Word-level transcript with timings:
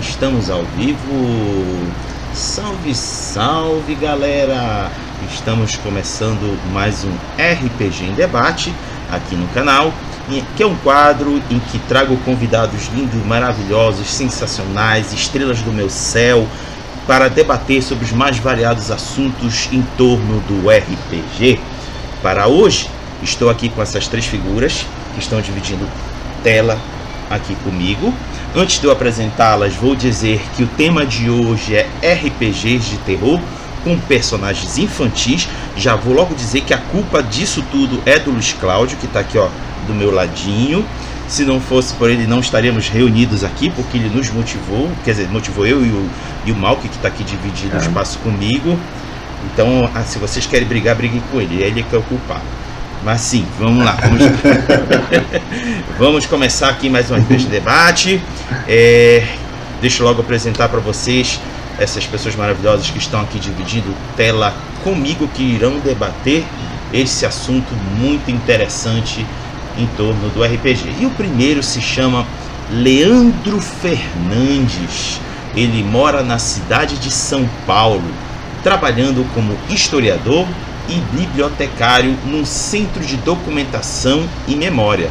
estamos 0.00 0.50
ao 0.50 0.64
vivo. 0.76 1.92
Salve, 2.34 2.94
salve 2.94 3.94
galera! 3.94 4.90
Estamos 5.32 5.76
começando 5.76 6.58
mais 6.72 7.04
um 7.04 7.12
RPG 7.36 8.04
em 8.04 8.12
debate 8.12 8.72
aqui 9.10 9.34
no 9.34 9.46
canal, 9.48 9.92
que 10.56 10.62
é 10.62 10.66
um 10.66 10.76
quadro 10.76 11.42
em 11.50 11.58
que 11.58 11.78
trago 11.80 12.16
convidados 12.18 12.88
lindos, 12.94 13.24
maravilhosos, 13.26 14.08
sensacionais, 14.08 15.12
estrelas 15.12 15.60
do 15.62 15.72
meu 15.72 15.90
céu, 15.90 16.46
para 17.06 17.28
debater 17.28 17.82
sobre 17.82 18.04
os 18.04 18.12
mais 18.12 18.38
variados 18.38 18.90
assuntos 18.90 19.68
em 19.72 19.82
torno 19.96 20.40
do 20.42 20.68
RPG. 20.68 21.58
Para 22.22 22.46
hoje, 22.46 22.88
estou 23.22 23.50
aqui 23.50 23.68
com 23.68 23.82
essas 23.82 24.06
três 24.06 24.26
figuras 24.26 24.86
que 25.14 25.20
estão 25.20 25.40
dividindo 25.40 25.88
tela 26.44 26.78
aqui 27.30 27.54
comigo. 27.56 28.12
Antes 28.56 28.80
de 28.80 28.86
eu 28.86 28.90
apresentá-las, 28.90 29.74
vou 29.74 29.94
dizer 29.94 30.40
que 30.56 30.62
o 30.62 30.66
tema 30.66 31.04
de 31.04 31.28
hoje 31.28 31.74
é 31.76 31.86
RPGs 32.02 32.90
de 32.90 32.96
terror 32.98 33.38
com 33.84 33.98
personagens 34.00 34.78
infantis. 34.78 35.46
Já 35.76 35.94
vou 35.96 36.14
logo 36.14 36.34
dizer 36.34 36.62
que 36.62 36.72
a 36.72 36.78
culpa 36.78 37.22
disso 37.22 37.62
tudo 37.70 38.02
é 38.06 38.18
do 38.18 38.30
Luiz 38.30 38.54
Cláudio, 38.54 38.96
que 38.96 39.04
está 39.04 39.20
aqui 39.20 39.36
ó, 39.36 39.48
do 39.86 39.94
meu 39.94 40.10
ladinho. 40.10 40.84
Se 41.28 41.44
não 41.44 41.60
fosse 41.60 41.92
por 41.94 42.10
ele, 42.10 42.26
não 42.26 42.40
estaríamos 42.40 42.88
reunidos 42.88 43.44
aqui, 43.44 43.68
porque 43.68 43.98
ele 43.98 44.08
nos 44.08 44.30
motivou, 44.30 44.90
quer 45.04 45.10
dizer, 45.10 45.28
motivou 45.28 45.66
eu 45.66 45.84
e 45.84 45.90
o, 45.90 46.10
e 46.46 46.50
o 46.50 46.56
Malk, 46.56 46.88
que 46.88 46.96
está 46.96 47.08
aqui 47.08 47.22
dividindo 47.22 47.74
o 47.74 47.78
é. 47.78 47.82
espaço 47.82 48.18
comigo. 48.20 48.78
Então, 49.52 49.90
ah, 49.94 50.02
se 50.04 50.18
vocês 50.18 50.46
querem 50.46 50.66
brigar, 50.66 50.96
briguem 50.96 51.22
com 51.30 51.38
ele, 51.38 51.62
ele 51.62 51.80
é 51.80 51.82
que 51.82 51.94
é 51.94 51.98
o 51.98 52.02
culpado. 52.02 52.57
Mas 53.04 53.20
sim, 53.20 53.46
vamos 53.58 53.84
lá. 53.84 53.96
Vamos, 54.00 54.24
vamos 55.98 56.26
começar 56.26 56.68
aqui 56.68 56.90
mais 56.90 57.10
um 57.10 57.16
RPG 57.16 57.46
debate. 57.46 58.20
É, 58.66 59.24
deixa 59.80 60.02
eu 60.02 60.06
logo 60.06 60.20
apresentar 60.20 60.68
para 60.68 60.80
vocês 60.80 61.40
essas 61.78 62.04
pessoas 62.06 62.34
maravilhosas 62.34 62.90
que 62.90 62.98
estão 62.98 63.20
aqui 63.20 63.38
dividindo 63.38 63.94
tela 64.16 64.52
comigo, 64.82 65.28
que 65.28 65.42
irão 65.42 65.78
debater 65.78 66.44
esse 66.92 67.24
assunto 67.24 67.72
muito 67.98 68.30
interessante 68.30 69.24
em 69.76 69.86
torno 69.96 70.28
do 70.30 70.42
RPG. 70.42 70.96
E 71.00 71.06
o 71.06 71.10
primeiro 71.10 71.62
se 71.62 71.80
chama 71.80 72.26
Leandro 72.70 73.60
Fernandes. 73.60 75.20
Ele 75.54 75.82
mora 75.84 76.22
na 76.22 76.38
cidade 76.38 76.98
de 76.98 77.10
São 77.10 77.48
Paulo, 77.64 78.02
trabalhando 78.62 79.24
como 79.32 79.56
historiador 79.70 80.46
e 80.88 81.00
bibliotecário 81.16 82.16
num 82.24 82.44
centro 82.44 83.04
de 83.04 83.16
documentação 83.18 84.28
e 84.46 84.54
memória. 84.54 85.10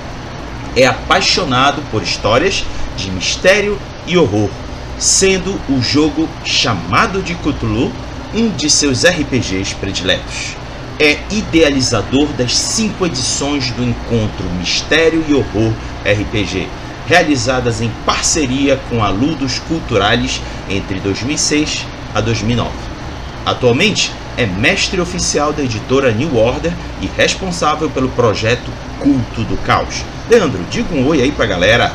É 0.75 0.86
apaixonado 0.86 1.81
por 1.92 2.02
histórias 2.02 2.66
de 2.95 3.11
mistério 3.11 3.78
e 4.06 4.17
horror, 4.17 4.50
sendo 4.97 5.59
o 5.69 5.81
jogo 5.81 6.28
chamado 6.44 7.22
de 7.22 7.36
Cthulhu 7.36 7.92
um 8.34 8.50
de 8.50 8.69
seus 8.69 9.06
RPGs 9.06 9.75
prediletos. 9.75 10.56
É 11.00 11.17
idealizador 11.30 12.28
das 12.34 12.58
cinco 12.58 13.06
edições 13.06 13.69
do 13.72 13.84
encontro 13.84 14.50
Mistério 14.59 15.23
e 15.28 15.34
Horror 15.34 15.72
RPG, 16.03 16.67
realizadas 17.08 17.81
em 17.81 17.91
parceria 18.06 18.80
com 18.89 19.03
a 19.03 19.09
Ludos 19.09 19.59
Culturales 19.59 20.41
entre 20.69 21.00
2006 21.00 21.86
a 22.14 22.22
2009. 22.22 22.72
Atualmente, 23.45 24.12
é 24.38 24.46
mestre 24.46 25.02
oficial 25.02 25.52
da 25.52 25.64
editora 25.64 26.12
New 26.12 26.38
Order 26.38 26.72
e 27.02 27.08
responsável 27.08 27.90
pelo 27.90 28.08
projeto 28.10 28.72
Culto 29.00 29.44
do 29.44 29.58
Caos. 29.66 30.06
Leandro, 30.30 30.64
diga 30.70 30.96
um 30.96 31.08
oi 31.08 31.24
aí 31.24 31.32
pra 31.32 31.48
galera. 31.48 31.92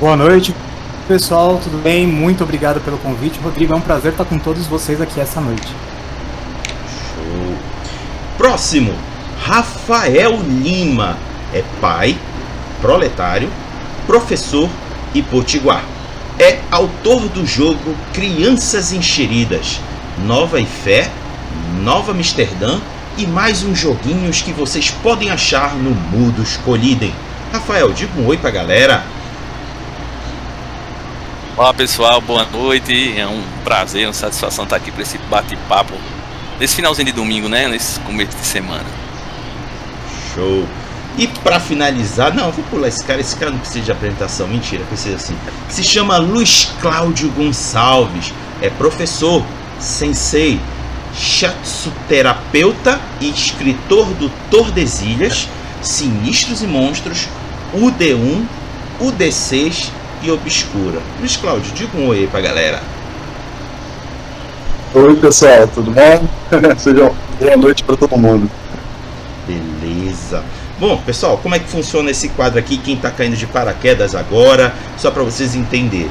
Boa 0.00 0.16
noite, 0.16 0.54
pessoal, 1.06 1.60
tudo 1.62 1.80
bem? 1.82 2.06
Muito 2.06 2.42
obrigado 2.42 2.80
pelo 2.80 2.96
convite. 2.96 3.38
Rodrigo, 3.40 3.74
é 3.74 3.76
um 3.76 3.80
prazer 3.80 4.12
estar 4.12 4.24
com 4.24 4.38
todos 4.38 4.66
vocês 4.66 5.02
aqui 5.02 5.20
essa 5.20 5.40
noite. 5.40 5.68
Show. 7.14 7.54
Próximo, 8.38 8.94
Rafael 9.38 10.40
Lima. 10.42 11.18
É 11.52 11.62
pai, 11.78 12.16
proletário, 12.80 13.50
professor 14.06 14.70
e 15.14 15.20
potiguar. 15.20 15.84
É 16.38 16.60
autor 16.70 17.28
do 17.28 17.44
jogo 17.44 17.94
Crianças 18.14 18.90
Encheridas 18.90 19.78
Nova 20.18 20.60
Ifé, 20.60 21.10
Nova 21.80 22.12
Amsterdã 22.12 22.78
e 23.16 23.26
mais 23.26 23.62
uns 23.62 23.78
joguinhos 23.78 24.42
que 24.42 24.52
vocês 24.52 24.90
podem 24.90 25.30
achar 25.30 25.74
no 25.74 25.90
Mudos 25.90 26.56
Colidem. 26.58 27.14
Rafael, 27.52 27.92
diga 27.92 28.20
um 28.20 28.26
oi 28.26 28.36
pra 28.36 28.50
galera. 28.50 29.04
Olá 31.56 31.74
pessoal, 31.74 32.20
boa 32.20 32.44
noite. 32.44 33.18
É 33.18 33.26
um 33.26 33.42
prazer, 33.64 34.06
uma 34.06 34.12
satisfação 34.12 34.64
estar 34.64 34.76
aqui 34.76 34.90
para 34.90 35.02
esse 35.02 35.18
bate-papo 35.18 35.94
nesse 36.58 36.76
finalzinho 36.76 37.06
de 37.06 37.12
domingo, 37.12 37.48
né? 37.48 37.68
Nesse 37.68 37.98
começo 38.00 38.36
de 38.36 38.44
semana. 38.46 38.86
Show. 40.34 40.66
E 41.18 41.26
para 41.26 41.60
finalizar, 41.60 42.32
não, 42.34 42.50
vou 42.50 42.64
pular 42.70 42.88
esse 42.88 43.04
cara, 43.04 43.20
esse 43.20 43.36
cara 43.36 43.50
não 43.50 43.58
precisa 43.58 43.84
de 43.84 43.92
apresentação, 43.92 44.48
mentira, 44.48 44.82
precisa 44.84 45.16
assim. 45.16 45.36
Se 45.68 45.84
chama 45.84 46.16
Luiz 46.16 46.72
Cláudio 46.80 47.30
Gonçalves, 47.32 48.32
é 48.62 48.70
professor, 48.70 49.44
sensei, 49.82 50.60
shatsuterapeuta 51.14 53.00
e 53.20 53.28
escritor 53.28 54.06
do 54.14 54.30
Tordesilhas, 54.50 55.48
Sinistros 55.82 56.62
e 56.62 56.66
Monstros, 56.66 57.28
UD1, 57.74 58.44
UD6 59.00 59.90
e 60.22 60.30
Obscura. 60.30 61.00
Luiz 61.18 61.36
Cláudio, 61.36 61.72
diga 61.74 61.98
um 61.98 62.06
oi 62.06 62.28
pra 62.30 62.40
galera. 62.40 62.80
Oi 64.94 65.16
pessoal, 65.16 65.66
tudo 65.68 65.90
bom? 65.90 66.28
Sejam 66.78 67.14
boa 67.40 67.56
noite 67.56 67.82
para 67.82 67.96
todo 67.96 68.16
mundo. 68.16 68.48
Beleza. 69.46 70.44
Bom, 70.78 70.96
pessoal, 70.98 71.38
como 71.38 71.54
é 71.54 71.58
que 71.58 71.68
funciona 71.68 72.10
esse 72.10 72.28
quadro 72.30 72.58
aqui? 72.58 72.76
Quem 72.76 72.94
está 72.94 73.10
caindo 73.10 73.36
de 73.36 73.46
paraquedas 73.46 74.14
agora, 74.14 74.72
só 74.96 75.10
para 75.10 75.22
vocês 75.22 75.54
entenderem. 75.54 76.10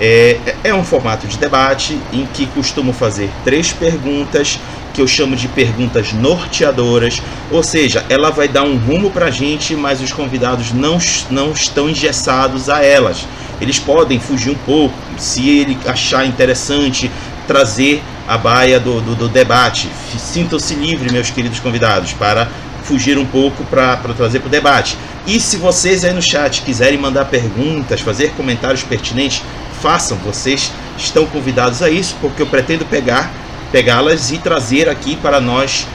É, 0.00 0.38
é 0.62 0.74
um 0.74 0.84
formato 0.84 1.26
de 1.26 1.36
debate 1.36 1.98
em 2.12 2.24
que 2.26 2.46
costumo 2.46 2.92
fazer 2.92 3.30
três 3.44 3.72
perguntas 3.72 4.60
que 4.94 5.00
eu 5.00 5.06
chamo 5.06 5.36
de 5.36 5.46
perguntas 5.48 6.12
norteadoras, 6.12 7.22
ou 7.50 7.62
seja, 7.62 8.04
ela 8.08 8.30
vai 8.30 8.48
dar 8.48 8.64
um 8.64 8.76
rumo 8.76 9.10
para 9.10 9.26
a 9.26 9.30
gente, 9.30 9.74
mas 9.76 10.00
os 10.00 10.12
convidados 10.12 10.72
não, 10.72 10.98
não 11.30 11.52
estão 11.52 11.88
engessados 11.88 12.68
a 12.68 12.84
elas. 12.84 13.26
Eles 13.60 13.78
podem 13.78 14.18
fugir 14.18 14.50
um 14.50 14.58
pouco, 14.66 14.94
se 15.16 15.48
ele 15.48 15.78
achar 15.86 16.26
interessante 16.26 17.10
trazer 17.46 18.02
a 18.26 18.36
baia 18.36 18.78
do, 18.78 19.00
do, 19.00 19.14
do 19.14 19.28
debate. 19.28 19.88
Sintam-se 20.18 20.74
livres, 20.74 21.12
meus 21.12 21.30
queridos 21.30 21.60
convidados, 21.60 22.12
para 22.12 22.48
fugir 22.82 23.18
um 23.18 23.26
pouco 23.26 23.64
para 23.64 23.96
trazer 24.16 24.40
para 24.40 24.48
o 24.48 24.50
debate. 24.50 24.96
E 25.26 25.38
se 25.38 25.56
vocês 25.56 26.04
aí 26.04 26.12
no 26.12 26.22
chat 26.22 26.62
quiserem 26.62 26.98
mandar 26.98 27.26
perguntas, 27.26 28.00
fazer 28.00 28.32
comentários 28.32 28.82
pertinentes, 28.82 29.42
façam, 29.80 30.16
vocês 30.18 30.72
estão 30.96 31.26
convidados 31.26 31.82
a 31.82 31.90
isso, 31.90 32.16
porque 32.20 32.42
eu 32.42 32.46
pretendo 32.46 32.84
pegar, 32.84 33.30
pegá-las 33.70 34.30
e 34.30 34.38
trazer 34.38 34.88
aqui 34.88 35.16
para 35.16 35.40
nós 35.40 35.86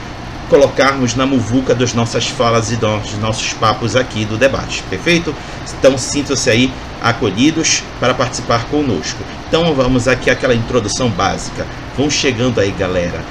colocarmos 0.48 1.14
na 1.14 1.26
muvuca 1.26 1.74
das 1.74 1.94
nossas 1.94 2.28
falas 2.28 2.70
e 2.70 2.76
dos 2.76 3.18
nossos 3.18 3.52
papos 3.54 3.96
aqui 3.96 4.24
do 4.24 4.36
debate, 4.36 4.82
perfeito? 4.90 5.34
Então 5.78 5.96
sintam-se 5.96 6.50
aí 6.50 6.72
acolhidos 7.02 7.82
para 7.98 8.14
participar 8.14 8.64
conosco. 8.66 9.22
Então 9.48 9.74
vamos 9.74 10.06
aqui 10.06 10.30
àquela 10.30 10.54
introdução 10.54 11.08
básica. 11.08 11.66
Vão 11.96 12.10
chegando 12.10 12.60
aí, 12.60 12.70
galera. 12.72 13.22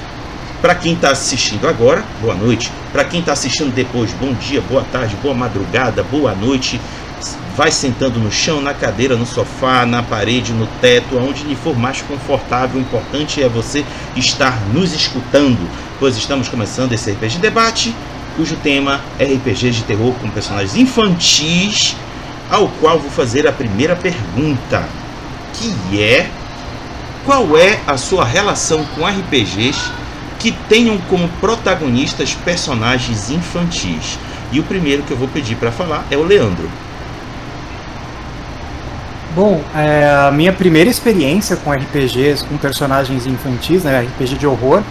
Para 0.61 0.75
quem 0.75 0.93
está 0.93 1.11
assistindo 1.11 1.67
agora, 1.67 2.03
boa 2.21 2.35
noite. 2.35 2.71
Para 2.91 3.03
quem 3.03 3.19
está 3.19 3.33
assistindo 3.33 3.73
depois, 3.73 4.11
bom 4.13 4.33
dia, 4.33 4.61
boa 4.61 4.85
tarde, 4.91 5.15
boa 5.21 5.35
madrugada, 5.35 6.03
boa 6.03 6.33
noite 6.33 6.79
vai 7.55 7.71
sentando 7.71 8.19
no 8.19 8.31
chão, 8.31 8.61
na 8.61 8.73
cadeira, 8.73 9.15
no 9.15 9.25
sofá, 9.25 9.85
na 9.85 10.01
parede, 10.01 10.53
no 10.53 10.67
teto, 10.81 11.17
aonde 11.17 11.43
lhe 11.43 11.55
for 11.55 11.77
mais 11.77 12.01
confortável. 12.01 12.79
O 12.79 12.81
importante 12.81 13.41
é 13.41 13.47
você 13.47 13.85
estar 14.15 14.59
nos 14.73 14.93
escutando, 14.93 15.69
pois 15.99 16.17
estamos 16.17 16.47
começando 16.49 16.93
esse 16.93 17.11
RPG 17.11 17.39
debate, 17.39 17.93
cujo 18.35 18.55
tema 18.57 19.01
é 19.19 19.25
RPG 19.25 19.71
de 19.71 19.83
terror 19.83 20.13
com 20.15 20.29
personagens 20.29 20.75
infantis, 20.75 21.95
ao 22.49 22.67
qual 22.67 22.99
vou 22.99 23.11
fazer 23.11 23.47
a 23.47 23.51
primeira 23.51 23.95
pergunta, 23.95 24.87
que 25.53 26.01
é 26.01 26.29
qual 27.25 27.57
é 27.57 27.79
a 27.87 27.95
sua 27.95 28.25
relação 28.25 28.83
com 28.95 29.07
RPGs 29.07 29.79
que 30.39 30.51
tenham 30.67 30.97
como 31.09 31.29
protagonistas 31.39 32.33
personagens 32.33 33.29
infantis? 33.29 34.19
E 34.51 34.59
o 34.59 34.63
primeiro 34.63 35.03
que 35.03 35.11
eu 35.11 35.17
vou 35.17 35.29
pedir 35.29 35.55
para 35.55 35.71
falar 35.71 36.05
é 36.11 36.17
o 36.17 36.23
Leandro. 36.23 36.69
Bom, 39.35 39.61
é, 39.75 40.27
a 40.27 40.31
minha 40.31 40.53
primeira 40.53 40.87
experiência 40.87 41.55
com 41.55 41.71
RPGs, 41.71 42.43
com 42.45 42.55
personagens 42.55 43.25
infantis, 43.25 43.83
né, 43.83 44.01
RPG 44.01 44.37
de 44.37 44.45
horror, 44.45 44.83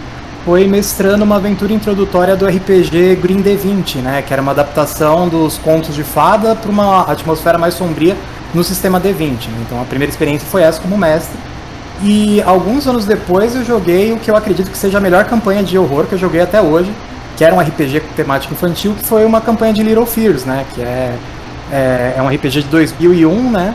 foi 0.43 0.67
mestrando 0.67 1.23
uma 1.23 1.37
aventura 1.37 1.71
introdutória 1.71 2.35
do 2.35 2.45
RPG 2.45 3.15
Green 3.21 3.41
D20, 3.41 4.01
né, 4.01 4.21
que 4.21 4.33
era 4.33 4.41
uma 4.41 4.51
adaptação 4.51 5.29
dos 5.29 5.57
contos 5.57 5.95
de 5.95 6.03
fada 6.03 6.55
para 6.55 6.69
uma 6.69 7.03
atmosfera 7.03 7.57
mais 7.57 7.73
sombria 7.75 8.17
no 8.53 8.65
sistema 8.65 8.99
D20. 8.99 9.47
Né? 9.47 9.63
Então 9.65 9.81
a 9.81 9.85
primeira 9.85 10.11
experiência 10.11 10.45
foi 10.45 10.63
essa 10.63 10.81
como 10.81 10.97
mestre. 10.97 11.37
E 12.01 12.41
alguns 12.41 12.85
anos 12.85 13.05
depois 13.05 13.55
eu 13.55 13.63
joguei 13.63 14.11
o 14.11 14.17
que 14.17 14.29
eu 14.29 14.35
acredito 14.35 14.69
que 14.69 14.77
seja 14.77 14.97
a 14.97 15.01
melhor 15.01 15.23
campanha 15.23 15.63
de 15.63 15.77
horror 15.77 16.05
que 16.05 16.15
eu 16.15 16.19
joguei 16.19 16.41
até 16.41 16.61
hoje, 16.61 16.91
que 17.37 17.45
era 17.45 17.55
um 17.55 17.61
RPG 17.61 18.01
com 18.01 18.13
temática 18.13 18.53
infantil, 18.53 18.93
que 18.93 19.05
foi 19.05 19.23
uma 19.23 19.39
campanha 19.39 19.71
de 19.71 19.81
Little 19.81 20.05
Fears, 20.05 20.43
né? 20.43 20.65
Que 20.75 20.81
é, 20.81 21.15
é, 21.71 22.13
é 22.17 22.21
um 22.21 22.27
RPG 22.27 22.63
de 22.63 22.67
2001, 22.67 23.49
né? 23.49 23.73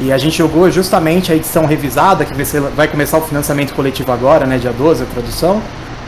E 0.00 0.10
a 0.10 0.16
gente 0.16 0.38
jogou 0.38 0.70
justamente 0.70 1.30
a 1.30 1.36
edição 1.36 1.66
revisada, 1.66 2.24
que 2.24 2.32
vai 2.74 2.88
começar 2.88 3.18
o 3.18 3.20
financiamento 3.20 3.74
coletivo 3.74 4.10
agora, 4.10 4.46
né? 4.46 4.56
Dia 4.56 4.72
12, 4.72 5.02
a 5.02 5.06
tradução, 5.06 5.60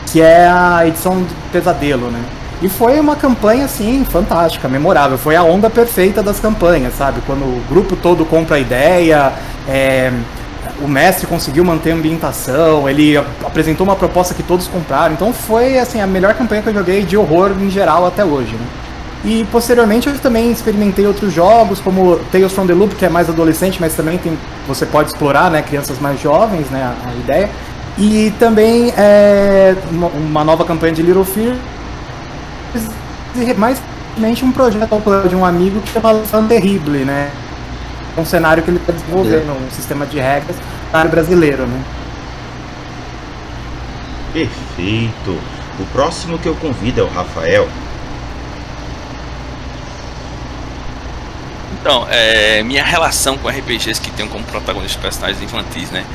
que 0.07 0.19
é 0.19 0.47
a 0.47 0.87
edição 0.87 1.21
do 1.21 1.51
Pesadelo, 1.51 2.09
né? 2.09 2.19
E 2.59 2.67
foi 2.67 2.99
uma 2.99 3.15
campanha, 3.15 3.65
assim, 3.65 4.03
fantástica, 4.09 4.67
memorável. 4.67 5.17
Foi 5.17 5.35
a 5.35 5.43
onda 5.43 5.69
perfeita 5.69 6.23
das 6.23 6.39
campanhas, 6.39 6.95
sabe? 6.95 7.21
Quando 7.27 7.43
o 7.43 7.61
grupo 7.69 7.95
todo 7.95 8.25
compra 8.25 8.55
a 8.55 8.59
ideia, 8.59 9.31
é, 9.69 10.11
o 10.81 10.87
mestre 10.87 11.27
conseguiu 11.27 11.63
manter 11.63 11.91
a 11.91 11.95
ambientação, 11.95 12.89
ele 12.89 13.15
apresentou 13.45 13.85
uma 13.85 13.95
proposta 13.95 14.33
que 14.33 14.41
todos 14.41 14.67
compraram. 14.67 15.13
Então 15.13 15.31
foi, 15.31 15.77
assim, 15.77 16.01
a 16.01 16.07
melhor 16.07 16.33
campanha 16.33 16.63
que 16.63 16.69
eu 16.69 16.73
joguei 16.73 17.03
de 17.03 17.15
horror 17.15 17.51
em 17.61 17.69
geral 17.69 18.07
até 18.07 18.25
hoje, 18.25 18.53
né? 18.55 18.65
E 19.25 19.45
posteriormente 19.51 20.07
eu 20.07 20.19
também 20.19 20.51
experimentei 20.51 21.07
outros 21.07 21.33
jogos, 21.33 21.79
como 21.79 22.17
Tales 22.31 22.51
from 22.51 22.67
the 22.67 22.73
Loop, 22.73 22.95
que 22.95 23.05
é 23.05 23.09
mais 23.09 23.29
adolescente, 23.29 23.79
mas 23.79 23.95
também 23.95 24.17
tem, 24.17 24.37
você 24.67 24.85
pode 24.85 25.11
explorar, 25.11 25.49
né, 25.49 25.61
crianças 25.61 25.97
mais 25.99 26.19
jovens, 26.19 26.69
né, 26.69 26.83
a, 26.83 27.09
a 27.09 27.13
ideia. 27.15 27.49
E 27.97 28.33
também 28.37 28.93
é, 28.97 29.75
uma, 29.91 30.07
uma 30.07 30.43
nova 30.43 30.65
campanha 30.65 30.93
de 30.93 31.01
Little 31.01 31.23
Fear, 31.23 31.55
mais 33.57 33.81
um 34.43 34.51
projeto 34.51 34.89
de 35.29 35.35
um 35.35 35.45
amigo 35.45 35.79
que 35.81 35.91
chama 35.91 36.13
Fan 36.25 36.47
Terrible, 36.47 37.05
né? 37.05 37.31
É 38.15 38.21
um 38.21 38.25
cenário 38.25 38.61
que 38.61 38.69
ele 38.69 38.77
está 38.77 38.91
desenvolvendo, 38.91 39.49
é. 39.49 39.67
um 39.67 39.71
sistema 39.71 40.05
de 40.05 40.19
regras 40.19 40.55
cenário 40.93 41.09
brasileiro, 41.09 41.65
né? 41.65 41.83
Perfeito. 44.31 45.39
O 45.79 45.85
próximo 45.91 46.37
que 46.37 46.47
eu 46.47 46.55
convido 46.55 47.01
é 47.01 47.03
o 47.03 47.07
Rafael. 47.07 47.67
Então, 51.83 52.07
é, 52.09 52.63
minha 52.63 52.81
relação 52.81 53.37
com 53.37 53.49
RPGs 53.49 53.99
que 53.99 54.09
tem 54.11 54.25
como 54.25 54.41
protagonistas 54.45 54.95
personagens 55.01 55.43
infantis, 55.43 55.91
né? 55.91 56.05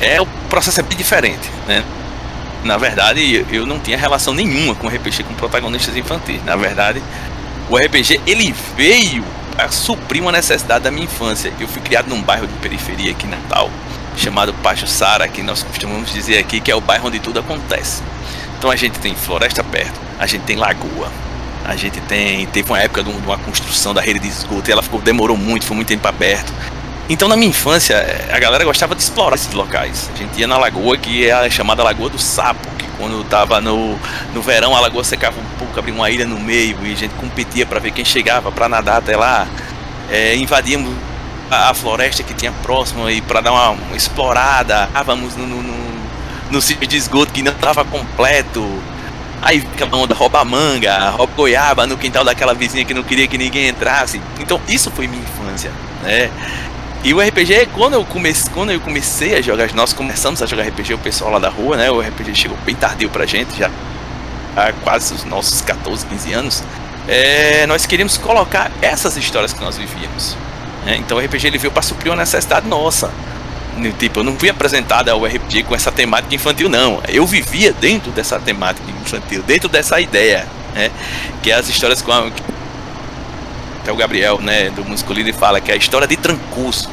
É 0.00 0.20
o 0.20 0.26
processo 0.48 0.78
é 0.78 0.84
bem 0.84 0.96
diferente, 0.96 1.50
né? 1.66 1.82
Na 2.62 2.76
verdade, 2.76 3.44
eu 3.50 3.66
não 3.66 3.80
tinha 3.80 3.98
relação 3.98 4.32
nenhuma 4.32 4.76
com 4.76 4.86
RPG 4.86 5.24
com 5.24 5.34
protagonistas 5.34 5.96
infantis. 5.96 6.40
Na 6.44 6.54
verdade, 6.54 7.02
o 7.68 7.76
RPG 7.76 8.20
ele 8.24 8.54
veio 8.76 9.24
a 9.58 9.68
suprir 9.68 10.22
uma 10.22 10.30
necessidade 10.30 10.84
da 10.84 10.92
minha 10.92 11.06
infância. 11.06 11.52
Eu 11.58 11.66
fui 11.66 11.82
criado 11.82 12.06
num 12.06 12.22
bairro 12.22 12.46
de 12.46 12.54
periferia 12.60 13.10
aqui 13.10 13.26
em 13.26 13.30
Natal, 13.30 13.68
chamado 14.16 14.54
Sara, 14.86 15.26
que 15.26 15.42
nós 15.42 15.60
costumamos 15.60 16.12
dizer 16.12 16.38
aqui 16.38 16.60
que 16.60 16.70
é 16.70 16.76
o 16.76 16.80
bairro 16.80 17.08
onde 17.08 17.18
tudo 17.18 17.40
acontece. 17.40 18.00
Então 18.56 18.70
a 18.70 18.76
gente 18.76 19.00
tem 19.00 19.12
floresta 19.16 19.64
perto, 19.64 20.00
a 20.20 20.26
gente 20.26 20.42
tem 20.42 20.54
lagoa, 20.54 21.10
a 21.64 21.76
gente 21.76 22.00
tem 22.02 22.46
teve 22.46 22.70
uma 22.70 22.80
época 22.80 23.02
de 23.02 23.10
uma 23.10 23.38
construção 23.38 23.92
da 23.92 24.00
rede 24.00 24.20
de 24.20 24.28
esgoto 24.28 24.68
e 24.68 24.72
ela 24.72 24.82
ficou 24.82 25.00
demorou 25.00 25.36
muito, 25.36 25.66
foi 25.66 25.76
muito 25.76 25.88
tempo 25.88 26.06
aberto. 26.06 26.52
Então, 27.08 27.28
na 27.28 27.36
minha 27.36 27.50
infância, 27.50 27.96
a 28.32 28.38
galera 28.38 28.64
gostava 28.64 28.94
de 28.94 29.02
explorar 29.02 29.36
esses 29.36 29.52
locais. 29.52 30.10
A 30.12 30.18
gente 30.18 30.40
ia 30.40 30.46
na 30.48 30.58
lagoa, 30.58 30.96
que 30.98 31.26
é 31.26 31.32
a 31.32 31.48
chamada 31.48 31.82
Lagoa 31.84 32.10
do 32.10 32.18
Sapo, 32.18 32.66
que 32.76 32.84
quando 32.98 33.22
tava 33.24 33.60
no, 33.60 33.96
no 34.34 34.42
verão 34.42 34.74
a 34.74 34.80
lagoa 34.80 35.04
secava 35.04 35.38
um 35.38 35.58
pouco, 35.58 35.78
abria 35.78 35.94
uma 35.94 36.10
ilha 36.10 36.26
no 36.26 36.38
meio 36.40 36.76
e 36.84 36.92
a 36.92 36.96
gente 36.96 37.14
competia 37.14 37.64
para 37.64 37.78
ver 37.78 37.92
quem 37.92 38.04
chegava 38.04 38.50
para 38.50 38.68
nadar 38.68 38.98
até 38.98 39.16
lá. 39.16 39.46
É, 40.10 40.34
invadíamos 40.34 40.92
a, 41.48 41.70
a, 41.70 41.74
floresta 41.74 42.24
que 42.24 42.34
tinha 42.34 42.50
próximo 42.62 43.08
e 43.08 43.20
para 43.20 43.40
dar 43.40 43.52
uma, 43.52 43.70
uma 43.70 43.96
explorada. 43.96 44.86
Estávamos 44.86 45.36
no, 45.36 45.46
no, 45.46 45.62
no, 45.62 45.76
no 46.50 46.60
de 46.60 46.96
esgoto 46.96 47.32
que 47.32 47.42
não 47.42 47.52
estava 47.52 47.84
completo. 47.84 48.82
Aí 49.42 49.66
aquela 49.74 49.96
onda 49.96 50.14
rouba 50.14 50.44
manga, 50.44 51.10
rouba 51.10 51.32
goiaba 51.34 51.86
no 51.86 51.96
quintal 51.96 52.24
daquela 52.24 52.54
vizinha 52.54 52.84
que 52.84 52.94
não 52.94 53.02
queria 53.02 53.26
que 53.26 53.38
ninguém 53.38 53.68
entrasse. 53.68 54.20
Então 54.40 54.60
isso 54.68 54.90
foi 54.90 55.06
minha 55.06 55.22
infância, 55.22 55.70
né? 56.02 56.30
E 57.04 57.14
o 57.14 57.20
RPG, 57.20 57.68
quando 57.72 57.94
eu, 57.94 58.04
comecei, 58.04 58.52
quando 58.52 58.72
eu 58.72 58.80
comecei 58.80 59.36
a 59.36 59.40
jogar, 59.40 59.72
nós 59.74 59.92
começamos 59.92 60.42
a 60.42 60.46
jogar 60.46 60.64
RPG, 60.64 60.94
o 60.94 60.98
pessoal 60.98 61.30
lá 61.30 61.38
da 61.38 61.48
rua, 61.48 61.76
né? 61.76 61.90
O 61.90 62.00
RPG 62.00 62.34
chegou 62.34 62.58
bem 62.64 62.74
tardio 62.74 63.08
pra 63.08 63.24
gente, 63.24 63.56
já 63.56 63.70
há 64.56 64.72
quase 64.72 65.14
os 65.14 65.24
nossos 65.24 65.60
14, 65.60 66.06
15 66.06 66.32
anos. 66.32 66.64
É, 67.06 67.66
nós 67.66 67.86
queríamos 67.86 68.16
colocar 68.16 68.72
essas 68.82 69.16
histórias 69.16 69.52
que 69.52 69.62
nós 69.62 69.76
vivíamos. 69.76 70.36
Né? 70.84 70.96
Então 70.96 71.18
o 71.18 71.20
RPG 71.20 71.46
ele 71.46 71.58
veio 71.58 71.70
para 71.70 71.82
suprir 71.82 72.10
uma 72.10 72.16
necessidade 72.16 72.66
nossa. 72.66 73.10
Tipo, 73.98 74.20
eu 74.20 74.24
não 74.24 74.36
fui 74.36 74.48
apresentado 74.48 75.08
ao 75.10 75.24
RPG 75.24 75.64
com 75.64 75.74
essa 75.74 75.92
temática 75.92 76.34
infantil, 76.34 76.68
não. 76.68 77.02
Eu 77.08 77.26
vivia 77.26 77.72
dentro 77.72 78.10
dessa 78.10 78.38
temática 78.38 78.90
infantil, 78.90 79.42
dentro 79.42 79.68
dessa 79.68 80.00
ideia, 80.00 80.46
né? 80.74 80.90
Que 81.42 81.50
é 81.50 81.54
as 81.54 81.68
histórias 81.68 82.00
com 82.00 82.10
a, 82.10 82.30
até 83.86 83.92
o 83.92 83.96
Gabriel, 83.96 84.40
né, 84.40 84.68
do 84.70 84.84
Músico 84.84 85.12
Líder, 85.12 85.32
fala 85.32 85.60
que 85.60 85.70
é 85.70 85.74
a 85.74 85.76
história 85.76 86.08
de 86.08 86.16
Trancoso. 86.16 86.90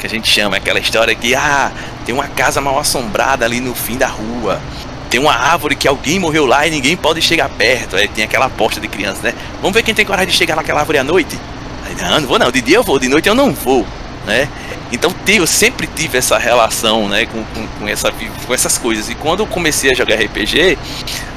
Que 0.00 0.06
a 0.06 0.10
gente 0.10 0.28
chama, 0.28 0.56
aquela 0.56 0.80
história 0.80 1.14
que, 1.14 1.32
ah, 1.32 1.70
tem 2.04 2.12
uma 2.12 2.26
casa 2.26 2.60
mal 2.60 2.76
assombrada 2.76 3.44
ali 3.44 3.60
no 3.60 3.72
fim 3.72 3.96
da 3.96 4.08
rua. 4.08 4.60
Tem 5.08 5.20
uma 5.20 5.32
árvore 5.32 5.76
que 5.76 5.86
alguém 5.86 6.18
morreu 6.18 6.44
lá 6.44 6.66
e 6.66 6.70
ninguém 6.70 6.96
pode 6.96 7.22
chegar 7.22 7.48
perto. 7.50 7.94
Aí 7.94 8.08
tem 8.08 8.24
aquela 8.24 8.46
aposta 8.46 8.80
de 8.80 8.88
criança, 8.88 9.20
né? 9.22 9.34
Vamos 9.60 9.72
ver 9.72 9.84
quem 9.84 9.94
tem 9.94 10.04
coragem 10.04 10.30
de 10.30 10.36
chegar 10.36 10.56
naquela 10.56 10.80
árvore 10.80 10.98
à 10.98 11.04
noite. 11.04 11.38
Aí, 11.86 11.94
não, 11.94 12.20
não 12.20 12.26
vou 12.26 12.38
não. 12.38 12.50
De 12.50 12.60
dia 12.60 12.76
eu 12.76 12.82
vou, 12.82 12.98
de 12.98 13.08
noite 13.08 13.28
eu 13.28 13.34
não 13.34 13.52
vou, 13.52 13.86
né? 14.26 14.48
Então 14.92 15.14
eu 15.28 15.46
sempre 15.46 15.86
tive 15.86 16.18
essa 16.18 16.36
relação, 16.36 17.08
né, 17.08 17.26
com, 17.26 17.44
com, 17.44 17.66
com, 17.78 17.88
essa, 17.88 18.12
com 18.46 18.52
essas 18.52 18.76
coisas. 18.76 19.08
E 19.08 19.14
quando 19.14 19.40
eu 19.40 19.46
comecei 19.46 19.90
a 19.90 19.94
jogar 19.94 20.16
RPG, 20.16 20.76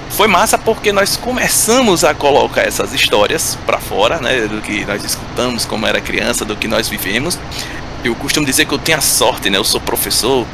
foi 0.10 0.28
massa 0.28 0.58
porque 0.58 0.92
nós 0.92 1.18
começamos 1.18 2.04
a 2.04 2.14
colocar 2.14 2.62
essas 2.62 2.94
histórias 2.94 3.58
para 3.66 3.80
fora, 3.80 4.20
né, 4.20 4.48
do 4.48 4.62
que 4.62 4.86
nós 4.86 5.04
escutamos 5.04 5.66
como 5.66 5.86
era 5.86 6.02
criança, 6.02 6.46
do 6.46 6.56
que 6.56 6.68
nós 6.68 6.88
vivemos. 6.88 7.38
Eu 8.04 8.16
costumo 8.16 8.46
dizer 8.46 8.66
que 8.66 8.74
eu 8.74 8.80
tenho 8.80 8.98
a 8.98 9.02
sorte, 9.02 9.50
né, 9.50 9.58
eu 9.58 9.64
sou 9.64 9.82
professor 9.82 10.46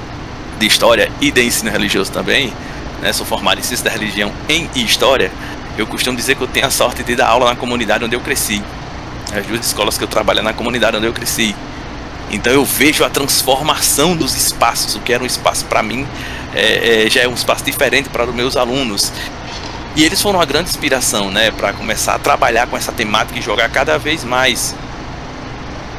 de 0.60 0.66
história 0.66 1.12
e 1.22 1.32
de 1.32 1.44
ensino 1.44 1.72
religioso 1.72 2.12
também, 2.12 2.54
né, 3.02 3.14
sou 3.14 3.26
formado 3.26 3.60
em 3.60 3.64
ciência 3.64 3.86
da 3.86 3.92
religião 3.92 4.32
em 4.48 4.70
história. 4.76 5.32
Eu 5.78 5.88
costumo 5.88 6.18
dizer 6.18 6.36
que 6.36 6.42
eu 6.42 6.48
tenho 6.48 6.66
a 6.66 6.72
sorte 6.72 7.04
de 7.04 7.16
dar 7.16 7.28
aula 7.28 7.50
na 7.50 7.56
comunidade 7.56 8.04
onde 8.04 8.16
eu 8.16 8.20
cresci. 8.20 8.62
As 9.34 9.46
duas 9.46 9.66
escolas 9.66 9.98
que 9.98 10.04
eu 10.04 10.08
trabalho 10.08 10.40
é 10.40 10.42
na 10.42 10.54
comunidade 10.54 10.98
onde 10.98 11.06
eu 11.06 11.14
cresci. 11.14 11.56
Então 12.32 12.54
eu 12.54 12.64
vejo 12.64 13.04
a 13.04 13.10
transformação 13.10 14.16
dos 14.16 14.36
espaços. 14.36 14.96
O 14.96 15.00
que 15.00 15.12
era 15.12 15.24
um 15.24 15.26
espaço 15.26 15.66
para 15.66 15.82
mim 15.82 16.08
é, 16.54 17.06
é, 17.06 17.10
já 17.10 17.22
é 17.22 17.28
um 17.28 17.34
espaço 17.34 17.64
diferente 17.64 18.10
para 18.10 18.26
os 18.26 18.34
meus 18.34 18.56
alunos. 18.56 19.12
E 19.96 20.04
eles 20.04 20.22
foram 20.22 20.40
uma 20.40 20.46
grande 20.46 20.70
inspiração, 20.70 21.32
né, 21.32 21.52
para 21.52 21.74
começar 21.74 22.16
a 22.16 22.20
trabalhar 22.20 22.68
com 22.68 22.78
essa 22.78 22.92
temática 22.92 23.38
e 23.38 23.42
jogar 23.42 23.70
cada 23.70 23.98
vez 23.98 24.24
mais. 24.24 24.76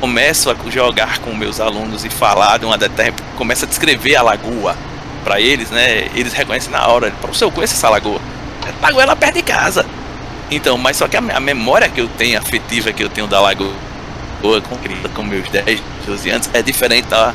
Começo 0.01 0.51
a 0.51 0.57
jogar 0.71 1.19
com 1.19 1.35
meus 1.35 1.61
alunos 1.61 2.05
e 2.05 2.09
falar 2.09 2.59
de 2.59 2.65
uma 2.65 2.79
determinada, 2.79 3.23
começa 3.37 3.67
a 3.67 3.69
descrever 3.69 4.17
a 4.17 4.23
lagoa 4.23 4.75
para 5.23 5.39
eles, 5.41 5.71
né? 5.71 6.09
Eles 6.15 6.33
reconhecem 6.33 6.71
na 6.71 6.87
hora. 6.87 7.11
Professor, 7.21 7.47
eu 7.47 7.51
conheço 7.51 7.75
essa 7.75 7.91
lagoa. 7.91 8.21
A 8.81 8.87
lagoa 8.87 9.03
é 9.03 9.07
lá 9.07 9.17
perto 9.17 9.35
de 9.35 9.43
casa. 9.43 9.85
Então, 10.51 10.79
mas 10.79 10.97
só 10.97 11.07
que 11.07 11.17
a 11.17 11.41
memória 11.41 11.89
que 11.89 12.01
eu 12.01 12.09
tenho, 12.09 12.39
afetiva 12.39 12.93
que 12.93 13.05
eu 13.05 13.11
tenho 13.11 13.27
da 13.27 13.41
lagoa 13.41 13.90
com, 14.41 14.77
com 15.15 15.23
meus 15.23 15.49
10, 15.49 15.81
12 16.07 16.31
anos, 16.31 16.51
é 16.53 16.63
diferente 16.63 17.09
da, 17.09 17.35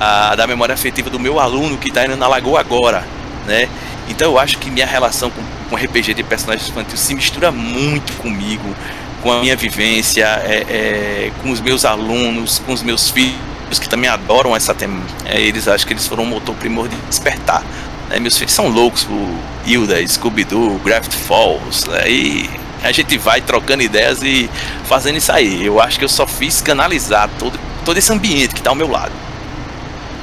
a, 0.00 0.34
da 0.34 0.46
memória 0.46 0.74
afetiva 0.74 1.10
do 1.10 1.18
meu 1.18 1.38
aluno 1.38 1.76
que 1.76 1.88
está 1.88 2.04
indo 2.04 2.16
na 2.16 2.28
lagoa 2.28 2.60
agora, 2.60 3.06
né? 3.46 3.68
Então 4.08 4.32
eu 4.32 4.38
acho 4.38 4.58
que 4.58 4.70
minha 4.70 4.86
relação 4.86 5.30
com 5.30 5.42
com 5.68 5.76
RPG 5.76 6.14
de 6.14 6.22
personagens 6.22 6.68
infantis 6.68 7.00
se 7.00 7.14
mistura 7.14 7.50
muito 7.52 8.12
comigo, 8.14 8.74
com 9.22 9.32
a 9.32 9.40
minha 9.40 9.56
vivência, 9.56 10.24
é, 10.44 10.64
é, 10.68 11.32
com 11.42 11.50
os 11.50 11.60
meus 11.60 11.84
alunos, 11.84 12.58
com 12.60 12.72
os 12.72 12.82
meus 12.82 13.10
filhos 13.10 13.38
que 13.78 13.88
também 13.88 14.08
adoram 14.08 14.56
essa 14.56 14.74
tema. 14.74 15.02
É, 15.26 15.40
eles 15.40 15.68
acham 15.68 15.86
que 15.86 15.92
eles 15.92 16.06
foram 16.06 16.22
um 16.24 16.26
motor 16.26 16.54
primordial 16.54 16.98
de 17.00 17.06
despertar. 17.08 17.62
Né? 18.08 18.18
Meus 18.18 18.38
filhos 18.38 18.52
são 18.52 18.68
loucos 18.68 19.04
por 19.04 19.28
Hilda, 19.66 20.06
Scooby-Doo, 20.06 20.80
Gravity 20.84 21.16
Falls. 21.16 21.88
Né? 21.90 22.48
A 22.82 22.92
gente 22.92 23.18
vai 23.18 23.40
trocando 23.40 23.82
ideias 23.82 24.22
e 24.22 24.48
fazendo 24.84 25.16
isso 25.16 25.32
aí. 25.32 25.64
Eu 25.64 25.80
acho 25.80 25.98
que 25.98 26.04
eu 26.04 26.08
só 26.08 26.26
fiz 26.26 26.60
canalizar 26.60 27.28
todo, 27.38 27.58
todo 27.84 27.96
esse 27.96 28.12
ambiente 28.12 28.54
que 28.54 28.60
está 28.60 28.70
ao 28.70 28.76
meu 28.76 28.90
lado. 28.90 29.12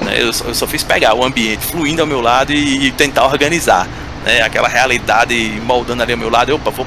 Né? 0.02 0.22
Eu, 0.22 0.32
só, 0.32 0.46
eu 0.46 0.56
só 0.56 0.68
fiz 0.68 0.84
pegar 0.84 1.14
o 1.14 1.24
ambiente 1.24 1.66
fluindo 1.66 2.02
ao 2.02 2.08
meu 2.08 2.22
lado 2.22 2.54
e, 2.54 2.88
e 2.88 2.92
tentar 2.92 3.26
organizar 3.26 3.88
né, 4.26 4.42
aquela 4.42 4.68
realidade 4.68 5.62
moldando 5.64 6.02
ali 6.02 6.14
ao 6.14 6.18
meu 6.18 6.30
lado, 6.30 6.54
opa, 6.56 6.72
vou 6.72 6.86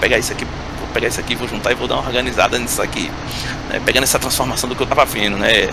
pegar 0.00 0.18
isso 0.18 0.32
aqui, 0.32 0.44
vou 0.78 0.88
pegar 0.92 1.08
isso 1.08 1.20
aqui, 1.20 1.36
vou 1.36 1.46
juntar 1.46 1.70
e 1.70 1.74
vou 1.74 1.86
dar 1.86 1.96
uma 1.96 2.06
organizada 2.06 2.58
nisso 2.58 2.80
aqui, 2.80 3.10
né, 3.68 3.80
pegando 3.84 4.04
essa 4.04 4.18
transformação 4.18 4.68
do 4.68 4.74
que 4.74 4.82
eu 4.82 4.86
estava 4.86 5.04
vendo, 5.04 5.36
né, 5.36 5.68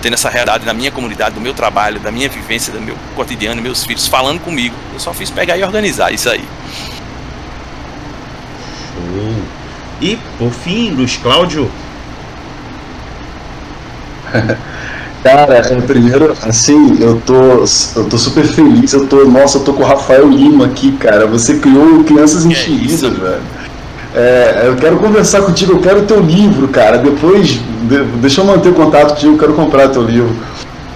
tendo 0.00 0.14
essa 0.14 0.30
realidade 0.30 0.64
na 0.64 0.72
minha 0.72 0.90
comunidade, 0.90 1.34
do 1.34 1.40
meu 1.40 1.54
trabalho, 1.54 2.00
da 2.00 2.10
minha 2.10 2.28
vivência, 2.28 2.72
do 2.72 2.80
meu 2.80 2.96
cotidiano, 3.14 3.60
meus 3.60 3.84
filhos 3.84 4.08
falando 4.08 4.40
comigo, 4.40 4.74
eu 4.92 4.98
só 4.98 5.12
fiz 5.12 5.30
pegar 5.30 5.56
e 5.56 5.62
organizar 5.62 6.12
isso 6.12 6.28
aí. 6.28 6.44
E 10.00 10.18
por 10.38 10.50
fim, 10.50 10.90
Luiz 10.90 11.16
Cláudio. 11.16 11.70
Cara, 15.22 15.54
é, 15.54 15.80
primeiro, 15.82 16.34
assim, 16.42 16.98
eu 17.00 17.22
tô, 17.24 17.64
eu 17.94 18.04
tô 18.10 18.18
super 18.18 18.44
feliz, 18.44 18.92
eu 18.92 19.06
tô, 19.06 19.24
nossa, 19.24 19.58
eu 19.58 19.62
tô 19.62 19.72
com 19.72 19.84
o 19.84 19.86
Rafael 19.86 20.28
Lima 20.28 20.66
aqui, 20.66 20.90
cara. 20.92 21.28
Você 21.28 21.58
criou 21.58 22.02
Crianças 22.02 22.44
Enxeridas, 22.44 23.00
velho. 23.00 23.40
É, 24.14 24.64
eu 24.66 24.74
quero 24.74 24.96
conversar 24.96 25.42
contigo, 25.42 25.74
eu 25.74 25.78
quero 25.78 26.00
o 26.00 26.06
teu 26.06 26.20
livro, 26.20 26.66
cara. 26.68 26.98
Depois, 26.98 27.46
de, 27.48 28.04
deixa 28.20 28.40
eu 28.40 28.44
manter 28.44 28.70
o 28.70 28.74
contato 28.74 29.14
contigo, 29.14 29.34
eu 29.34 29.38
quero 29.38 29.52
comprar 29.54 29.88
teu 29.90 30.02
livro. 30.02 30.34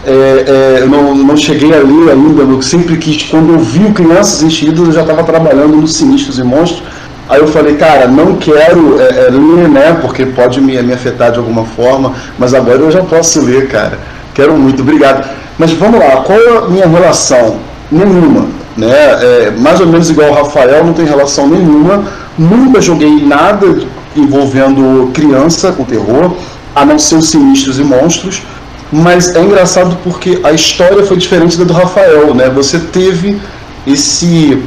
É, 0.05 0.11
é, 0.11 0.79
eu 0.83 0.89
não, 0.89 1.15
não 1.15 1.37
cheguei 1.37 1.73
a 1.73 1.79
ler 1.79 2.11
ainda, 2.11 2.43
eu 2.43 2.61
sempre 2.61 2.97
quis. 2.97 3.23
Quando 3.23 3.53
eu 3.53 3.61
vi 3.61 3.85
o 3.85 3.93
Crianças 3.93 4.43
Enxeridas, 4.43 4.89
eu 4.89 4.93
já 4.93 5.03
estava 5.03 5.23
trabalhando 5.23 5.77
no 5.77 5.87
Sinistros 5.87 6.39
e 6.39 6.43
Monstros. 6.43 6.83
Aí 7.29 7.41
eu 7.41 7.49
falei, 7.49 7.75
cara, 7.77 8.07
não 8.07 8.37
quero 8.37 9.01
é, 9.01 9.27
é, 9.27 9.31
ler, 9.31 9.69
né? 9.69 9.99
Porque 10.01 10.25
pode 10.27 10.61
me, 10.61 10.81
me 10.83 10.93
afetar 10.93 11.33
de 11.33 11.39
alguma 11.39 11.65
forma, 11.65 12.15
mas 12.39 12.55
agora 12.55 12.79
eu 12.79 12.91
já 12.91 13.03
posso 13.03 13.41
ler, 13.45 13.69
cara. 13.69 13.99
Quero 14.33 14.57
muito, 14.57 14.83
obrigado. 14.83 15.29
Mas 15.59 15.73
vamos 15.73 15.99
lá, 15.99 16.19
qual 16.19 16.39
é 16.39 16.59
a 16.59 16.61
minha 16.69 16.87
relação? 16.87 17.59
Nenhuma. 17.91 18.47
Né? 18.77 18.89
É, 18.91 19.55
mais 19.59 19.81
ou 19.81 19.87
menos 19.87 20.11
igual 20.11 20.31
o 20.31 20.35
Rafael, 20.35 20.85
não 20.85 20.93
tem 20.93 21.05
relação 21.05 21.49
nenhuma. 21.49 22.05
Nunca 22.39 22.81
joguei 22.81 23.25
nada 23.25 23.67
envolvendo 24.15 25.11
criança 25.13 25.73
com 25.73 25.85
terror, 25.85 26.37
a 26.75 26.85
não 26.85 26.99
ser 26.99 27.17
os 27.17 27.31
sinistros 27.31 27.79
e 27.79 27.83
monstros. 27.83 28.43
Mas 28.93 29.35
é 29.35 29.43
engraçado 29.43 29.99
porque 30.05 30.41
a 30.45 30.53
história 30.53 31.05
foi 31.05 31.17
diferente 31.17 31.59
da 31.59 31.65
do 31.65 31.73
Rafael, 31.73 32.35
né? 32.35 32.49
Você 32.51 32.79
teve 32.79 33.41
esse 33.87 34.63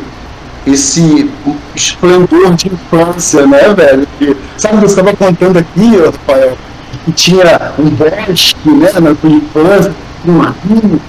esse 0.66 1.30
esplendor 1.76 2.54
de 2.56 2.68
infância, 2.68 3.46
né, 3.46 3.74
velho? 3.74 4.08
Que, 4.18 4.36
sabe, 4.58 4.78
você 4.78 5.00
estava 5.00 5.16
contando 5.16 5.58
aqui, 5.58 5.98
Rafael, 5.98 6.58
que 7.06 7.12
tinha 7.12 7.72
um 7.78 7.90
bosque, 7.90 8.70
né, 8.70 8.92
na 9.00 9.16
tua 9.16 9.30
infância, 9.30 9.94
um 10.26 10.40
rio. 10.40 11.02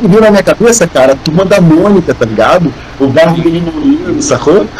Que 0.00 0.08
veio 0.08 0.22
na 0.22 0.30
minha 0.30 0.42
cabeça, 0.42 0.86
cara? 0.86 1.12
A 1.12 1.16
turma 1.16 1.44
da 1.44 1.60
Mônica, 1.60 2.14
tá 2.14 2.24
ligado? 2.24 2.72
O 2.98 3.08
bairro 3.08 3.36
do 3.36 3.48
Limoeiro, 3.48 4.22
sacou? 4.22 4.66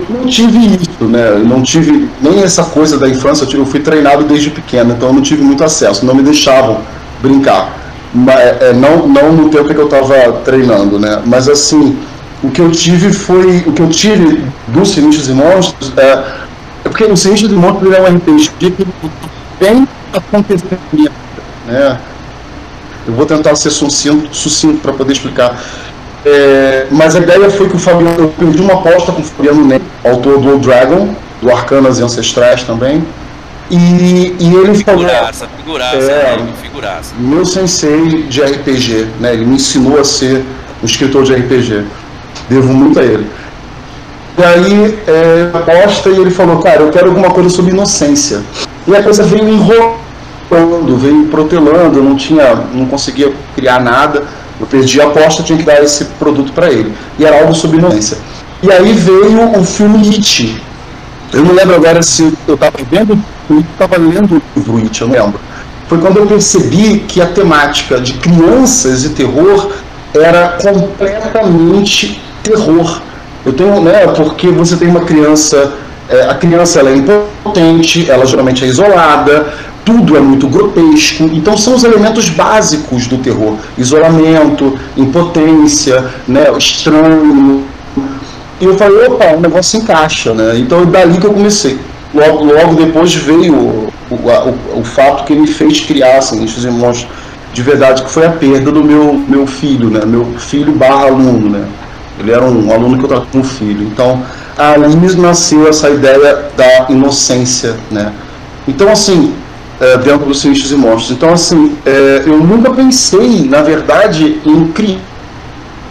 eu 0.00 0.06
não 0.10 0.26
tive 0.26 0.74
isso, 0.74 1.04
né? 1.04 1.28
Eu 1.28 1.44
não 1.44 1.62
tive 1.62 2.08
nem 2.20 2.42
essa 2.42 2.64
coisa 2.64 2.98
da 2.98 3.08
infância. 3.08 3.46
Eu 3.56 3.64
fui 3.64 3.78
treinado 3.78 4.24
desde 4.24 4.50
pequeno, 4.50 4.94
então 4.94 5.10
eu 5.10 5.14
não 5.14 5.22
tive 5.22 5.42
muito 5.42 5.62
acesso. 5.62 6.04
Não 6.04 6.14
me 6.14 6.24
deixavam 6.24 6.80
brincar. 7.22 7.83
Mas, 8.14 8.62
é, 8.62 8.72
não, 8.72 9.08
não 9.08 9.32
no 9.32 9.48
tempo 9.48 9.74
que 9.74 9.74
eu 9.74 9.86
estava 9.86 10.32
treinando, 10.44 11.00
né? 11.00 11.20
Mas 11.26 11.48
assim, 11.48 11.98
o 12.42 12.50
que 12.50 12.60
eu 12.60 12.70
tive 12.70 13.12
foi. 13.12 13.64
O 13.66 13.72
que 13.72 13.82
eu 13.82 13.88
tive 13.88 14.44
dos 14.68 14.90
Sinistros 14.90 15.28
e 15.28 15.32
Monstros 15.32 15.92
é. 15.96 16.44
É 16.84 16.88
porque 16.88 17.04
o 17.04 17.16
Sinistros 17.16 17.50
e 17.50 17.54
Monstros 17.54 17.92
é 17.92 18.00
um 18.00 18.16
RPG 18.16 18.50
que 18.58 18.86
vem 19.58 19.88
acontecendo, 20.12 21.10
né? 21.66 21.98
Eu 23.06 23.14
vou 23.14 23.26
tentar 23.26 23.54
ser 23.56 23.70
sucinto, 23.70 24.34
sucinto 24.34 24.78
para 24.80 24.92
poder 24.92 25.12
explicar. 25.12 25.60
É, 26.24 26.86
mas 26.90 27.16
a 27.16 27.18
ideia 27.18 27.50
foi 27.50 27.68
que 27.68 27.76
o 27.76 27.78
Fabiano, 27.78 28.14
eu 28.18 28.28
perdi 28.28 28.62
uma 28.62 28.74
aposta 28.74 29.12
com 29.12 29.20
o 29.20 29.24
Fabiano 29.24 29.64
Ney, 29.66 29.82
autor 30.04 30.38
do 30.38 30.50
Old 30.52 30.66
Dragon, 30.66 31.14
do 31.42 31.50
Arcanas 31.50 31.98
e 31.98 32.02
Ancestrais 32.02 32.62
também. 32.62 33.04
E, 33.70 34.36
e 34.38 34.54
ele 34.54 34.74
falou. 34.84 35.00
Figuraça, 35.00 35.48
figuraça, 35.56 35.96
é, 35.96 36.36
né? 36.36 36.52
figuraça. 36.60 37.14
Meu 37.18 37.44
sensei 37.44 38.24
de 38.24 38.42
RPG, 38.42 39.08
né? 39.20 39.32
Ele 39.32 39.46
me 39.46 39.56
ensinou 39.56 39.98
a 39.98 40.04
ser 40.04 40.44
um 40.82 40.86
escritor 40.86 41.24
de 41.24 41.34
RPG. 41.34 41.84
Devo 42.48 42.72
muito 42.72 42.98
a 42.98 43.02
ele. 43.02 43.26
E 44.36 44.42
aí, 44.42 44.98
é, 45.06 45.50
aposta 45.52 46.10
e 46.10 46.16
ele 46.16 46.30
falou, 46.30 46.58
cara, 46.58 46.82
eu 46.82 46.90
quero 46.90 47.08
alguma 47.08 47.30
coisa 47.30 47.48
sobre 47.48 47.70
inocência. 47.70 48.42
E 48.86 48.94
a 48.94 49.02
coisa 49.02 49.22
veio 49.22 49.48
enrolando, 49.48 50.96
veio 50.98 51.26
protelando, 51.28 51.98
eu 51.98 52.04
não 52.04 52.16
tinha, 52.16 52.54
não 52.72 52.86
conseguia 52.86 53.32
criar 53.54 53.80
nada. 53.80 54.24
Eu 54.60 54.66
perdi 54.66 55.00
a 55.00 55.06
aposta, 55.06 55.42
tinha 55.42 55.58
que 55.58 55.64
dar 55.64 55.82
esse 55.82 56.04
produto 56.18 56.52
para 56.52 56.70
ele. 56.70 56.92
E 57.18 57.24
era 57.24 57.40
algo 57.40 57.54
sobre 57.54 57.78
inocência. 57.78 58.18
E 58.62 58.70
aí 58.70 58.92
veio 58.92 59.58
o 59.58 59.64
filme 59.64 60.08
It. 60.08 60.62
Eu 61.32 61.42
não 61.42 61.54
lembro 61.54 61.74
agora 61.74 62.02
se 62.02 62.32
eu 62.46 62.54
estava 62.54 62.76
vendo 62.90 63.18
eu 63.50 63.60
estava 63.60 63.96
lendo 63.96 64.36
o 64.36 64.42
livro 64.56 64.78
It, 64.78 65.00
eu 65.00 65.08
não 65.08 65.14
lembro. 65.14 65.40
Foi 65.88 65.98
quando 65.98 66.18
eu 66.18 66.26
percebi 66.26 67.00
que 67.00 67.20
a 67.20 67.26
temática 67.26 68.00
de 68.00 68.14
crianças 68.14 69.04
e 69.04 69.10
terror 69.10 69.70
era 70.14 70.56
completamente 70.62 72.22
terror. 72.42 73.02
Eu 73.44 73.52
tenho, 73.52 73.80
né, 73.82 74.06
porque 74.06 74.48
você 74.48 74.76
tem 74.76 74.88
uma 74.88 75.00
criança, 75.00 75.74
é, 76.08 76.22
a 76.22 76.34
criança 76.34 76.80
ela 76.80 76.90
é 76.90 76.96
impotente, 76.96 78.10
ela 78.10 78.24
geralmente 78.24 78.64
é 78.64 78.66
isolada, 78.66 79.52
tudo 79.84 80.16
é 80.16 80.20
muito 80.20 80.48
grotesco. 80.48 81.24
Então 81.24 81.56
são 81.58 81.74
os 81.74 81.84
elementos 81.84 82.30
básicos 82.30 83.06
do 83.06 83.18
terror: 83.18 83.56
isolamento, 83.76 84.78
impotência, 84.96 86.06
né, 86.26 86.46
estranho. 86.56 87.64
E 88.58 88.64
eu 88.64 88.78
falei, 88.78 89.06
opa, 89.06 89.26
o 89.36 89.40
negócio 89.40 89.78
encaixa, 89.78 90.32
né? 90.32 90.56
Então 90.56 90.80
é 90.80 90.86
dali 90.86 91.18
que 91.18 91.26
eu 91.26 91.34
comecei 91.34 91.78
logo, 92.14 92.44
logo 92.44 92.74
depois 92.74 93.14
veio 93.14 93.54
o, 93.54 93.92
o, 94.10 94.78
o, 94.80 94.84
fato 94.84 95.24
que 95.24 95.34
me 95.34 95.46
fez 95.46 95.80
criar 95.80 96.18
assim, 96.18 96.44
esses 96.44 96.64
irmãos 96.64 97.06
de 97.52 97.62
verdade, 97.62 98.02
que 98.02 98.10
foi 98.10 98.26
a 98.26 98.30
perda 98.30 98.72
do 98.72 98.82
meu, 98.82 99.14
meu 99.28 99.46
filho, 99.46 99.88
né? 99.88 100.04
Meu 100.04 100.24
filho 100.38 100.72
barra 100.72 101.06
aluno, 101.06 101.48
né? 101.48 101.64
Ele 102.18 102.32
era 102.32 102.44
um 102.44 102.72
aluno 102.72 102.98
que 102.98 103.04
eu 103.04 103.08
tratava 103.08 103.30
como 103.30 103.44
filho. 103.44 103.84
Então, 103.84 104.24
ali 104.58 104.96
nasceu 105.16 105.68
essa 105.68 105.88
ideia 105.88 106.46
da 106.56 106.86
inocência, 106.88 107.76
né? 107.92 108.12
Então, 108.66 108.90
assim, 108.90 109.32
é, 109.80 109.98
dentro 109.98 110.26
dos 110.26 110.40
Sinistros 110.40 110.72
e 110.72 110.76
Monstros. 110.76 111.12
Então, 111.12 111.32
assim, 111.32 111.76
é, 111.86 112.22
eu 112.26 112.38
nunca 112.38 112.70
pensei, 112.70 113.48
na 113.48 113.62
verdade, 113.62 114.40
em 114.44 114.66
criar 114.68 114.98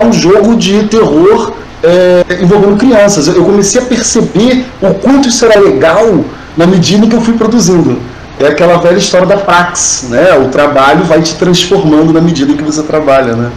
um 0.01 0.11
jogo 0.11 0.55
de 0.55 0.83
terror 0.83 1.53
é, 1.83 2.41
envolvendo 2.41 2.77
crianças. 2.77 3.27
Eu 3.27 3.43
comecei 3.43 3.81
a 3.81 3.85
perceber 3.85 4.65
o 4.81 4.93
quanto 4.95 5.27
isso 5.27 5.45
era 5.45 5.59
legal 5.59 6.23
na 6.55 6.65
medida 6.65 7.05
que 7.05 7.15
eu 7.15 7.21
fui 7.21 7.33
produzindo. 7.33 8.01
É 8.39 8.47
aquela 8.47 8.77
velha 8.77 8.97
história 8.97 9.27
da 9.27 9.37
Pax, 9.37 10.07
né? 10.09 10.33
O 10.37 10.49
trabalho 10.49 11.03
vai 11.03 11.21
te 11.21 11.35
transformando 11.35 12.11
na 12.11 12.21
medida 12.21 12.53
que 12.53 12.63
você 12.63 12.81
trabalha, 12.81 13.35
né? 13.35 13.51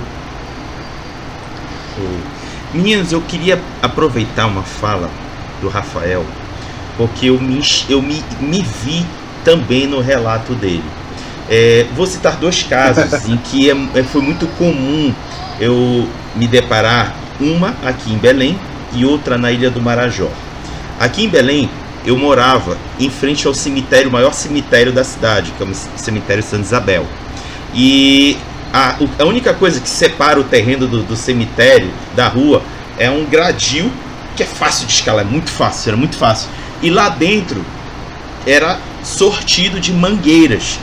Meninos, 2.75 3.11
eu 3.11 3.23
queria 3.23 3.59
aproveitar 3.81 4.47
uma 4.47 4.63
fala 4.63 5.09
do 5.63 5.69
Rafael, 5.69 6.25
porque 6.99 7.27
eu 7.31 7.41
me, 7.41 7.63
eu 7.89 8.03
me, 8.03 8.23
me 8.39 8.61
vi 8.85 9.07
também 9.43 9.87
no 9.87 10.01
relato 10.01 10.53
dele. 10.53 10.85
É, 11.49 11.87
vou 11.97 12.07
citar 12.07 12.37
dois 12.37 12.63
casos 12.65 13.13
em 13.27 13.37
que 13.39 13.71
é, 13.71 13.77
é, 13.95 14.03
foi 14.03 14.21
muito 14.21 14.47
comum 14.59 15.15
eu 15.59 16.07
me 16.35 16.47
deparar 16.47 17.15
uma 17.41 17.75
aqui 17.85 18.13
em 18.13 18.19
Belém 18.19 18.59
e 18.93 19.05
outra 19.05 19.37
na 19.37 19.51
Ilha 19.51 19.71
do 19.71 19.81
Marajó. 19.81 20.29
Aqui 20.99 21.25
em 21.25 21.29
Belém, 21.29 21.69
eu 22.05 22.17
morava 22.17 22.79
em 22.99 23.11
frente 23.11 23.47
ao 23.47 23.55
cemitério, 23.55 24.09
o 24.09 24.13
maior 24.13 24.33
cemitério 24.33 24.93
da 24.93 25.05
cidade, 25.05 25.53
que 25.57 25.63
é 25.63 25.67
o 25.67 25.75
cemitério 25.97 26.43
Santa 26.43 26.63
Isabel. 26.63 27.07
E 27.75 28.37
a, 28.73 28.97
a 29.19 29.25
única 29.25 29.53
coisa 29.53 29.81
que 29.81 29.89
separa 29.89 30.41
o 30.41 30.45
terreno 30.45 30.87
do, 30.87 31.03
do 31.03 31.17
cemitério 31.17 31.91
da 32.15 32.29
rua 32.29 32.63
é 32.99 33.11
um 33.11 33.25
gradil 33.25 33.91
que 34.37 34.43
é 34.43 34.47
fácil 34.47 34.87
de 34.87 34.93
escalar, 34.93 35.25
é 35.25 35.29
muito 35.29 35.51
fácil, 35.51 35.91
era 35.91 35.97
muito 35.97 36.17
fácil. 36.17 36.49
E 36.83 36.91
lá 36.91 37.09
dentro 37.09 37.65
era 38.47 38.79
sortido 39.03 39.81
de 39.81 39.93
mangueiras, 39.93 40.79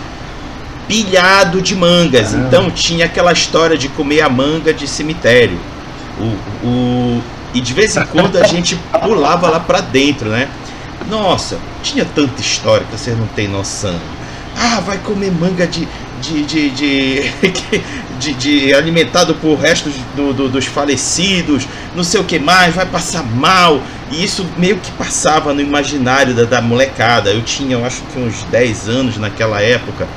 pilhado 0.88 1.62
de 1.62 1.76
mangas. 1.76 2.34
Então 2.34 2.70
tinha 2.72 3.06
aquela 3.06 3.32
história 3.32 3.78
de 3.78 3.88
comer 3.90 4.22
a 4.22 4.30
manga 4.30 4.74
de 4.74 4.88
cemitério. 4.88 5.60
O, 6.20 6.68
o, 6.68 7.24
e 7.54 7.62
de 7.62 7.74
vez 7.74 7.98
em 7.98 8.06
quando 8.06 8.38
a 8.38 8.46
gente 8.46 8.76
pulava 9.04 9.50
lá 9.50 9.60
para 9.60 9.82
dentro, 9.82 10.30
né? 10.30 10.50
Nossa, 11.10 11.58
tinha 11.82 12.06
tanta 12.06 12.40
história 12.42 12.86
que 12.86 12.98
vocês 12.98 13.18
não 13.18 13.28
têm 13.28 13.48
noção. 13.48 14.00
Ah, 14.56 14.80
vai 14.80 14.98
comer 15.00 15.32
manga 15.32 15.66
de. 15.68 15.88
de, 16.22 16.44
de, 16.44 16.70
de, 16.70 17.32
de, 18.20 18.34
de 18.34 18.74
alimentado 18.74 19.36
por 19.36 19.56
restos 19.56 19.94
do, 20.16 20.34
do, 20.34 20.50
dos 20.50 20.66
falecidos, 20.66 21.68
não 21.96 22.04
sei 22.04 22.22
o 22.22 22.24
que 22.24 22.40
mais, 22.40 22.74
vai 22.74 22.86
passar 22.86 23.24
mal. 23.24 23.82
E 24.12 24.24
isso 24.24 24.46
meio 24.58 24.78
que 24.78 24.92
passava 24.92 25.54
no 25.54 25.62
imaginário 25.62 26.34
da, 26.34 26.44
da 26.44 26.62
molecada. 26.62 27.32
Eu 27.32 27.42
tinha, 27.42 27.74
eu 27.76 27.86
acho 27.86 28.02
que 28.04 28.20
uns 28.20 28.44
10 28.44 28.88
anos 28.88 29.18
naquela 29.18 29.62
época. 29.62 30.08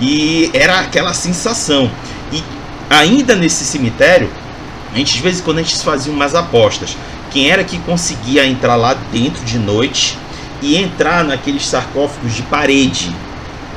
E 0.00 0.50
era 0.54 0.80
aquela 0.80 1.12
sensação. 1.12 1.90
E 2.32 2.42
ainda 2.88 3.34
nesse 3.34 3.64
cemitério, 3.64 4.30
a 4.92 4.98
gente 4.98 5.14
de 5.14 5.22
vez 5.22 5.40
em 5.40 5.42
quando 5.42 5.58
a 5.58 5.62
gente 5.62 5.76
fazia 5.78 6.12
umas 6.12 6.34
apostas. 6.34 6.96
Quem 7.30 7.50
era 7.50 7.62
que 7.62 7.78
conseguia 7.78 8.44
entrar 8.44 8.74
lá 8.76 8.94
dentro 9.12 9.44
de 9.44 9.58
noite 9.58 10.18
e 10.60 10.76
entrar 10.76 11.24
naqueles 11.24 11.66
sarcófagos 11.66 12.34
de 12.34 12.42
parede? 12.42 13.14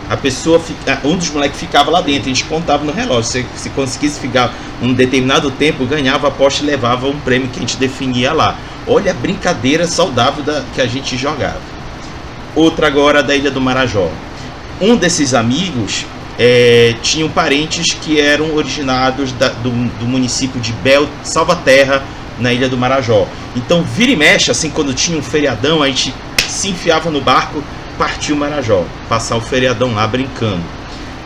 A 0.09 0.17
pessoa, 0.17 0.61
um 1.03 1.15
dos 1.15 1.29
moleques 1.29 1.59
ficava 1.59 1.89
lá 1.89 2.01
dentro, 2.01 2.23
a 2.23 2.33
gente 2.33 2.43
contava 2.45 2.83
no 2.83 2.91
relógio. 2.91 3.23
Se, 3.23 3.45
se 3.55 3.69
conseguisse 3.69 4.19
ficar 4.19 4.53
um 4.81 4.93
determinado 4.93 5.49
tempo, 5.51 5.85
ganhava 5.85 6.27
a 6.27 6.29
aposta 6.29 6.63
e 6.63 6.65
levava 6.65 7.07
um 7.07 7.19
prêmio 7.19 7.47
que 7.47 7.57
a 7.57 7.61
gente 7.61 7.77
definia 7.77 8.33
lá. 8.33 8.57
Olha 8.85 9.11
a 9.11 9.13
brincadeira 9.13 9.87
saudável 9.87 10.43
da, 10.43 10.63
que 10.73 10.81
a 10.81 10.87
gente 10.87 11.15
jogava. 11.15 11.61
Outra 12.55 12.87
agora 12.87 13.23
da 13.23 13.35
Ilha 13.35 13.49
do 13.49 13.61
Marajó. 13.61 14.09
um 14.81 14.95
desses 14.95 15.33
amigos 15.33 16.05
é, 16.37 16.95
tinham 17.01 17.29
parentes 17.29 17.93
que 17.93 18.19
eram 18.19 18.55
originados 18.55 19.31
da, 19.33 19.49
do, 19.49 19.69
do, 19.99 20.05
município 20.05 20.59
de 20.59 20.71
Bel 20.73 21.07
Salvaterra, 21.23 22.03
na 22.39 22.51
ilha 22.51 22.67
do 22.67 22.77
Marajó. 22.77 23.27
Então, 23.55 23.83
vira 23.83 24.11
e 24.11 24.15
mexe, 24.15 24.49
assim, 24.49 24.69
quando 24.69 24.93
tinha 24.93 25.17
um 25.17 25.21
feriadão, 25.21 25.83
a 25.83 25.87
gente 25.87 26.13
se 26.47 26.69
enfiava 26.69 27.11
no 27.11 27.21
barco, 27.21 27.63
partiu 27.97 28.35
Marajó, 28.35 28.83
passar 29.07 29.37
o 29.37 29.41
feriadão 29.41 29.93
lá 29.93 30.07
brincando. 30.07 30.63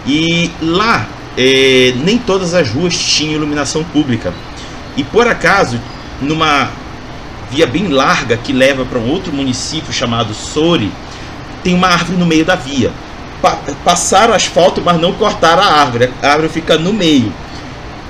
E 0.05 0.51
lá, 0.61 1.07
é, 1.37 1.93
nem 2.03 2.17
todas 2.17 2.53
as 2.53 2.69
ruas 2.69 2.97
tinham 2.97 3.35
iluminação 3.35 3.83
pública. 3.85 4.33
E 4.97 5.03
por 5.03 5.27
acaso, 5.27 5.79
numa 6.21 6.69
via 7.49 7.65
bem 7.65 7.87
larga 7.87 8.35
que 8.35 8.51
leva 8.51 8.83
para 8.83 8.99
um 8.99 9.09
outro 9.09 9.31
município 9.31 9.93
chamado 9.93 10.33
Sori, 10.33 10.91
tem 11.63 11.73
uma 11.73 11.87
árvore 11.87 12.17
no 12.17 12.25
meio 12.25 12.43
da 12.43 12.55
via 12.55 12.91
pa 13.41 13.57
passaram 13.83 14.33
asfalto, 14.33 14.81
mas 14.83 14.99
não 14.99 15.13
cortaram 15.13 15.63
a 15.63 15.65
árvore. 15.65 16.11
A 16.21 16.27
árvore 16.29 16.49
fica 16.49 16.77
no 16.77 16.93
meio. 16.93 17.31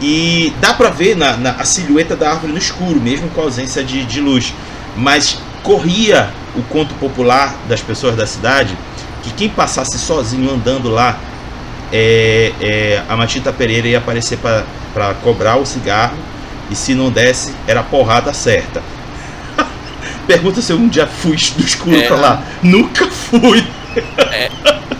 E 0.01 0.53
dá 0.61 0.73
para 0.73 0.89
ver 0.89 1.15
na, 1.15 1.37
na, 1.37 1.51
a 1.51 1.65
silhueta 1.65 2.15
da 2.15 2.31
árvore 2.31 2.53
no 2.53 2.59
escuro, 2.59 2.99
mesmo 2.99 3.29
com 3.29 3.41
a 3.41 3.43
ausência 3.45 3.83
de, 3.83 4.05
de 4.05 4.21
luz. 4.21 4.53
Mas 4.95 5.39
corria 5.63 6.29
o 6.55 6.61
conto 6.63 6.93
popular 6.95 7.55
das 7.67 7.81
pessoas 7.81 8.15
da 8.15 8.25
cidade 8.25 8.77
que 9.27 9.33
quem 9.33 9.49
passasse 9.49 9.97
sozinho 9.97 10.53
andando 10.53 10.89
lá, 10.89 11.17
é, 11.91 12.53
é, 12.61 13.03
a 13.07 13.15
Matita 13.15 13.51
Pereira 13.51 13.87
ia 13.87 13.97
aparecer 13.97 14.37
para 14.37 15.13
cobrar 15.23 15.57
o 15.57 15.65
cigarro 15.65 16.17
e 16.69 16.75
se 16.75 16.93
não 16.93 17.09
desse, 17.09 17.53
era 17.67 17.81
a 17.81 17.83
porrada 17.83 18.33
certa. 18.33 18.81
Pergunta 20.27 20.61
se 20.61 20.71
eu 20.71 20.77
um 20.77 20.87
dia 20.87 21.07
fui 21.07 21.35
do 21.55 21.63
escuro 21.63 21.97
é. 21.97 22.07
pra 22.07 22.15
lá. 22.15 22.43
Nunca 22.61 23.07
fui. 23.07 23.65
É, 24.31 24.49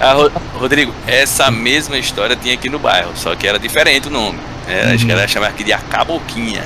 ah, 0.00 0.30
Rodrigo, 0.54 0.92
essa 1.06 1.50
mesma 1.50 1.98
história 1.98 2.36
tinha 2.36 2.54
aqui 2.54 2.68
no 2.68 2.78
bairro, 2.78 3.12
só 3.14 3.34
que 3.34 3.46
era 3.46 3.58
diferente 3.58 4.08
o 4.08 4.10
nome. 4.10 4.38
É, 4.68 4.86
uhum. 4.86 4.94
Acho 4.94 5.06
que 5.06 5.12
era 5.12 5.28
chamar 5.28 5.48
aqui 5.48 5.64
de 5.64 5.72
a 5.72 5.78
Caboquinha. 5.78 6.64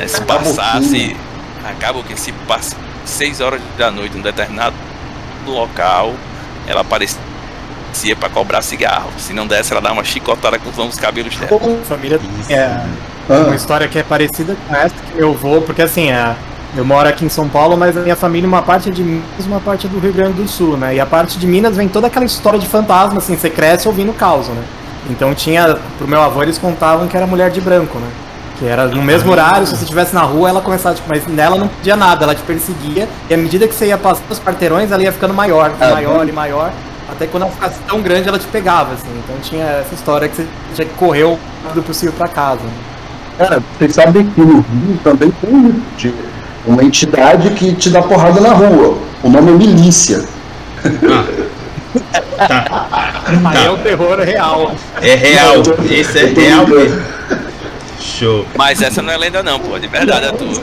É, 0.00 0.06
se 0.06 0.22
passasse. 0.22 1.16
A 1.64 1.72
Caboquinha, 1.74 2.16
se 2.16 2.32
passa 2.46 2.76
6 3.04 3.40
horas 3.40 3.60
da 3.76 3.90
noite 3.90 4.16
em 4.16 4.20
um 4.20 4.22
determinado 4.22 4.74
local, 5.46 6.14
ela 6.66 6.80
aparecia 6.80 7.18
para 8.18 8.28
cobrar 8.28 8.62
cigarro. 8.62 9.10
Se 9.18 9.32
não 9.32 9.46
desse, 9.46 9.72
ela 9.72 9.80
dava 9.80 9.94
uma 9.94 10.04
chicotada 10.04 10.58
com 10.58 10.70
os 10.70 10.76
longos 10.76 10.96
cabelos 10.98 11.36
dela. 11.36 11.60
Família 11.84 12.20
é, 12.48 12.80
uma 13.28 13.54
história 13.54 13.88
que 13.88 13.98
é 13.98 14.02
parecida 14.02 14.56
com 14.66 14.74
essa 14.74 14.94
que 14.94 15.16
meu 15.16 15.30
avô, 15.30 15.60
porque 15.60 15.82
assim, 15.82 16.10
é, 16.10 16.34
eu 16.76 16.84
moro 16.84 17.08
aqui 17.08 17.24
em 17.24 17.28
São 17.28 17.48
Paulo, 17.48 17.76
mas 17.76 17.96
a 17.96 18.00
minha 18.00 18.14
família, 18.14 18.48
uma 18.48 18.62
parte 18.62 18.88
é 18.88 18.92
de 18.92 19.02
Minas, 19.02 19.46
uma 19.46 19.60
parte 19.60 19.86
é 19.86 19.90
do 19.90 19.98
Rio 19.98 20.12
Grande 20.12 20.34
do 20.34 20.48
Sul, 20.48 20.76
né? 20.76 20.94
E 20.94 21.00
a 21.00 21.06
parte 21.06 21.38
de 21.38 21.46
Minas 21.46 21.76
vem 21.76 21.88
toda 21.88 22.06
aquela 22.06 22.24
história 22.24 22.58
de 22.58 22.66
fantasma, 22.66 23.18
assim, 23.18 23.36
você 23.36 23.50
cresce 23.50 23.88
ouvindo 23.88 24.12
caos, 24.12 24.48
né? 24.48 24.62
Então 25.08 25.34
tinha, 25.34 25.76
pro 25.98 26.06
meu 26.06 26.20
avô 26.20 26.42
eles 26.42 26.58
contavam 26.58 27.08
que 27.08 27.16
era 27.16 27.26
mulher 27.26 27.50
de 27.50 27.60
branco, 27.60 27.98
né? 27.98 28.08
Que 28.58 28.66
era 28.66 28.86
no 28.86 29.02
mesmo 29.02 29.32
horário, 29.32 29.66
se 29.66 29.74
você 29.76 29.82
estivesse 29.82 30.14
na 30.14 30.22
rua, 30.22 30.50
ela 30.50 30.60
começava, 30.60 30.94
tipo, 30.94 31.08
mas 31.08 31.26
nela 31.26 31.56
não 31.56 31.66
podia 31.66 31.96
nada, 31.96 32.24
ela 32.24 32.34
te 32.34 32.42
perseguia, 32.42 33.08
e 33.28 33.34
à 33.34 33.36
medida 33.36 33.66
que 33.66 33.74
você 33.74 33.86
ia 33.86 33.98
passando 33.98 34.30
os 34.30 34.38
quarteirões, 34.38 34.92
ela 34.92 35.02
ia 35.02 35.10
ficando 35.10 35.34
maior, 35.34 35.72
ah, 35.80 35.90
maior 35.92 36.28
e 36.28 36.32
maior, 36.32 36.70
até 37.10 37.26
que 37.26 37.32
quando 37.32 37.44
ela 37.44 37.52
ficasse 37.52 37.80
tão 37.88 38.00
grande, 38.00 38.28
ela 38.28 38.38
te 38.38 38.46
pegava, 38.46 38.94
assim. 38.94 39.10
Então 39.24 39.34
tinha 39.42 39.64
essa 39.64 39.94
história 39.94 40.28
que 40.28 40.36
você 40.36 40.46
tinha 40.74 40.86
que 40.86 40.94
correr 40.94 41.24
o 41.24 41.36
do 41.74 41.82
possível 41.82 42.14
pra 42.16 42.28
casa. 42.28 42.60
Né? 42.62 42.70
Cara, 43.36 43.62
vocês 43.78 43.94
sabem 43.94 44.26
que 44.26 44.40
no 44.40 44.60
Rio 44.60 45.00
também 45.02 45.32
tem 45.40 45.82
uma 46.66 46.84
entidade 46.84 47.50
que 47.50 47.74
te 47.74 47.90
dá 47.90 48.02
porrada 48.02 48.40
na 48.40 48.52
rua. 48.52 48.98
O 49.22 49.28
nome 49.28 49.50
é 49.50 49.54
milícia. 49.54 50.24
Ah. 51.10 52.46
tá. 52.46 52.88
Aí 53.44 53.66
é 53.66 53.70
o 53.70 53.78
terror 53.78 54.18
real. 54.20 54.74
É 55.00 55.14
real. 55.14 55.62
Esse 55.90 56.18
é 56.18 56.26
real 56.26 56.66
mesmo. 56.66 57.02
Show. 58.00 58.46
Mas 58.56 58.80
essa 58.80 59.02
não 59.02 59.12
é 59.12 59.16
lenda 59.16 59.42
não, 59.42 59.58
pô. 59.58 59.78
De 59.78 59.86
verdade 59.86 60.26
é 60.26 60.32
tudo. 60.32 60.60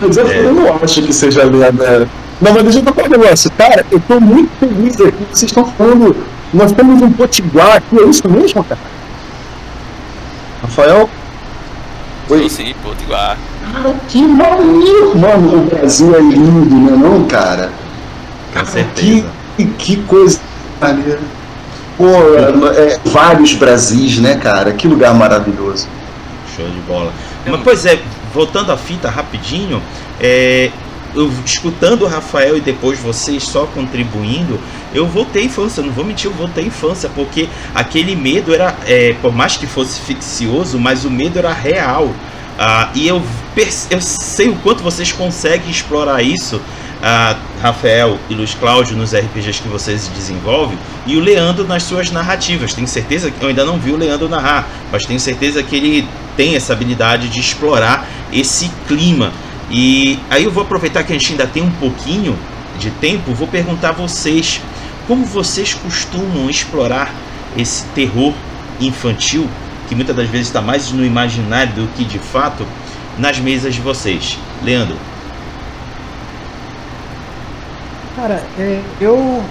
Mas 0.00 0.16
eu, 0.16 0.28
é. 0.28 0.42
não 0.42 0.76
acho 0.82 1.02
que 1.02 1.12
seja 1.12 1.44
lenda. 1.44 2.08
Não, 2.40 2.52
mas 2.52 2.62
deixa 2.62 2.78
eu 2.78 2.84
falar 2.84 3.06
um 3.06 3.10
negócio. 3.10 3.50
Cara, 3.52 3.84
eu 3.90 4.00
tô 4.00 4.20
muito 4.20 4.50
feliz 4.58 5.00
aqui 5.00 5.12
que 5.12 5.38
vocês 5.38 5.50
estão 5.50 5.64
falando. 5.72 6.16
Nós 6.52 6.72
temos 6.72 7.02
um 7.02 7.12
potiguar 7.12 7.76
aqui, 7.76 7.98
é 7.98 8.04
isso 8.04 8.28
mesmo, 8.28 8.64
cara? 8.64 8.80
Rafael? 10.62 11.10
Oi. 12.30 12.48
Sim, 12.48 12.74
potiguar. 12.82 13.36
Cara, 13.78 13.94
que 14.08 14.22
maneiro! 14.22 15.16
Mano, 15.16 15.58
o 15.58 15.66
Brasil 15.66 16.14
é 16.16 16.20
lindo, 16.20 16.74
não 16.74 16.94
é 16.94 16.96
não, 16.96 17.24
cara? 17.26 17.70
Com 18.52 18.64
certeza. 18.66 19.26
Que, 19.56 19.66
que 19.66 19.96
coisa 20.02 20.40
maneira. 20.80 21.20
Pô, 21.96 22.06
é, 22.06 22.94
é, 22.94 23.00
vários 23.04 23.54
Brasis, 23.54 24.18
né, 24.18 24.36
cara? 24.36 24.72
Que 24.72 24.88
lugar 24.88 25.14
maravilhoso. 25.14 25.88
Show 26.56 26.68
de 26.68 26.80
bola. 26.80 27.12
Mas, 27.46 27.60
pois 27.62 27.86
é, 27.86 28.00
voltando 28.34 28.72
à 28.72 28.76
fita 28.76 29.08
rapidinho, 29.08 29.80
é, 30.20 30.70
eu 31.14 31.30
escutando 31.44 32.02
o 32.02 32.08
Rafael 32.08 32.56
e 32.56 32.60
depois 32.60 32.98
vocês 32.98 33.44
só 33.44 33.64
contribuindo, 33.66 34.58
eu 34.92 35.06
voltei 35.06 35.42
à 35.42 35.44
infância, 35.44 35.82
não 35.84 35.92
vou 35.92 36.04
mentir, 36.04 36.28
eu 36.28 36.36
voltei 36.36 36.64
à 36.64 36.66
infância, 36.66 37.08
porque 37.14 37.48
aquele 37.72 38.16
medo 38.16 38.52
era, 38.52 38.76
é, 38.86 39.14
por 39.22 39.32
mais 39.32 39.56
que 39.56 39.68
fosse 39.68 40.00
ficcioso, 40.00 40.80
mas 40.80 41.04
o 41.04 41.10
medo 41.10 41.38
era 41.38 41.52
real. 41.52 42.12
Uh, 42.58 42.90
e 42.92 43.06
eu, 43.06 43.22
eu 43.88 44.00
sei 44.00 44.48
o 44.48 44.56
quanto 44.56 44.82
vocês 44.82 45.12
conseguem 45.12 45.70
explorar 45.70 46.22
isso, 46.22 46.56
uh, 46.56 47.38
Rafael 47.62 48.18
e 48.28 48.34
Luiz 48.34 48.52
Cláudio, 48.54 48.96
nos 48.96 49.14
RPGs 49.14 49.62
que 49.62 49.68
vocês 49.68 50.08
desenvolvem, 50.08 50.76
e 51.06 51.16
o 51.16 51.20
Leandro 51.20 51.64
nas 51.68 51.84
suas 51.84 52.10
narrativas. 52.10 52.74
Tenho 52.74 52.88
certeza 52.88 53.30
que 53.30 53.40
eu 53.40 53.48
ainda 53.48 53.64
não 53.64 53.78
vi 53.78 53.92
o 53.92 53.96
Leandro 53.96 54.28
narrar, 54.28 54.68
mas 54.90 55.06
tenho 55.06 55.20
certeza 55.20 55.62
que 55.62 55.76
ele 55.76 56.08
tem 56.36 56.56
essa 56.56 56.72
habilidade 56.72 57.28
de 57.28 57.38
explorar 57.38 58.08
esse 58.32 58.68
clima. 58.88 59.32
E 59.70 60.18
aí 60.28 60.42
eu 60.42 60.50
vou 60.50 60.64
aproveitar 60.64 61.04
que 61.04 61.12
a 61.12 61.18
gente 61.18 61.32
ainda 61.32 61.46
tem 61.46 61.62
um 61.62 61.70
pouquinho 61.70 62.36
de 62.76 62.90
tempo, 62.90 63.32
vou 63.34 63.46
perguntar 63.46 63.90
a 63.90 63.92
vocês 63.92 64.60
como 65.06 65.24
vocês 65.24 65.74
costumam 65.74 66.50
explorar 66.50 67.14
esse 67.56 67.84
terror 67.94 68.34
infantil 68.80 69.48
que 69.88 69.94
muitas 69.94 70.14
das 70.14 70.28
vezes 70.28 70.48
está 70.48 70.60
mais 70.60 70.92
no 70.92 71.04
imaginário 71.04 71.72
do 71.72 71.88
que 71.94 72.04
de 72.04 72.18
fato 72.18 72.66
nas 73.18 73.38
mesas 73.38 73.74
de 73.74 73.80
vocês. 73.80 74.38
Leandro. 74.62 74.96
Cara, 78.16 78.42
é, 78.58 78.80
eu 79.00 79.42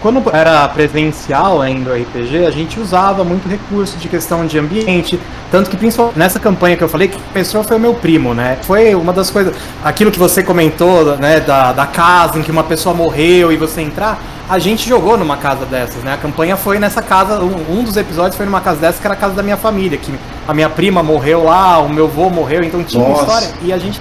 quando 0.00 0.22
era 0.32 0.68
presencial 0.68 1.60
ainda 1.60 1.90
o 1.90 1.94
RPG, 1.94 2.46
a 2.46 2.50
gente 2.50 2.78
usava 2.78 3.24
muito 3.24 3.48
recurso 3.48 3.96
de 3.98 4.08
questão 4.08 4.46
de 4.46 4.56
ambiente, 4.58 5.18
tanto 5.50 5.68
que 5.68 5.76
principalmente 5.76 6.16
nessa 6.16 6.38
campanha 6.38 6.76
que 6.76 6.84
eu 6.84 6.88
falei, 6.88 7.08
que 7.08 7.18
começou 7.18 7.64
foi 7.64 7.76
o 7.76 7.80
meu 7.80 7.94
primo, 7.94 8.34
né? 8.34 8.58
Foi 8.62 8.94
uma 8.94 9.12
das 9.12 9.30
coisas, 9.30 9.54
aquilo 9.82 10.12
que 10.12 10.18
você 10.18 10.42
comentou, 10.42 11.16
né, 11.16 11.40
da, 11.40 11.72
da 11.72 11.86
casa 11.86 12.38
em 12.38 12.42
que 12.42 12.52
uma 12.52 12.62
pessoa 12.62 12.94
morreu 12.94 13.52
e 13.52 13.56
você 13.56 13.80
entrar, 13.80 14.22
a 14.48 14.58
gente 14.58 14.88
jogou 14.88 15.16
numa 15.16 15.36
casa 15.36 15.64
dessas, 15.64 16.02
né? 16.02 16.14
A 16.14 16.16
campanha 16.16 16.56
foi 16.56 16.78
nessa 16.78 17.00
casa, 17.00 17.40
um, 17.40 17.78
um 17.78 17.82
dos 17.82 17.96
episódios 17.96 18.36
foi 18.36 18.44
numa 18.44 18.60
casa 18.60 18.78
dessas 18.78 19.00
que 19.00 19.06
era 19.06 19.14
a 19.14 19.16
casa 19.16 19.34
da 19.34 19.42
minha 19.42 19.56
família, 19.56 19.96
que 19.96 20.12
a 20.46 20.52
minha 20.52 20.68
prima 20.68 21.02
morreu 21.02 21.44
lá, 21.44 21.78
o 21.78 21.88
meu 21.88 22.04
avô 22.04 22.28
morreu, 22.28 22.62
então 22.62 22.82
tinha 22.84 23.02
Nossa. 23.02 23.22
uma 23.22 23.38
história 23.38 23.54
e 23.62 23.72
a 23.72 23.78
gente 23.78 24.00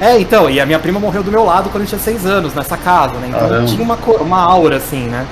é, 0.00 0.18
então, 0.18 0.50
e 0.50 0.60
a 0.60 0.66
minha 0.66 0.80
prima 0.80 0.98
morreu 0.98 1.22
do 1.22 1.30
meu 1.30 1.44
lado 1.44 1.70
quando 1.70 1.84
eu 1.84 1.88
tinha 1.88 2.00
seis 2.00 2.26
anos, 2.26 2.54
nessa 2.54 2.76
casa, 2.76 3.14
né? 3.14 3.28
Então 3.28 3.48
Caramba. 3.48 3.66
tinha 3.66 3.84
uma, 3.84 3.96
uma 4.20 4.40
aura, 4.40 4.78
assim, 4.78 5.04
né? 5.04 5.24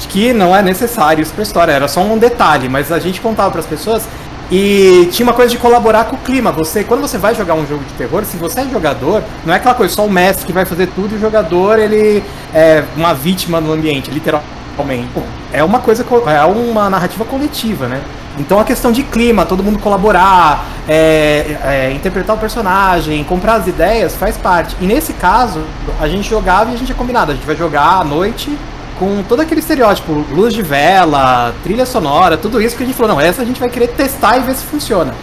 De 0.00 0.08
que 0.08 0.32
não 0.32 0.56
é 0.56 0.60
necessário 0.62 1.22
isso 1.22 1.32
pra 1.32 1.44
história, 1.44 1.70
era 1.70 1.86
só 1.86 2.00
um 2.00 2.18
detalhe, 2.18 2.68
mas 2.68 2.90
a 2.90 2.98
gente 2.98 3.20
contava 3.20 3.52
para 3.52 3.60
as 3.60 3.66
pessoas 3.66 4.02
e 4.50 5.08
tinha 5.12 5.26
uma 5.26 5.32
coisa 5.32 5.50
de 5.50 5.58
colaborar 5.58 6.04
com 6.04 6.16
o 6.16 6.18
clima. 6.18 6.52
Você, 6.52 6.84
quando 6.84 7.00
você 7.00 7.18
vai 7.18 7.34
jogar 7.34 7.54
um 7.54 7.66
jogo 7.66 7.82
de 7.84 7.92
terror, 7.94 8.24
se 8.24 8.36
você 8.36 8.60
é 8.60 8.68
jogador, 8.68 9.22
não 9.44 9.52
é 9.52 9.56
aquela 9.56 9.74
coisa 9.74 9.94
só 9.94 10.04
o 10.04 10.10
mestre 10.10 10.46
que 10.46 10.52
vai 10.52 10.64
fazer 10.64 10.88
tudo 10.88 11.14
e 11.14 11.16
o 11.16 11.20
jogador 11.20 11.78
ele 11.78 12.22
é 12.54 12.84
uma 12.96 13.14
vítima 13.14 13.60
no 13.60 13.72
ambiente, 13.72 14.10
literalmente. 14.10 15.08
É 15.52 15.62
uma 15.62 15.78
coisa, 15.78 16.04
é 16.26 16.44
uma 16.44 16.90
narrativa 16.90 17.24
coletiva, 17.24 17.86
né? 17.86 18.00
Então 18.38 18.58
a 18.58 18.64
questão 18.64 18.90
de 18.90 19.04
clima, 19.04 19.46
todo 19.46 19.62
mundo 19.62 19.78
colaborar, 19.78 20.66
é, 20.88 21.56
é, 21.62 21.92
interpretar 21.94 22.34
o 22.34 22.38
personagem, 22.38 23.22
comprar 23.22 23.54
as 23.54 23.66
ideias, 23.66 24.14
faz 24.16 24.36
parte. 24.36 24.76
E 24.80 24.86
nesse 24.86 25.12
caso, 25.12 25.62
a 26.00 26.08
gente 26.08 26.28
jogava 26.28 26.70
e 26.70 26.74
a 26.74 26.76
gente 26.76 26.90
é 26.90 26.94
combinado, 26.94 27.30
a 27.30 27.34
gente 27.34 27.46
vai 27.46 27.56
jogar 27.56 28.00
à 28.00 28.04
noite 28.04 28.50
com 28.98 29.22
todo 29.22 29.40
aquele 29.40 29.60
estereótipo, 29.60 30.12
luz 30.30 30.54
de 30.54 30.62
vela, 30.62 31.54
trilha 31.62 31.86
sonora, 31.86 32.36
tudo 32.36 32.60
isso 32.60 32.76
que 32.76 32.82
a 32.82 32.86
gente 32.86 32.96
falou, 32.96 33.14
não, 33.14 33.20
essa 33.20 33.42
a 33.42 33.44
gente 33.44 33.60
vai 33.60 33.68
querer 33.68 33.88
testar 33.88 34.38
e 34.38 34.40
ver 34.40 34.54
se 34.54 34.64
funciona. 34.64 35.14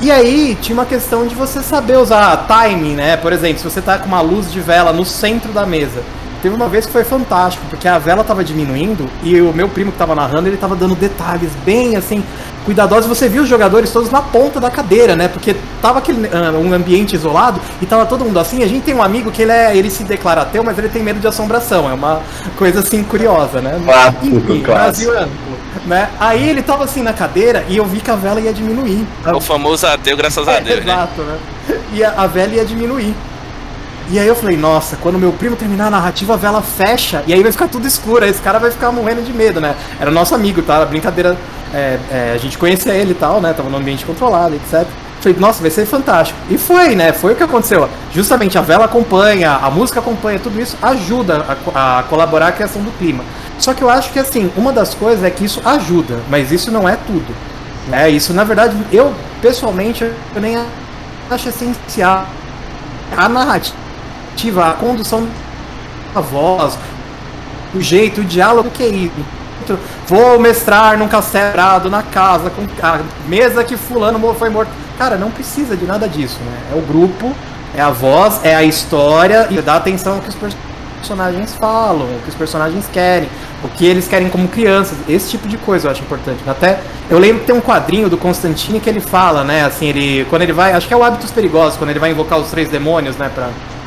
E 0.00 0.10
aí 0.12 0.56
tinha 0.60 0.74
uma 0.74 0.86
questão 0.86 1.26
de 1.26 1.34
você 1.34 1.60
saber 1.60 1.98
usar 1.98 2.46
timing, 2.46 2.94
né? 2.94 3.16
Por 3.16 3.32
exemplo, 3.32 3.58
se 3.58 3.64
você 3.64 3.82
tá 3.82 3.98
com 3.98 4.06
uma 4.06 4.20
luz 4.20 4.52
de 4.52 4.60
vela 4.60 4.92
no 4.92 5.04
centro 5.04 5.52
da 5.52 5.66
mesa 5.66 6.02
teve 6.42 6.54
uma 6.54 6.68
vez 6.68 6.86
que 6.86 6.92
foi 6.92 7.04
fantástico, 7.04 7.64
porque 7.68 7.86
a 7.88 7.98
vela 7.98 8.22
tava 8.24 8.44
diminuindo 8.44 9.08
e 9.22 9.40
o 9.40 9.52
meu 9.52 9.68
primo 9.68 9.92
que 9.92 9.98
tava 9.98 10.14
narrando, 10.14 10.48
ele 10.48 10.56
tava 10.56 10.76
dando 10.76 10.94
detalhes 10.94 11.50
bem 11.64 11.96
assim, 11.96 12.22
cuidadosos. 12.64 13.06
Você 13.06 13.28
viu 13.28 13.42
os 13.42 13.48
jogadores 13.48 13.90
todos 13.90 14.10
na 14.10 14.20
ponta 14.22 14.60
da 14.60 14.70
cadeira, 14.70 15.16
né? 15.16 15.28
Porque 15.28 15.56
tava 15.80 15.98
aquele 15.98 16.26
uh, 16.26 16.58
um 16.60 16.72
ambiente 16.72 17.14
isolado 17.14 17.60
e 17.80 17.86
tava 17.86 18.06
todo 18.06 18.24
mundo 18.24 18.38
assim. 18.38 18.62
A 18.62 18.66
gente 18.68 18.84
tem 18.84 18.94
um 18.94 19.02
amigo 19.02 19.30
que 19.30 19.42
ele 19.42 19.52
é, 19.52 19.76
ele 19.76 19.90
se 19.90 20.04
declara 20.04 20.42
ateu, 20.42 20.62
mas 20.62 20.78
ele 20.78 20.88
tem 20.88 21.02
medo 21.02 21.20
de 21.20 21.26
assombração. 21.26 21.88
É 21.88 21.92
uma 21.94 22.22
coisa 22.56 22.80
assim 22.80 23.02
curiosa, 23.02 23.60
né? 23.60 23.80
Clássico, 23.84 24.26
Enfim, 24.26 24.62
clássico. 24.62 25.10
Brasil 25.10 25.14
é 25.14 25.18
amplo, 25.24 25.60
né? 25.84 26.10
Aí 26.18 26.48
ele 26.48 26.62
tava 26.62 26.84
assim 26.84 27.02
na 27.02 27.12
cadeira 27.12 27.64
e 27.68 27.76
eu 27.76 27.84
vi 27.86 28.00
que 28.00 28.10
a 28.10 28.16
vela 28.16 28.40
ia 28.40 28.52
diminuir. 28.52 29.06
É 29.24 29.32
o 29.34 29.40
famoso 29.40 29.86
ateu, 29.86 30.16
graças 30.16 30.46
a 30.48 30.56
É, 30.56 30.60
Deus, 30.60 30.84
né? 30.84 30.92
exato, 30.94 31.22
né? 31.22 31.38
E 31.92 32.04
a, 32.04 32.12
a 32.22 32.26
vela 32.26 32.54
ia 32.54 32.64
diminuir. 32.64 33.14
E 34.10 34.18
aí 34.18 34.26
eu 34.26 34.34
falei, 34.34 34.56
nossa, 34.56 34.96
quando 34.96 35.18
meu 35.18 35.32
primo 35.32 35.54
terminar 35.54 35.88
a 35.88 35.90
narrativa, 35.90 36.32
a 36.32 36.36
vela 36.36 36.62
fecha 36.62 37.22
e 37.26 37.34
aí 37.34 37.42
vai 37.42 37.52
ficar 37.52 37.68
tudo 37.68 37.86
escuro, 37.86 38.24
aí 38.24 38.30
esse 38.30 38.40
cara 38.40 38.58
vai 38.58 38.70
ficar 38.70 38.90
morrendo 38.90 39.22
de 39.22 39.32
medo, 39.34 39.60
né? 39.60 39.76
Era 40.00 40.10
nosso 40.10 40.34
amigo, 40.34 40.62
tá? 40.62 40.82
Brincadeira, 40.86 41.36
é, 41.74 41.98
é, 42.10 42.32
a 42.34 42.38
gente 42.38 42.56
conhecia 42.56 42.94
ele 42.94 43.10
e 43.10 43.14
tal, 43.14 43.38
né? 43.38 43.52
Tava 43.52 43.68
no 43.68 43.76
ambiente 43.76 44.06
controlado, 44.06 44.54
etc. 44.54 44.86
Falei, 45.20 45.36
nossa, 45.38 45.60
vai 45.60 45.70
ser 45.70 45.84
fantástico. 45.84 46.38
E 46.48 46.56
foi, 46.56 46.94
né? 46.94 47.12
Foi 47.12 47.34
o 47.34 47.36
que 47.36 47.42
aconteceu. 47.42 47.86
Justamente 48.14 48.56
a 48.56 48.62
vela 48.62 48.86
acompanha, 48.86 49.52
a 49.52 49.68
música 49.68 50.00
acompanha, 50.00 50.38
tudo 50.38 50.58
isso 50.58 50.76
ajuda 50.80 51.44
a, 51.74 51.98
a 51.98 52.02
colaborar 52.04 52.48
a 52.48 52.52
criação 52.52 52.80
do 52.80 52.90
clima. 52.92 53.22
Só 53.58 53.74
que 53.74 53.82
eu 53.82 53.90
acho 53.90 54.10
que 54.10 54.18
assim, 54.18 54.50
uma 54.56 54.72
das 54.72 54.94
coisas 54.94 55.22
é 55.22 55.30
que 55.30 55.44
isso 55.44 55.60
ajuda, 55.64 56.20
mas 56.30 56.50
isso 56.50 56.70
não 56.70 56.88
é 56.88 56.96
tudo. 56.96 57.34
Né? 57.88 58.08
Isso, 58.08 58.32
na 58.32 58.44
verdade, 58.44 58.74
eu 58.90 59.12
pessoalmente 59.42 60.02
eu 60.02 60.40
nem 60.40 60.56
acho 61.30 61.48
essencial 61.48 62.26
a 63.16 63.28
narrativa, 63.28 63.76
a 64.56 64.72
condução 64.72 65.26
da 66.14 66.20
voz, 66.20 66.78
o 67.74 67.80
jeito, 67.80 68.20
o 68.20 68.24
diálogo 68.24 68.70
que 68.70 68.82
é 68.82 68.88
isso. 68.88 69.38
Vou 70.06 70.38
mestrar 70.38 70.96
num 70.96 71.08
castelo 71.08 71.90
na 71.90 72.02
casa, 72.02 72.50
com 72.50 72.62
a 72.82 73.00
mesa 73.26 73.62
que 73.62 73.76
fulano 73.76 74.18
foi 74.34 74.48
morto. 74.48 74.70
Cara, 74.96 75.16
não 75.16 75.30
precisa 75.30 75.76
de 75.76 75.84
nada 75.84 76.08
disso, 76.08 76.38
né? 76.40 76.72
É 76.72 76.78
o 76.78 76.80
grupo, 76.80 77.32
é 77.74 77.80
a 77.80 77.90
voz, 77.90 78.40
é 78.42 78.54
a 78.54 78.62
história 78.64 79.46
e 79.50 79.60
dá 79.60 79.76
atenção 79.76 80.14
ao 80.14 80.20
que 80.20 80.28
os 80.30 80.36
personagens 81.00 81.54
falam, 81.54 82.06
o 82.06 82.20
que 82.22 82.30
os 82.30 82.34
personagens 82.34 82.86
querem, 82.92 83.28
o 83.62 83.68
que 83.68 83.84
eles 83.84 84.08
querem 84.08 84.28
como 84.28 84.48
crianças. 84.48 84.96
Esse 85.08 85.30
tipo 85.30 85.46
de 85.46 85.58
coisa 85.58 85.86
eu 85.86 85.92
acho 85.92 86.02
importante. 86.02 86.40
Até 86.46 86.80
eu 87.10 87.18
lembro 87.18 87.40
que 87.40 87.46
tem 87.46 87.54
um 87.54 87.60
quadrinho 87.60 88.08
do 88.08 88.16
Constantine 88.16 88.80
que 88.80 88.88
ele 88.88 89.00
fala, 89.00 89.44
né? 89.44 89.64
Assim, 89.64 89.86
ele 89.86 90.26
quando 90.30 90.42
ele 90.42 90.52
vai, 90.52 90.72
acho 90.72 90.88
que 90.88 90.94
é 90.94 90.96
o 90.96 91.04
Hábitos 91.04 91.30
Perigosos, 91.30 91.76
quando 91.76 91.90
ele 91.90 92.00
vai 92.00 92.10
invocar 92.10 92.38
os 92.38 92.50
três 92.50 92.68
demônios, 92.68 93.16
né? 93.16 93.30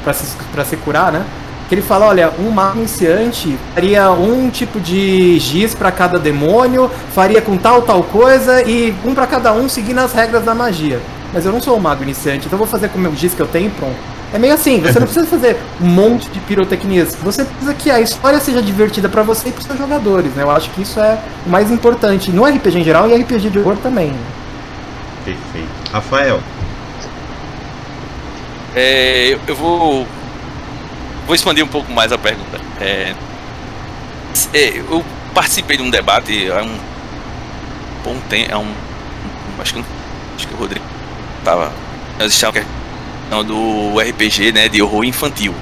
Pra, 0.03 0.13
se, 0.13 0.35
pra 0.51 0.65
se 0.65 0.75
curar, 0.77 1.11
né? 1.11 1.23
Que 1.69 1.75
ele 1.75 1.81
fala, 1.81 2.07
olha, 2.07 2.31
um 2.37 2.49
mago 2.51 2.77
iniciante 2.77 3.57
faria 3.73 4.11
um 4.11 4.49
tipo 4.49 4.77
de 4.79 5.39
giz 5.39 5.73
para 5.73 5.89
cada 5.91 6.19
demônio, 6.19 6.91
faria 7.13 7.41
com 7.41 7.55
tal 7.57 7.81
tal 7.83 8.03
coisa 8.03 8.61
e 8.63 8.93
um 9.05 9.13
para 9.15 9.25
cada 9.25 9.53
um 9.53 9.69
seguindo 9.69 9.99
as 9.99 10.11
regras 10.11 10.43
da 10.43 10.53
magia. 10.53 10.99
Mas 11.33 11.45
eu 11.45 11.51
não 11.53 11.61
sou 11.61 11.77
um 11.77 11.79
mago 11.79 12.03
iniciante, 12.03 12.47
então 12.47 12.57
vou 12.59 12.67
fazer 12.67 12.89
com 12.89 12.97
o 12.97 13.01
meu 13.01 13.15
giz 13.15 13.33
que 13.33 13.41
eu 13.41 13.47
tenho 13.47 13.67
e 13.67 13.69
pronto. 13.69 13.95
É 14.33 14.37
meio 14.39 14.53
assim, 14.53 14.81
você 14.81 14.99
não 14.99 15.07
precisa 15.07 15.25
fazer 15.25 15.55
um 15.81 15.85
monte 15.87 16.29
de 16.29 16.39
pirotecnias, 16.41 17.15
você 17.15 17.45
precisa 17.45 17.73
que 17.73 17.89
a 17.89 18.01
história 18.01 18.39
seja 18.39 18.61
divertida 18.61 19.07
para 19.07 19.23
você 19.23 19.47
e 19.47 19.51
para 19.53 19.61
seus 19.61 19.77
jogadores, 19.77 20.33
né? 20.33 20.43
Eu 20.43 20.51
acho 20.51 20.69
que 20.71 20.81
isso 20.81 20.99
é 20.99 21.17
o 21.45 21.49
mais 21.49 21.71
importante, 21.71 22.31
no 22.31 22.43
RPG 22.45 22.79
em 22.79 22.83
geral 22.83 23.09
e 23.09 23.15
RPG 23.15 23.49
de 23.49 23.59
horror 23.59 23.77
também. 23.77 24.07
né? 24.11 24.19
Perfeito. 25.23 25.69
Rafael, 25.93 26.39
É, 28.75 29.37
eu, 29.47 29.55
vou 29.55 30.07
vou 31.25 31.35
expandir 31.35 31.63
um 31.63 31.67
pouco 31.67 31.91
mais 31.91 32.11
a 32.11 32.17
pergunta. 32.17 32.59
É, 32.79 33.13
é, 34.53 34.77
eu 34.77 35.03
participei 35.33 35.77
de 35.77 35.83
um 35.83 35.89
debate 35.89 36.49
há 36.51 36.63
um 36.63 36.77
bom 38.03 38.19
tempo, 38.29 38.53
há 38.53 38.59
um, 38.59 38.73
acho 39.59 39.73
que 39.73 39.83
acho 40.35 40.47
que 40.47 40.53
o 40.53 40.57
Rodrigo 40.57 40.85
tava 41.43 41.71
nós 42.17 42.33
estávamos 42.33 42.65
questão 43.31 43.43
do 43.43 43.99
RPG, 43.99 44.51
né, 44.51 44.67
de 44.67 44.81
horror 44.81 45.05
infantil. 45.05 45.55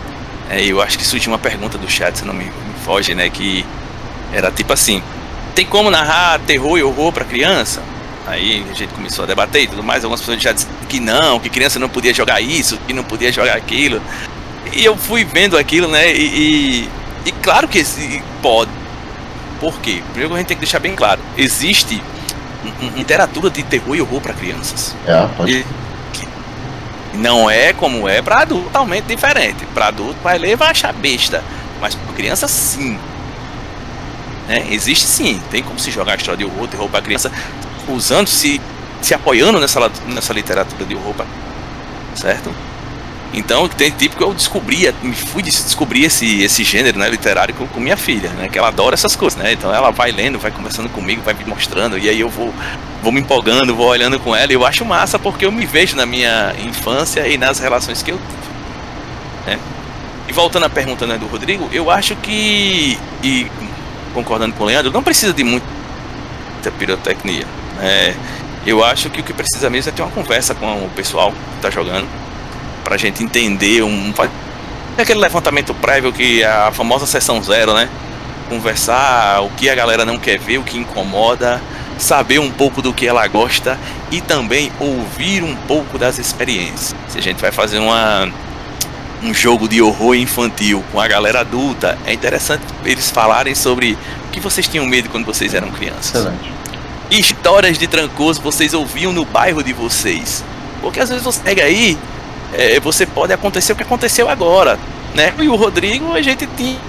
É, 0.49 0.63
eu 0.63 0.81
acho 0.81 0.97
que 0.97 1.05
surgiu 1.05 1.31
uma 1.31 1.37
pergunta 1.37 1.77
do 1.77 1.89
chat, 1.89 2.17
se 2.17 2.25
não 2.25 2.33
me, 2.33 2.45
me 2.45 2.73
foge, 2.83 3.13
né, 3.13 3.29
que 3.29 3.65
era 4.33 4.51
tipo 4.51 4.73
assim: 4.73 5.01
tem 5.55 5.65
como 5.65 5.89
narrar 5.91 6.39
terror 6.39 6.77
e 6.77 6.83
horror 6.83 7.11
para 7.11 7.25
criança? 7.25 7.81
Aí 8.25 8.65
a 8.69 8.73
gente 8.73 8.93
começou 8.93 9.23
a 9.23 9.27
debater 9.27 9.63
e 9.63 9.67
tudo 9.67 9.83
mais. 9.83 10.03
Algumas 10.03 10.19
pessoas 10.19 10.41
já 10.41 10.51
disseram 10.51 10.78
que 10.89 10.99
não, 10.99 11.39
que 11.39 11.49
criança 11.49 11.80
não 11.80 11.88
podia 11.88 12.13
jogar 12.13 12.41
isso, 12.41 12.78
que 12.88 12.93
não 12.93 13.04
podia 13.04 13.32
jogar 13.32 13.56
aquilo. 13.56 14.02
E 14.73 14.84
eu 14.84 14.97
fui 14.97 15.23
vendo 15.23 15.58
aquilo, 15.58 15.88
né? 15.88 16.12
E, 16.12 16.23
e, 16.23 16.89
e 17.28 17.32
claro 17.43 17.67
que 17.67 17.78
esse 17.80 18.21
pode. 18.41 18.71
Por 19.60 19.80
quê? 19.80 20.02
Primeiro 20.12 20.34
a 20.34 20.38
gente 20.38 20.47
tem 20.47 20.58
que 20.58 20.62
deixar 20.62 20.80
bem 20.80 20.95
claro: 20.95 21.21
existe 21.38 22.02
literatura 22.95 23.49
de 23.49 23.63
terror 23.63 23.95
e 23.95 24.02
horror 24.02 24.19
para 24.19 24.34
crianças. 24.34 24.95
É, 25.08 25.28
pode. 25.38 25.52
E 25.52 25.65
não 27.13 27.49
é 27.49 27.73
como 27.73 28.08
é 28.08 28.21
para 28.21 28.41
adulto, 28.41 28.65
totalmente 28.65 29.06
diferente. 29.06 29.65
Para 29.73 29.88
adulto 29.88 30.17
vai 30.23 30.38
ler 30.38 30.56
vai 30.56 30.71
achar 30.71 30.93
besta, 30.93 31.43
mas 31.80 31.95
para 31.95 32.13
criança 32.13 32.47
sim. 32.47 32.97
Né? 34.47 34.67
Existe 34.71 35.06
sim, 35.06 35.39
tem 35.52 35.62
como 35.62 35.80
se 35.80 35.91
jogar 35.91 36.13
a 36.13 36.15
história 36.15 36.38
de 36.38 36.45
horror, 36.45 36.67
terror 36.67 36.89
para 36.89 37.02
criança, 37.02 37.32
usando 37.88 38.28
se 39.01 39.13
apoiando 39.13 39.59
nessa 39.59 39.91
nessa 40.07 40.33
literatura 40.33 40.85
de 40.85 40.95
pra- 40.95 41.25
certo? 42.15 42.51
Então 43.31 43.67
tem 43.67 43.91
tipo 43.91 44.15
que 44.17 44.23
eu 44.23 44.33
descobri, 44.33 44.91
me 45.03 45.13
fui 45.13 45.43
des- 45.43 45.63
descobrir 45.63 46.03
esse, 46.05 46.41
esse 46.41 46.63
gênero 46.63 46.97
né, 46.97 47.07
literário 47.07 47.53
com, 47.53 47.67
com 47.67 47.79
minha 47.79 47.95
filha, 47.95 48.29
né? 48.31 48.49
Que 48.49 48.57
ela 48.57 48.69
adora 48.69 48.95
essas 48.95 49.15
coisas, 49.15 49.38
né? 49.39 49.51
Então 49.53 49.73
ela 49.73 49.91
vai 49.91 50.12
lendo, 50.12 50.39
vai 50.39 50.49
conversando 50.49 50.89
comigo, 50.89 51.21
vai 51.21 51.35
me 51.35 51.45
mostrando, 51.45 51.95
e 51.97 52.09
aí 52.09 52.19
eu 52.19 52.27
vou, 52.29 52.51
vou 53.03 53.12
me 53.12 53.21
empolgando, 53.21 53.75
vou 53.75 53.88
olhando 53.88 54.19
com 54.19 54.35
ela, 54.35 54.51
e 54.51 54.55
eu 54.55 54.65
acho 54.65 54.83
massa 54.83 55.19
porque 55.19 55.45
eu 55.45 55.51
me 55.51 55.63
vejo 55.67 55.95
na 55.95 56.07
minha 56.07 56.55
infância 56.65 57.27
e 57.27 57.38
nas 57.38 57.59
relações 57.59 58.01
que 58.01 58.09
eu 58.12 58.17
tive. 58.17 58.49
Né? 59.55 59.59
E 60.27 60.33
voltando 60.33 60.65
à 60.65 60.69
pergunta 60.69 61.05
né, 61.05 61.15
do 61.17 61.27
Rodrigo, 61.27 61.69
eu 61.71 61.91
acho 61.91 62.15
que, 62.15 62.97
e 63.23 63.45
concordando 64.12 64.55
com 64.55 64.63
o 64.63 64.67
Leandro, 64.67 64.91
não 64.91 65.03
precisa 65.03 65.33
de 65.33 65.43
muita 65.43 65.67
pirotecnia. 66.79 67.45
né? 67.77 68.15
Eu 68.65 68.83
acho 68.83 69.09
que 69.09 69.21
o 69.21 69.23
que 69.23 69.33
precisa 69.33 69.69
mesmo 69.69 69.89
é 69.89 69.93
ter 69.93 70.01
uma 70.01 70.11
conversa 70.11 70.53
com 70.53 70.65
o 70.85 70.89
pessoal 70.95 71.31
que 71.31 71.61
tá 71.61 71.69
jogando 71.69 72.07
pra 72.83 72.97
gente 72.97 73.23
entender 73.23 73.83
um 73.83 74.13
fa- 74.13 74.29
aquele 74.97 75.19
levantamento 75.19 75.73
prévio 75.75 76.11
que 76.11 76.41
é 76.43 76.47
a 76.47 76.71
famosa 76.71 77.05
sessão 77.05 77.41
zero, 77.41 77.73
né? 77.73 77.87
Conversar 78.49 79.41
o 79.41 79.49
que 79.51 79.69
a 79.69 79.75
galera 79.75 80.03
não 80.03 80.17
quer 80.17 80.39
ver, 80.39 80.57
o 80.57 80.63
que 80.63 80.77
incomoda, 80.77 81.61
saber 81.97 82.39
um 82.39 82.49
pouco 82.49 82.81
do 82.81 82.91
que 82.93 83.05
ela 83.07 83.27
gosta 83.27 83.77
e 84.11 84.21
também 84.21 84.71
ouvir 84.79 85.43
um 85.43 85.55
pouco 85.67 85.97
das 85.99 86.17
experiências. 86.17 86.95
Se 87.07 87.17
a 87.19 87.21
gente 87.21 87.39
vai 87.39 87.51
fazer 87.51 87.79
uma 87.79 88.27
um 89.21 89.33
jogo 89.33 89.67
de 89.67 89.81
horror 89.81 90.15
infantil 90.15 90.81
com 90.93 90.99
a 90.99 91.05
galera 91.05 91.41
adulta, 91.41 91.97
é 92.05 92.13
interessante 92.13 92.63
eles 92.85 93.11
falarem 93.11 93.53
sobre 93.53 93.97
o 94.27 94.31
que 94.31 94.39
vocês 94.39 94.65
tinham 94.67 94.85
medo 94.85 95.09
quando 95.09 95.25
vocês 95.25 95.53
eram 95.53 95.69
crianças 95.71 96.15
Excelente. 96.15 96.51
Histórias 97.09 97.77
de 97.77 97.87
Trancoso 97.87 98.41
vocês 98.41 98.73
ouviam 98.73 99.11
no 99.11 99.25
bairro 99.25 99.63
de 99.63 99.73
vocês. 99.73 100.43
Porque 100.81 100.99
às 100.99 101.09
vezes 101.09 101.23
você 101.23 101.39
pega 101.41 101.63
aí, 101.63 101.97
é, 102.53 102.79
você 102.79 103.05
pode 103.05 103.33
acontecer 103.33 103.73
o 103.73 103.75
que 103.75 103.83
aconteceu 103.83 104.29
agora, 104.29 104.79
né? 105.13 105.33
E 105.39 105.47
o 105.47 105.55
Rodrigo, 105.55 106.13
a 106.13 106.21
gente 106.21 106.47
tinha 106.55 106.79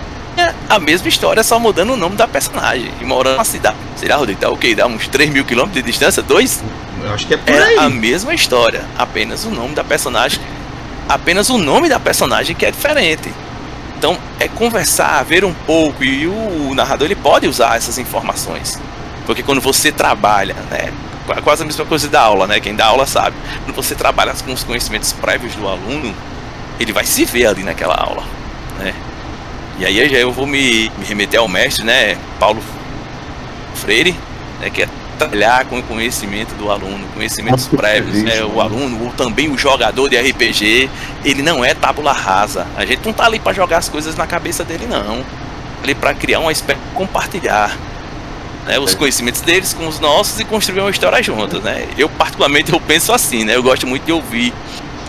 a 0.69 0.79
mesma 0.79 1.09
história, 1.09 1.43
só 1.43 1.59
mudando 1.59 1.93
o 1.93 1.97
nome 1.97 2.17
da 2.17 2.29
personagem. 2.29 2.91
E 3.01 3.05
morando 3.05 3.37
na 3.37 3.45
cidade. 3.45 3.77
Será, 3.97 4.17
Rodrigo? 4.17 4.41
Tá 4.41 4.49
ok? 4.51 4.75
Dá 4.75 4.87
uns 4.87 5.09
3 5.09 5.31
mil 5.31 5.45
quilômetros 5.45 5.83
de 5.83 5.91
distância? 5.91 6.23
Dois? 6.23 6.63
eu 7.03 7.15
acho 7.15 7.27
que 7.27 7.35
é 7.35 7.37
por 7.37 7.55
Era 7.55 7.81
a 7.81 7.87
aí. 7.87 7.93
mesma 7.93 8.35
história, 8.35 8.85
apenas 8.99 9.45
o 9.45 9.51
nome 9.51 9.75
da 9.75 9.83
personagem, 9.83 10.39
apenas 11.09 11.49
o 11.49 11.57
nome 11.59 11.89
da 11.89 11.99
personagem 11.99 12.55
que 12.55 12.65
é 12.67 12.71
diferente. 12.71 13.33
Então 13.99 14.17
é 14.39 14.49
conversar, 14.49 15.23
ver 15.25 15.45
um 15.45 15.53
pouco 15.53 16.05
e 16.05 16.27
o 16.27 16.75
narrador 16.75 17.07
ele 17.07 17.17
pode 17.17 17.47
usar 17.47 17.77
essas 17.77 17.99
informações, 17.99 18.79
porque 19.27 19.43
quando 19.43 19.61
você 19.61 19.93
trabalha, 19.93 20.55
né, 20.71 20.93
qu- 21.27 21.43
quase 21.43 21.63
a 21.63 21.67
mesma 21.67 21.85
coisa 21.85 22.09
da 22.09 22.21
aula, 22.23 22.47
né, 22.47 22.61
quem 22.61 22.75
dá 22.75 22.87
aula 22.87 23.07
sabe, 23.07 23.37
quando 23.65 23.75
você 23.77 23.95
trabalha 23.95 24.35
com 24.45 24.53
os 24.53 24.65
conhecimentos 24.65 25.13
prévios 25.13 25.55
do 25.55 25.69
aluno, 25.69 26.15
ele 26.79 26.93
vai 26.93 27.05
se 27.05 27.25
ver 27.25 27.47
ali 27.47 27.63
naquela 27.63 27.95
aula, 27.95 28.25
né. 28.79 28.95
E 29.79 29.85
aí 29.87 30.09
já 30.09 30.19
eu 30.19 30.33
vou 30.33 30.47
me, 30.47 30.91
me 30.99 31.05
remeter 31.07 31.41
ao 31.41 31.49
mestre, 31.49 31.85
né, 31.85 32.17
Paulo 32.39 32.63
Freire, 33.75 34.15
né, 34.61 34.71
que 34.71 34.83
é 34.83 34.89
trabalhar 35.19 35.67
com 35.67 35.79
o 35.79 35.83
conhecimento 35.83 36.55
do 36.55 36.71
aluno, 36.71 37.07
conhecimentos 37.15 37.67
Nossa, 37.67 37.77
prévios, 37.77 38.23
né, 38.23 38.43
o 38.43 38.55
né? 38.55 38.61
aluno, 38.63 39.05
ou 39.05 39.13
também 39.13 39.51
o 39.51 39.59
jogador 39.59 40.09
de 40.09 40.17
RPG, 40.17 40.89
ele 41.25 41.43
não 41.43 41.63
é 41.65 41.75
tábula 41.75 42.13
rasa. 42.13 42.67
A 42.77 42.87
gente 42.87 43.05
não 43.05 43.13
tá 43.13 43.27
ali 43.27 43.39
para 43.39 43.53
jogar 43.53 43.79
as 43.79 43.89
coisas 43.89 44.17
na 44.17 44.27
cabeça 44.27 44.65
dele 44.65 44.87
não. 44.87 45.23
Ali 45.83 45.95
para 45.95 46.15
criar 46.15 46.41
uma 46.41 46.53
espécie 46.53 46.81
compartilhar 46.95 47.77
né, 48.67 48.79
os 48.79 48.95
conhecimentos 48.95 49.41
deles 49.41 49.73
com 49.73 49.87
os 49.87 49.99
nossos 49.99 50.39
e 50.39 50.45
construir 50.45 50.81
uma 50.81 50.91
história 50.91 51.23
juntos, 51.23 51.63
né? 51.63 51.89
Eu 51.97 52.09
particularmente 52.09 52.73
eu 52.73 52.81
penso 52.81 53.13
assim, 53.13 53.45
né? 53.45 53.57
Eu 53.57 53.63
gosto 53.63 53.87
muito 53.87 54.05
de 54.05 54.13
ouvir 54.13 54.53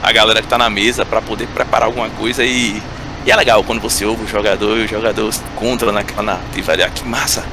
a 0.02 0.12
galera 0.12 0.42
que 0.42 0.48
tá 0.48 0.58
na 0.58 0.70
mesa 0.70 1.06
para 1.06 1.22
poder 1.22 1.48
preparar 1.48 1.88
alguma 1.88 2.10
coisa 2.10 2.44
e 2.44 2.82
E 3.26 3.32
é 3.32 3.36
legal 3.36 3.64
quando 3.64 3.80
você 3.80 4.04
ouve 4.04 4.24
o 4.24 4.28
jogador 4.28 4.78
e 4.80 4.86
o 4.86 4.88
jogador 4.88 5.32
se 5.32 5.42
encontra 5.54 5.92
naquela 5.92 6.24
narrativa 6.24 6.72
ali, 6.72 6.84
ah, 6.84 6.90
que 6.90 7.08
massa. 7.08 7.44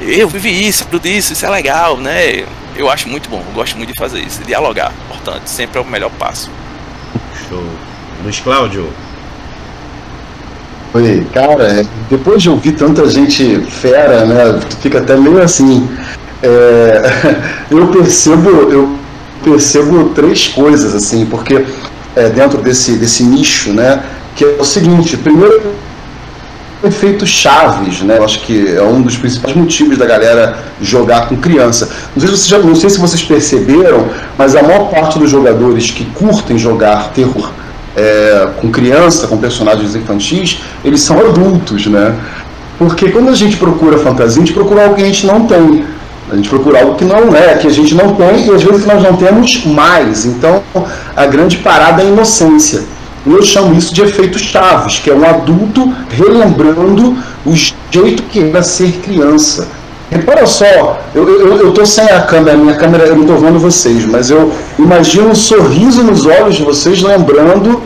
Eu 0.00 0.28
vivi 0.28 0.66
isso, 0.66 0.86
tudo 0.90 1.06
isso, 1.06 1.32
isso 1.32 1.46
é 1.46 1.50
legal, 1.50 1.96
né? 1.96 2.44
Eu 2.74 2.90
acho 2.90 3.08
muito 3.08 3.28
bom, 3.28 3.42
eu 3.46 3.52
gosto 3.52 3.76
muito 3.76 3.92
de 3.92 3.98
fazer 3.98 4.20
isso. 4.20 4.42
Dialogar, 4.42 4.92
importante, 5.06 5.48
sempre 5.48 5.78
é 5.78 5.80
o 5.80 5.84
melhor 5.84 6.10
passo. 6.18 6.50
Show. 7.48 7.64
Luiz 8.24 8.40
Cláudio. 8.40 8.92
Oi, 10.94 11.26
cara, 11.34 11.64
é, 11.64 11.84
depois 12.08 12.40
de 12.40 12.48
ouvir 12.48 12.70
tanta 12.70 13.04
gente 13.10 13.62
fera, 13.62 14.24
né? 14.24 14.60
Fica 14.80 14.98
até 14.98 15.16
meio 15.16 15.42
assim. 15.42 15.88
É, 16.40 17.02
eu 17.68 17.88
percebo, 17.88 18.48
eu 18.70 18.96
percebo 19.42 20.10
três 20.10 20.46
coisas, 20.46 20.94
assim, 20.94 21.26
porque 21.26 21.64
é, 22.14 22.28
dentro 22.28 22.62
desse, 22.62 22.92
desse 22.92 23.24
nicho, 23.24 23.72
né? 23.72 24.04
Que 24.36 24.44
é 24.44 24.56
o 24.56 24.64
seguinte, 24.64 25.16
primeiro 25.16 25.74
efeitos 26.84 27.28
chaves, 27.28 28.02
né? 28.02 28.18
Eu 28.18 28.24
acho 28.24 28.42
que 28.42 28.76
é 28.76 28.82
um 28.82 29.02
dos 29.02 29.16
principais 29.16 29.56
motivos 29.56 29.98
da 29.98 30.06
galera 30.06 30.58
jogar 30.80 31.28
com 31.28 31.36
criança. 31.36 31.90
Não 32.14 32.20
sei, 32.20 32.28
se 32.28 32.36
vocês, 32.36 32.46
já, 32.46 32.58
não 32.58 32.76
sei 32.76 32.90
se 32.90 33.00
vocês 33.00 33.22
perceberam, 33.24 34.08
mas 34.38 34.54
a 34.54 34.62
maior 34.62 34.90
parte 34.90 35.18
dos 35.18 35.28
jogadores 35.28 35.90
que 35.90 36.04
curtem 36.04 36.56
jogar 36.56 37.10
terror 37.12 37.50
é, 37.96 38.48
com 38.60 38.70
criança, 38.70 39.26
com 39.26 39.36
personagens 39.36 39.94
infantis, 39.94 40.60
eles 40.84 41.00
são 41.00 41.18
adultos, 41.18 41.86
né? 41.86 42.14
Porque 42.78 43.10
quando 43.10 43.28
a 43.28 43.34
gente 43.34 43.56
procura 43.56 43.98
fantasia, 43.98 44.42
a 44.42 44.44
gente 44.44 44.54
procura 44.54 44.84
algo 44.84 44.96
que 44.96 45.02
a 45.02 45.06
gente 45.06 45.26
não 45.26 45.46
tem. 45.46 45.84
A 46.30 46.36
gente 46.36 46.48
procura 46.48 46.80
algo 46.80 46.94
que 46.96 47.04
não 47.04 47.34
é, 47.36 47.54
que 47.56 47.66
a 47.66 47.70
gente 47.70 47.94
não 47.94 48.14
tem, 48.14 48.46
e 48.46 48.50
às 48.50 48.62
vezes 48.62 48.86
nós 48.86 49.02
não 49.02 49.16
temos 49.16 49.64
mais. 49.66 50.24
Então, 50.24 50.62
a 51.14 51.26
grande 51.26 51.58
parada 51.58 52.02
é 52.02 52.06
a 52.06 52.08
inocência. 52.08 52.82
Eu 53.26 53.42
chamo 53.42 53.74
isso 53.74 53.94
de 53.94 54.02
efeito 54.02 54.38
Chaves, 54.38 54.98
que 54.98 55.10
é 55.10 55.14
um 55.14 55.24
adulto 55.24 55.92
relembrando 56.10 57.16
o 57.46 57.54
jeito 57.54 58.22
que 58.24 58.40
era 58.40 58.62
ser 58.62 58.92
criança. 59.02 59.68
Repara 60.10 60.46
só, 60.46 61.00
eu 61.14 61.68
estou 61.68 61.86
sem 61.86 62.04
a 62.04 62.20
câmera, 62.22 62.56
minha 62.56 62.76
câmera, 62.76 63.04
eu 63.04 63.14
não 63.14 63.22
estou 63.22 63.38
vendo 63.38 63.58
vocês, 63.58 64.04
mas 64.04 64.30
eu 64.30 64.52
imagino 64.78 65.30
um 65.30 65.34
sorriso 65.34 66.02
nos 66.02 66.26
olhos 66.26 66.54
de 66.54 66.62
vocês 66.62 67.02
lembrando 67.02 67.82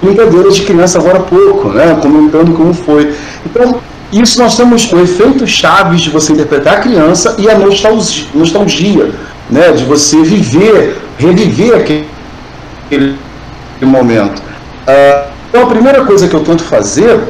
brincadeiras 0.00 0.56
de 0.56 0.62
criança 0.62 0.98
agora 0.98 1.18
há 1.18 1.22
pouco, 1.22 1.68
né? 1.70 1.98
comentando 2.00 2.52
como 2.54 2.74
foi. 2.74 3.14
Então, 3.46 3.80
isso 4.12 4.38
nós 4.38 4.56
temos 4.56 4.92
o 4.92 5.00
efeito 5.00 5.46
Chaves 5.46 6.02
de 6.02 6.10
você 6.10 6.32
interpretar 6.32 6.78
a 6.78 6.80
criança 6.80 7.36
e 7.38 7.48
a 7.48 7.56
nostalgia, 7.56 8.26
nostalgia 8.34 9.10
né? 9.50 9.72
de 9.72 9.84
você 9.84 10.22
viver, 10.22 10.98
reviver 11.18 11.74
aquele 11.74 13.16
momento. 13.80 14.42
Ah, 14.86 15.28
então 15.48 15.62
a 15.62 15.66
primeira 15.66 16.04
coisa 16.04 16.28
que 16.28 16.34
eu 16.34 16.40
tento 16.40 16.62
fazer 16.62 17.20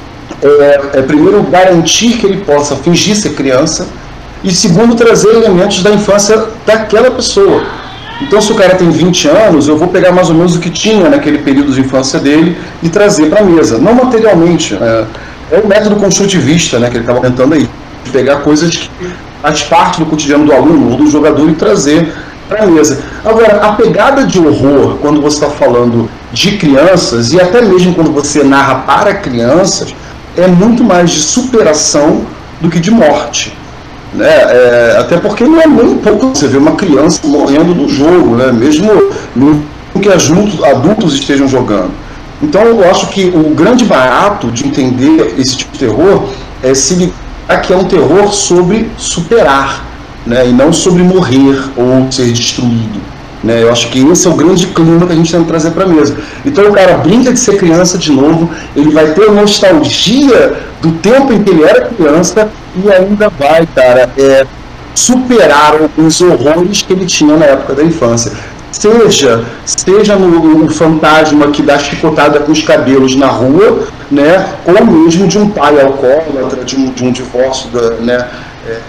é, 0.43 0.81
é, 0.95 1.03
primeiro 1.03 1.43
garantir 1.45 2.19
que 2.19 2.27
ele 2.27 2.39
possa 2.39 2.75
fingir 2.77 3.17
ser 3.17 3.31
criança 3.31 3.87
e 4.43 4.51
segundo 4.51 4.95
trazer 4.95 5.31
elementos 5.31 5.83
da 5.83 5.91
infância 5.91 6.45
daquela 6.67 7.11
pessoa. 7.11 7.65
Então 8.21 8.41
se 8.41 8.53
o 8.53 8.55
cara 8.55 8.75
tem 8.75 8.91
20 8.91 9.29
anos, 9.29 9.69
eu 9.69 9.77
vou 9.77 9.89
pegar 9.89 10.13
mais 10.13 10.29
ou 10.29 10.35
menos 10.35 10.57
o 10.57 10.61
que 10.61 10.71
tinha 10.71 11.09
naquele 11.09 11.39
período 11.39 11.73
de 11.73 11.81
infância 11.81 12.19
dele 12.19 12.57
e 12.83 12.89
trazer 12.89 13.27
para 13.27 13.41
a 13.41 13.45
mesa, 13.45 13.79
não 13.79 13.95
materialmente. 13.95 14.75
É, 14.75 15.05
é 15.53 15.59
o 15.59 15.67
método 15.67 15.97
construtivista 15.97 16.79
né, 16.79 16.89
que 16.89 16.97
ele 16.97 17.03
estava 17.03 17.21
tentando 17.21 17.55
aí, 17.55 17.69
de 18.05 18.11
pegar 18.11 18.37
coisas 18.37 18.77
que 18.77 18.91
faz 19.43 19.63
parte 19.63 19.99
do 19.99 20.07
cotidiano 20.07 20.45
do 20.45 20.53
aluno 20.53 20.93
ou 20.93 20.97
do 20.97 21.11
jogador 21.11 21.49
e 21.51 21.55
trazer 21.55 22.13
para 22.49 22.63
a 22.63 22.67
mesa. 22.67 23.03
Agora, 23.25 23.57
a 23.57 23.73
pegada 23.73 24.25
de 24.25 24.39
horror, 24.39 24.99
quando 25.01 25.21
você 25.21 25.45
está 25.45 25.51
falando 25.51 26.09
de 26.33 26.57
crianças, 26.57 27.33
e 27.33 27.41
até 27.41 27.61
mesmo 27.63 27.95
quando 27.95 28.13
você 28.13 28.43
narra 28.43 28.77
para 28.87 29.15
crianças, 29.15 29.95
é 30.37 30.47
muito 30.47 30.85
mais 30.85 31.11
de 31.11 31.19
superação 31.21 32.25
do 32.61 32.71
que 32.71 32.79
de 32.79 32.91
morte. 32.91 33.57
Né? 34.15 34.29
É, 34.29 34.97
até 34.99 35.17
porque 35.17 35.45
não 35.45 35.61
é 35.61 35.67
nem 35.67 35.97
pouco 35.99 36.29
você 36.29 36.47
ver 36.47 36.59
uma 36.59 36.73
criança 36.73 37.27
morrendo 37.27 37.75
no 37.75 37.89
jogo, 37.89 38.37
né? 38.37 38.53
mesmo 38.53 38.91
que 40.01 40.09
adultos, 40.09 40.63
adultos 40.65 41.15
estejam 41.15 41.49
jogando. 41.49 41.91
Então 42.43 42.63
eu 42.63 42.91
acho 42.91 43.07
que 43.09 43.27
o 43.27 43.55
grande 43.55 43.85
barato 43.85 44.51
de 44.51 44.67
entender 44.67 45.35
esse 45.39 45.57
tipo 45.57 45.73
de 45.73 45.79
terror 45.79 46.29
é 46.63 46.75
se 46.75 46.95
ligar 46.95 47.63
que 47.63 47.73
é 47.73 47.77
um 47.77 47.85
terror 47.85 48.33
sobre 48.33 48.91
superar 48.97 49.85
né, 50.27 50.49
e 50.49 50.53
não 50.53 50.73
sobre 50.73 51.03
morrer 51.03 51.61
ou 51.77 52.11
ser 52.11 52.33
destruído. 52.33 53.01
Né? 53.43 53.63
Eu 53.63 53.73
acho 53.73 53.89
que 53.89 54.07
esse 54.07 54.27
é 54.27 54.31
o 54.31 54.35
grande 54.35 54.69
clima 54.69 55.07
que 55.07 55.13
a 55.13 55.17
gente 55.17 55.31
tem 55.31 55.43
que 55.43 55.49
trazer 55.49 55.71
para 55.73 55.85
a 55.85 55.89
mesa. 55.89 56.17
Então 56.45 56.65
o 56.69 56.73
cara 56.73 56.97
brinca 56.99 57.33
de 57.33 57.41
ser 57.41 57.57
criança 57.57 57.99
de 57.99 58.13
novo, 58.13 58.51
ele 58.77 58.91
vai 58.91 59.13
ter 59.13 59.31
nostalgia 59.31 60.61
do 60.81 60.93
tempo 60.93 61.33
em 61.33 61.43
que 61.43 61.51
ele 61.51 61.65
era 61.65 61.87
criança 61.87 62.49
e 62.77 62.91
ainda 62.91 63.29
vai, 63.31 63.67
cara, 63.75 64.11
é, 64.17 64.47
superar 64.95 65.75
os 65.97 66.21
horrores 66.21 66.83
que 66.83 66.93
ele 66.93 67.07
tinha 67.07 67.37
na 67.37 67.47
época 67.47 67.75
da 67.75 67.83
infância. 67.83 68.33
Seja, 68.71 69.45
seja 69.67 70.17
no, 70.17 70.29
no 70.59 70.71
fantasma 70.71 71.51
que 71.51 71.63
dá 71.63 71.79
chicotada 71.79 72.41
com 72.41 72.53
os 72.53 72.63
cabelos 72.63 73.15
na 73.15 73.27
rua, 73.27 73.87
né, 74.11 74.55
ou 74.65 74.85
mesmo 74.85 75.29
de 75.29 75.39
um 75.39 75.51
pai 75.51 75.79
alcoólatra, 75.81 76.65
de 76.65 76.77
um, 76.77 76.91
de 76.91 77.05
um 77.05 77.13
divórcio, 77.13 77.69
da, 77.71 77.91
né, 77.97 78.29
é, 78.67 78.81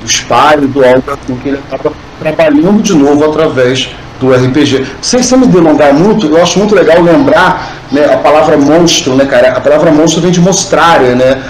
dos 0.00 0.20
pais, 0.20 0.60
do 0.68 0.84
algo 0.84 1.04
assim, 1.06 1.36
que 1.36 1.48
ele 1.50 1.60
acaba 1.70 1.92
trabalhando 2.20 2.82
de 2.82 2.94
novo 2.94 3.24
através 3.24 3.90
do 4.20 4.32
RPG. 4.32 4.86
Sem, 5.00 5.22
sem 5.22 5.38
me 5.38 5.46
delongar 5.46 5.92
muito, 5.94 6.26
eu 6.26 6.40
acho 6.40 6.58
muito 6.58 6.74
legal 6.74 7.02
lembrar 7.02 7.72
né, 7.90 8.04
a 8.12 8.18
palavra 8.18 8.56
monstro, 8.56 9.16
né, 9.16 9.24
cara? 9.24 9.56
A 9.56 9.60
palavra 9.60 9.90
monstro 9.90 10.20
vem 10.20 10.30
de 10.30 10.40
mostrar, 10.40 11.00
né? 11.00 11.42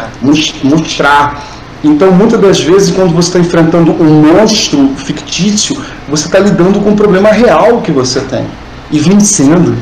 Mostrar. 0.62 1.44
Então, 1.82 2.12
muitas 2.12 2.40
das 2.40 2.60
vezes, 2.60 2.94
quando 2.94 3.12
você 3.12 3.28
está 3.28 3.38
enfrentando 3.40 3.90
um 3.92 4.22
monstro 4.22 4.94
fictício, 4.96 5.76
você 6.08 6.26
está 6.26 6.38
lidando 6.38 6.80
com 6.80 6.90
um 6.90 6.96
problema 6.96 7.30
real 7.30 7.80
que 7.80 7.90
você 7.90 8.20
tem. 8.20 8.46
E 8.90 8.98
vencendo, 8.98 9.76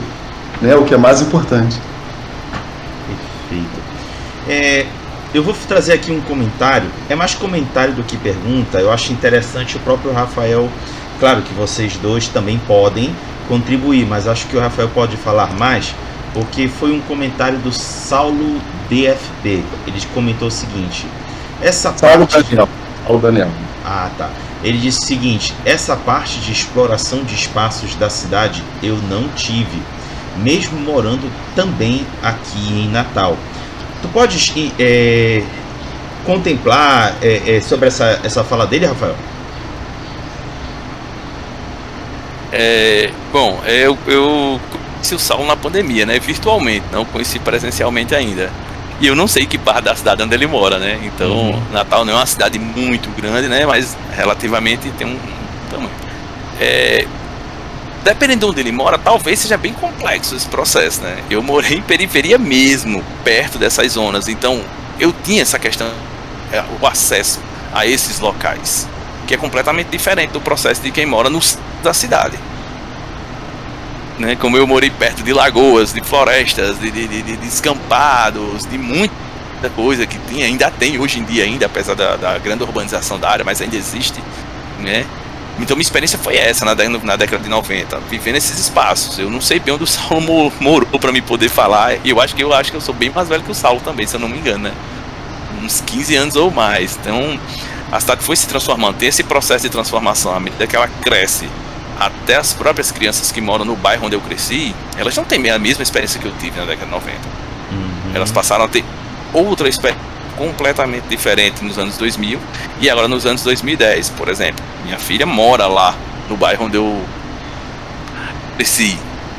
né? 0.63 0.75
O 0.75 0.85
que 0.85 0.95
é 0.95 0.99
mais 0.99 1.21
importante. 1.21 1.77
Perfeito. 3.49 3.79
É, 4.49 4.87
eu 5.35 5.43
vou 5.43 5.55
trazer 5.67 5.93
aqui 5.93 6.11
um 6.11 6.21
comentário, 6.23 6.89
é 7.09 7.15
mais 7.15 7.35
comentário 7.35 7.95
do 7.95 8.03
que 8.03 8.17
pergunta. 8.17 8.79
Eu 8.79 8.91
acho 8.91 9.13
interessante 9.13 9.77
o 9.77 9.81
próprio 9.81 10.13
Rafael. 10.13 10.69
Claro 11.21 11.43
que 11.43 11.53
vocês 11.53 11.97
dois 11.97 12.29
também 12.29 12.59
podem 12.67 13.15
contribuir, 13.47 14.07
mas 14.07 14.27
acho 14.27 14.47
que 14.47 14.57
o 14.57 14.61
Rafael 14.61 14.89
pode 14.89 15.17
falar 15.17 15.55
mais, 15.55 15.95
porque 16.33 16.69
foi 16.69 16.93
um 16.93 17.01
comentário 17.01 17.59
do 17.59 17.73
Saulo 17.73 18.61
DFB. 18.89 19.63
Ele 19.87 20.01
comentou 20.15 20.49
o 20.49 20.51
seguinte: 20.51 21.07
essa 21.61 21.93
Saulo 21.97 22.27
parte... 22.27 22.51
Daniel. 22.51 22.69
Saulo 23.05 23.21
Daniel. 23.21 23.51
Ah, 23.85 24.11
tá. 24.17 24.31
Ele 24.63 24.79
disse 24.79 25.03
o 25.03 25.07
seguinte: 25.07 25.55
essa 25.65 25.95
parte 25.95 26.41
de 26.41 26.53
exploração 26.53 27.23
de 27.23 27.35
espaços 27.35 27.95
da 27.97 28.09
cidade 28.09 28.63
eu 28.83 28.97
não 29.11 29.29
tive, 29.31 29.83
mesmo 30.39 30.79
morando 30.81 31.31
também 31.55 32.07
aqui 32.23 32.73
em 32.73 32.89
Natal. 32.89 33.37
Tu 34.03 34.09
podes 34.09 34.53
é, 34.79 35.43
contemplar 36.25 37.17
é, 37.23 37.61
sobre 37.61 37.89
essa, 37.89 38.21
essa 38.23 38.45
fala 38.45 38.67
dele, 38.67 38.87
Rafael? 38.87 39.17
É, 42.53 43.11
bom, 43.33 43.61
eu, 43.67 43.99
eu 44.07 44.61
conheci 44.95 45.15
o 45.15 45.19
Saulo 45.19 45.47
na 45.47 45.57
pandemia, 45.57 46.07
né? 46.07 46.19
Virtualmente, 46.19 46.85
não 46.91 47.05
conheci 47.05 47.39
presencialmente 47.39 48.15
ainda. 48.15 48.51
E 49.01 49.07
eu 49.07 49.15
não 49.15 49.29
sei 49.29 49.47
que 49.47 49.57
parte 49.57 49.85
da 49.85 49.95
cidade 49.95 50.23
onde 50.23 50.35
ele 50.35 50.47
mora, 50.47 50.79
né? 50.79 50.99
Então, 51.05 51.31
uhum. 51.31 51.63
Natal 51.73 52.05
não 52.05 52.15
é 52.15 52.17
uma 52.17 52.27
cidade 52.27 52.59
muito 52.59 53.09
grande, 53.11 53.49
né? 53.49 53.65
Mas 53.65 53.97
relativamente 54.17 54.91
tem 54.93 55.07
um 55.07 55.19
tamanho. 55.71 55.91
É, 56.61 57.07
dependendo 58.03 58.47
de 58.47 58.53
onde 58.53 58.61
ele 58.61 58.73
mora, 58.73 58.99
talvez 58.99 59.39
seja 59.39 59.57
bem 59.57 59.73
complexo 59.73 60.35
esse 60.35 60.47
processo, 60.47 61.01
né? 61.03 61.23
Eu 61.31 61.43
morei 61.43 61.79
em 61.79 61.83
periferia 61.83 62.39
mesmo, 62.39 63.05
perto 63.25 63.59
dessas 63.59 63.93
zonas, 63.93 64.29
então 64.29 64.63
eu 64.99 65.13
tinha 65.13 65.43
essa 65.43 65.59
questão, 65.59 65.91
é, 66.53 66.63
o 66.81 66.87
acesso 66.87 67.41
a 67.73 67.87
esses 67.87 68.19
locais, 68.21 68.89
que 69.27 69.35
é 69.35 69.37
completamente 69.37 69.89
diferente 69.89 70.31
do 70.31 70.41
processo 70.41 70.81
de 70.83 70.91
quem 70.91 71.07
mora 71.07 71.29
no 71.29 71.41
da 71.83 71.95
cidade. 71.95 72.39
Né? 74.19 74.35
Como 74.37 74.57
eu 74.57 74.67
morei 74.67 74.91
perto 74.91 75.23
de 75.23 75.33
lagoas, 75.33 75.93
de 75.93 76.03
florestas, 76.03 76.79
de, 76.81 76.91
de, 76.91 77.07
de, 77.07 77.23
de 77.23 77.37
descampados, 77.37 78.67
de 78.67 78.77
muita 78.77 79.13
coisa 79.77 80.07
que 80.07 80.19
tinha, 80.29 80.47
ainda 80.47 80.71
tem 80.71 80.99
hoje 80.99 81.21
em 81.21 81.25
dia 81.25 81.45
ainda, 81.45 81.67
apesar 81.67 81.95
da, 81.95 82.17
da 82.17 82.39
grande 82.39 82.65
urbanização 82.65 83.19
da 83.19 83.31
área, 83.31 83.45
mas 83.45 83.61
ainda 83.61 83.77
existe, 83.77 84.21
né? 84.81 85.07
Então 85.59 85.77
minha 85.77 85.83
experiência 85.83 86.19
foi 86.19 86.37
essa 86.37 86.65
na, 86.65 86.75
na 86.75 87.17
década 87.17 87.43
de 87.43 87.49
90, 87.49 87.99
vivendo 88.09 88.37
esses 88.37 88.59
espaços. 88.59 89.19
Eu 89.19 89.29
não 89.29 89.41
sei 89.41 89.59
bem 89.59 89.75
onde 89.75 89.85
o 89.85 89.87
Saulo 89.87 90.53
morou 90.61 90.99
para 91.01 91.11
me 91.11 91.21
poder 91.21 91.49
falar. 91.49 91.97
E 92.05 92.11
eu 92.11 92.21
acho 92.21 92.35
que 92.35 92.43
eu 92.43 92.53
acho 92.53 92.71
que 92.71 92.77
eu 92.77 92.81
sou 92.81 92.95
bem 92.95 93.11
mais 93.11 93.29
velho 93.29 93.43
que 93.43 93.51
o 93.51 93.55
Saulo 93.55 93.81
também, 93.81 94.07
se 94.07 94.15
eu 94.15 94.21
não 94.21 94.29
me 94.29 94.39
engano, 94.39 94.65
né? 94.65 94.73
Uns 95.63 95.81
15 95.81 96.17
anos 96.17 96.37
ou 96.37 96.51
mais. 96.51 96.97
Então 97.01 97.39
a 97.91 97.99
cidade 97.99 98.23
foi 98.23 98.37
se 98.37 98.47
transformando. 98.47 98.97
Tem 98.97 99.09
esse 99.09 99.25
processo 99.25 99.65
de 99.65 99.71
transformação 99.71 100.35
à 100.35 100.41
medida 100.41 100.67
que 100.67 100.77
ela 100.77 100.89
cresce. 101.03 101.49
Até 101.99 102.37
as 102.37 102.53
próprias 102.53 102.93
crianças 102.93 103.33
que 103.33 103.41
moram 103.41 103.65
no 103.65 103.75
bairro 103.75 104.07
onde 104.07 104.15
eu 104.15 104.21
cresci, 104.21 104.73
elas 104.97 105.17
não 105.17 105.25
têm 105.25 105.51
a 105.51 105.59
mesma 105.59 105.83
experiência 105.83 106.21
que 106.21 106.27
eu 106.27 106.33
tive 106.39 106.61
na 106.61 106.65
década 106.65 106.87
de 106.87 106.93
90. 106.93 107.11
Uhum. 107.11 108.15
Elas 108.15 108.31
passaram 108.31 108.65
a 108.65 108.69
ter 108.69 108.85
outra 109.33 109.69
experiência 109.69 110.18
completamente 110.39 111.09
diferente 111.09 111.63
nos 111.65 111.77
anos 111.77 111.99
2000 111.99 112.39
e 112.81 112.89
agora 112.89 113.09
nos 113.09 113.27
anos 113.27 113.43
2010, 113.43 114.11
por 114.11 114.29
exemplo. 114.29 114.65
Minha 114.85 114.99
filha 114.99 115.27
mora 115.27 115.67
lá 115.67 115.95
no 116.31 116.37
bairro 116.37 116.67
onde 116.67 116.77
eu 116.77 117.05
cresci. 118.57 118.97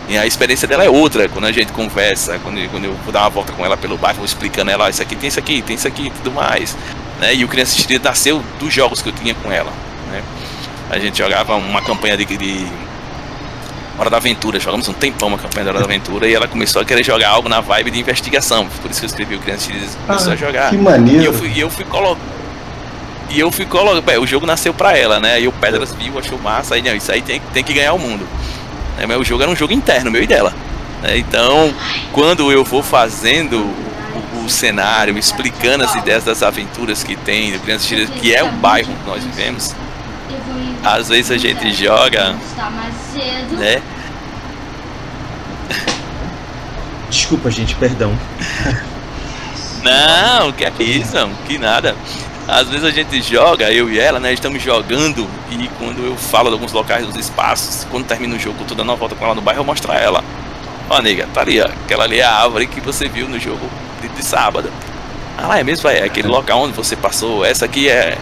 E 0.10 0.18
a 0.18 0.26
experiência 0.26 0.68
dela 0.68 0.84
é 0.84 0.90
outra 0.90 1.30
quando 1.30 1.46
a 1.46 1.52
gente 1.52 1.72
conversa, 1.72 2.38
quando, 2.40 2.70
quando 2.70 2.86
eu 2.86 2.94
vou 3.04 3.14
dar 3.14 3.22
uma 3.22 3.30
volta 3.30 3.54
com 3.54 3.66
ela 3.66 3.78
pelo 3.78 3.98
bairro, 3.98 4.26
explicando 4.26 4.70
ela, 4.70 4.88
ah, 4.88 4.90
isso 4.90 5.02
aqui 5.02 5.16
tem 5.16 5.30
isso 5.30 5.40
aqui, 5.40 5.62
tem 5.62 5.76
isso 5.76 5.88
aqui 5.88 6.08
e 6.08 6.10
tudo 6.10 6.32
mais. 6.32 6.76
Né? 7.20 7.36
E 7.36 7.46
o 7.46 7.48
Criança 7.48 7.74
Assistida 7.74 8.10
nasceu 8.10 8.44
dos 8.60 8.74
jogos 8.74 9.02
que 9.02 9.10
eu 9.10 9.14
tinha 9.14 9.34
com 9.36 9.52
ela. 9.52 9.72
Né? 10.12 10.22
A 10.90 11.00
gente 11.00 11.18
jogava 11.18 11.56
uma 11.56 11.82
campanha 11.82 12.18
de, 12.18 12.26
de 12.26 12.68
Hora 14.00 14.10
da 14.10 14.16
Aventura, 14.16 14.58
jogamos 14.62 14.88
um 14.88 14.94
tempão 14.94 15.28
uma 15.28 15.38
campanha 15.38 15.66
da 15.66 15.72
Hora 15.72 15.80
da 15.80 15.86
Aventura 15.86 16.26
e 16.26 16.34
ela 16.34 16.48
começou 16.48 16.82
a 16.82 16.86
querer 16.86 17.04
jogar 17.04 17.30
algo 17.30 17.50
na 17.50 17.60
vibe 17.60 17.92
de 17.92 18.00
investigação. 18.00 18.66
Por 18.82 18.90
isso 18.90 19.02
que 19.02 19.06
eu 19.06 19.10
escrevi 19.10 19.36
o 19.36 19.40
Criança 19.40 19.70
Assistida 19.70 20.00
começou 20.08 20.32
ah, 20.32 20.34
a 20.34 20.38
jogar. 20.38 20.70
Que 20.70 20.78
maneiro. 20.78 21.22
E 21.22 21.26
eu 21.26 21.34
fui, 21.34 21.50
e 21.50 21.60
eu 21.60 21.70
fui 21.70 21.84
colocando. 21.84 22.22
E 23.30 23.38
eu 23.38 23.52
fui 23.52 23.66
colocando. 23.66 24.22
O 24.22 24.26
jogo 24.26 24.46
nasceu 24.46 24.74
pra 24.74 24.98
ela, 24.98 25.20
né? 25.20 25.42
E 25.42 25.50
o 25.50 25.52
Pedras 25.52 25.94
viu, 25.94 26.18
achou 26.18 26.40
massa. 26.40 26.76
Aí, 26.76 26.82
não, 26.82 26.96
isso 26.96 27.12
aí 27.12 27.22
tem, 27.22 27.42
tem 27.54 27.62
que 27.62 27.74
ganhar 27.74 27.92
o 27.92 28.00
mundo. 28.00 28.26
Né? 28.98 29.06
Mas 29.06 29.18
o 29.18 29.24
jogo 29.26 29.44
era 29.44 29.52
um 29.52 29.56
jogo 29.56 29.74
interno, 29.74 30.10
meu 30.10 30.24
e 30.24 30.28
dela. 30.28 30.54
Né? 31.04 31.18
Então, 31.18 31.74
quando 32.14 32.54
eu 32.54 32.64
vou 32.64 32.82
fazendo 32.82 33.70
o, 34.46 34.50
cenário, 34.50 35.16
explicando 35.18 35.84
as 35.84 35.94
ideias 35.96 36.24
das 36.24 36.42
aventuras 36.42 37.04
que 37.04 37.16
tem 37.16 37.52
no 37.52 37.60
Criança 37.60 37.94
que 38.20 38.34
é 38.34 38.44
o 38.44 38.52
bairro 38.54 38.92
que 38.92 39.10
nós 39.10 39.24
vivemos, 39.24 39.76
às 40.84 41.10
vezes 41.10 41.30
a 41.30 41.38
gente 41.38 41.72
joga, 41.74 42.36
né? 43.58 43.82
Desculpa, 47.10 47.50
gente, 47.50 47.76
perdão. 47.76 48.18
Não, 49.84 50.52
que 50.52 50.66
é 50.66 50.72
isso, 50.80 51.16
que 51.48 51.58
nada. 51.58 51.96
Às 52.48 52.68
vezes 52.68 52.84
a 52.84 52.90
gente 52.90 53.22
joga, 53.22 53.72
eu 53.72 53.90
e 53.90 54.00
ela, 54.00 54.20
né? 54.20 54.34
Estamos 54.34 54.62
jogando 54.62 55.28
e 55.52 55.68
quando 55.78 56.04
eu 56.04 56.16
falo 56.18 56.50
de 56.50 56.54
alguns 56.54 56.74
locais 56.74 57.06
dos 57.06 57.16
espaços, 57.16 57.86
quando 57.92 58.06
termina 58.06 58.36
o 58.36 58.40
jogo, 58.40 58.58
eu 58.62 58.66
tô 58.66 58.76
dando 58.76 58.90
uma 58.90 58.96
volta 58.96 59.16
com 59.16 59.24
ela 59.24 59.36
no 59.36 59.42
bairro, 59.42 59.62
eu 59.62 59.66
mostro 59.66 59.92
a 59.92 59.96
ela. 59.96 60.24
Ó, 60.90 61.00
nega, 61.02 61.28
tá 61.34 61.42
ali, 61.42 61.62
ó. 61.62 61.66
Aquela 61.66 62.06
ali 62.06 62.20
é 62.20 62.24
a 62.24 62.42
árvore 62.42 62.66
que 62.66 62.82
você 62.82 63.08
viu 63.08 63.30
no 63.30 63.40
jogo 63.40 63.70
de, 64.02 64.10
de 64.10 64.26
sábado. 64.26 64.72
Ah, 65.38 65.48
lá 65.48 65.60
é 65.60 65.64
mesmo, 65.64 65.88
é 65.90 66.04
aquele 66.04 66.28
local 66.28 66.62
onde 66.62 66.74
você 66.74 66.96
passou. 66.96 67.46
Essa 67.46 67.66
aqui 67.66 67.88
é. 67.88 68.18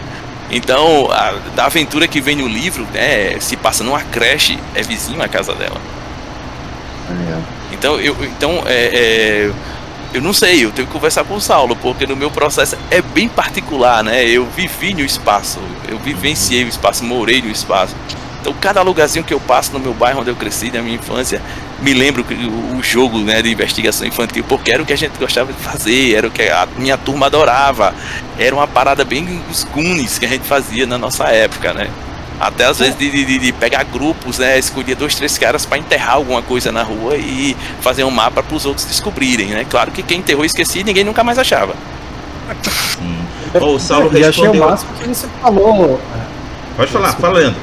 Então, 0.50 1.10
a, 1.12 1.32
da 1.54 1.66
aventura 1.66 2.08
que 2.08 2.20
vem 2.20 2.36
no 2.36 2.48
livro, 2.48 2.86
né? 2.92 3.38
Se 3.40 3.56
passa 3.56 3.84
numa 3.84 4.00
creche, 4.02 4.58
é 4.74 4.82
vizinho 4.82 5.22
a 5.22 5.28
casa 5.28 5.54
dela. 5.54 5.80
É. 7.10 7.38
Então, 7.72 8.00
eu, 8.00 8.16
então 8.24 8.62
é, 8.66 9.50
é 9.50 9.52
eu 10.12 10.22
não 10.22 10.32
sei, 10.32 10.64
eu 10.64 10.72
tenho 10.72 10.86
que 10.86 10.92
conversar 10.92 11.24
com 11.24 11.34
o 11.34 11.40
Saulo, 11.40 11.76
porque 11.76 12.06
no 12.06 12.16
meu 12.16 12.30
processo 12.30 12.76
é 12.90 13.02
bem 13.02 13.28
particular, 13.28 14.02
né? 14.02 14.24
Eu 14.24 14.46
vivi 14.46 14.94
no 14.94 15.00
espaço, 15.00 15.60
eu 15.86 15.98
vivenciei 15.98 16.64
o 16.64 16.68
espaço, 16.68 17.04
morei 17.04 17.42
no 17.42 17.50
espaço. 17.50 17.94
Então, 18.40 18.54
cada 18.60 18.82
lugarzinho 18.82 19.24
que 19.24 19.34
eu 19.34 19.40
passo 19.40 19.72
no 19.72 19.80
meu 19.80 19.92
bairro 19.92 20.20
onde 20.20 20.30
eu 20.30 20.36
cresci, 20.36 20.70
na 20.70 20.80
minha 20.80 20.94
infância, 20.94 21.42
me 21.80 21.92
lembro 21.92 22.24
que 22.24 22.34
o 22.34 22.82
jogo 22.82 23.18
né, 23.18 23.42
de 23.42 23.50
investigação 23.50 24.06
infantil, 24.06 24.44
porque 24.48 24.72
era 24.72 24.82
o 24.82 24.86
que 24.86 24.92
a 24.92 24.96
gente 24.96 25.18
gostava 25.18 25.52
de 25.52 25.58
fazer, 25.58 26.14
era 26.14 26.26
o 26.26 26.30
que 26.30 26.42
a 26.42 26.66
minha 26.76 26.96
turma 26.96 27.26
adorava. 27.26 27.94
Era 28.38 28.54
uma 28.54 28.66
parada 28.66 29.04
bem 29.04 29.40
os 29.50 29.64
Goonies 29.64 30.18
que 30.18 30.26
a 30.26 30.28
gente 30.28 30.44
fazia 30.44 30.86
na 30.86 30.98
nossa 30.98 31.24
época, 31.28 31.72
né? 31.72 31.88
Até 32.40 32.66
às 32.66 32.78
vezes 32.78 32.96
de, 32.96 33.10
de, 33.10 33.38
de 33.38 33.52
pegar 33.52 33.82
grupos, 33.84 34.38
né? 34.38 34.58
Escolher 34.58 34.94
dois, 34.94 35.14
três 35.16 35.36
caras 35.36 35.66
para 35.66 35.78
enterrar 35.78 36.14
alguma 36.14 36.40
coisa 36.40 36.70
na 36.70 36.84
rua 36.84 37.16
e 37.16 37.56
fazer 37.80 38.04
um 38.04 38.10
mapa 38.10 38.42
para 38.42 38.56
os 38.56 38.64
outros 38.64 38.86
descobrirem, 38.86 39.48
né? 39.48 39.66
Claro 39.68 39.90
que 39.90 40.02
quem 40.02 40.18
enterrou 40.18 40.44
esqueci 40.44 40.84
ninguém 40.84 41.02
nunca 41.02 41.24
mais 41.24 41.38
achava. 41.38 41.74
Hum. 43.02 43.24
Oh, 43.54 43.74
o 43.74 43.80
Saulo 43.80 44.16
é, 44.16 44.20
respondeu. 44.20 44.50
achei 44.50 44.60
o 44.60 44.64
máximo 44.64 44.92
que 44.94 45.08
você 45.08 45.26
falou. 45.42 46.00
Pode 46.76 46.92
falar, 46.92 47.12
falando. 47.14 47.56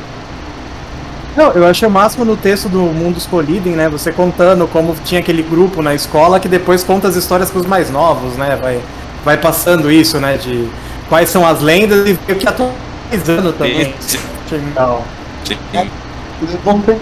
Não, 1.36 1.52
eu 1.52 1.65
achei 1.65 1.88
o 1.88 1.91
máximo 1.91 2.24
no 2.24 2.38
texto 2.38 2.69
do 2.69 2.80
Mundos 2.80 3.26
Colidem, 3.26 3.74
né? 3.74 3.89
Você 3.89 4.12
contando 4.12 4.67
como 4.67 4.95
tinha 5.04 5.19
aquele 5.19 5.43
grupo 5.43 5.82
na 5.82 5.93
escola 5.93 6.39
que 6.39 6.48
depois 6.48 6.84
conta 6.84 7.08
as 7.08 7.15
histórias 7.15 7.52
para 7.52 7.60
os 7.60 7.65
mais 7.65 7.89
novos, 7.91 8.36
né? 8.38 8.58
Vai, 8.62 8.80
vai 9.24 9.38
passando 9.38 9.91
isso, 9.91 10.19
né? 10.19 10.38
De 10.38 10.67
quais 11.10 11.30
são 11.30 11.45
as 11.45 11.62
lendas 11.62 12.08
e 12.08 12.13
o 12.13 12.36
que 12.36 12.48
atualizando 12.48 13.52
também. 13.54 13.93
Legal. 14.52 15.04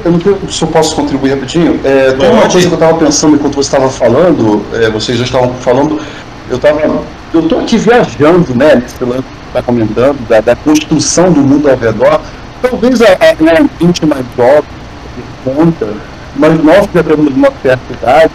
Eu 0.06 0.12
não 0.12 0.22
sei 0.22 0.38
se 0.50 0.62
eu 0.62 0.68
posso 0.68 0.96
contribuir 0.96 1.32
rapidinho. 1.32 1.80
É, 1.84 2.12
tem 2.12 2.30
uma 2.30 2.42
coisa 2.50 2.68
que 2.68 2.74
eu 2.74 2.74
estava 2.74 2.98
pensando 2.98 3.36
enquanto 3.36 3.56
você 3.56 3.68
estava 3.68 3.90
falando, 3.90 4.64
é, 4.74 4.90
vocês 4.90 5.18
já 5.18 5.26
estavam 5.26 5.54
falando, 5.56 6.00
eu 6.50 6.58
estava. 6.58 6.80
Eu 7.34 7.40
estou 7.40 7.60
aqui 7.60 7.78
viajando, 7.78 8.54
né, 8.56 8.76
lance 8.76 8.96
que 8.96 9.48
está 9.48 9.64
comentando, 9.64 10.28
da, 10.28 10.40
da, 10.40 10.56
construção 10.56 11.32
do 11.32 11.42
mundo 11.42 11.68
ao 11.70 11.76
redor. 11.76 12.22
Talvez 12.64 13.02
a, 13.02 13.08
a, 13.08 13.60
a 13.60 13.84
gente 13.86 14.06
mais 14.06 14.26
jovem, 14.38 14.64
conta, 15.44 15.90
mas 16.34 16.64
nós 16.64 16.88
já 16.96 17.04
temos 17.04 17.36
uma 17.36 17.50
certa 17.62 17.94
idade, 17.94 18.32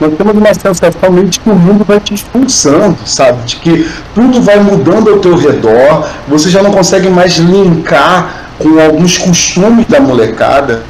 nós 0.00 0.14
temos 0.16 0.34
uma 0.34 0.54
sensação 0.54 1.12
meio 1.12 1.28
de 1.28 1.38
que 1.38 1.50
o 1.50 1.54
mundo 1.54 1.84
vai 1.84 2.00
te 2.00 2.14
expulsando, 2.14 2.96
sabe? 3.04 3.44
De 3.44 3.56
que 3.56 3.86
tudo 4.14 4.40
vai 4.40 4.58
mudando 4.60 5.10
ao 5.10 5.18
teu 5.18 5.36
redor, 5.36 6.08
você 6.26 6.48
já 6.48 6.62
não 6.62 6.72
consegue 6.72 7.10
mais 7.10 7.34
linkar 7.36 8.46
com 8.58 8.80
alguns 8.80 9.18
costumes 9.18 9.86
da 9.86 10.00
molecada. 10.00 10.82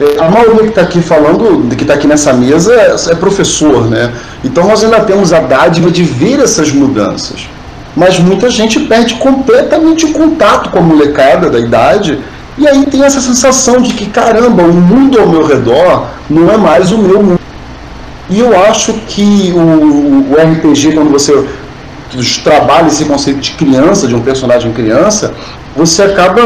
É, 0.00 0.20
a 0.20 0.28
maioria 0.28 0.62
que 0.62 0.68
está 0.68 0.82
aqui 0.82 1.00
falando, 1.00 1.74
que 1.76 1.84
está 1.84 1.94
aqui 1.94 2.08
nessa 2.08 2.32
mesa, 2.32 2.74
é 3.08 3.14
professor, 3.14 3.88
né? 3.88 4.12
Então 4.44 4.66
nós 4.66 4.82
ainda 4.82 4.98
temos 5.00 5.32
a 5.32 5.38
dádiva 5.38 5.92
de 5.92 6.02
ver 6.02 6.40
essas 6.40 6.72
mudanças. 6.72 7.48
Mas 7.96 8.18
muita 8.18 8.50
gente 8.50 8.80
perde 8.80 9.14
completamente 9.14 10.04
o 10.04 10.12
contato 10.12 10.70
com 10.70 10.78
a 10.78 10.82
molecada 10.82 11.48
da 11.48 11.58
idade 11.58 12.18
e 12.58 12.66
aí 12.66 12.86
tem 12.86 13.02
essa 13.02 13.20
sensação 13.20 13.80
de 13.80 13.94
que, 13.94 14.06
caramba, 14.06 14.62
o 14.62 14.72
mundo 14.72 15.18
ao 15.20 15.28
meu 15.28 15.46
redor 15.46 16.08
não 16.28 16.50
é 16.50 16.56
mais 16.56 16.90
o 16.90 16.98
meu 16.98 17.22
mundo. 17.22 17.40
E 18.28 18.40
eu 18.40 18.58
acho 18.64 18.94
que 19.06 19.52
o, 19.54 20.32
o 20.32 20.34
RPG, 20.34 20.92
quando 20.92 21.10
você 21.10 21.32
trabalha 22.42 22.88
esse 22.88 23.04
conceito 23.04 23.40
de 23.40 23.52
criança, 23.52 24.06
de 24.06 24.14
um 24.14 24.20
personagem 24.20 24.72
criança, 24.72 25.34
você 25.76 26.02
acaba 26.02 26.40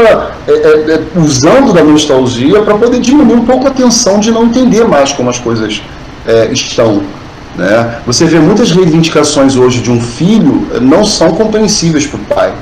é, 0.47 0.51
é, 0.51 0.55
é, 0.55 1.01
usando 1.15 1.71
da 1.71 1.83
nostalgia 1.83 2.61
para 2.61 2.75
poder 2.75 2.99
diminuir 2.99 3.35
um 3.35 3.45
pouco 3.45 3.67
a 3.67 3.71
tensão 3.71 4.19
de 4.19 4.31
não 4.31 4.45
entender 4.45 4.83
mais 4.83 5.13
como 5.13 5.29
as 5.29 5.39
coisas 5.39 5.81
é, 6.27 6.51
estão. 6.51 7.01
Né? 7.55 8.01
Você 8.05 8.25
vê 8.25 8.39
muitas 8.39 8.71
reivindicações 8.71 9.55
hoje 9.55 9.81
de 9.81 9.91
um 9.91 9.99
filho 9.99 10.67
é, 10.73 10.79
não 10.79 11.03
são 11.03 11.31
compreensíveis 11.31 12.05
para 12.05 12.19
o 12.19 12.23
pai. 12.23 12.53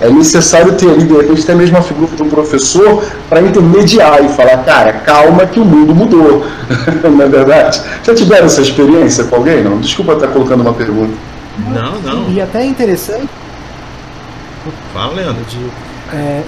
É 0.00 0.10
necessário 0.10 0.72
ter 0.72 0.90
ali, 0.90 1.04
de 1.04 1.14
repente, 1.14 1.42
até 1.42 1.54
mesmo 1.54 1.78
a 1.78 1.82
figura 1.82 2.14
de 2.14 2.22
um 2.22 2.28
professor 2.28 3.02
para 3.28 3.40
intermediar 3.40 4.22
e 4.24 4.28
falar, 4.28 4.58
cara, 4.58 4.92
calma 4.92 5.46
que 5.46 5.60
o 5.60 5.64
mundo 5.64 5.94
mudou. 5.94 6.44
não 7.10 7.22
é 7.22 7.28
verdade? 7.28 7.80
Já 8.02 8.14
tiveram 8.14 8.46
essa 8.46 8.60
experiência 8.60 9.24
com 9.24 9.36
alguém? 9.36 9.62
Não? 9.62 9.78
Desculpa 9.78 10.14
estar 10.14 10.28
colocando 10.28 10.62
uma 10.62 10.74
pergunta. 10.74 11.14
Não, 11.58 12.00
não. 12.00 12.30
E 12.30 12.40
até 12.40 12.62
é 12.62 12.66
interessante. 12.66 13.28
Fala, 14.92 15.14
Leandro. 15.14 15.44
É, 16.12 16.42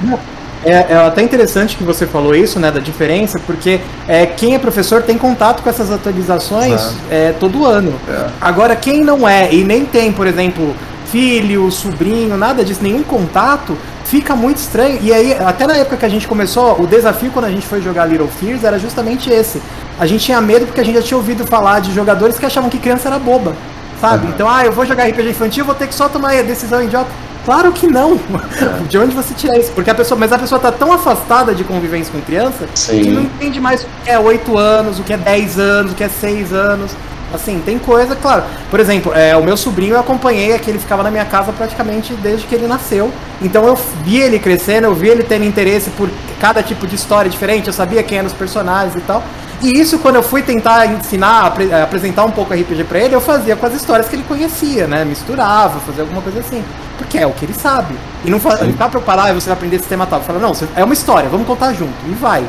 é, 0.66 0.86
é, 0.90 0.96
até 0.96 1.22
interessante 1.22 1.76
que 1.76 1.84
você 1.84 2.06
falou 2.06 2.34
isso, 2.34 2.58
né, 2.58 2.72
da 2.72 2.80
diferença, 2.80 3.38
porque 3.46 3.80
é, 4.08 4.26
quem 4.26 4.56
é 4.56 4.58
professor 4.58 5.00
tem 5.00 5.16
contato 5.16 5.62
com 5.62 5.70
essas 5.70 5.92
atualizações 5.92 6.96
é, 7.08 7.32
todo 7.38 7.64
ano. 7.64 7.94
É. 8.08 8.26
Agora, 8.40 8.74
quem 8.74 9.00
não 9.00 9.28
é 9.28 9.54
e 9.54 9.62
nem 9.62 9.84
tem, 9.84 10.10
por 10.10 10.26
exemplo, 10.26 10.74
filho, 11.06 11.70
sobrinho, 11.70 12.36
nada 12.36 12.64
disso, 12.64 12.82
nenhum 12.82 13.04
contato, 13.04 13.78
fica 14.06 14.34
muito 14.34 14.56
estranho. 14.56 14.98
E 15.00 15.12
aí, 15.12 15.34
até 15.34 15.68
na 15.68 15.76
época 15.76 15.98
que 15.98 16.04
a 16.04 16.08
gente 16.08 16.26
começou, 16.26 16.80
o 16.80 16.86
desafio 16.86 17.30
quando 17.30 17.44
a 17.44 17.50
gente 17.50 17.64
foi 17.64 17.80
jogar 17.80 18.04
Little 18.06 18.26
Fears 18.26 18.64
era 18.64 18.76
justamente 18.76 19.30
esse. 19.30 19.62
A 20.00 20.04
gente 20.04 20.24
tinha 20.24 20.40
medo 20.40 20.66
porque 20.66 20.80
a 20.80 20.84
gente 20.84 20.96
já 20.96 21.02
tinha 21.02 21.16
ouvido 21.16 21.46
falar 21.46 21.80
de 21.80 21.94
jogadores 21.94 22.40
que 22.40 22.44
achavam 22.44 22.68
que 22.68 22.78
criança 22.78 23.08
era 23.08 23.20
boba. 23.20 23.54
Sabe? 24.00 24.26
Uhum. 24.26 24.32
Então, 24.32 24.50
ah, 24.50 24.64
eu 24.64 24.72
vou 24.72 24.84
jogar 24.84 25.04
RPG 25.04 25.30
infantil, 25.30 25.64
vou 25.64 25.74
ter 25.76 25.86
que 25.86 25.94
só 25.94 26.08
tomar 26.08 26.36
a 26.36 26.42
decisão 26.42 26.82
idiota. 26.82 27.08
Claro 27.46 27.70
que 27.70 27.86
não. 27.86 28.14
É. 28.14 28.82
De 28.90 28.98
onde 28.98 29.14
você 29.14 29.32
tira 29.32 29.56
isso? 29.56 29.70
Porque 29.70 29.88
a 29.88 29.94
pessoa, 29.94 30.18
mas 30.18 30.32
a 30.32 30.38
pessoa 30.38 30.60
tá 30.60 30.72
tão 30.72 30.92
afastada 30.92 31.54
de 31.54 31.62
convivência 31.62 32.12
com 32.12 32.20
criança 32.20 32.68
Sim. 32.74 33.02
que 33.02 33.10
não 33.10 33.22
entende 33.22 33.60
mais 33.60 33.84
o 33.84 33.86
que 34.04 34.10
é 34.10 34.18
8 34.18 34.58
anos, 34.58 34.98
o 34.98 35.04
que 35.04 35.12
é 35.12 35.16
10 35.16 35.58
anos, 35.58 35.92
o 35.92 35.94
que 35.94 36.02
é 36.02 36.08
6 36.08 36.52
anos. 36.52 36.90
Assim, 37.32 37.60
tem 37.64 37.78
coisa, 37.78 38.16
claro. 38.16 38.44
Por 38.70 38.80
exemplo, 38.80 39.12
é, 39.14 39.36
o 39.36 39.42
meu 39.42 39.56
sobrinho 39.56 39.94
eu 39.94 40.00
acompanhei 40.00 40.54
aqui, 40.54 40.70
ele 40.70 40.78
ficava 40.78 41.02
na 41.02 41.10
minha 41.10 41.24
casa 41.24 41.52
praticamente 41.52 42.14
desde 42.14 42.46
que 42.46 42.54
ele 42.54 42.66
nasceu. 42.66 43.12
Então 43.40 43.64
eu 43.66 43.78
vi 44.04 44.18
ele 44.18 44.38
crescendo, 44.38 44.86
eu 44.86 44.94
vi 44.94 45.08
ele 45.08 45.22
tendo 45.22 45.44
interesse 45.44 45.90
por 45.90 46.08
cada 46.40 46.62
tipo 46.62 46.86
de 46.86 46.96
história 46.96 47.30
diferente, 47.30 47.68
eu 47.68 47.72
sabia 47.72 48.02
quem 48.02 48.18
eram 48.18 48.26
os 48.26 48.32
personagens 48.32 48.94
e 48.96 49.00
tal. 49.00 49.22
E 49.62 49.80
isso, 49.80 49.98
quando 49.98 50.16
eu 50.16 50.22
fui 50.22 50.42
tentar 50.42 50.86
ensinar, 50.86 51.54
apresentar 51.82 52.24
um 52.24 52.30
pouco 52.30 52.52
RPG 52.52 52.84
pra 52.84 52.98
ele, 52.98 53.14
eu 53.14 53.20
fazia 53.20 53.56
com 53.56 53.66
as 53.66 53.74
histórias 53.74 54.08
que 54.08 54.16
ele 54.16 54.24
conhecia, 54.24 54.86
né? 54.86 55.04
Misturava, 55.04 55.80
fazia 55.80 56.02
alguma 56.02 56.20
coisa 56.20 56.40
assim. 56.40 56.62
Porque 56.98 57.18
é 57.18 57.26
o 57.26 57.32
que 57.32 57.44
ele 57.44 57.54
sabe. 57.54 57.94
E 58.24 58.30
não, 58.30 58.38
não 58.38 58.72
tá 58.72 58.88
preocupado, 58.88 59.22
ah, 59.22 59.32
você 59.32 59.46
vai 59.46 59.56
aprender 59.56 59.78
sistema 59.78 60.06
tal. 60.06 60.20
Fala, 60.20 60.38
não, 60.38 60.52
é 60.74 60.84
uma 60.84 60.94
história, 60.94 61.28
vamos 61.28 61.46
contar 61.46 61.72
junto. 61.72 61.94
E 62.06 62.12
vai. 62.12 62.44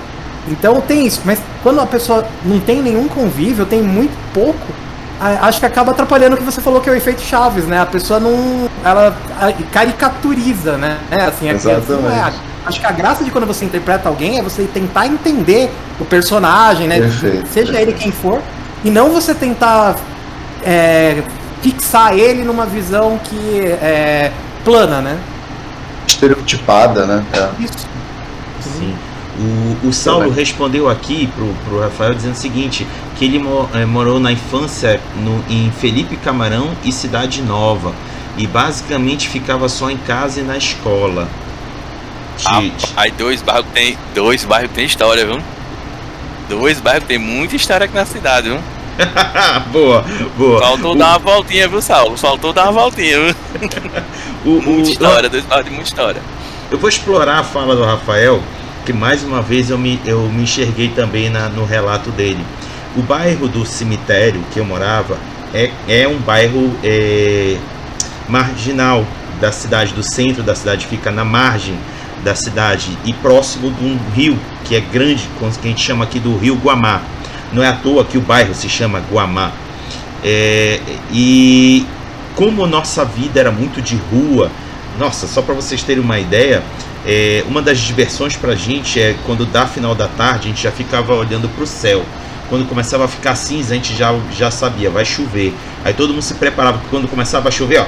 Então 0.50 0.82
tem 0.82 1.06
isso. 1.06 1.22
Mas 1.26 1.40
quando 1.64 1.80
a 1.80 1.86
pessoa 1.86 2.26
não 2.44 2.60
tem 2.60 2.82
nenhum 2.82 3.08
convívio, 3.08 3.66
tem 3.66 3.82
muito 3.82 4.16
pouco, 4.34 4.66
acho 5.20 5.60
que 5.60 5.66
acaba 5.66 5.92
atrapalhando 5.92 6.36
o 6.36 6.38
que 6.38 6.44
você 6.44 6.62
falou 6.62 6.80
que 6.80 6.90
é 6.90 6.94
o 6.94 6.96
efeito 6.96 7.22
Chaves, 7.22 7.66
né? 7.66 7.82
A 7.82 7.86
pessoa 7.86 8.20
não. 8.20 8.70
Ela 8.84 9.16
caricaturiza, 9.72 10.78
né? 10.78 10.98
É, 11.12 11.24
assim, 11.24 11.50
é, 11.50 11.54
Exatamente. 11.54 12.12
É, 12.14 12.57
acho 12.68 12.80
que 12.80 12.86
a 12.86 12.92
graça 12.92 13.24
de 13.24 13.32
quando 13.32 13.48
você 13.48 13.66
interpreta 13.66 14.10
alguém 14.10 14.38
é 14.38 14.42
você 14.42 14.64
tentar 14.66 15.08
entender 15.08 15.72
o 16.00 16.06
personagem, 16.06 16.88
né? 16.88 17.00
Perfeito, 17.00 17.48
seja 17.48 17.72
perfeito. 17.72 17.90
ele 17.90 17.94
quem 17.94 18.12
for, 18.12 18.42
e 18.84 18.90
não 18.90 19.10
você 19.10 19.34
tentar 19.34 19.96
é, 20.64 21.24
fixar 21.62 22.18
ele 22.18 22.44
numa 22.44 22.66
visão 22.66 23.20
que 23.24 23.62
é 23.82 24.32
plana, 24.64 25.02
né? 25.02 25.18
Estereotipada, 26.06 27.06
né? 27.06 27.24
É. 27.34 27.64
Isso. 27.64 27.88
Sim. 28.62 28.96
O, 29.40 29.88
o 29.90 29.94
Saulo 29.94 30.32
respondeu 30.32 30.90
aqui 30.90 31.28
pro, 31.28 31.54
pro 31.66 31.80
Rafael 31.80 32.14
dizendo 32.14 32.34
o 32.34 32.38
seguinte, 32.38 32.88
que 33.16 33.26
ele 33.26 33.40
mo, 33.40 33.70
é, 33.74 33.86
morou 33.86 34.20
na 34.20 34.32
infância 34.32 35.00
no, 35.16 35.44
em 35.50 35.72
Felipe 35.72 36.18
Camarão 36.18 36.72
e 36.84 36.92
Cidade 36.92 37.42
Nova. 37.42 37.94
E 38.38 38.46
basicamente 38.46 39.30
ficava 39.30 39.68
só 39.70 39.90
em 39.90 39.98
casa 39.98 40.40
e 40.40 40.44
na 40.44 40.58
escola. 40.58 41.28
Ah, 42.46 42.62
aí 42.96 43.12
dois 43.12 43.42
bairros 43.42 43.66
tem. 43.74 43.98
Dois 44.14 44.46
bairros 44.46 44.72
tem 44.74 44.86
história, 44.86 45.26
viu? 45.26 45.42
Dois 46.50 46.80
bairros 46.80 47.08
tem 47.08 47.18
muita 47.18 47.56
história 47.56 47.86
aqui 47.86 47.96
na 47.96 48.06
cidade, 48.06 48.50
viu? 48.50 48.60
boa, 49.72 50.04
boa. 50.38 50.60
Faltou 50.60 50.94
o... 50.94 50.98
dar 50.98 51.10
uma 51.10 51.20
voltinha, 51.20 51.68
viu, 51.68 51.82
Saulo? 51.82 52.18
Faltou 52.18 52.54
dar 52.54 52.64
uma 52.64 52.72
voltinha, 52.74 53.20
viu? 53.20 53.36
o, 54.46 54.62
muita 54.62 54.90
história, 54.90 55.30
dois 55.30 55.46
bairros 55.46 55.66
de 55.66 55.72
muita 55.72 55.90
história. 55.90 56.22
Eu 56.72 56.78
vou 56.78 56.90
explorar 56.90 57.40
a 57.40 57.44
fala 57.44 57.76
do 57.76 57.84
Rafael 57.84 58.42
que 58.86 58.94
mais 58.94 59.22
uma 59.22 59.42
vez 59.42 59.70
eu 59.70 59.78
me, 59.78 60.00
eu 60.06 60.22
me 60.30 60.44
enxerguei 60.44 60.88
também 60.88 61.30
na, 61.30 61.50
no 61.50 61.66
relato 61.66 62.10
dele. 62.12 62.44
O 62.96 63.02
bairro 63.02 63.48
do 63.48 63.66
cemitério 63.66 64.42
que 64.54 64.60
eu 64.60 64.66
morava 64.66 65.18
é, 65.54 65.72
é 65.88 66.08
um 66.08 66.18
bairro 66.18 66.74
é, 66.84 67.58
marginal 68.30 69.06
da 69.42 69.52
cidade, 69.52 69.94
do 69.94 70.02
centro 70.02 70.42
da 70.42 70.56
cidade, 70.56 70.88
fica 70.88 71.12
na 71.12 71.26
margem 71.26 71.78
da 72.24 72.36
cidade 72.36 72.98
e 73.06 73.14
próximo 73.14 73.72
de 73.72 73.84
um 73.84 73.98
rio 74.14 74.38
que 74.66 74.76
é 74.76 74.80
grande, 74.80 75.28
que 75.40 75.46
a 75.46 75.70
gente 75.70 75.82
chama 75.82 76.04
aqui 76.04 76.20
do 76.20 76.38
Rio 76.38 76.56
Guamá. 76.56 77.02
Não 77.54 77.64
é 77.64 77.68
à 77.68 77.74
toa 77.74 78.04
que 78.04 78.18
o 78.18 78.22
bairro 78.22 78.54
se 78.54 78.68
chama 78.68 79.02
Guamá. 79.12 79.52
É, 80.24 80.80
e 81.12 81.86
como 82.36 82.66
nossa 82.68 83.06
vida 83.06 83.40
era 83.40 83.52
muito 83.52 83.82
de 83.82 83.96
rua, 83.96 84.52
nossa, 85.00 85.28
só 85.28 85.42
para 85.42 85.54
vocês 85.54 85.84
terem 85.84 86.04
uma 86.04 86.20
ideia, 86.20 86.64
é, 87.06 87.44
uma 87.48 87.62
das 87.62 87.80
diversões 87.80 88.36
para 88.36 88.52
a 88.52 88.56
gente 88.56 89.00
é 89.00 89.16
quando 89.26 89.46
dá 89.46 89.66
final 89.66 89.96
da 89.96 90.08
tarde, 90.08 90.48
a 90.48 90.50
gente 90.50 90.64
já 90.64 90.72
ficava 90.72 91.14
olhando 91.14 91.48
para 91.50 91.64
o 91.64 91.68
céu. 91.68 92.04
Quando 92.50 92.68
começava 92.68 93.06
a 93.06 93.08
ficar 93.08 93.36
cinza, 93.36 93.74
a 93.74 93.78
gente 93.78 93.96
já, 93.96 94.14
já 94.32 94.50
sabia, 94.50 94.90
vai 94.90 95.04
chover. 95.06 95.54
Aí 95.84 95.94
todo 95.94 96.14
mundo 96.14 96.22
se 96.22 96.34
preparava, 96.34 96.78
porque 96.78 96.90
quando 96.90 97.08
começava 97.08 97.50
a 97.50 97.52
chover, 97.52 97.82
ó, 97.82 97.86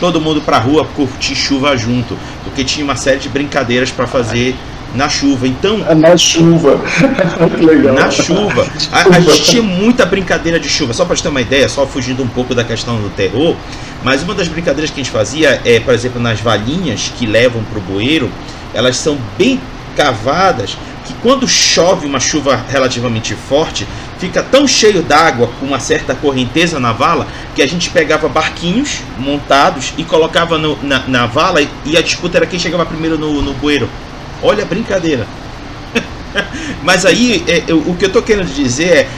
todo 0.00 0.20
mundo 0.20 0.40
para 0.40 0.58
rua 0.58 0.84
curtir 0.84 1.34
chuva 1.34 1.76
junto, 1.76 2.16
porque 2.42 2.64
tinha 2.64 2.84
uma 2.84 2.96
série 2.96 3.18
de 3.18 3.28
brincadeiras 3.28 3.90
para 3.90 4.06
fazer 4.06 4.54
na 4.94 5.08
chuva. 5.08 5.46
Então. 5.46 5.84
É 5.88 5.94
na 5.94 6.16
chuva. 6.16 6.80
Legal. 7.60 7.94
Na 7.94 8.10
chuva. 8.10 8.66
A, 8.92 9.16
a, 9.16 9.20
gente 9.20 9.44
tinha 9.44 9.62
muita 9.62 10.06
brincadeira 10.06 10.58
de 10.58 10.68
chuva. 10.68 10.92
Só 10.92 11.04
para 11.04 11.16
ter 11.16 11.28
uma 11.28 11.40
ideia, 11.40 11.68
só 11.68 11.86
fugindo 11.86 12.22
um 12.22 12.28
pouco 12.28 12.54
da 12.54 12.64
questão 12.64 12.96
do 12.96 13.10
terror. 13.10 13.56
Mas 14.02 14.22
uma 14.22 14.34
das 14.34 14.48
brincadeiras 14.48 14.90
que 14.90 15.00
a 15.00 15.02
gente 15.02 15.12
fazia 15.12 15.60
é, 15.64 15.80
por 15.80 15.94
exemplo, 15.94 16.20
nas 16.20 16.40
valinhas 16.40 17.12
que 17.16 17.26
levam 17.26 17.62
para 17.64 17.78
o 17.78 17.82
bueiro, 17.82 18.30
elas 18.72 18.96
são 18.96 19.18
bem 19.36 19.60
cavadas 19.96 20.76
que 21.04 21.12
quando 21.14 21.46
chove 21.46 22.06
uma 22.06 22.18
chuva 22.18 22.64
relativamente 22.68 23.34
forte, 23.34 23.86
fica 24.18 24.42
tão 24.42 24.66
cheio 24.66 25.02
d'água 25.02 25.50
com 25.60 25.66
uma 25.66 25.78
certa 25.78 26.14
correnteza 26.14 26.80
na 26.80 26.92
vala 26.92 27.26
que 27.54 27.62
a 27.62 27.66
gente 27.66 27.90
pegava 27.90 28.28
barquinhos 28.28 29.00
montados 29.18 29.92
e 29.98 30.04
colocava 30.04 30.56
no, 30.56 30.78
na, 30.82 31.06
na, 31.06 31.26
vala 31.26 31.60
e 31.84 31.96
a 31.96 32.02
disputa 32.02 32.38
era 32.38 32.46
quem 32.46 32.58
chegava 32.58 32.86
primeiro 32.86 33.18
no, 33.18 33.42
no 33.42 33.52
bueiro. 33.52 33.88
Olha 34.42 34.62
a 34.64 34.66
brincadeira. 34.66 35.26
Mas 36.82 37.04
aí 37.04 37.44
é, 37.46 37.64
eu, 37.68 37.78
o 37.78 37.94
que 37.96 38.06
eu 38.06 38.12
tô 38.12 38.22
querendo 38.22 38.52
dizer 38.52 38.88
é 38.88 39.08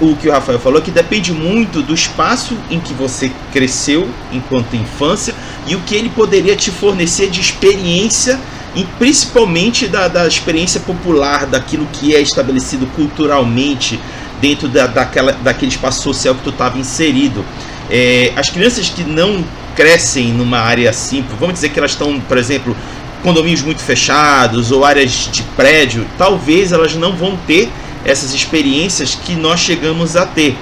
o 0.00 0.14
que 0.16 0.28
o 0.28 0.32
Rafael 0.32 0.58
falou 0.58 0.80
que 0.80 0.90
depende 0.90 1.32
muito 1.32 1.82
do 1.82 1.92
espaço 1.92 2.56
em 2.70 2.78
que 2.78 2.94
você 2.94 3.30
cresceu 3.52 4.08
enquanto 4.32 4.76
infância 4.76 5.34
e 5.66 5.74
o 5.74 5.80
que 5.80 5.94
ele 5.94 6.08
poderia 6.08 6.56
te 6.56 6.70
fornecer 6.70 7.28
de 7.28 7.40
experiência 7.40 8.38
e 8.78 8.84
principalmente 8.96 9.88
da, 9.88 10.06
da 10.06 10.28
experiência 10.28 10.80
popular 10.80 11.46
daquilo 11.46 11.84
que 11.92 12.14
é 12.14 12.20
estabelecido 12.20 12.86
culturalmente 12.94 13.98
dentro 14.40 14.68
da, 14.68 14.86
daquela, 14.86 15.32
daquele 15.32 15.72
espaço 15.72 16.00
social 16.00 16.36
que 16.36 16.42
tu 16.42 16.50
estava 16.50 16.78
inserido. 16.78 17.44
É, 17.90 18.32
as 18.36 18.50
crianças 18.50 18.88
que 18.88 19.02
não 19.02 19.44
crescem 19.74 20.28
numa 20.28 20.58
área 20.58 20.92
simples, 20.92 21.36
vamos 21.40 21.54
dizer 21.54 21.70
que 21.70 21.78
elas 21.80 21.90
estão, 21.90 22.20
por 22.20 22.38
exemplo, 22.38 22.76
condomínios 23.20 23.62
muito 23.62 23.82
fechados 23.82 24.70
ou 24.70 24.84
áreas 24.84 25.28
de 25.32 25.42
prédio, 25.56 26.06
talvez 26.16 26.70
elas 26.70 26.94
não 26.94 27.16
vão 27.16 27.36
ter 27.48 27.68
essas 28.04 28.32
experiências 28.32 29.16
que 29.16 29.34
nós 29.34 29.58
chegamos 29.58 30.14
a 30.14 30.24
ter. 30.24 30.56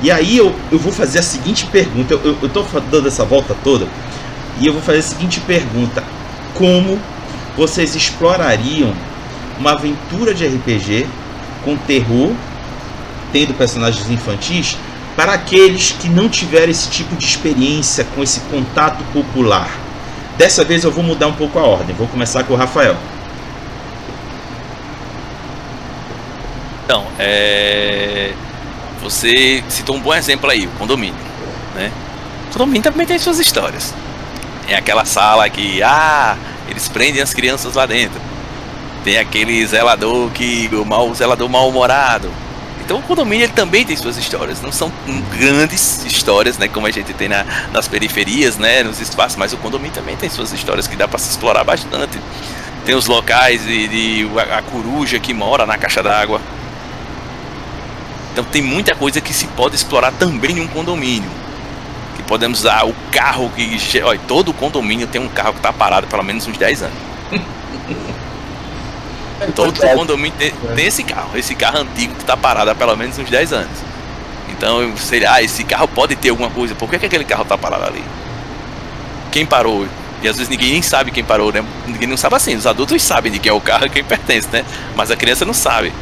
E 0.00 0.08
aí 0.08 0.36
eu, 0.36 0.54
eu 0.70 0.78
vou 0.78 0.92
fazer 0.92 1.18
a 1.18 1.22
seguinte 1.22 1.66
pergunta, 1.66 2.14
eu 2.14 2.38
estou 2.40 2.64
dando 2.88 3.08
essa 3.08 3.24
volta 3.24 3.56
toda, 3.64 3.88
e 4.60 4.68
eu 4.68 4.72
vou 4.72 4.82
fazer 4.82 5.00
a 5.00 5.02
seguinte 5.02 5.40
pergunta: 5.40 6.04
como 6.54 6.96
vocês 7.56 7.94
explorariam 7.94 8.94
uma 9.58 9.72
aventura 9.72 10.34
de 10.34 10.46
RPG 10.46 11.06
com 11.64 11.76
terror, 11.76 12.32
tendo 13.32 13.54
personagens 13.54 14.08
infantis, 14.10 14.76
para 15.16 15.32
aqueles 15.32 15.92
que 15.92 16.08
não 16.08 16.28
tiverem 16.28 16.70
esse 16.70 16.90
tipo 16.90 17.16
de 17.16 17.24
experiência 17.24 18.06
com 18.14 18.22
esse 18.22 18.40
contato 18.40 19.02
popular? 19.12 19.70
Dessa 20.36 20.62
vez 20.64 20.84
eu 20.84 20.92
vou 20.92 21.02
mudar 21.02 21.28
um 21.28 21.32
pouco 21.32 21.58
a 21.58 21.62
ordem. 21.62 21.96
Vou 21.96 22.06
começar 22.06 22.44
com 22.44 22.52
o 22.52 22.56
Rafael. 22.56 22.94
Então, 26.84 27.04
é... 27.18 28.32
você 29.02 29.64
citou 29.68 29.96
um 29.96 30.00
bom 30.00 30.14
exemplo 30.14 30.48
aí, 30.50 30.66
o 30.66 30.70
condomínio, 30.72 31.18
né? 31.74 31.90
O 32.48 32.52
condomínio 32.52 32.82
também 32.82 33.06
tem 33.06 33.18
suas 33.18 33.40
histórias. 33.40 33.94
É 34.68 34.76
aquela 34.76 35.04
sala 35.04 35.48
que, 35.48 35.82
ah, 35.82 36.36
eles 36.68 36.88
prendem 36.88 37.22
as 37.22 37.32
crianças 37.32 37.74
lá 37.74 37.86
dentro. 37.86 38.20
Tem 39.04 39.18
aquele 39.18 39.64
zelador 39.66 40.30
que 40.30 40.68
o 40.72 40.84
mal 40.84 41.12
zelador 41.14 41.48
mal-humorado. 41.48 42.30
Então 42.84 42.98
o 42.98 43.02
condomínio 43.02 43.44
ele 43.44 43.52
também 43.52 43.84
tem 43.84 43.96
suas 43.96 44.16
histórias. 44.16 44.60
Não 44.60 44.70
são 44.70 44.92
grandes 45.36 46.04
histórias, 46.04 46.56
né, 46.56 46.68
como 46.68 46.86
a 46.86 46.90
gente 46.90 47.12
tem 47.14 47.28
na, 47.28 47.44
nas 47.72 47.88
periferias, 47.88 48.56
né, 48.56 48.82
nos 48.82 49.00
espaços, 49.00 49.36
mas 49.36 49.52
o 49.52 49.56
condomínio 49.56 49.92
também 49.92 50.16
tem 50.16 50.28
suas 50.30 50.52
histórias 50.52 50.86
que 50.86 50.96
dá 50.96 51.08
para 51.08 51.18
se 51.18 51.30
explorar 51.30 51.64
bastante. 51.64 52.18
Tem 52.84 52.94
os 52.94 53.06
locais 53.06 53.64
de, 53.64 53.88
de 53.88 54.28
a, 54.38 54.58
a 54.58 54.62
coruja 54.62 55.18
que 55.18 55.34
mora 55.34 55.66
na 55.66 55.76
caixa 55.76 56.02
d'água. 56.02 56.40
Então 58.32 58.44
tem 58.44 58.62
muita 58.62 58.94
coisa 58.94 59.20
que 59.20 59.32
se 59.32 59.46
pode 59.48 59.74
explorar 59.74 60.12
também 60.12 60.58
em 60.58 60.60
um 60.60 60.68
condomínio. 60.68 61.30
Podemos 62.26 62.60
usar 62.60 62.84
o 62.84 62.94
carro 63.12 63.50
que. 63.50 63.78
Olha, 64.02 64.20
todo 64.26 64.52
condomínio 64.52 65.06
tem 65.06 65.20
um 65.20 65.28
carro 65.28 65.52
que 65.52 65.58
está 65.58 65.72
parado 65.72 66.06
pelo 66.06 66.22
menos 66.22 66.46
uns 66.46 66.56
10 66.56 66.82
anos. 66.82 66.98
todo 69.54 69.78
condomínio 69.94 70.36
tem, 70.38 70.52
tem, 70.74 70.86
esse 70.86 71.04
carro, 71.04 71.36
esse 71.36 71.54
carro 71.54 71.78
antigo 71.78 72.14
que 72.14 72.22
está 72.22 72.36
parado 72.36 72.70
há 72.70 72.74
pelo 72.74 72.96
menos 72.96 73.18
uns 73.18 73.30
10 73.30 73.52
anos. 73.52 73.78
Então 74.48 74.96
seria, 74.96 75.32
ah, 75.32 75.42
esse 75.42 75.62
carro 75.64 75.86
pode 75.86 76.16
ter 76.16 76.30
alguma 76.30 76.50
coisa. 76.50 76.74
Por 76.74 76.90
que, 76.90 76.98
que 76.98 77.06
aquele 77.06 77.24
carro 77.24 77.42
está 77.42 77.56
parado 77.56 77.84
ali? 77.84 78.02
Quem 79.30 79.44
parou? 79.44 79.86
E 80.22 80.28
às 80.28 80.36
vezes 80.36 80.48
ninguém 80.48 80.72
nem 80.72 80.82
sabe 80.82 81.10
quem 81.10 81.22
parou, 81.22 81.52
né? 81.52 81.62
Ninguém 81.86 82.08
não 82.08 82.16
sabe 82.16 82.36
assim. 82.36 82.56
Os 82.56 82.66
adultos 82.66 83.00
sabem 83.02 83.30
de 83.30 83.38
quem 83.38 83.50
é 83.50 83.52
o 83.52 83.60
carro 83.60 83.86
e 83.86 83.90
quem 83.90 84.02
pertence, 84.02 84.48
né? 84.50 84.64
Mas 84.96 85.10
a 85.10 85.16
criança 85.16 85.44
não 85.44 85.54
sabe 85.54 85.92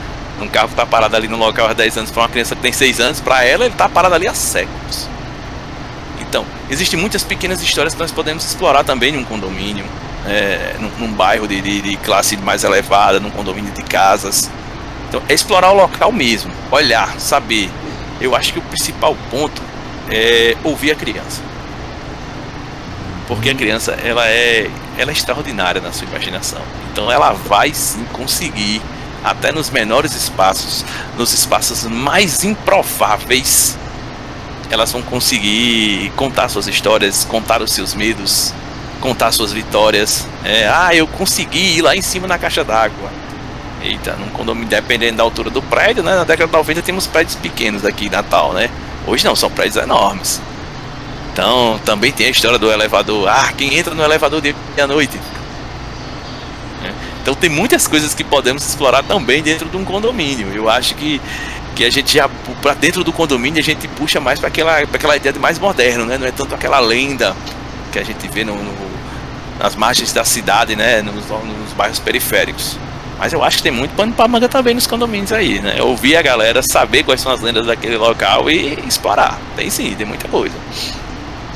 um 0.40 0.48
carro 0.48 0.68
que 0.68 0.74
tá 0.74 0.86
parado 0.86 1.16
ali 1.16 1.28
no 1.28 1.36
local 1.36 1.68
há 1.68 1.72
10 1.72 1.98
anos 1.98 2.10
para 2.10 2.22
uma 2.22 2.28
criança 2.28 2.56
que 2.56 2.62
tem 2.62 2.72
6 2.72 3.00
anos, 3.00 3.20
para 3.20 3.44
ela 3.44 3.64
ele 3.64 3.74
tá 3.74 3.88
parado 3.88 4.14
ali 4.14 4.26
há 4.26 4.34
séculos. 4.34 5.08
Existem 6.70 6.98
muitas 6.98 7.22
pequenas 7.22 7.62
histórias 7.62 7.94
que 7.94 8.00
nós 8.00 8.10
podemos 8.10 8.44
explorar 8.44 8.84
também 8.84 9.14
em 9.14 9.18
um 9.18 9.24
condomínio, 9.24 9.84
é, 10.26 10.76
num, 10.80 10.90
num, 10.98 11.12
bairro 11.12 11.46
de, 11.46 11.60
de, 11.60 11.82
de, 11.82 11.96
classe 11.98 12.36
mais 12.38 12.64
elevada, 12.64 13.20
num 13.20 13.30
condomínio 13.30 13.72
de 13.72 13.82
casas. 13.82 14.50
Então, 15.08 15.22
é 15.28 15.34
explorar 15.34 15.72
o 15.72 15.74
local 15.74 16.10
mesmo, 16.10 16.50
olhar, 16.70 17.20
saber. 17.20 17.70
Eu 18.20 18.34
acho 18.34 18.52
que 18.52 18.58
o 18.58 18.62
principal 18.62 19.16
ponto 19.30 19.62
é 20.10 20.56
ouvir 20.64 20.92
a 20.92 20.94
criança. 20.94 21.42
Porque 23.28 23.50
a 23.50 23.54
criança, 23.54 23.92
ela 24.02 24.26
é, 24.26 24.70
ela 24.98 25.10
é 25.10 25.12
extraordinária 25.12 25.80
na 25.80 25.92
sua 25.92 26.06
imaginação. 26.06 26.62
Então, 26.92 27.10
ela 27.10 27.32
vai 27.32 27.72
sim 27.74 28.04
conseguir 28.12 28.80
até 29.22 29.52
nos 29.52 29.70
menores 29.70 30.14
espaços, 30.14 30.84
nos 31.16 31.32
espaços 31.32 31.84
mais 31.84 32.44
improváveis, 32.44 33.76
elas 34.70 34.92
vão 34.92 35.02
conseguir 35.02 36.12
contar 36.16 36.48
suas 36.48 36.66
histórias, 36.66 37.24
contar 37.24 37.62
os 37.62 37.72
seus 37.72 37.94
medos, 37.94 38.54
contar 39.00 39.32
suas 39.32 39.52
vitórias. 39.52 40.26
É, 40.44 40.68
ah, 40.68 40.94
eu 40.94 41.06
consegui 41.06 41.78
ir 41.78 41.82
lá 41.82 41.94
em 41.94 42.02
cima 42.02 42.26
na 42.26 42.38
caixa 42.38 42.64
d'água. 42.64 43.10
Eita, 43.82 44.16
num 44.16 44.28
condomínio, 44.28 44.68
dependendo 44.68 45.18
da 45.18 45.22
altura 45.22 45.50
do 45.50 45.60
prédio, 45.60 46.02
né? 46.02 46.14
Na 46.14 46.24
década 46.24 46.46
de 46.46 46.52
90 46.52 46.82
temos 46.82 47.06
prédios 47.06 47.36
pequenos 47.36 47.84
aqui 47.84 48.06
em 48.06 48.10
Natal, 48.10 48.52
né? 48.52 48.70
Hoje 49.06 49.24
não, 49.24 49.36
são 49.36 49.50
prédios 49.50 49.76
enormes. 49.76 50.40
Então 51.32 51.78
também 51.84 52.12
tem 52.12 52.28
a 52.28 52.30
história 52.30 52.58
do 52.58 52.70
elevador. 52.70 53.28
Ah, 53.28 53.52
quem 53.56 53.76
entra 53.76 53.94
no 53.94 54.02
elevador 54.02 54.40
de 54.40 54.54
noite? 54.88 55.20
É. 56.82 56.92
Então 57.20 57.34
tem 57.34 57.50
muitas 57.50 57.88
coisas 57.88 58.14
que 58.14 58.22
podemos 58.22 58.66
explorar 58.66 59.02
também 59.02 59.42
dentro 59.42 59.68
de 59.68 59.76
um 59.76 59.84
condomínio. 59.84 60.48
Eu 60.54 60.68
acho 60.68 60.94
que, 60.94 61.20
que 61.74 61.84
a 61.84 61.90
gente 61.90 62.14
já, 62.14 62.28
para 62.62 62.74
dentro 62.74 63.02
do 63.04 63.12
condomínio, 63.12 63.60
a 63.60 63.64
gente 63.64 63.88
puxa 63.88 64.20
mais 64.20 64.38
para 64.38 64.48
aquela, 64.48 64.78
aquela 64.78 65.16
ideia 65.16 65.32
de 65.32 65.38
mais 65.38 65.58
moderno, 65.58 66.04
né? 66.04 66.16
Não 66.16 66.26
é 66.26 66.32
tanto 66.32 66.54
aquela 66.54 66.78
lenda 66.80 67.36
que 67.92 67.98
a 67.98 68.04
gente 68.04 68.26
vê 68.28 68.44
no, 68.44 68.54
no, 68.54 68.74
nas 69.58 69.74
margens 69.74 70.12
da 70.12 70.24
cidade, 70.24 70.76
né? 70.76 71.02
Nos, 71.02 71.26
nos 71.28 71.72
bairros 71.76 71.98
periféricos. 71.98 72.78
Mas 73.18 73.32
eu 73.32 73.42
acho 73.42 73.58
que 73.58 73.62
tem 73.62 73.72
muito 73.72 73.94
pano 73.94 74.12
para 74.12 74.26
manga 74.26 74.48
também 74.48 74.74
nos 74.74 74.86
condomínios 74.86 75.32
aí, 75.32 75.60
né? 75.60 75.80
Ouvir 75.82 76.16
a 76.16 76.22
galera, 76.22 76.62
saber 76.62 77.04
quais 77.04 77.20
são 77.20 77.32
as 77.32 77.40
lendas 77.40 77.66
daquele 77.66 77.96
local 77.96 78.50
e 78.50 78.78
explorar. 78.86 79.38
Tem 79.56 79.70
sim, 79.70 79.94
tem 79.94 80.06
muita 80.06 80.28
coisa. 80.28 80.54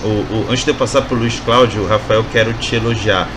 O, 0.02 0.06
o, 0.06 0.46
antes 0.48 0.64
de 0.64 0.70
eu 0.70 0.74
passar 0.74 1.02
para 1.02 1.16
o 1.16 1.18
Luiz 1.18 1.40
Cláudio, 1.40 1.86
Rafael, 1.86 2.24
quero 2.30 2.52
te 2.54 2.76
elogiar. 2.76 3.28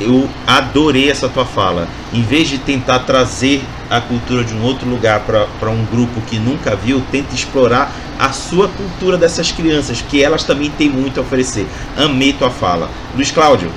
Eu 0.00 0.28
adorei 0.46 1.10
essa 1.10 1.28
tua 1.28 1.44
fala. 1.44 1.88
Em 2.12 2.22
vez 2.22 2.48
de 2.48 2.58
tentar 2.58 3.00
trazer 3.00 3.62
a 3.90 4.00
cultura 4.00 4.44
de 4.44 4.54
um 4.54 4.62
outro 4.62 4.88
lugar 4.88 5.20
para 5.20 5.70
um 5.70 5.84
grupo 5.84 6.20
que 6.22 6.38
nunca 6.38 6.74
viu, 6.76 7.02
tenta 7.10 7.34
explorar 7.34 7.92
a 8.18 8.32
sua 8.32 8.68
cultura 8.68 9.16
dessas 9.16 9.52
crianças, 9.52 10.00
que 10.00 10.22
elas 10.22 10.44
também 10.44 10.70
têm 10.70 10.88
muito 10.88 11.20
a 11.20 11.22
oferecer. 11.22 11.66
Amei 11.96 12.32
tua 12.32 12.50
fala. 12.50 12.88
Luiz 13.14 13.30
Cláudio. 13.30 13.70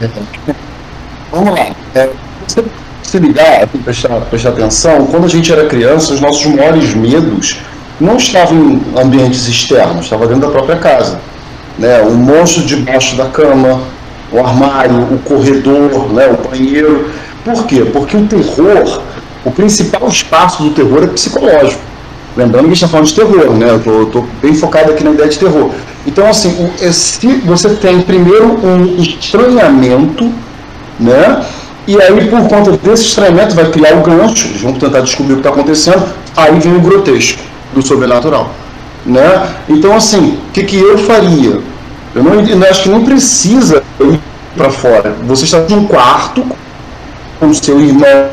Vamos 1.30 1.54
lá. 1.54 1.66
É, 1.94 2.10
se 3.02 3.18
ligar, 3.18 3.66
prestar, 3.84 4.20
prestar 4.22 4.50
atenção, 4.50 5.06
quando 5.06 5.24
a 5.24 5.28
gente 5.28 5.50
era 5.52 5.66
criança, 5.66 6.14
os 6.14 6.20
nossos 6.20 6.46
maiores 6.46 6.94
medos 6.94 7.56
não 8.00 8.16
estava 8.16 8.54
em 8.54 8.80
ambientes 8.96 9.46
externos, 9.48 10.04
estava 10.04 10.26
dentro 10.26 10.42
da 10.42 10.48
própria 10.48 10.76
casa. 10.76 11.20
Né? 11.78 12.00
O 12.02 12.12
monstro 12.12 12.62
debaixo 12.62 13.16
da 13.16 13.26
cama, 13.26 13.82
o 14.32 14.38
armário, 14.38 14.96
o 15.12 15.18
corredor, 15.18 16.12
né? 16.12 16.28
o 16.28 16.48
banheiro. 16.48 17.10
Por 17.44 17.64
quê? 17.66 17.84
Porque 17.84 18.16
o 18.16 18.26
terror, 18.26 19.02
o 19.44 19.50
principal 19.50 20.08
espaço 20.08 20.62
do 20.62 20.70
terror 20.70 21.04
é 21.04 21.06
psicológico. 21.06 21.80
Lembrando 22.36 22.66
que 22.66 22.72
a 22.72 22.74
gente 22.74 22.84
está 22.84 22.88
falando 22.88 23.06
de 23.06 23.14
terror, 23.14 23.56
né? 23.56 23.80
Eu 23.84 24.04
estou 24.04 24.26
bem 24.40 24.54
focado 24.54 24.92
aqui 24.92 25.02
na 25.02 25.10
ideia 25.10 25.28
de 25.28 25.38
terror. 25.38 25.70
Então, 26.06 26.26
assim, 26.28 26.70
se 26.92 27.26
você 27.44 27.70
tem 27.70 28.00
primeiro 28.02 28.58
um 28.64 29.02
estranhamento, 29.02 30.30
né? 30.98 31.44
E 31.86 32.00
aí, 32.00 32.28
por 32.28 32.46
conta 32.46 32.72
desse 32.72 33.06
estranhamento, 33.06 33.54
vai 33.54 33.68
criar 33.70 33.96
o 33.96 34.02
gancho, 34.02 34.46
eles 34.48 34.62
vão 34.62 34.74
tentar 34.74 35.00
descobrir 35.00 35.32
o 35.32 35.36
que 35.36 35.40
está 35.40 35.50
acontecendo, 35.50 36.04
aí 36.36 36.58
vem 36.60 36.76
o 36.76 36.80
grotesco 36.80 37.42
do 37.74 37.84
sobrenatural. 37.84 38.50
Né? 39.04 39.48
Então, 39.68 39.96
assim, 39.96 40.38
o 40.48 40.52
que, 40.52 40.62
que 40.64 40.76
eu 40.78 40.98
faria? 40.98 41.58
Eu 42.14 42.22
não 42.24 42.66
acho 42.68 42.82
que 42.82 42.88
não 42.88 43.04
precisa 43.04 43.82
ir 44.00 44.20
para 44.56 44.70
fora. 44.70 45.14
Você 45.26 45.44
está 45.44 45.58
em 45.68 45.74
um 45.74 45.86
quarto 45.86 46.44
com 47.38 47.46
o 47.46 47.54
seu 47.54 47.80
irmão, 47.80 48.30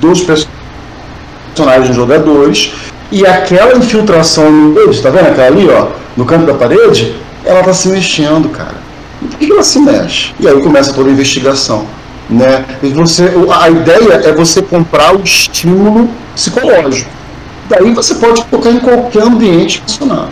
dois 0.00 0.20
personagens 0.20 1.94
jogadores, 1.94 2.72
e 3.10 3.26
aquela 3.26 3.76
infiltração 3.76 4.72
deles, 4.72 4.96
está 4.96 5.10
vendo 5.10 5.28
aquela 5.28 5.46
ali, 5.46 5.68
ó, 5.68 5.88
no 6.16 6.24
canto 6.24 6.46
da 6.46 6.54
parede? 6.54 7.14
Ela 7.44 7.60
está 7.60 7.72
se 7.72 7.88
mexendo, 7.88 8.48
cara. 8.48 8.74
Por 9.20 9.38
que 9.38 9.52
ela 9.52 9.62
se 9.62 9.78
mexe? 9.78 10.32
E 10.40 10.48
aí 10.48 10.60
começa 10.60 10.92
toda 10.92 11.08
a 11.08 11.12
investigação. 11.12 11.86
Né? 12.28 12.64
E 12.82 12.88
você, 12.88 13.30
a 13.60 13.70
ideia 13.70 14.14
é 14.24 14.32
você 14.32 14.62
comprar 14.62 15.14
o 15.14 15.22
estímulo 15.22 16.08
psicológico. 16.34 17.10
Daí 17.68 17.92
você 17.92 18.14
pode 18.16 18.42
colocar 18.44 18.70
em 18.70 18.80
qualquer 18.80 19.22
ambiente 19.22 19.82
funcionar. 19.86 20.28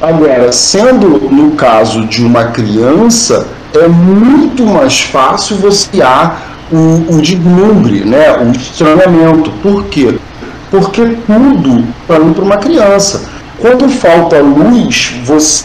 Agora, 0.00 0.52
sendo 0.52 1.30
no 1.30 1.52
caso 1.52 2.06
de 2.06 2.24
uma 2.24 2.46
criança, 2.46 3.46
é 3.74 3.88
muito 3.88 4.64
mais 4.66 5.00
fácil 5.00 5.56
você 5.56 5.88
criar 5.88 6.58
o, 6.70 7.16
o 7.16 7.20
deslumbre, 7.22 8.04
né? 8.04 8.36
o 8.38 8.50
estranhamento. 8.52 9.50
Por 9.62 9.84
quê? 9.84 10.18
Porque 10.70 11.16
tudo 11.26 11.84
para 12.06 12.20
para 12.20 12.44
uma 12.44 12.56
criança. 12.58 13.24
Quando 13.58 13.88
falta 13.88 14.38
luz, 14.40 15.14
você 15.24 15.64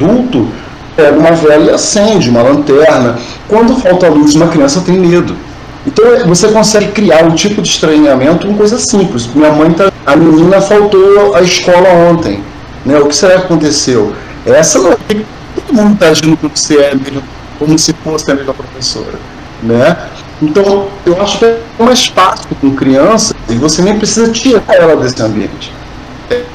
adulto 0.00 0.48
pega 0.96 1.18
uma 1.18 1.32
vela 1.32 1.64
e 1.64 1.70
acende 1.70 2.28
uma 2.28 2.42
lanterna. 2.42 3.18
Quando 3.48 3.76
falta 3.76 4.08
luz, 4.08 4.34
uma 4.34 4.48
criança 4.48 4.80
tem 4.80 4.98
medo. 4.98 5.34
Então 5.86 6.04
você 6.26 6.48
consegue 6.48 6.88
criar 6.88 7.24
um 7.24 7.34
tipo 7.34 7.62
de 7.62 7.68
estranhamento 7.68 8.46
com 8.46 8.54
coisa 8.54 8.78
simples. 8.78 9.28
Minha 9.34 9.50
mãe 9.52 9.70
tá, 9.72 9.89
a 10.06 10.16
menina 10.16 10.60
faltou 10.60 11.34
à 11.34 11.42
escola 11.42 11.88
ontem, 12.10 12.42
né? 12.84 12.98
O 12.98 13.06
que 13.06 13.14
será 13.14 13.38
que 13.38 13.44
aconteceu? 13.44 14.12
Essa 14.46 14.78
não 14.78 14.92
é 14.92 14.96
todo 15.54 15.74
mundo 15.74 15.94
está 15.94 16.08
agindo 16.08 16.36
como 16.36 16.56
se 16.56 16.76
é 16.76 16.94
melhor, 16.94 17.22
como 17.58 17.78
se 17.78 17.92
fosse 18.04 18.30
a 18.30 18.34
melhor 18.34 18.54
professora, 18.54 19.18
né? 19.62 19.96
Então 20.42 20.88
eu 21.04 21.20
acho 21.20 21.38
que 21.38 21.44
é 21.44 21.60
mais 21.78 22.06
fácil 22.06 22.48
com 22.60 22.74
criança 22.74 23.34
e 23.48 23.54
você 23.54 23.82
nem 23.82 23.98
precisa 23.98 24.30
tirar 24.32 24.62
ela 24.68 24.96
desse 24.96 25.22
ambiente. 25.22 25.72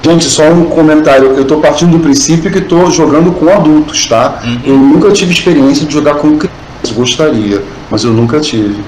Gente, 0.02 0.26
só 0.26 0.44
um 0.50 0.66
comentário. 0.66 1.32
Eu 1.32 1.42
estou 1.42 1.60
partindo 1.60 1.98
do 1.98 2.00
princípio 2.00 2.52
que 2.52 2.60
estou 2.60 2.90
jogando 2.90 3.32
com 3.32 3.50
adultos, 3.50 4.06
tá? 4.06 4.40
Uhum. 4.44 4.60
Eu 4.64 4.78
nunca 4.78 5.12
tive 5.12 5.34
experiência 5.34 5.86
de 5.86 5.94
jogar 5.94 6.16
com 6.16 6.38
crianças. 6.38 6.92
Gostaria, 6.96 7.62
mas 7.90 8.04
eu 8.04 8.12
nunca 8.12 8.40
tive 8.40 8.82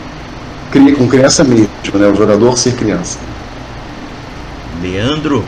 com 0.98 1.08
criança 1.08 1.44
mesmo, 1.44 1.68
né? 1.96 2.08
O 2.08 2.16
jogador 2.16 2.58
ser 2.58 2.74
criança. 2.76 3.20
Leandro? 4.82 5.44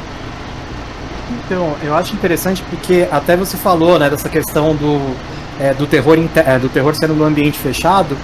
Então, 1.45 1.75
eu 1.84 1.95
acho 1.95 2.13
interessante 2.13 2.63
porque 2.69 3.07
até 3.11 3.36
você 3.36 3.55
falou, 3.55 3.99
né, 3.99 4.09
dessa 4.09 4.30
questão 4.30 4.75
do, 4.75 5.15
é, 5.59 5.73
do, 5.73 5.86
terror, 5.86 6.17
é, 6.36 6.57
do 6.57 6.69
terror 6.69 6.95
sendo 6.95 7.13
no 7.13 7.23
ambiente 7.23 7.57
fechado. 7.59 8.17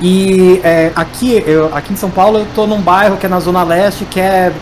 E 0.00 0.60
é, 0.62 0.92
aqui, 0.94 1.42
eu, 1.46 1.74
aqui 1.74 1.92
em 1.92 1.96
São 1.96 2.10
Paulo 2.10 2.38
eu 2.38 2.46
tô 2.54 2.66
num 2.66 2.80
bairro 2.80 3.16
que 3.16 3.26
é 3.26 3.28
na 3.28 3.40
Zona 3.40 3.62
Leste, 3.62 4.04
que 4.04 4.20
é, 4.20 4.52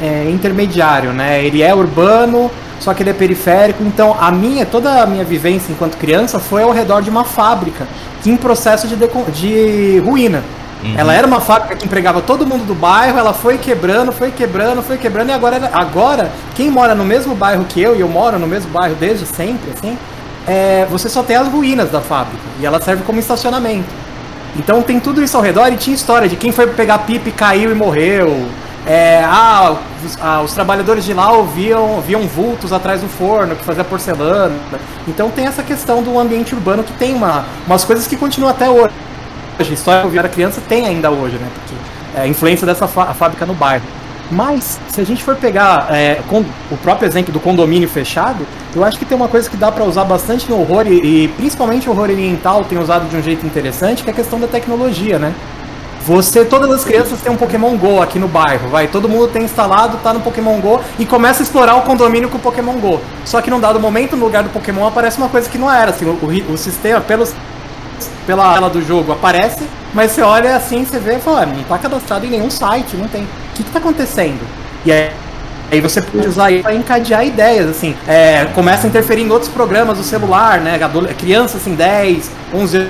é 0.00 0.30
intermediário, 0.30 1.12
né? 1.12 1.44
Ele 1.44 1.62
é 1.62 1.74
urbano, 1.74 2.50
só 2.80 2.92
que 2.92 3.02
ele 3.02 3.10
é 3.10 3.14
periférico. 3.14 3.82
Então, 3.82 4.16
a 4.18 4.30
minha, 4.30 4.66
toda 4.66 5.02
a 5.02 5.06
minha 5.06 5.24
vivência 5.24 5.72
enquanto 5.72 5.96
criança 5.96 6.38
foi 6.38 6.62
ao 6.62 6.72
redor 6.72 7.00
de 7.00 7.10
uma 7.10 7.24
fábrica 7.24 7.86
que 8.22 8.30
em 8.30 8.36
processo 8.36 8.86
de, 8.86 8.96
de 8.96 9.98
ruína. 9.98 10.42
Uhum. 10.82 10.94
Ela 10.96 11.14
era 11.14 11.26
uma 11.26 11.40
fábrica 11.40 11.76
que 11.76 11.84
empregava 11.84 12.20
todo 12.20 12.46
mundo 12.46 12.64
do 12.64 12.74
bairro, 12.74 13.18
ela 13.18 13.32
foi 13.32 13.56
quebrando, 13.56 14.10
foi 14.10 14.32
quebrando, 14.32 14.82
foi 14.82 14.98
quebrando, 14.98 15.28
e 15.28 15.32
agora, 15.32 15.70
agora 15.72 16.32
quem 16.54 16.70
mora 16.70 16.94
no 16.94 17.04
mesmo 17.04 17.34
bairro 17.34 17.64
que 17.64 17.80
eu, 17.80 17.94
e 17.94 18.00
eu 18.00 18.08
moro 18.08 18.38
no 18.38 18.46
mesmo 18.46 18.70
bairro 18.70 18.96
desde 18.96 19.24
sempre, 19.24 19.70
assim, 19.70 19.96
é, 20.46 20.86
você 20.90 21.08
só 21.08 21.22
tem 21.22 21.36
as 21.36 21.46
ruínas 21.46 21.90
da 21.90 22.00
fábrica, 22.00 22.42
e 22.60 22.66
ela 22.66 22.80
serve 22.80 23.04
como 23.04 23.20
estacionamento. 23.20 23.88
Então 24.56 24.82
tem 24.82 24.98
tudo 25.00 25.22
isso 25.22 25.36
ao 25.36 25.42
redor 25.42 25.72
e 25.72 25.76
tinha 25.76 25.94
história 25.94 26.28
de 26.28 26.36
quem 26.36 26.52
foi 26.52 26.66
pegar 26.66 26.98
pipa 26.98 27.28
e 27.28 27.32
caiu 27.32 27.70
e 27.70 27.74
morreu. 27.74 28.46
É, 28.84 29.22
ah, 29.24 29.76
os, 30.04 30.18
ah, 30.20 30.42
os, 30.42 30.52
trabalhadores 30.52 31.04
de 31.04 31.14
lá 31.14 31.32
ouviam, 31.32 32.00
viam 32.00 32.26
vultos 32.26 32.72
atrás 32.72 33.00
do 33.00 33.08
forno 33.08 33.54
que 33.54 33.64
fazia 33.64 33.84
porcelana. 33.84 34.54
Então 35.06 35.30
tem 35.30 35.46
essa 35.46 35.62
questão 35.62 36.02
do 36.02 36.18
ambiente 36.18 36.54
urbano 36.54 36.82
que 36.82 36.92
tem 36.94 37.14
uma, 37.14 37.46
umas 37.66 37.84
coisas 37.84 38.06
que 38.06 38.16
continuam 38.16 38.50
até 38.50 38.68
hoje 38.68 38.92
hoje, 39.70 39.82
que 40.10 40.16
eu 40.16 40.18
era 40.18 40.28
criança 40.28 40.60
tem 40.68 40.86
ainda 40.86 41.10
hoje, 41.10 41.36
né? 41.36 41.48
Porque 41.54 41.74
é 42.18 42.22
a 42.22 42.26
influência 42.26 42.66
dessa 42.66 42.86
fábrica 42.86 43.46
no 43.46 43.54
bairro. 43.54 43.84
Mas, 44.30 44.80
se 44.88 45.00
a 45.00 45.04
gente 45.04 45.22
for 45.22 45.36
pegar 45.36 45.88
é, 45.90 46.20
o 46.70 46.76
próprio 46.78 47.06
exemplo 47.06 47.32
do 47.32 47.38
condomínio 47.38 47.88
fechado, 47.88 48.46
eu 48.74 48.82
acho 48.82 48.98
que 48.98 49.04
tem 49.04 49.14
uma 49.14 49.28
coisa 49.28 49.48
que 49.48 49.56
dá 49.56 49.70
para 49.70 49.84
usar 49.84 50.04
bastante 50.04 50.48
no 50.48 50.58
horror, 50.58 50.86
e, 50.86 51.24
e 51.24 51.28
principalmente 51.36 51.88
o 51.88 51.92
horror 51.92 52.04
oriental 52.04 52.64
tem 52.64 52.78
usado 52.78 53.08
de 53.10 53.16
um 53.16 53.22
jeito 53.22 53.44
interessante, 53.44 54.02
que 54.02 54.08
é 54.08 54.12
a 54.12 54.16
questão 54.16 54.40
da 54.40 54.46
tecnologia, 54.46 55.18
né? 55.18 55.34
Você, 56.04 56.44
todas 56.44 56.68
as 56.70 56.84
crianças 56.84 57.20
têm 57.20 57.30
um 57.30 57.36
Pokémon 57.36 57.76
GO 57.76 58.02
aqui 58.02 58.18
no 58.18 58.26
bairro, 58.26 58.68
vai. 58.68 58.88
Todo 58.88 59.08
mundo 59.08 59.28
tem 59.28 59.44
instalado, 59.44 59.98
tá 60.02 60.12
no 60.12 60.20
Pokémon 60.20 60.58
GO 60.60 60.80
e 60.98 61.06
começa 61.06 61.42
a 61.42 61.44
explorar 61.44 61.76
o 61.76 61.82
condomínio 61.82 62.28
com 62.28 62.38
o 62.38 62.40
Pokémon 62.40 62.72
GO. 62.72 63.00
Só 63.24 63.40
que 63.40 63.50
num 63.50 63.60
dado 63.60 63.78
momento, 63.78 64.16
no 64.16 64.24
lugar 64.24 64.42
do 64.42 64.50
Pokémon, 64.50 64.84
aparece 64.86 65.18
uma 65.18 65.28
coisa 65.28 65.48
que 65.48 65.58
não 65.58 65.70
era, 65.70 65.90
assim, 65.90 66.04
o, 66.04 66.52
o 66.52 66.58
sistema, 66.58 67.00
pelos 67.00 67.32
pela 68.26 68.54
tela 68.54 68.70
do 68.70 68.82
jogo 68.82 69.12
aparece, 69.12 69.64
mas 69.94 70.12
você 70.12 70.22
olha 70.22 70.56
assim, 70.56 70.84
você 70.84 70.98
vê 70.98 71.16
e 71.16 71.18
fala, 71.18 71.42
ah, 71.42 71.46
não 71.46 71.62
tá 71.64 71.78
cadastrado 71.78 72.26
em 72.26 72.30
nenhum 72.30 72.50
site, 72.50 72.96
não 72.96 73.08
tem. 73.08 73.22
O 73.22 73.54
que, 73.54 73.62
que 73.62 73.70
tá 73.70 73.78
acontecendo? 73.78 74.40
E 74.84 74.92
aí, 74.92 75.10
aí 75.70 75.80
você 75.80 76.00
pode 76.00 76.26
usar 76.26 76.50
isso 76.50 76.62
para 76.62 76.74
encadear 76.74 77.24
ideias, 77.26 77.68
assim. 77.68 77.94
É, 78.06 78.46
começa 78.54 78.86
a 78.86 78.88
interferir 78.88 79.22
em 79.22 79.30
outros 79.30 79.50
programas 79.50 79.98
do 79.98 80.04
celular, 80.04 80.60
né? 80.60 80.78
Criança 81.18 81.56
assim, 81.58 81.74
10, 81.74 82.30
11 82.54 82.88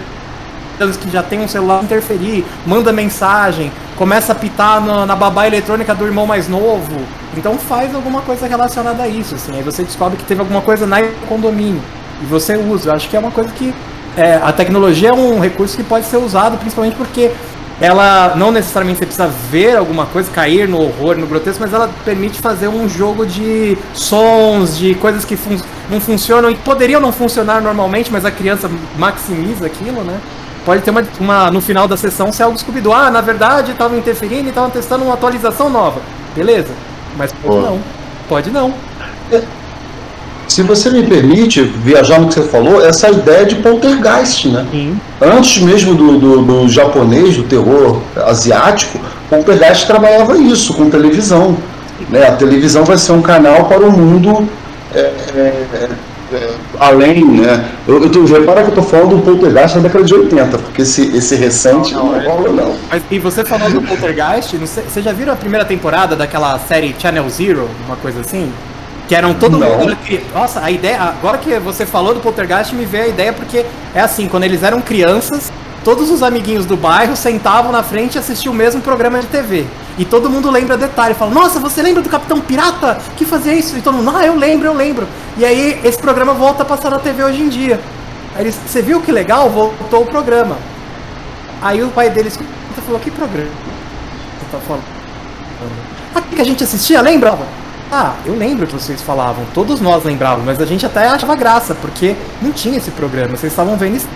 anos 0.80 0.96
que 0.96 1.10
já 1.10 1.22
tem 1.22 1.40
um 1.40 1.48
celular 1.48 1.82
interferir, 1.82 2.44
manda 2.66 2.92
mensagem, 2.92 3.70
começa 3.96 4.32
a 4.32 4.34
pitar 4.34 4.80
no, 4.80 5.06
na 5.06 5.14
babá 5.14 5.46
eletrônica 5.46 5.94
do 5.94 6.04
irmão 6.04 6.26
mais 6.26 6.48
novo. 6.48 7.00
Então 7.36 7.56
faz 7.58 7.94
alguma 7.94 8.20
coisa 8.22 8.46
relacionada 8.46 9.02
a 9.02 9.08
isso, 9.08 9.34
assim. 9.34 9.56
Aí 9.56 9.62
você 9.62 9.82
descobre 9.82 10.16
que 10.16 10.24
teve 10.24 10.40
alguma 10.40 10.60
coisa 10.60 10.86
na 10.86 10.98
condomínio. 11.28 11.82
E 12.20 12.26
você 12.26 12.56
usa. 12.56 12.90
Eu 12.90 12.94
acho 12.94 13.08
que 13.08 13.16
é 13.16 13.18
uma 13.18 13.30
coisa 13.30 13.50
que 13.50 13.74
é, 14.16 14.34
a 14.34 14.52
tecnologia 14.52 15.10
é 15.10 15.12
um 15.12 15.40
recurso 15.40 15.76
que 15.76 15.82
pode 15.82 16.06
ser 16.06 16.18
usado 16.18 16.58
principalmente 16.58 16.96
porque 16.96 17.30
ela 17.80 18.34
não 18.36 18.52
necessariamente 18.52 19.00
você 19.00 19.06
precisa 19.06 19.26
ver 19.50 19.76
alguma 19.76 20.06
coisa, 20.06 20.30
cair 20.30 20.68
no 20.68 20.80
horror, 20.80 21.16
no 21.16 21.26
grotesco, 21.26 21.60
mas 21.60 21.72
ela 21.72 21.90
permite 22.04 22.40
fazer 22.40 22.68
um 22.68 22.88
jogo 22.88 23.26
de 23.26 23.76
sons, 23.92 24.78
de 24.78 24.94
coisas 24.94 25.24
que 25.24 25.36
fun 25.36 25.56
não 25.90 26.00
funcionam 26.00 26.48
e 26.50 26.54
poderiam 26.54 27.00
não 27.00 27.10
funcionar 27.10 27.60
normalmente, 27.60 28.12
mas 28.12 28.24
a 28.24 28.30
criança 28.30 28.70
maximiza 28.96 29.66
aquilo, 29.66 30.04
né? 30.04 30.20
Pode 30.64 30.82
ter 30.82 30.90
uma, 30.90 31.02
uma 31.18 31.50
no 31.50 31.60
final 31.60 31.88
da 31.88 31.96
sessão 31.96 32.30
ser 32.32 32.44
algo 32.44 32.56
scooby 32.56 32.80
Ah, 32.94 33.10
na 33.10 33.20
verdade 33.20 33.72
estavam 33.72 33.98
interferindo 33.98 34.46
e 34.46 34.48
estavam 34.50 34.70
testando 34.70 35.04
uma 35.04 35.14
atualização 35.14 35.68
nova. 35.68 36.00
Beleza, 36.36 36.70
mas 37.16 37.32
pode 37.32 37.56
não. 37.56 37.80
Pode 38.28 38.50
não. 38.50 38.72
Se 40.52 40.60
você 40.60 40.90
me 40.90 41.02
permite 41.02 41.62
viajar 41.62 42.20
no 42.20 42.28
que 42.28 42.34
você 42.34 42.42
falou, 42.42 42.84
essa 42.84 43.08
ideia 43.08 43.46
de 43.46 43.54
poltergeist, 43.54 44.50
né? 44.50 44.66
Sim. 44.70 45.00
Antes 45.18 45.62
mesmo 45.62 45.94
do, 45.94 46.18
do, 46.18 46.42
do, 46.42 46.68
japonês, 46.68 47.38
do 47.38 47.44
terror 47.44 48.02
asiático, 48.26 49.00
poltergeist 49.30 49.86
trabalhava 49.86 50.36
isso 50.36 50.74
com 50.74 50.90
televisão. 50.90 51.56
Né? 52.10 52.28
A 52.28 52.32
televisão 52.32 52.84
vai 52.84 52.98
ser 52.98 53.12
um 53.12 53.22
canal 53.22 53.64
para 53.64 53.80
o 53.80 53.90
mundo 53.90 54.46
é, 54.94 54.98
é, 55.00 55.88
é, 56.34 56.50
além, 56.78 57.24
né? 57.24 57.70
Eu, 57.88 58.02
eu 58.02 58.10
tô, 58.10 58.22
repara 58.26 58.62
que 58.62 58.72
eu 58.72 58.74
tô 58.74 58.82
falando 58.82 59.16
do 59.16 59.22
poltergeist 59.22 59.76
da 59.76 59.80
década 59.84 60.04
de 60.04 60.14
80, 60.14 60.58
porque 60.58 60.82
esse, 60.82 61.16
esse 61.16 61.34
recente 61.34 61.94
não, 61.94 62.12
não, 62.12 62.22
não 62.22 62.30
rola, 62.30 62.48
não. 62.50 62.76
Mas, 62.90 63.02
e 63.10 63.18
você 63.18 63.42
falou 63.42 63.70
do 63.70 63.80
poltergeist, 63.80 64.54
você 64.58 65.00
já 65.00 65.14
viram 65.14 65.32
a 65.32 65.36
primeira 65.36 65.64
temporada 65.64 66.14
daquela 66.14 66.58
série 66.58 66.94
Channel 66.98 67.26
Zero, 67.30 67.70
uma 67.86 67.96
coisa 67.96 68.20
assim? 68.20 68.52
Que 69.08 69.14
eram 69.14 69.34
todo 69.34 69.58
não. 69.58 69.78
mundo. 69.78 69.96
Nossa, 70.32 70.60
a 70.60 70.70
ideia. 70.70 71.00
Agora 71.00 71.38
que 71.38 71.58
você 71.58 71.84
falou 71.84 72.14
do 72.14 72.20
poltergeist, 72.20 72.74
me 72.74 72.84
veio 72.84 73.04
a 73.04 73.08
ideia, 73.08 73.32
porque 73.32 73.64
é 73.94 74.00
assim, 74.00 74.28
quando 74.28 74.44
eles 74.44 74.62
eram 74.62 74.80
crianças, 74.80 75.52
todos 75.84 76.10
os 76.10 76.22
amiguinhos 76.22 76.64
do 76.64 76.76
bairro 76.76 77.16
sentavam 77.16 77.72
na 77.72 77.82
frente 77.82 78.14
e 78.14 78.18
assistiam 78.18 78.52
o 78.52 78.56
mesmo 78.56 78.80
programa 78.80 79.20
de 79.20 79.26
TV. 79.26 79.66
E 79.98 80.04
todo 80.04 80.30
mundo 80.30 80.50
lembra 80.50 80.76
detalhe, 80.76 81.14
fala, 81.14 81.30
nossa, 81.30 81.60
você 81.60 81.82
lembra 81.82 82.02
do 82.02 82.08
Capitão 82.08 82.40
Pirata 82.40 82.98
que 83.16 83.24
fazia 83.24 83.52
isso? 83.52 83.76
E 83.76 83.82
todo 83.82 83.94
mundo, 83.94 84.10
ah, 84.16 84.24
eu 84.24 84.36
lembro, 84.36 84.68
eu 84.68 84.74
lembro. 84.74 85.06
E 85.36 85.44
aí 85.44 85.80
esse 85.84 85.98
programa 85.98 86.32
volta 86.32 86.62
a 86.62 86.66
passar 86.66 86.90
na 86.90 86.98
TV 86.98 87.22
hoje 87.22 87.42
em 87.42 87.48
dia. 87.48 87.80
Aí 88.34 88.44
eles, 88.44 88.54
você 88.54 88.80
viu 88.80 89.00
que 89.02 89.12
legal? 89.12 89.50
Voltou 89.50 90.02
o 90.02 90.06
programa. 90.06 90.56
Aí 91.60 91.82
o 91.82 91.88
pai 91.88 92.08
deles 92.08 92.38
falou, 92.84 93.00
que 93.00 93.10
programa? 93.10 93.50
Você 94.40 94.56
tá 94.56 94.58
falando? 94.66 94.84
Ah, 96.14 96.20
que 96.20 96.40
a 96.40 96.44
gente 96.44 96.64
assistia, 96.64 97.00
lembra? 97.00 97.38
Ah, 97.94 98.14
eu 98.24 98.34
lembro 98.34 98.66
que 98.66 98.72
vocês 98.72 99.02
falavam, 99.02 99.44
todos 99.52 99.78
nós 99.78 100.02
lembrávamos, 100.02 100.46
mas 100.46 100.58
a 100.58 100.64
gente 100.64 100.86
até 100.86 101.08
achava 101.08 101.36
graça, 101.36 101.74
porque 101.74 102.16
não 102.40 102.50
tinha 102.50 102.78
esse 102.78 102.90
programa, 102.90 103.36
vocês 103.36 103.52
estavam 103.52 103.76
vendo 103.76 103.96
isso. 103.96 104.08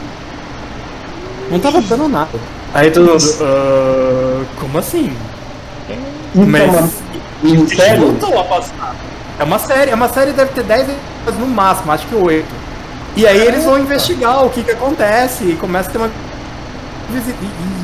Não 1.51 1.59
tava 1.59 1.83
dando 1.83 2.09
nada. 2.09 2.31
Aí 2.73 2.91
todo 2.91 3.11
mundo, 3.11 3.23
uh, 3.23 4.47
como 4.59 4.79
assim? 4.79 5.13
Então, 6.35 6.47
mas. 6.47 7.69
Sério? 7.69 8.17
É 9.39 9.45
uma 9.45 9.59
série, 9.59 9.91
é 9.91 9.95
uma 9.95 10.09
série 10.09 10.33
deve 10.33 10.53
ter 10.53 10.65
10 10.65 10.89
no 11.39 11.47
máximo, 11.47 11.93
acho 11.93 12.07
que 12.07 12.15
8. 12.15 12.47
E 13.15 13.27
aí 13.27 13.47
eles 13.47 13.63
vão 13.65 13.79
investigar 13.79 14.43
o 14.43 14.49
que 14.49 14.63
que 14.63 14.71
acontece 14.71 15.45
e 15.45 15.55
começa 15.55 15.91
a 15.91 15.93
ter 15.93 15.99
uma. 15.99 16.11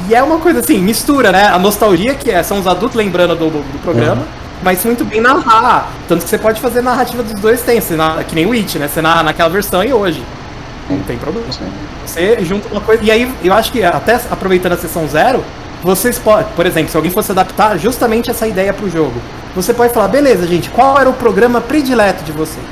E 0.09 0.15
é 0.15 0.23
uma 0.23 0.39
coisa 0.39 0.61
assim, 0.61 0.79
mistura, 0.79 1.31
né? 1.31 1.49
A 1.49 1.59
nostalgia 1.59 2.15
que 2.15 2.31
é, 2.31 2.43
são 2.43 2.59
os 2.59 2.67
adultos 2.67 2.97
lembrando 2.97 3.37
do, 3.37 3.51
do 3.51 3.83
programa. 3.83 4.23
Uhum 4.23 4.42
mas 4.63 4.85
muito 4.85 5.05
bem 5.05 5.21
narrar. 5.21 5.89
Tanto 6.09 6.23
que 6.25 6.31
você 6.31 6.39
pode 6.39 6.61
fazer 6.61 6.83
narrativa 6.83 7.23
dos 7.23 7.41
dois 7.41 7.63
tempos, 7.63 7.89
que 8.29 8.35
nem 8.35 8.47
o 8.47 8.53
It, 8.53 8.79
né? 8.79 8.89
Você 8.89 9.03
narra 9.03 9.23
naquela 9.23 9.49
versão 9.49 9.83
e 9.83 9.93
hoje. 9.93 10.23
Não 10.89 11.01
tem 11.01 11.17
problema. 11.17 11.47
Você 12.05 12.45
junta 12.45 12.69
uma 12.69 12.81
coisa. 12.81 13.03
E 13.03 13.11
aí, 13.11 13.33
eu 13.43 13.53
acho 13.55 13.73
que 13.73 13.83
até 13.83 14.21
aproveitando 14.31 14.73
a 14.73 14.77
sessão 14.77 15.07
zero, 15.09 15.45
vocês 15.83 16.19
podem, 16.19 16.47
por 16.55 16.67
exemplo, 16.67 16.91
se 16.91 16.97
alguém 16.97 17.11
fosse 17.11 17.33
adaptar 17.33 17.79
justamente 17.79 18.31
essa 18.31 18.47
ideia 18.47 18.73
para 18.73 18.87
o 18.87 18.91
jogo, 18.91 19.15
você 19.55 19.75
pode 19.75 19.93
falar, 19.93 20.09
beleza, 20.09 20.47
gente, 20.47 20.71
qual 20.71 20.99
era 20.99 21.09
o 21.09 21.13
programa 21.13 21.61
predileto 21.61 22.23
de 22.25 22.33
vocês? 22.33 22.65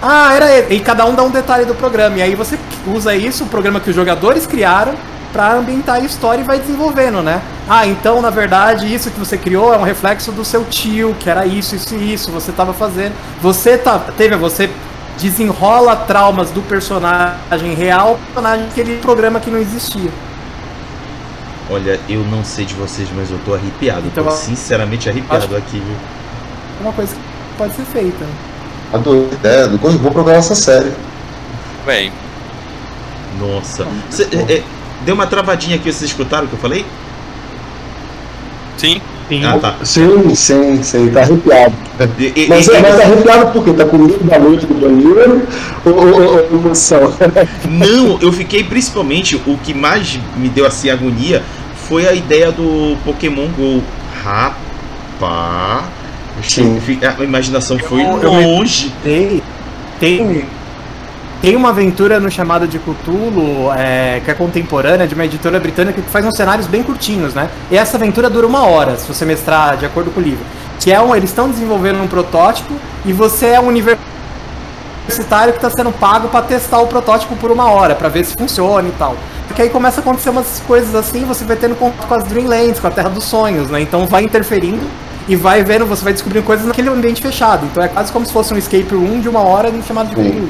Ah, 0.00 0.34
era 0.34 0.50
ele. 0.50 0.74
E 0.74 0.80
cada 0.80 1.04
um 1.04 1.14
dá 1.14 1.22
um 1.22 1.30
detalhe 1.30 1.64
do 1.64 1.74
programa. 1.74 2.16
E 2.18 2.22
aí 2.22 2.34
você 2.34 2.58
usa 2.86 3.14
isso, 3.14 3.44
o 3.44 3.46
programa 3.46 3.78
que 3.78 3.90
os 3.90 3.96
jogadores 3.96 4.46
criaram, 4.46 4.94
para 5.32 5.54
ambientar 5.54 5.96
a 5.96 6.00
história 6.00 6.42
e 6.42 6.44
vai 6.44 6.58
desenvolvendo, 6.58 7.22
né? 7.22 7.40
Ah, 7.68 7.86
então 7.86 8.20
na 8.20 8.30
verdade 8.30 8.92
isso 8.92 9.10
que 9.10 9.18
você 9.18 9.38
criou 9.38 9.72
é 9.72 9.78
um 9.78 9.82
reflexo 9.82 10.30
do 10.30 10.44
seu 10.44 10.64
tio, 10.64 11.14
que 11.18 11.30
era 11.30 11.46
isso, 11.46 11.74
isso 11.74 11.94
e 11.94 12.12
isso, 12.12 12.30
você 12.30 12.50
estava 12.50 12.72
fazendo. 12.72 13.14
Você 13.40 13.78
tá, 13.78 13.98
teve, 14.16 14.36
você 14.36 14.70
desenrola 15.18 15.96
traumas 15.96 16.50
do 16.50 16.62
personagem 16.62 17.74
real, 17.74 18.18
personagem 18.26 18.66
aquele 18.66 18.98
programa 18.98 19.40
que 19.40 19.50
não 19.50 19.58
existia. 19.58 20.10
Olha, 21.70 21.98
eu 22.08 22.20
não 22.24 22.44
sei 22.44 22.64
de 22.64 22.74
vocês, 22.74 23.08
mas 23.14 23.30
eu 23.30 23.38
tô 23.44 23.54
arrepiado. 23.54 24.06
Então, 24.06 24.24
tô 24.24 24.30
sinceramente 24.32 25.08
arrepiado 25.08 25.56
aqui, 25.56 25.78
viu? 25.78 25.96
É 26.80 26.82
uma 26.82 26.92
coisa 26.92 27.14
que 27.14 27.20
pode 27.56 27.74
ser 27.74 27.84
feita. 27.84 28.26
Adorei 28.92 29.28
ideia, 29.32 29.68
vou 29.68 30.10
procurar 30.10 30.36
essa 30.36 30.54
série. 30.54 30.92
Bem. 31.86 32.12
Nossa. 33.38 33.86
Cê, 34.10 34.28
é, 34.32 34.56
é 34.58 34.62
Deu 35.04 35.14
uma 35.14 35.26
travadinha 35.26 35.76
aqui, 35.76 35.92
vocês 35.92 36.10
escutaram 36.10 36.44
o 36.44 36.48
que 36.48 36.54
eu 36.54 36.58
falei? 36.58 36.84
Sim. 38.76 39.00
Sim, 39.28 39.44
ah, 39.46 39.58
tá. 39.58 39.76
sim, 39.82 40.34
sim, 40.34 40.82
sim, 40.82 41.08
tá 41.08 41.20
arrepiado. 41.20 41.74
E, 42.18 42.32
e, 42.36 42.48
mas, 42.48 42.66
e, 42.66 42.72
mas 42.72 42.96
tá 42.96 43.02
arrepiado 43.02 43.52
por 43.52 43.64
quê? 43.64 43.72
Tá 43.72 43.86
com 43.86 43.96
medo 43.96 44.24
da 44.24 44.38
noite 44.38 44.66
do 44.66 44.74
banheiro 44.74 45.46
ou, 45.86 45.92
ou, 45.94 46.34
ou 46.34 46.44
emoção? 46.52 47.14
Não, 47.70 48.18
eu 48.20 48.30
fiquei 48.32 48.62
principalmente, 48.62 49.36
o 49.36 49.56
que 49.64 49.72
mais 49.72 50.18
me 50.36 50.48
deu 50.50 50.66
assim 50.66 50.90
agonia 50.90 51.42
foi 51.88 52.06
a 52.06 52.12
ideia 52.12 52.52
do 52.52 52.96
Pokémon 53.04 53.46
GO. 53.56 53.82
Rapaz, 54.22 55.84
a 57.18 57.24
imaginação 57.24 57.78
foi 57.78 58.02
longe. 58.02 58.92
Tem, 59.02 59.42
tem 59.98 60.44
tem 61.42 61.56
uma 61.56 61.70
aventura 61.70 62.20
no 62.20 62.30
chamado 62.30 62.68
de 62.68 62.78
Cthulhu, 62.78 63.72
é, 63.76 64.22
que 64.24 64.30
é 64.30 64.34
contemporânea, 64.34 65.08
de 65.08 65.14
uma 65.14 65.24
editora 65.24 65.58
britânica 65.58 66.00
que 66.00 66.08
faz 66.08 66.24
uns 66.24 66.36
cenários 66.36 66.68
bem 66.68 66.84
curtinhos, 66.84 67.34
né? 67.34 67.50
E 67.68 67.76
essa 67.76 67.96
aventura 67.96 68.30
dura 68.30 68.46
uma 68.46 68.64
hora, 68.64 68.96
se 68.96 69.08
você 69.08 69.24
mestrar 69.24 69.76
de 69.76 69.84
acordo 69.84 70.12
com 70.12 70.20
o 70.20 70.22
livro. 70.22 70.44
Que 70.78 70.92
é 70.92 71.00
um, 71.00 71.16
eles 71.16 71.30
estão 71.30 71.50
desenvolvendo 71.50 72.00
um 72.00 72.06
protótipo 72.06 72.72
e 73.04 73.12
você 73.12 73.46
é 73.46 73.60
um 73.60 73.66
universitário 73.66 75.52
que 75.52 75.58
está 75.58 75.68
sendo 75.68 75.90
pago 75.90 76.28
para 76.28 76.42
testar 76.42 76.78
o 76.78 76.86
protótipo 76.86 77.34
por 77.34 77.50
uma 77.50 77.68
hora, 77.72 77.96
para 77.96 78.08
ver 78.08 78.24
se 78.24 78.36
funciona 78.38 78.88
e 78.88 78.92
tal. 78.92 79.16
Porque 79.48 79.62
aí 79.62 79.68
começa 79.68 79.98
a 79.98 80.00
acontecer 80.00 80.30
umas 80.30 80.62
coisas 80.64 80.94
assim, 80.94 81.24
você 81.24 81.44
vai 81.44 81.56
tendo 81.56 81.74
contato 81.74 82.06
com 82.06 82.14
as 82.14 82.22
Dreamlands, 82.22 82.78
com 82.78 82.86
a 82.86 82.90
Terra 82.90 83.08
dos 83.08 83.24
Sonhos, 83.24 83.68
né? 83.68 83.80
Então 83.80 84.06
vai 84.06 84.22
interferindo 84.22 84.86
e 85.26 85.34
vai 85.34 85.64
vendo, 85.64 85.86
você 85.86 86.04
vai 86.04 86.12
descobrindo 86.12 86.46
coisas 86.46 86.64
naquele 86.64 86.88
ambiente 86.88 87.20
fechado. 87.20 87.66
Então 87.66 87.82
é 87.82 87.88
quase 87.88 88.12
como 88.12 88.24
se 88.24 88.32
fosse 88.32 88.54
um 88.54 88.56
escape 88.56 88.94
room 88.94 89.18
de 89.18 89.28
uma 89.28 89.40
hora 89.40 89.72
no 89.72 89.82
chamado 89.82 90.08
de 90.10 90.14
Cthulhu 90.14 90.48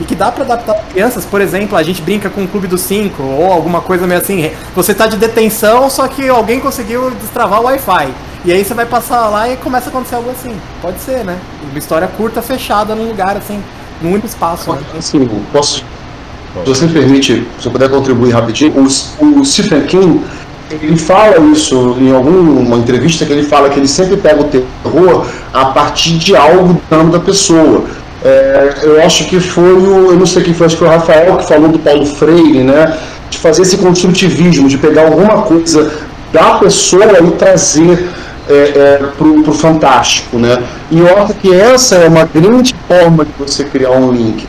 e 0.00 0.04
que 0.04 0.14
dá 0.14 0.30
para 0.30 0.44
adaptar 0.44 0.74
crianças. 0.92 1.24
Por 1.24 1.40
exemplo, 1.40 1.76
a 1.76 1.82
gente 1.82 2.02
brinca 2.02 2.28
com 2.28 2.44
o 2.44 2.48
Clube 2.48 2.66
dos 2.66 2.80
Cinco 2.80 3.22
ou 3.22 3.52
alguma 3.52 3.80
coisa 3.80 4.06
meio 4.06 4.20
assim. 4.20 4.50
Você 4.74 4.94
tá 4.94 5.06
de 5.06 5.16
detenção, 5.16 5.88
só 5.88 6.08
que 6.08 6.28
alguém 6.28 6.60
conseguiu 6.60 7.10
destravar 7.12 7.60
o 7.60 7.64
Wi-Fi. 7.64 8.08
E 8.44 8.52
aí 8.52 8.64
você 8.64 8.74
vai 8.74 8.86
passar 8.86 9.28
lá 9.28 9.48
e 9.48 9.56
começa 9.56 9.86
a 9.86 9.90
acontecer 9.90 10.16
algo 10.16 10.30
assim. 10.30 10.54
Pode 10.82 10.98
ser, 11.00 11.24
né? 11.24 11.38
Uma 11.70 11.78
história 11.78 12.08
curta, 12.08 12.42
fechada 12.42 12.94
num 12.94 13.08
lugar 13.08 13.36
assim, 13.36 13.62
num 14.02 14.10
único 14.10 14.26
espaço. 14.26 14.72
Né? 14.72 14.78
Assim, 14.98 15.28
posso, 15.52 15.78
se 15.78 16.68
você 16.68 16.86
me 16.86 16.92
permite, 16.92 17.46
se 17.58 17.66
eu 17.66 17.72
puder 17.72 17.88
contribuir 17.88 18.32
rapidinho, 18.32 18.74
o, 18.76 19.40
o 19.40 19.44
Stephen 19.44 19.82
King 19.86 20.22
ele 20.70 20.96
fala 20.96 21.38
isso 21.52 21.96
em 22.00 22.12
alguma 22.12 22.76
entrevista 22.76 23.24
que 23.24 23.32
ele 23.32 23.44
fala 23.44 23.68
que 23.68 23.78
ele 23.78 23.86
sempre 23.86 24.16
pega 24.16 24.40
o 24.40 24.44
terror 24.44 25.26
a 25.52 25.66
partir 25.66 26.16
de 26.16 26.34
algo 26.34 26.80
dano 26.90 27.12
da 27.12 27.20
pessoa. 27.20 27.84
É, 28.24 28.74
eu 28.82 29.02
acho 29.02 29.26
que 29.26 29.38
foi 29.38 29.74
o, 29.74 30.12
eu 30.12 30.16
não 30.16 30.24
sei 30.24 30.42
quem 30.42 30.54
foi, 30.54 30.66
acho 30.66 30.76
que 30.76 30.78
foi 30.78 30.88
o 30.88 30.90
Rafael 30.90 31.36
que 31.36 31.46
falou 31.46 31.68
do 31.68 31.78
Paulo 31.78 32.06
Freire, 32.06 32.64
né? 32.64 32.96
De 33.28 33.36
fazer 33.38 33.62
esse 33.62 33.76
construtivismo, 33.76 34.66
de 34.68 34.78
pegar 34.78 35.02
alguma 35.02 35.42
coisa 35.42 35.92
da 36.32 36.54
pessoa 36.54 37.04
e 37.04 37.30
trazer 37.32 38.08
é, 38.48 38.54
é, 38.54 39.06
para 39.16 39.26
o 39.26 39.52
fantástico, 39.52 40.38
né? 40.38 40.62
E 40.90 41.00
eu 41.00 41.18
acho 41.18 41.34
que 41.34 41.54
essa 41.54 41.96
é 41.96 42.08
uma 42.08 42.24
grande 42.24 42.74
forma 42.88 43.24
de 43.24 43.32
você 43.38 43.64
criar 43.64 43.90
um 43.90 44.10
link. 44.10 44.46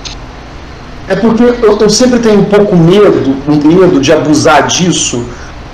É 1.07 1.15
porque 1.15 1.43
eu, 1.43 1.77
eu 1.77 1.89
sempre 1.89 2.19
tenho 2.19 2.39
um 2.39 2.45
pouco 2.45 2.75
medo, 2.75 3.35
um 3.47 3.55
medo 3.55 3.99
de 3.99 4.11
abusar 4.11 4.65
disso 4.67 5.25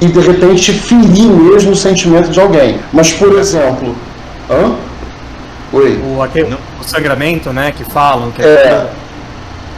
e 0.02 0.08
de 0.08 0.20
repente 0.20 0.74
ferir 0.74 1.30
mesmo 1.30 1.72
o 1.72 1.76
sentimento 1.76 2.30
de 2.30 2.40
alguém. 2.40 2.80
Mas, 2.92 3.14
por 3.14 3.38
exemplo, 3.38 3.96
hã? 4.50 4.72
Oi. 5.74 6.02
O, 6.04 6.22
aquele, 6.22 6.54
o 6.80 6.84
sangramento, 6.84 7.52
né, 7.54 7.72
que 7.72 7.84
falam. 7.84 8.32
Que 8.32 8.42
é, 8.42 8.46
é... 8.46 8.90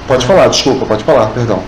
Pode 0.07 0.25
falar, 0.25 0.47
desculpa, 0.47 0.85
pode 0.85 1.03
falar, 1.03 1.27
perdão. 1.27 1.61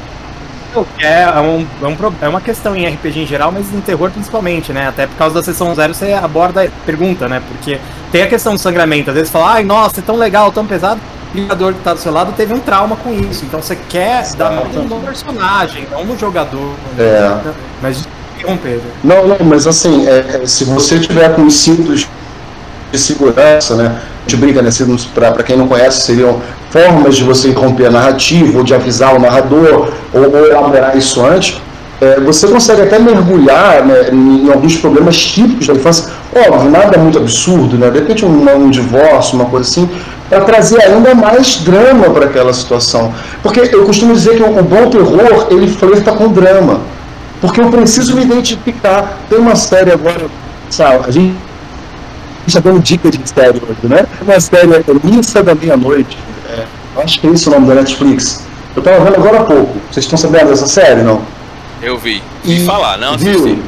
É, 1.00 1.22
é, 1.22 1.40
um, 1.40 1.66
é, 1.82 1.88
um, 1.88 1.98
é 2.22 2.28
uma 2.28 2.42
questão 2.42 2.76
em 2.76 2.86
RPG 2.86 3.22
em 3.22 3.26
geral, 3.26 3.50
mas 3.50 3.74
em 3.74 3.80
terror 3.80 4.12
principalmente, 4.12 4.74
né? 4.74 4.90
Até 4.90 5.08
por 5.08 5.16
causa 5.16 5.36
da 5.36 5.44
sessão 5.44 5.74
zero 5.74 5.94
você 5.94 6.12
aborda 6.12 6.70
pergunta, 6.86 7.30
né? 7.30 7.42
Porque 7.48 7.80
tem 8.12 8.24
a 8.24 8.28
questão 8.28 8.54
do 8.54 8.60
sangramento, 8.60 9.10
às 9.10 9.16
vezes 9.16 9.32
fala, 9.32 9.54
ai, 9.54 9.64
nossa, 9.64 10.02
é 10.02 10.04
tão 10.04 10.18
legal, 10.18 10.52
tão 10.52 10.66
pesado. 10.66 11.00
O 11.34 11.38
jogador 11.38 11.74
que 11.74 11.80
tá 11.82 11.94
do 11.94 12.00
seu 12.00 12.12
lado 12.12 12.34
teve 12.34 12.54
um 12.54 12.60
trauma 12.60 12.96
com 12.98 13.14
isso. 13.14 13.46
Então 13.46 13.62
você 13.62 13.76
quer 13.76 14.22
Exato. 14.22 14.38
dar 14.38 14.52
no 14.52 15.00
personagem, 15.02 15.88
não 15.92 16.04
no 16.04 16.18
jogador. 16.18 16.74
É. 16.98 17.54
Mas 17.82 18.06
interromper. 18.38 18.82
Não, 19.04 19.28
não, 19.28 19.38
mas 19.46 19.68
assim, 19.68 20.08
é, 20.08 20.42
é, 20.42 20.46
se 20.46 20.66
você 20.66 21.00
tiver 21.00 21.36
com 21.36 21.50
cintos 21.50 22.08
de 22.92 23.00
segurança, 23.00 23.76
né? 23.76 24.02
Gente 24.28 24.38
brinca, 24.38 24.62
né? 24.62 24.70
Para 25.14 25.44
quem 25.44 25.56
não 25.56 25.68
conhece, 25.68 26.02
seriam 26.02 26.42
formas 26.72 27.16
de 27.16 27.24
você 27.24 27.50
interromper 27.50 27.86
a 27.86 27.92
narrativa, 27.92 28.58
ou 28.58 28.64
de 28.64 28.74
avisar 28.74 29.16
o 29.16 29.20
narrador, 29.20 29.92
ou, 30.12 30.36
ou 30.36 30.48
elaborar 30.48 30.98
isso 30.98 31.24
antes. 31.24 31.62
É, 32.02 32.20
você 32.20 32.48
consegue 32.48 32.82
até 32.82 33.00
mergulhar 33.00 33.86
né, 33.86 34.10
em 34.12 34.52
alguns 34.52 34.76
problemas 34.78 35.16
típicos 35.18 35.68
da 35.68 35.74
infância. 35.74 36.12
Óbvio, 36.34 36.70
nada 36.70 36.98
muito 36.98 37.20
absurdo, 37.20 37.78
né? 37.78 37.90
De 37.90 38.00
repente 38.00 38.26
um, 38.26 38.66
um 38.66 38.70
divórcio, 38.70 39.36
uma 39.36 39.46
coisa 39.46 39.70
assim, 39.70 39.90
para 40.28 40.42
trazer 40.42 40.82
ainda 40.82 41.14
mais 41.14 41.58
drama 41.58 42.10
para 42.10 42.26
aquela 42.26 42.52
situação. 42.52 43.14
Porque 43.42 43.60
eu 43.60 43.86
costumo 43.86 44.14
dizer 44.14 44.36
que 44.36 44.44
o, 44.44 44.60
o 44.60 44.64
bom 44.64 44.90
terror, 44.90 45.48
ele 45.52 45.68
flerta 45.68 46.12
com 46.12 46.28
drama. 46.30 46.82
Porque 47.40 47.62
eu 47.62 47.70
preciso 47.70 48.16
me 48.16 48.24
identificar. 48.24 49.20
Tem 49.30 49.38
uma 49.38 49.56
série 49.56 49.92
agora, 49.92 50.26
sabe, 50.70 51.06
a 51.08 51.12
gente 51.12 51.36
está 52.48 52.60
dando 52.60 52.80
dica 52.80 53.10
de 53.10 53.20
série 53.28 53.62
hoje, 53.62 53.80
né? 53.84 54.06
Uma 54.22 54.40
série, 54.40 54.74
é 54.74 54.84
Missa 55.04 55.44
da 55.44 55.56
Meia-Noite. 55.56 56.18
É, 56.50 56.66
acho 57.02 57.20
que 57.20 57.28
é 57.28 57.32
isso 57.32 57.50
o 57.50 57.54
nome 57.54 57.68
da 57.68 57.76
Netflix. 57.76 58.44
Eu 58.76 58.82
estava 58.82 59.04
vendo 59.04 59.16
agora 59.16 59.40
há 59.40 59.44
pouco. 59.44 59.78
Vocês 59.92 60.06
estão 60.06 60.18
sabendo 60.18 60.50
dessa 60.50 60.68
série, 60.68 61.02
não? 61.02 61.22
Eu 61.82 61.98
vi. 61.98 62.22
Vi 62.44 62.66
falar, 62.66 62.98
não 62.98 63.18
viu? 63.18 63.32
assisti. 63.32 63.62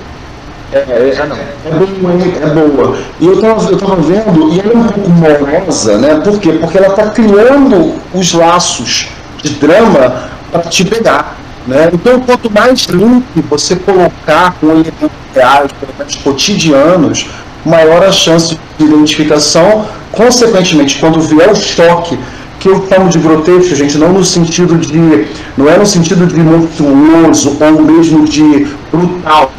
É, 0.72 0.80
é, 0.80 1.10
é, 1.10 1.70
boa, 1.70 2.14
é 2.42 2.50
boa. 2.50 2.98
E 3.22 3.26
eu 3.26 3.40
tava, 3.40 3.72
eu 3.72 3.78
tava 3.78 3.96
vendo, 3.98 4.52
e 4.52 4.60
ela 4.60 4.74
é 4.74 4.76
um 4.76 4.88
pouco 4.88 5.10
morosa, 5.10 5.98
né? 5.98 6.20
Por 6.20 6.40
quê? 6.40 6.54
Porque 6.54 6.78
ela 6.78 6.90
tá 6.94 7.10
criando 7.10 7.96
os 8.14 8.34
laços 8.34 9.08
de 9.42 9.52
drama 9.52 10.30
para 10.52 10.64
te 10.64 10.84
pegar. 10.84 11.38
Né? 11.66 11.90
Então, 11.94 12.20
quanto 12.22 12.50
mais 12.50 12.86
link 12.86 13.26
você 13.50 13.76
colocar 13.76 14.56
com 14.60 14.72
elementos 14.72 15.12
reais, 15.34 15.70
elementos 15.82 16.16
cotidianos, 16.18 17.28
maior 17.68 18.04
a 18.04 18.12
chance 18.12 18.58
de 18.78 18.86
identificação. 18.86 19.86
Consequentemente, 20.12 20.98
quando 21.00 21.20
vier 21.22 21.52
o 21.52 21.56
choque 21.56 22.18
que 22.60 22.70
eu 22.70 22.88
chamo 22.90 23.10
de 23.10 23.20
grotesco, 23.20 23.76
gente, 23.76 23.98
não 23.98 24.14
no 24.14 24.24
sentido 24.24 24.78
de. 24.78 25.28
não 25.58 25.70
é 25.70 25.78
no 25.78 25.86
sentido 25.86 26.26
de 26.26 26.40
monstruoso 26.40 27.58
ou 27.60 27.84
mesmo 27.84 28.26
de 28.26 28.68
brutal, 28.92 29.52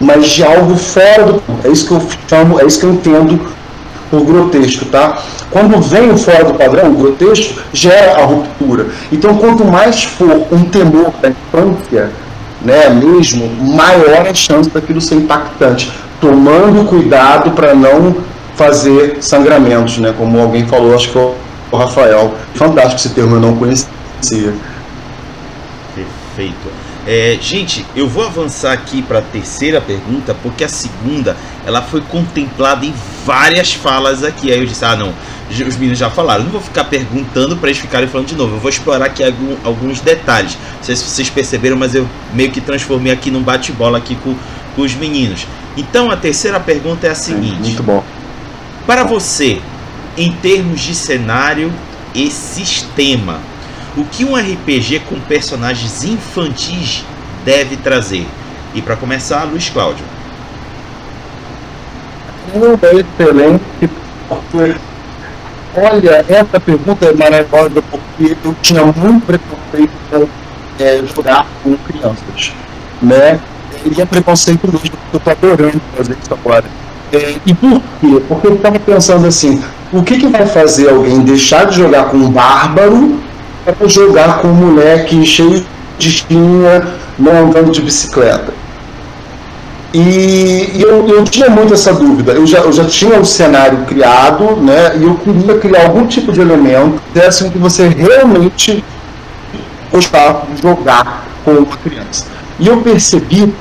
mas 0.00 0.26
de 0.26 0.44
algo 0.44 0.76
fora 0.76 1.24
do. 1.24 1.42
É 1.64 1.68
isso 1.68 1.86
que 1.86 1.92
eu 1.92 2.02
chamo, 2.28 2.60
é 2.60 2.66
isso 2.66 2.78
que 2.78 2.86
eu 2.86 2.92
entendo 2.92 3.40
por 4.10 4.24
grotesco, 4.24 4.84
tá? 4.86 5.18
Quando 5.50 5.80
vem 5.80 6.10
o 6.10 6.16
fora 6.16 6.44
do 6.44 6.54
padrão, 6.54 6.90
o 6.92 6.94
grotesco, 6.94 7.60
gera 7.72 8.22
a 8.22 8.24
ruptura. 8.24 8.86
Então, 9.10 9.36
quanto 9.36 9.64
mais 9.64 10.04
for 10.04 10.46
um 10.52 10.64
temor 10.64 11.12
da 11.20 11.30
infância, 11.30 12.10
né, 12.62 12.88
mesmo, 12.90 13.48
maior 13.74 14.26
a 14.28 14.34
chance 14.34 14.70
daquilo 14.70 15.00
ser 15.00 15.16
impactante, 15.16 15.92
tomando 16.24 16.88
cuidado 16.88 17.50
para 17.50 17.74
não 17.74 18.16
fazer 18.56 19.22
sangramentos, 19.22 19.98
né, 19.98 20.14
como 20.16 20.40
alguém 20.40 20.66
falou, 20.66 20.94
acho 20.94 21.10
que 21.10 21.18
o 21.18 21.76
Rafael. 21.76 22.34
Fantástico 22.54 22.96
esse 22.96 23.10
termo, 23.10 23.36
eu 23.36 23.40
não 23.40 23.54
conhecia. 23.56 24.54
Perfeito. 25.94 26.72
É, 27.06 27.36
gente, 27.38 27.84
eu 27.94 28.08
vou 28.08 28.24
avançar 28.24 28.72
aqui 28.72 29.02
para 29.02 29.18
a 29.18 29.22
terceira 29.22 29.82
pergunta, 29.82 30.34
porque 30.42 30.64
a 30.64 30.68
segunda 30.68 31.36
ela 31.66 31.82
foi 31.82 32.00
contemplada 32.00 32.86
em 32.86 32.94
várias 33.26 33.74
falas 33.74 34.24
aqui. 34.24 34.50
Aí 34.50 34.58
eu 34.58 34.64
disse: 34.64 34.82
ah, 34.82 34.96
não, 34.96 35.12
os 35.50 35.76
meninos 35.76 35.98
já 35.98 36.10
falaram, 36.10 36.44
não 36.44 36.50
vou 36.50 36.60
ficar 36.60 36.84
perguntando 36.84 37.56
para 37.56 37.68
eles 37.68 37.80
ficarem 37.80 38.08
falando 38.08 38.28
de 38.28 38.34
novo. 38.34 38.56
Eu 38.56 38.60
vou 38.60 38.70
explorar 38.70 39.06
aqui 39.06 39.22
algum, 39.22 39.56
alguns 39.62 40.00
detalhes. 40.00 40.56
Não 40.76 40.82
sei 40.82 40.96
se 40.96 41.04
vocês 41.04 41.28
perceberam, 41.28 41.76
mas 41.76 41.94
eu 41.94 42.08
meio 42.32 42.50
que 42.50 42.60
transformei 42.60 43.12
aqui 43.12 43.30
num 43.30 43.42
bate-bola 43.42 43.98
aqui 43.98 44.16
com, 44.16 44.34
com 44.74 44.82
os 44.82 44.94
meninos. 44.94 45.46
Então 45.76 46.10
a 46.10 46.16
terceira 46.16 46.58
pergunta 46.58 47.06
é 47.06 47.10
a 47.10 47.14
seguinte: 47.14 47.60
Muito 47.60 47.82
bom. 47.82 48.02
Para 48.86 49.04
você, 49.04 49.60
em 50.16 50.32
termos 50.32 50.80
de 50.80 50.94
cenário 50.94 51.72
e 52.14 52.30
sistema, 52.30 53.38
o 53.96 54.04
que 54.04 54.24
um 54.24 54.34
RPG 54.34 55.00
com 55.08 55.20
personagens 55.20 56.04
infantis 56.04 57.04
deve 57.44 57.76
trazer? 57.76 58.26
E 58.74 58.82
para 58.82 58.96
começar, 58.96 59.44
Luiz 59.44 59.68
Cláudio. 59.68 60.04
É 62.82 62.94
excelente. 62.96 63.64
Olha, 65.76 66.24
essa 66.28 66.60
pergunta 66.60 67.06
é 67.06 67.12
maravilhosa 67.12 67.82
porque 67.90 68.36
eu 68.44 68.54
tinha 68.62 68.84
muito 68.84 69.26
preconceito 69.26 69.92
com 70.10 70.28
é, 70.78 71.02
jogar 71.14 71.46
com 71.62 71.76
crianças, 71.78 72.52
né? 73.02 73.40
E 73.84 74.00
é 74.00 74.06
preconceito 74.06 74.66
mesmo, 74.66 74.96
eu 75.12 75.18
estou 75.18 75.32
adorando 75.32 75.80
fazer 75.96 76.16
isso 76.22 76.32
agora. 76.32 76.64
É, 77.12 77.36
e 77.44 77.54
por 77.54 77.82
quê? 78.00 78.22
Porque 78.28 78.46
eu 78.46 78.54
estava 78.54 78.78
pensando 78.78 79.26
assim, 79.26 79.62
o 79.92 80.02
que, 80.02 80.18
que 80.18 80.28
vai 80.28 80.46
fazer 80.46 80.88
alguém 80.88 81.20
deixar 81.20 81.66
de 81.66 81.76
jogar 81.76 82.04
com 82.04 82.16
um 82.18 82.30
bárbaro 82.30 83.20
para 83.64 83.88
jogar 83.88 84.38
com 84.38 84.48
um 84.48 84.54
moleque 84.54 85.24
cheio 85.26 85.64
de 85.98 86.08
espinha, 86.08 86.86
não 87.18 87.46
andando 87.46 87.70
de 87.70 87.82
bicicleta? 87.82 88.52
E, 89.94 90.72
e 90.74 90.82
eu, 90.82 91.06
eu, 91.08 91.22
tinha 91.22 91.48
muito 91.48 91.72
essa 91.72 91.92
dúvida. 91.94 92.32
Eu 92.32 92.44
já, 92.44 92.58
eu 92.58 92.72
já 92.72 92.84
tinha 92.84 93.16
o 93.20 93.24
cenário 93.24 93.84
criado, 93.84 94.56
né? 94.56 94.96
E 94.98 95.04
eu 95.04 95.14
queria 95.14 95.56
criar 95.58 95.84
algum 95.84 96.04
tipo 96.04 96.32
de 96.32 96.40
elemento 96.40 97.00
que 97.12 97.20
desse 97.20 97.48
que 97.48 97.58
você 97.58 97.86
realmente 97.86 98.84
gostar 99.92 100.46
de 100.52 100.60
jogar 100.60 101.24
com 101.44 101.52
uma 101.52 101.76
criança. 101.76 102.26
E 102.58 102.66
eu 102.66 102.78
percebi 102.78 103.54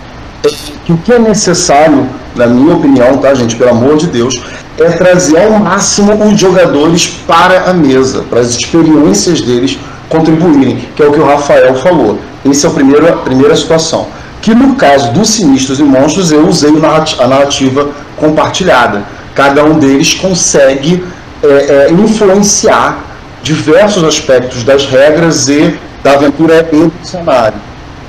é, 0.44 0.50
que 0.84 0.92
o 0.92 0.98
que 0.98 1.14
é 1.14 1.20
necessário, 1.20 2.10
na 2.36 2.48
minha 2.48 2.78
opinião, 2.78 3.16
tá, 3.18 3.32
gente, 3.36 3.56
pelo 3.56 3.70
amor 3.70 3.98
de 3.98 4.08
Deus, 4.08 4.34
é 4.80 4.90
trazer 4.90 5.38
ao 5.38 5.52
máximo 5.60 6.14
os 6.26 6.40
jogadores 6.40 7.22
para 7.28 7.70
a 7.70 7.74
mesa, 7.74 8.24
para 8.28 8.40
as 8.40 8.50
experiências 8.50 9.40
deles 9.40 9.78
contribuírem, 10.10 10.88
que 10.96 11.04
é 11.04 11.06
o 11.06 11.12
que 11.12 11.20
o 11.20 11.26
Rafael 11.26 11.76
falou. 11.76 12.18
Essa 12.44 12.66
é 12.66 12.70
a 12.72 12.74
primeira, 12.74 13.10
a 13.10 13.18
primeira 13.18 13.56
situação 13.56 14.08
que 14.44 14.54
no 14.54 14.76
caso 14.76 15.14
dos 15.14 15.30
Sinistros 15.30 15.80
e 15.80 15.84
Monstros 15.84 16.30
eu 16.30 16.46
usei 16.46 16.70
a 16.70 17.28
narrativa 17.28 17.90
compartilhada. 18.18 19.04
Cada 19.34 19.64
um 19.64 19.80
deles 19.80 20.14
consegue 20.16 21.02
é, 21.42 21.48
é, 21.48 21.92
influenciar 21.92 22.98
diversos 23.42 24.04
aspectos 24.04 24.64
das 24.64 24.86
regras 24.86 25.48
e 25.48 25.80
da 26.04 26.16
aventura 26.16 26.68
e 26.74 26.76
do 26.76 26.94
cenário. 27.02 27.58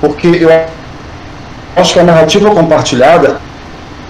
Porque 0.01 0.27
eu 0.27 0.49
acho 1.73 1.93
que 1.93 1.99
a 1.99 2.03
narrativa 2.03 2.49
compartilhada 2.51 3.39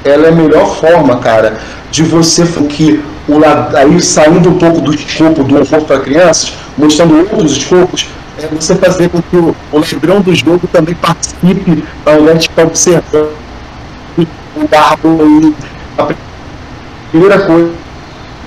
ela 0.04 0.26
é 0.26 0.30
a 0.30 0.32
melhor 0.32 0.76
forma, 0.78 1.18
cara, 1.18 1.58
de 1.92 2.02
você 2.02 2.44
que 2.68 3.04
o 3.28 3.40
aí 3.76 4.02
saindo 4.02 4.50
um 4.50 4.58
pouco 4.58 4.82
do 4.82 4.94
escopo 4.96 5.44
do 5.44 5.60
horror 5.60 5.82
para 5.86 6.00
crianças, 6.00 6.54
mostrando 6.76 7.20
outros 7.20 7.52
escopos, 7.52 8.08
é 8.46 8.56
você 8.56 8.76
fazer 8.76 9.10
com 9.10 9.22
que 9.22 9.36
o, 9.36 9.56
o 9.72 9.80
ladrão 9.80 10.22
do 10.22 10.34
jogo 10.34 10.68
também 10.72 10.96
participe, 10.96 11.84
ao 12.06 12.20
invés 12.20 12.40
de 12.40 12.50
ficar 12.50 12.64
observando 12.64 13.30
o 14.18 14.68
barro 14.68 15.54
A 15.98 16.08
primeira 17.12 17.40
coisa, 17.40 17.72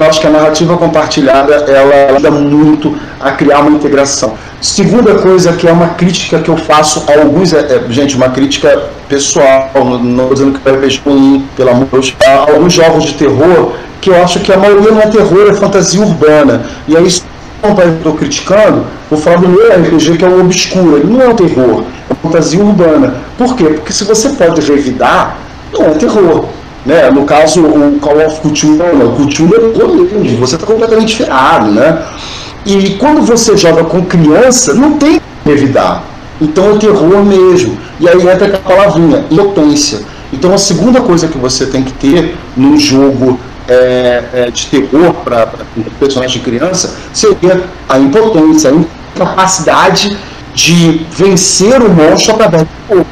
acho 0.01 0.21
que 0.21 0.27
a 0.27 0.31
narrativa 0.31 0.77
compartilhada 0.77 1.55
ela 1.55 2.13
ajuda 2.13 2.31
muito 2.31 2.97
a 3.21 3.33
criar 3.33 3.61
uma 3.61 3.71
integração. 3.71 4.35
Segunda 4.61 5.15
coisa 5.17 5.53
que 5.53 5.69
é 5.69 5.73
uma 5.73 5.89
crítica 5.91 6.39
que 6.41 6.49
eu 6.49 6.57
faço 6.57 7.05
a 7.09 7.21
alguns, 7.21 7.53
é, 7.53 7.61
é 7.61 7.93
gente, 7.93 8.17
uma 8.17 8.29
crítica 8.31 8.91
pessoal, 9.09 9.71
não 9.75 10.11
estou 10.11 10.35
dizendo 10.35 10.59
que 10.59 10.65
vai 10.65 10.75
RPG 10.75 11.03
ruim, 11.05 11.47
pelo 11.57 11.71
amor 11.71 11.87
de 11.87 12.13
Deus, 12.13 12.15
a 12.27 12.53
alguns 12.53 12.73
jogos 12.73 13.05
de 13.05 13.15
terror 13.15 13.75
que 14.01 14.11
eu 14.11 14.23
acho 14.23 14.41
que 14.41 14.53
a 14.53 14.57
maioria 14.57 14.91
não 14.91 15.01
é 15.01 15.07
terror, 15.07 15.49
é 15.49 15.55
fantasia 15.55 16.01
urbana. 16.01 16.63
E 16.87 16.97
aí 16.97 17.07
estou 17.97 18.15
criticando, 18.15 18.85
vou 19.11 19.19
falar 19.19 19.39
do 19.39 19.49
meu 19.49 19.69
RPG 19.69 20.17
que 20.17 20.25
é 20.25 20.29
o 20.29 20.41
obscuro, 20.41 20.99
ele 20.99 21.13
não 21.13 21.21
é 21.21 21.29
o 21.29 21.35
terror, 21.35 21.85
é 22.09 22.15
fantasia 22.15 22.63
urbana. 22.63 23.15
Por 23.37 23.57
quê? 23.57 23.65
Porque 23.65 23.93
se 23.93 24.05
você 24.05 24.31
pode 24.31 24.61
revidar, 24.61 25.39
não 25.73 25.87
é 25.87 25.91
terror. 25.91 26.45
Né? 26.87 27.11
No 27.11 27.25
caso, 27.25 27.61
o 27.61 27.99
Call 28.01 28.27
of 28.27 28.41
Cthulhu, 28.41 28.77
não, 28.77 29.13
o 29.13 29.27
Cthulhu 29.27 29.55
é 29.55 30.19
mesmo, 30.19 30.39
você 30.39 30.55
está 30.55 30.67
completamente 30.67 31.17
ferrado. 31.17 31.71
Né? 31.71 32.03
E 32.65 32.91
quando 32.99 33.23
você 33.23 33.57
joga 33.57 33.85
com 33.85 34.05
criança, 34.05 34.75
não 34.75 34.95
tem 34.95 35.19
que 35.19 35.23
revidar. 35.45 36.05
Então 36.41 36.77
é 36.77 36.79
terror 36.79 37.25
mesmo. 37.25 37.77
E 37.99 38.09
aí 38.09 38.21
entra 38.21 38.47
aquela 38.47 38.59
palavrinha, 38.59 39.25
potência. 39.29 40.01
Então 40.33 40.53
a 40.55 40.59
segunda 40.59 41.01
coisa 41.01 41.27
que 41.27 41.39
você 41.39 41.67
tem 41.67 41.83
que 41.83 41.93
ter 41.93 42.37
num 42.57 42.79
jogo 42.79 43.39
é, 43.69 44.25
é, 44.33 44.51
de 44.51 44.67
terror 44.67 45.13
para 45.23 45.47
personagens 46.01 46.33
de 46.33 46.41
criança 46.41 46.97
seria 47.13 47.65
a 47.89 47.99
impotência, 47.99 48.71
a 48.71 48.75
incapacidade 48.75 50.17
de 50.55 51.07
vencer 51.11 51.81
o 51.83 51.91
monstro 51.91 52.35
através 52.35 52.63
do 52.63 52.69
corpo. 52.89 53.11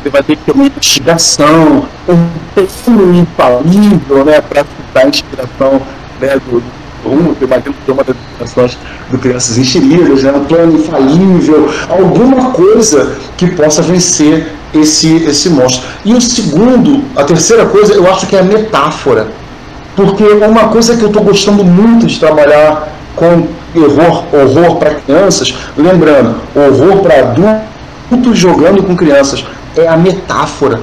Você 0.00 0.08
vai 0.08 0.22
ter 0.22 0.36
que 0.36 0.44
ter 0.44 0.52
uma 0.52 0.66
investigação, 0.66 1.88
um 2.08 2.28
plano 2.54 3.14
infalível 3.14 4.24
né, 4.24 4.40
para 4.40 4.64
dar 4.94 5.08
inspiração 5.08 5.82
né, 6.20 6.38
do, 6.46 6.62
que 7.34 7.42
eu 7.42 7.48
imagino 7.48 7.74
que 7.84 7.90
uma 7.90 8.02
das 8.02 8.16
inspirações 8.16 8.78
do 9.10 9.18
Crianças 9.18 9.58
Enxeridas, 9.58 10.22
né, 10.22 10.32
um 10.32 10.44
plano 10.44 10.78
infalível, 10.78 11.68
alguma 11.88 12.50
coisa 12.50 13.16
que 13.36 13.48
possa 13.48 13.82
vencer 13.82 14.52
esse, 14.74 15.16
esse 15.24 15.50
monstro. 15.50 15.82
E 16.04 16.14
o 16.14 16.20
segundo, 16.20 17.04
a 17.14 17.24
terceira 17.24 17.66
coisa, 17.66 17.94
eu 17.94 18.10
acho 18.10 18.26
que 18.26 18.36
é 18.36 18.40
a 18.40 18.44
metáfora. 18.44 19.28
Porque 19.96 20.24
uma 20.24 20.68
coisa 20.68 20.94
que 20.94 21.02
eu 21.02 21.08
estou 21.08 21.22
gostando 21.22 21.64
muito 21.64 22.06
de 22.06 22.20
trabalhar 22.20 22.88
com 23.16 23.48
horror, 23.74 24.24
horror 24.32 24.76
para 24.76 24.94
crianças, 24.96 25.54
lembrando, 25.76 26.36
horror 26.54 26.98
para 26.98 27.20
adultos 27.20 28.38
jogando 28.38 28.82
com 28.82 28.94
crianças, 28.94 29.44
é 29.74 29.88
a 29.88 29.96
metáfora. 29.96 30.80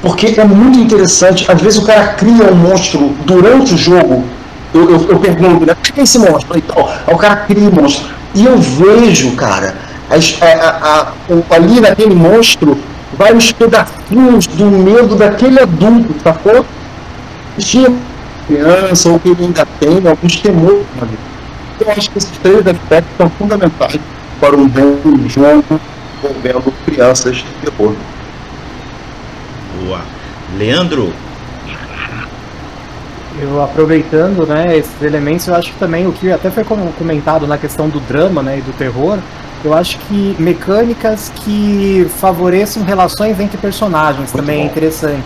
Porque 0.00 0.40
é 0.40 0.44
muito 0.44 0.78
interessante, 0.78 1.44
às 1.50 1.60
vezes 1.60 1.78
o 1.80 1.84
cara 1.84 2.08
cria 2.08 2.52
um 2.52 2.54
monstro 2.54 3.12
durante 3.24 3.74
o 3.74 3.76
jogo. 3.76 4.24
Eu, 4.72 4.90
eu, 4.90 5.06
eu 5.10 5.18
pergunto, 5.18 5.66
né? 5.66 5.74
Por 5.74 5.92
que 5.92 6.00
é 6.00 6.04
esse 6.04 6.18
monstro? 6.18 6.56
Então, 6.56 6.88
o 7.08 7.16
cara 7.16 7.36
cria 7.36 7.68
um 7.68 7.82
monstro. 7.82 8.08
E 8.34 8.44
eu 8.44 8.56
vejo, 8.58 9.32
cara, 9.32 9.74
a, 10.08 10.46
a, 10.46 11.00
a, 11.50 11.54
ali 11.54 11.80
naquele 11.80 12.14
monstro, 12.14 12.78
vários 13.16 13.52
pedacinhos 13.52 14.46
do 14.46 14.66
medo 14.66 15.14
daquele 15.14 15.60
adulto, 15.60 16.14
sacou? 16.22 16.64
Tinha 17.58 17.92
criança, 18.52 19.08
ou 19.10 19.18
que 19.18 19.30
ele 19.30 19.44
ainda 19.44 19.66
tem 19.80 20.06
alguns 20.06 20.40
temores 20.40 20.86
na 20.98 21.06
vida. 21.06 21.22
Eu 21.80 21.90
acho 21.90 22.10
que 22.10 22.18
esses 22.18 22.38
três 22.38 22.66
aspectos 22.66 23.16
são 23.16 23.30
fundamentais 23.30 23.98
para 24.40 24.56
um 24.56 24.68
bom 24.68 24.98
jogo 25.28 25.80
envolvendo 26.18 26.72
crianças 26.84 27.36
de 27.36 27.44
terror. 27.64 27.94
Boa. 29.84 30.00
Leandro? 30.56 31.12
Eu 33.40 33.62
aproveitando 33.62 34.46
né, 34.46 34.76
esses 34.76 35.02
elementos, 35.02 35.48
eu 35.48 35.54
acho 35.54 35.72
que 35.72 35.78
também 35.78 36.06
o 36.06 36.12
que 36.12 36.30
até 36.30 36.50
foi 36.50 36.64
comentado 36.64 37.46
na 37.46 37.56
questão 37.56 37.88
do 37.88 37.98
drama 38.00 38.42
né, 38.42 38.58
e 38.58 38.60
do 38.60 38.72
terror, 38.76 39.18
eu 39.64 39.72
acho 39.72 39.98
que 40.00 40.36
mecânicas 40.38 41.32
que 41.36 42.06
favoreçam 42.18 42.82
relações 42.82 43.40
entre 43.40 43.56
personagens 43.56 44.32
Muito 44.32 44.36
também 44.36 44.56
é 44.56 44.58
bom. 44.58 44.64
é 44.64 44.70
interessante. 44.70 45.24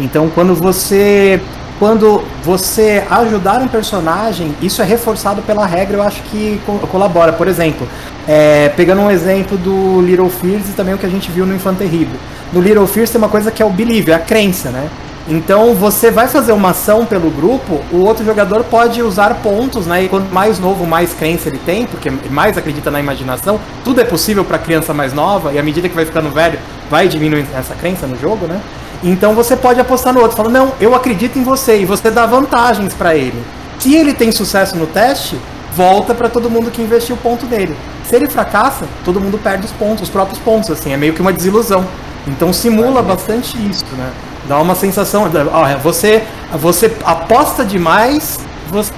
Então, 0.00 0.30
quando 0.30 0.54
você 0.54 1.40
quando 1.82 2.22
você 2.44 3.02
ajudar 3.10 3.60
um 3.60 3.66
personagem, 3.66 4.54
isso 4.62 4.80
é 4.80 4.84
reforçado 4.84 5.42
pela 5.42 5.66
regra, 5.66 5.96
eu 5.96 6.02
acho 6.04 6.22
que 6.30 6.60
colabora. 6.92 7.32
Por 7.32 7.48
exemplo, 7.48 7.88
é, 8.28 8.68
pegando 8.76 9.02
um 9.02 9.10
exemplo 9.10 9.58
do 9.58 10.00
Little 10.00 10.30
Fears 10.30 10.68
e 10.68 10.72
também 10.74 10.94
o 10.94 10.96
que 10.96 11.04
a 11.04 11.08
gente 11.08 11.28
viu 11.28 11.44
no 11.44 11.52
Infante 11.52 11.78
Terrível. 11.78 12.20
No 12.52 12.60
Little 12.60 12.86
Fears 12.86 13.10
tem 13.10 13.18
uma 13.18 13.28
coisa 13.28 13.50
que 13.50 13.60
é 13.60 13.66
o 13.66 13.68
believe, 13.68 14.12
é 14.12 14.14
a 14.14 14.20
crença, 14.20 14.70
né? 14.70 14.88
Então 15.26 15.74
você 15.74 16.08
vai 16.08 16.28
fazer 16.28 16.52
uma 16.52 16.70
ação 16.70 17.04
pelo 17.04 17.28
grupo, 17.32 17.80
o 17.90 18.04
outro 18.04 18.24
jogador 18.24 18.62
pode 18.62 19.02
usar 19.02 19.34
pontos, 19.42 19.84
né? 19.84 20.04
E 20.04 20.08
quanto 20.08 20.32
mais 20.32 20.60
novo, 20.60 20.86
mais 20.86 21.12
crença 21.12 21.48
ele 21.48 21.58
tem, 21.66 21.84
porque 21.84 22.12
mais 22.30 22.56
acredita 22.56 22.92
na 22.92 23.00
imaginação. 23.00 23.58
Tudo 23.82 24.00
é 24.00 24.04
possível 24.04 24.44
para 24.44 24.56
criança 24.56 24.94
mais 24.94 25.12
nova, 25.12 25.52
e 25.52 25.58
à 25.58 25.62
medida 25.64 25.88
que 25.88 25.96
vai 25.96 26.04
ficando 26.04 26.30
velho, 26.30 26.60
vai 26.88 27.08
diminuindo 27.08 27.48
essa 27.56 27.74
crença 27.74 28.06
no 28.06 28.16
jogo, 28.20 28.46
né? 28.46 28.60
Então 29.02 29.34
você 29.34 29.56
pode 29.56 29.80
apostar 29.80 30.12
no 30.12 30.20
outro, 30.20 30.36
falando, 30.36 30.52
não, 30.52 30.72
eu 30.80 30.94
acredito 30.94 31.38
em 31.38 31.42
você, 31.42 31.80
e 31.80 31.84
você 31.84 32.10
dá 32.10 32.24
vantagens 32.24 32.94
para 32.94 33.16
ele. 33.16 33.42
Se 33.78 33.94
ele 33.94 34.14
tem 34.14 34.30
sucesso 34.30 34.76
no 34.76 34.86
teste, 34.86 35.36
volta 35.74 36.14
para 36.14 36.28
todo 36.28 36.48
mundo 36.48 36.70
que 36.70 36.80
investiu 36.80 37.16
o 37.16 37.18
ponto 37.18 37.46
dele. 37.46 37.76
Se 38.04 38.14
ele 38.14 38.28
fracassa, 38.28 38.86
todo 39.04 39.20
mundo 39.20 39.38
perde 39.38 39.66
os 39.66 39.72
pontos, 39.72 40.04
os 40.04 40.08
próprios 40.08 40.38
pontos, 40.38 40.70
assim, 40.70 40.92
é 40.92 40.96
meio 40.96 41.14
que 41.14 41.20
uma 41.20 41.32
desilusão. 41.32 41.84
Então 42.26 42.52
simula 42.52 43.02
bastante 43.02 43.56
isso, 43.68 43.84
né? 43.96 44.12
Dá 44.46 44.60
uma 44.60 44.74
sensação, 44.74 45.30
ó, 45.52 45.78
você, 45.78 46.22
você 46.52 46.94
aposta 47.04 47.64
demais, 47.64 48.38
você 48.70 48.92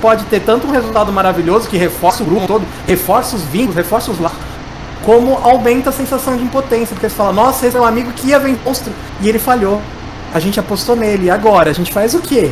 pode 0.00 0.24
ter 0.24 0.40
tanto 0.40 0.66
um 0.66 0.70
resultado 0.70 1.12
maravilhoso 1.12 1.68
que 1.68 1.76
reforça 1.76 2.22
o 2.22 2.26
grupo 2.26 2.46
todo, 2.46 2.64
reforça 2.86 3.36
os 3.36 3.42
vínculos, 3.42 3.76
reforça 3.76 4.10
os 4.10 4.18
laços, 4.18 4.38
como 5.06 5.38
aumenta 5.40 5.90
a 5.90 5.92
sensação 5.92 6.36
de 6.36 6.42
impotência, 6.42 6.88
porque 6.88 7.08
você 7.08 7.14
fala, 7.14 7.32
nossa, 7.32 7.64
esse 7.64 7.76
é 7.76 7.80
um 7.80 7.84
amigo 7.84 8.10
que 8.10 8.26
ia 8.26 8.40
ver 8.40 8.58
monstro, 8.64 8.92
e 9.20 9.28
ele 9.28 9.38
falhou. 9.38 9.80
A 10.34 10.40
gente 10.40 10.58
apostou 10.58 10.96
nele, 10.96 11.26
e 11.26 11.30
agora? 11.30 11.70
A 11.70 11.72
gente 11.72 11.92
faz 11.92 12.12
o 12.12 12.18
quê? 12.18 12.50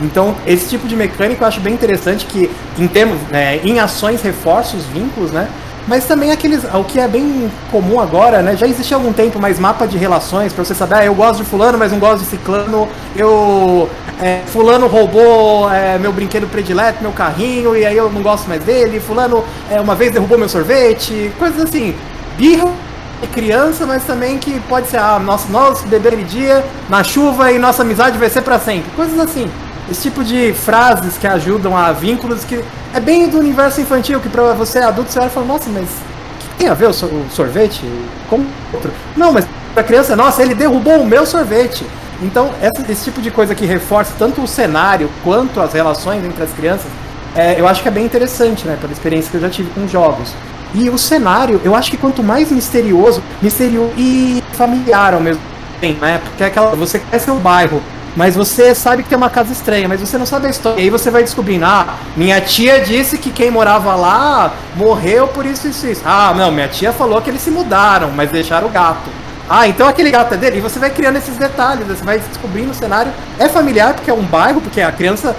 Então, 0.00 0.36
esse 0.46 0.68
tipo 0.68 0.86
de 0.86 0.94
mecânica 0.94 1.42
eu 1.42 1.48
acho 1.48 1.60
bem 1.60 1.74
interessante 1.74 2.24
que, 2.24 2.48
em 2.78 2.86
termos, 2.86 3.20
né, 3.30 3.56
em 3.64 3.80
ações 3.80 4.22
reforça 4.22 4.76
os 4.76 4.84
vínculos, 4.84 5.32
né? 5.32 5.48
Mas 5.88 6.04
também 6.04 6.30
aqueles, 6.30 6.62
o 6.72 6.84
que 6.84 7.00
é 7.00 7.08
bem 7.08 7.50
comum 7.72 7.98
agora, 7.98 8.42
né? 8.42 8.54
Já 8.54 8.68
existe 8.68 8.94
há 8.94 8.96
algum 8.96 9.12
tempo 9.12 9.40
mais 9.40 9.58
mapa 9.58 9.84
de 9.88 9.98
relações 9.98 10.52
para 10.52 10.64
você 10.64 10.74
saber, 10.74 10.94
ah, 10.96 11.04
eu 11.04 11.14
gosto 11.14 11.42
de 11.42 11.50
fulano, 11.50 11.76
mas 11.78 11.90
não 11.90 11.98
gosto 11.98 12.22
de 12.22 12.26
ciclano. 12.26 12.86
Eu 13.16 13.88
é, 14.20 14.42
fulano 14.46 14.86
roubou 14.86 15.72
é, 15.72 15.98
meu 15.98 16.12
brinquedo 16.12 16.48
predileto, 16.48 17.00
meu 17.00 17.12
carrinho, 17.12 17.76
e 17.76 17.86
aí 17.86 17.96
eu 17.96 18.10
não 18.10 18.22
gosto 18.22 18.48
mais 18.48 18.62
dele. 18.62 19.00
Fulano 19.00 19.44
é, 19.70 19.80
uma 19.80 19.94
vez 19.94 20.12
derrubou 20.12 20.36
meu 20.36 20.48
sorvete, 20.48 21.32
coisas 21.38 21.62
assim. 21.62 21.94
Birra 22.36 22.72
de 23.20 23.26
criança, 23.28 23.86
mas 23.86 24.04
também 24.04 24.38
que 24.38 24.58
pode 24.60 24.88
ser, 24.88 24.98
ah, 24.98 25.18
nosso, 25.18 25.50
nós 25.50 25.82
beber 25.82 26.08
aquele 26.08 26.24
dia 26.24 26.64
na 26.88 27.02
chuva 27.02 27.52
e 27.52 27.58
nossa 27.58 27.82
amizade 27.82 28.18
vai 28.18 28.28
ser 28.28 28.42
para 28.42 28.58
sempre. 28.58 28.90
Coisas 28.92 29.18
assim. 29.18 29.50
Esse 29.90 30.02
tipo 30.02 30.22
de 30.22 30.52
frases 30.52 31.16
que 31.16 31.26
ajudam 31.26 31.76
a 31.76 31.92
vínculos 31.92 32.44
que 32.44 32.62
é 32.92 33.00
bem 33.00 33.28
do 33.28 33.38
universo 33.38 33.80
infantil, 33.80 34.20
que 34.20 34.28
pra 34.28 34.52
você 34.52 34.80
adulto 34.80 35.10
você 35.10 35.18
olha 35.18 35.28
e 35.28 35.30
fala, 35.30 35.46
nossa, 35.46 35.70
mas 35.70 35.84
o 35.84 36.38
que 36.38 36.48
tem 36.58 36.68
a 36.68 36.74
ver 36.74 36.88
o, 36.88 36.92
sorvete 36.92 37.82
com 38.28 38.44
outro? 38.72 38.92
Não, 39.16 39.32
mas 39.32 39.46
pra 39.72 39.82
criança, 39.82 40.14
nossa, 40.14 40.42
ele 40.42 40.54
derrubou 40.54 41.00
o 41.00 41.06
meu 41.06 41.24
sorvete. 41.24 41.86
Então, 42.20 42.50
esse, 42.90 43.04
tipo 43.04 43.20
de 43.22 43.30
coisa 43.30 43.54
que 43.54 43.64
reforça 43.64 44.12
tanto 44.18 44.42
o 44.42 44.48
cenário 44.48 45.08
quanto 45.22 45.60
as 45.60 45.72
relações 45.72 46.24
entre 46.24 46.42
as 46.42 46.52
crianças, 46.52 46.90
é, 47.34 47.60
eu 47.60 47.68
acho 47.68 47.82
que 47.82 47.88
é 47.88 47.90
bem 47.90 48.04
interessante, 48.04 48.66
né? 48.66 48.76
Pela 48.80 48.92
experiência 48.92 49.30
que 49.30 49.36
eu 49.36 49.40
já 49.40 49.50
tive 49.50 49.70
com 49.70 49.86
jogos. 49.86 50.34
E 50.74 50.90
o 50.90 50.98
cenário, 50.98 51.60
eu 51.64 51.74
acho 51.74 51.90
que 51.90 51.96
quanto 51.96 52.22
mais 52.22 52.50
misterioso, 52.50 53.22
misterioso 53.40 53.92
e 53.96 54.42
familiar 54.52 55.14
ao 55.14 55.20
mesmo 55.20 55.40
tempo, 55.80 56.00
né? 56.04 56.20
Porque 56.22 56.42
é 56.42 56.46
aquela, 56.46 56.74
você 56.74 56.98
conhece 56.98 57.30
o 57.30 57.36
bairro, 57.36 57.80
mas 58.16 58.34
você 58.34 58.74
sabe 58.74 59.04
que 59.04 59.08
tem 59.08 59.16
uma 59.16 59.30
casa 59.30 59.52
estranha, 59.52 59.88
mas 59.88 60.00
você 60.00 60.18
não 60.18 60.26
sabe 60.26 60.48
a 60.48 60.50
história. 60.50 60.80
E 60.80 60.84
aí 60.84 60.90
você 60.90 61.10
vai 61.10 61.22
descobrindo, 61.22 61.64
ah, 61.64 61.94
minha 62.16 62.40
tia 62.40 62.80
disse 62.80 63.16
que 63.16 63.30
quem 63.30 63.50
morava 63.50 63.94
lá 63.94 64.52
morreu 64.74 65.28
por 65.28 65.46
isso 65.46 65.68
e 65.68 65.70
isso, 65.70 65.86
isso. 65.86 66.02
Ah, 66.04 66.34
não, 66.36 66.50
minha 66.50 66.68
tia 66.68 66.92
falou 66.92 67.22
que 67.22 67.30
eles 67.30 67.40
se 67.40 67.50
mudaram, 67.50 68.10
mas 68.10 68.30
deixaram 68.30 68.66
o 68.66 68.70
gato. 68.70 69.08
Ah, 69.48 69.66
então 69.66 69.88
aquele 69.88 70.10
gato 70.10 70.34
é 70.34 70.36
dele. 70.36 70.58
E 70.58 70.60
você 70.60 70.78
vai 70.78 70.90
criando 70.90 71.16
esses 71.16 71.36
detalhes, 71.36 71.86
você 71.86 72.04
vai 72.04 72.18
descobrindo 72.18 72.70
o 72.70 72.74
cenário. 72.74 73.10
É 73.38 73.48
familiar 73.48 73.94
porque 73.94 74.10
é 74.10 74.14
um 74.14 74.22
bairro, 74.22 74.60
porque 74.60 74.80
a 74.80 74.92
criança 74.92 75.34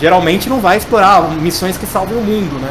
geralmente 0.00 0.48
não 0.48 0.60
vai 0.60 0.76
explorar 0.76 1.30
missões 1.30 1.76
que 1.76 1.86
salvem 1.86 2.16
o 2.16 2.20
mundo, 2.20 2.58
né? 2.60 2.70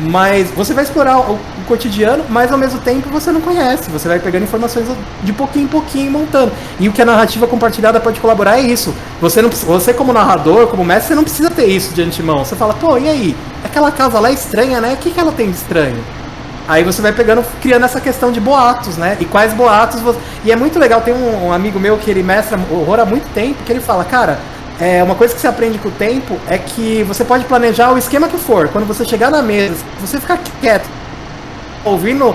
Mas 0.00 0.50
você 0.50 0.72
vai 0.72 0.84
explorar 0.84 1.18
o, 1.18 1.38
cotidiano, 1.68 2.24
mas 2.28 2.50
ao 2.50 2.58
mesmo 2.58 2.80
tempo 2.80 3.08
você 3.08 3.30
não 3.30 3.40
conhece. 3.40 3.88
Você 3.90 4.08
vai 4.08 4.18
pegando 4.18 4.42
informações 4.42 4.86
de 5.22 5.32
pouquinho 5.32 5.66
em 5.66 5.68
pouquinho 5.68 6.06
e 6.06 6.10
montando. 6.10 6.52
E 6.80 6.88
o 6.88 6.92
que 6.92 7.00
a 7.00 7.04
narrativa 7.04 7.46
compartilhada 7.46 8.00
pode 8.00 8.18
colaborar 8.20 8.58
é 8.58 8.62
isso. 8.62 8.94
Você, 9.20 9.40
não, 9.40 9.48
você 9.48 9.94
como 9.94 10.12
narrador, 10.12 10.66
como 10.66 10.84
mestre, 10.84 11.08
você 11.08 11.14
não 11.14 11.22
precisa 11.22 11.50
ter 11.50 11.66
isso 11.66 11.94
de 11.94 12.02
antemão. 12.02 12.44
Você 12.44 12.56
fala, 12.56 12.74
pô, 12.74 12.98
e 12.98 13.08
aí? 13.08 13.36
Aquela 13.64 13.92
casa 13.92 14.18
lá 14.18 14.30
é 14.30 14.32
estranha, 14.32 14.80
né? 14.80 14.94
O 14.94 14.96
que, 14.96 15.10
que 15.10 15.20
ela 15.20 15.32
tem 15.32 15.50
de 15.50 15.56
estranho? 15.56 16.02
Aí 16.68 16.84
você 16.84 17.02
vai 17.02 17.12
pegando, 17.12 17.44
criando 17.60 17.84
essa 17.84 18.00
questão 18.00 18.30
de 18.30 18.40
boatos, 18.40 18.96
né? 18.96 19.16
E 19.20 19.24
quais 19.24 19.52
boatos 19.52 20.00
você... 20.00 20.18
E 20.44 20.52
é 20.52 20.56
muito 20.56 20.78
legal, 20.78 21.00
tem 21.00 21.12
um, 21.12 21.48
um 21.48 21.52
amigo 21.52 21.78
meu 21.78 21.98
que 21.98 22.10
ele 22.10 22.22
mestra 22.22 22.58
horror 22.70 23.00
há 23.00 23.04
muito 23.04 23.26
tempo, 23.34 23.62
que 23.64 23.72
ele 23.72 23.80
fala, 23.80 24.04
cara, 24.04 24.38
é, 24.80 25.02
uma 25.02 25.14
coisa 25.14 25.34
que 25.34 25.40
você 25.40 25.48
aprende 25.48 25.78
com 25.78 25.88
o 25.88 25.92
tempo 25.92 26.38
é 26.48 26.58
que 26.58 27.02
você 27.04 27.24
pode 27.24 27.44
planejar 27.44 27.92
o 27.92 27.98
esquema 27.98 28.28
que 28.28 28.36
for. 28.36 28.68
Quando 28.68 28.86
você 28.86 29.04
chegar 29.04 29.30
na 29.30 29.42
mesa, 29.42 29.76
você 30.00 30.20
ficar 30.20 30.38
quieto, 30.60 30.88
ouvindo 31.84 32.34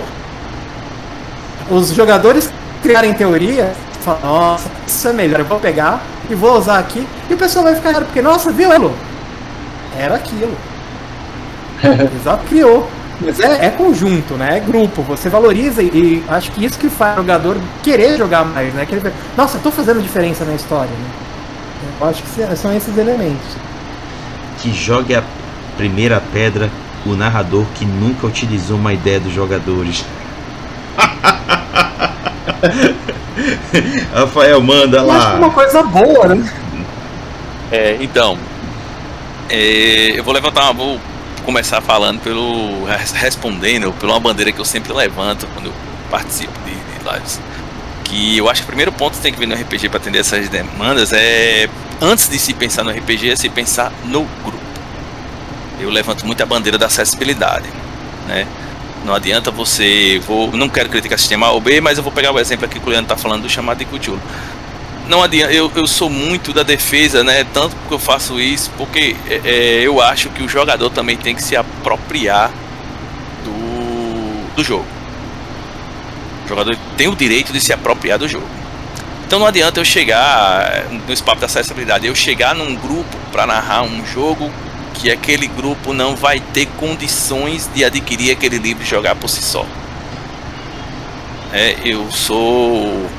os 1.69 1.89
jogadores 1.89 2.49
criarem 2.81 3.13
teoria, 3.13 3.73
fala, 4.01 4.19
nossa, 4.23 4.69
isso 4.85 5.07
é 5.07 5.13
melhor, 5.13 5.39
eu 5.39 5.45
vou 5.45 5.59
pegar 5.59 6.01
e 6.29 6.35
vou 6.35 6.57
usar 6.57 6.79
aqui. 6.79 7.05
E 7.29 7.33
o 7.33 7.37
pessoal 7.37 7.65
vai 7.65 7.75
ficar, 7.75 7.93
porque, 7.95 8.21
nossa, 8.21 8.51
viu, 8.51 8.71
Elo? 8.71 8.93
Era 9.97 10.15
aquilo. 10.15 10.55
Exato, 12.21 12.45
criou. 12.45 12.89
Mas 13.19 13.39
é, 13.39 13.65
é, 13.65 13.69
conjunto, 13.71 14.35
né? 14.35 14.57
É 14.57 14.59
grupo. 14.59 15.01
Você 15.03 15.29
valoriza 15.29 15.81
e, 15.81 15.87
e, 15.87 16.23
acho 16.27 16.51
que 16.51 16.63
isso 16.63 16.77
que 16.77 16.89
faz 16.89 17.15
o 17.15 17.21
jogador 17.21 17.57
querer 17.81 18.15
jogar 18.17 18.45
mais, 18.45 18.73
né? 18.73 18.85
Querer, 18.85 19.11
nossa, 19.35 19.57
eu 19.57 19.61
tô 19.61 19.71
fazendo 19.71 20.01
diferença 20.01 20.45
na 20.45 20.53
história. 20.53 20.91
Né? 20.91 21.09
Eu 21.99 22.07
acho 22.07 22.21
que 22.21 22.29
são 22.55 22.75
esses 22.75 22.95
elementos. 22.97 23.57
Que 24.59 24.71
jogue 24.71 25.15
a 25.15 25.23
primeira 25.77 26.21
pedra 26.31 26.69
o 27.05 27.15
narrador 27.15 27.65
que 27.75 27.85
nunca 27.85 28.27
utilizou 28.27 28.77
uma 28.77 28.93
ideia 28.93 29.19
dos 29.19 29.33
jogadores. 29.33 30.05
Rafael, 34.13 34.61
manda 34.61 35.01
lá. 35.01 35.13
Eu 35.13 35.19
acho 35.19 35.27
que 35.27 35.33
é 35.33 35.39
uma 35.39 35.51
coisa 35.51 35.83
boa, 35.83 36.35
né? 36.35 36.53
É, 37.71 37.97
então. 37.99 38.37
É, 39.49 40.19
eu 40.19 40.23
vou 40.23 40.33
levantar, 40.33 40.71
vou 40.73 40.99
começar 41.47 41.79
falando 41.79 42.19
pelo. 42.19 42.83
respondendo 43.15 43.93
pela 43.93 44.11
uma 44.13 44.19
bandeira 44.19 44.51
que 44.51 44.59
eu 44.59 44.65
sempre 44.65 44.91
levanto 44.91 45.47
quando 45.53 45.67
eu 45.67 45.73
participo 46.11 46.51
de, 46.65 46.71
de 46.71 47.09
lives 47.09 47.39
que 48.03 48.37
eu 48.37 48.49
acho 48.49 48.61
que 48.61 48.65
o 48.65 48.67
primeiro 48.67 48.91
ponto 48.91 49.15
que 49.15 49.21
tem 49.21 49.33
que 49.33 49.39
vir 49.39 49.47
no 49.47 49.55
RPG 49.55 49.89
para 49.89 49.97
atender 49.97 50.19
essas 50.19 50.47
demandas 50.49 51.11
é 51.13 51.69
antes 52.01 52.29
de 52.29 52.37
se 52.39 52.53
pensar 52.53 52.83
no 52.83 52.91
RPG 52.91 53.31
é 53.31 53.35
se 53.35 53.49
pensar 53.49 53.91
no 54.05 54.23
grupo. 54.43 54.57
Eu 55.79 55.89
levanto 55.89 56.25
muito 56.25 56.41
a 56.41 56.45
bandeira 56.45 56.77
da 56.77 56.87
acessibilidade, 56.87 57.67
né? 58.27 58.47
Não 59.05 59.13
adianta 59.13 59.51
você. 59.51 60.21
Vou, 60.25 60.51
não 60.51 60.67
quero 60.67 60.89
criticar 60.89 61.19
sistema 61.19 61.47
A 61.47 61.51
ou 61.51 61.61
B, 61.61 61.79
mas 61.81 61.97
eu 61.97 62.03
vou 62.03 62.11
pegar 62.11 62.31
o 62.31 62.39
exemplo 62.39 62.65
aqui 62.65 62.79
que 62.79 62.85
o 62.85 62.89
Leandro 62.89 63.13
está 63.13 63.17
falando 63.17 63.43
do 63.43 63.49
chamado 63.49 63.77
de 63.77 63.85
Cthulhu. 63.85 64.19
Não 65.07 65.23
adianta, 65.23 65.53
eu, 65.53 65.71
eu 65.75 65.87
sou 65.87 66.09
muito 66.09 66.51
da 66.53 66.63
defesa, 66.63 67.23
né? 67.23 67.45
Tanto 67.53 67.75
porque 67.77 67.93
eu 67.93 67.99
faço 67.99 68.39
isso, 68.39 68.71
porque 68.77 69.15
é, 69.29 69.41
é, 69.45 69.81
eu 69.81 70.01
acho 70.01 70.29
que 70.29 70.43
o 70.43 70.49
jogador 70.49 70.89
também 70.89 71.15
tem 71.15 71.33
que 71.33 71.43
se 71.43 71.55
apropriar 71.55 72.51
do, 73.43 74.55
do 74.55 74.63
jogo. 74.63 74.85
O 76.45 76.47
jogador 76.47 76.77
tem 76.97 77.07
o 77.07 77.15
direito 77.15 77.53
de 77.53 77.61
se 77.61 77.71
apropriar 77.71 78.19
do 78.19 78.27
jogo. 78.27 78.47
Então 79.25 79.39
não 79.39 79.45
adianta 79.45 79.79
eu 79.79 79.85
chegar 79.85 80.85
no 81.05 81.13
espaço 81.13 81.41
da 81.41 81.45
acessibilidade, 81.47 82.07
eu 82.07 82.15
chegar 82.15 82.55
num 82.55 82.75
grupo 82.75 83.17
para 83.31 83.45
narrar 83.45 83.83
um 83.83 84.05
jogo 84.05 84.49
que 84.93 85.11
aquele 85.11 85.47
grupo 85.47 85.93
não 85.93 86.15
vai 86.15 86.39
ter 86.39 86.65
condições 86.77 87.69
de 87.73 87.83
adquirir 87.83 88.31
aquele 88.31 88.57
livro 88.57 88.83
e 88.83 88.85
jogar 88.85 89.15
por 89.15 89.29
si 89.29 89.41
só. 89.41 89.65
É, 91.53 91.77
eu 91.83 92.09
sou. 92.11 93.09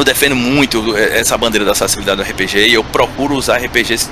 Eu 0.00 0.04
defendo 0.04 0.34
muito 0.34 0.96
essa 0.96 1.36
bandeira 1.36 1.62
da 1.62 1.72
acessibilidade 1.72 2.24
do 2.24 2.26
RPG 2.26 2.68
e 2.68 2.72
eu 2.72 2.82
procuro 2.82 3.34
usar 3.34 3.58
RPGs 3.58 4.08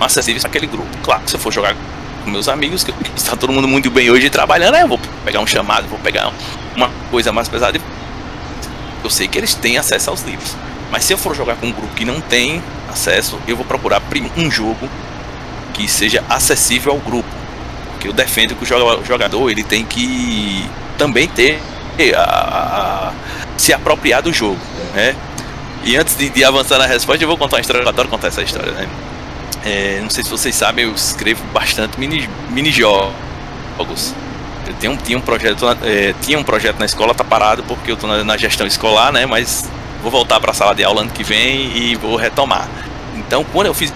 acessíveis 0.00 0.40
para 0.40 0.48
aquele 0.48 0.66
grupo. 0.66 0.88
Claro, 1.02 1.20
se 1.26 1.36
eu 1.36 1.38
for 1.38 1.52
jogar 1.52 1.76
com 2.24 2.30
meus 2.30 2.48
amigos, 2.48 2.84
que 2.84 2.94
está 3.14 3.36
todo 3.36 3.52
mundo 3.52 3.68
muito 3.68 3.90
bem 3.90 4.10
hoje 4.10 4.30
trabalhando, 4.30 4.76
eu 4.76 4.88
vou 4.88 4.98
pegar 5.26 5.40
um 5.40 5.46
chamado, 5.46 5.86
vou 5.88 5.98
pegar 5.98 6.32
uma 6.74 6.90
coisa 7.10 7.30
mais 7.30 7.50
pesada. 7.50 7.78
Eu 9.04 9.10
sei 9.10 9.28
que 9.28 9.36
eles 9.36 9.52
têm 9.52 9.76
acesso 9.76 10.08
aos 10.08 10.22
livros. 10.22 10.56
Mas 10.90 11.04
se 11.04 11.12
eu 11.12 11.18
for 11.18 11.36
jogar 11.36 11.56
com 11.56 11.66
um 11.66 11.72
grupo 11.72 11.94
que 11.94 12.06
não 12.06 12.22
tem 12.22 12.62
acesso, 12.90 13.38
eu 13.46 13.56
vou 13.56 13.66
procurar 13.66 14.00
um 14.38 14.50
jogo 14.50 14.88
que 15.74 15.86
seja 15.86 16.24
acessível 16.30 16.92
ao 16.92 16.98
grupo. 16.98 17.28
Porque 17.90 18.08
eu 18.08 18.14
defendo 18.14 18.54
que 18.54 18.64
o 18.64 19.04
jogador 19.04 19.50
ele 19.50 19.64
tem 19.64 19.84
que 19.84 20.66
também 20.96 21.28
ter 21.28 21.60
a, 22.16 23.12
a 23.12 23.12
se 23.58 23.72
apropriar 23.72 24.22
do 24.22 24.32
jogo, 24.32 24.58
né? 24.94 25.14
E 25.84 25.96
antes 25.96 26.16
de, 26.16 26.28
de, 26.30 26.44
avançar 26.44 26.78
na 26.78 26.86
resposta, 26.86 27.22
eu 27.22 27.28
vou 27.28 27.36
contar 27.36 27.56
uma 27.56 27.60
história, 27.60 27.82
eu 27.82 27.88
adoro 27.88 28.08
contar 28.08 28.28
essa 28.28 28.42
história, 28.42 28.72
né? 28.72 28.88
É, 29.64 29.98
não 30.00 30.10
sei 30.10 30.24
se 30.24 30.30
vocês 30.30 30.54
sabem, 30.54 30.84
eu 30.84 30.92
escrevo 30.92 31.44
bastante 31.52 31.98
mini, 31.98 32.28
mini 32.50 32.70
jogos. 32.70 34.14
Eu 34.66 34.74
tenho, 34.74 34.96
tinha 34.96 35.18
um 35.18 35.20
projeto, 35.20 35.64
é, 35.82 36.14
tinha 36.22 36.38
um 36.38 36.42
projeto 36.42 36.78
na 36.78 36.86
escola, 36.86 37.14
tá 37.14 37.24
parado 37.24 37.62
porque 37.64 37.90
eu 37.90 37.96
tô 37.96 38.06
na, 38.06 38.22
na 38.24 38.36
gestão 38.36 38.66
escolar, 38.66 39.12
né? 39.12 39.26
Mas 39.26 39.68
vou 40.02 40.10
voltar 40.10 40.40
para 40.40 40.52
a 40.52 40.54
sala 40.54 40.74
de 40.74 40.84
aula 40.84 41.02
ano 41.02 41.10
que 41.10 41.24
vem 41.24 41.76
e 41.76 41.96
vou 41.96 42.16
retomar. 42.16 42.68
Então, 43.16 43.44
quando 43.44 43.66
eu 43.66 43.74
fiz 43.74 43.92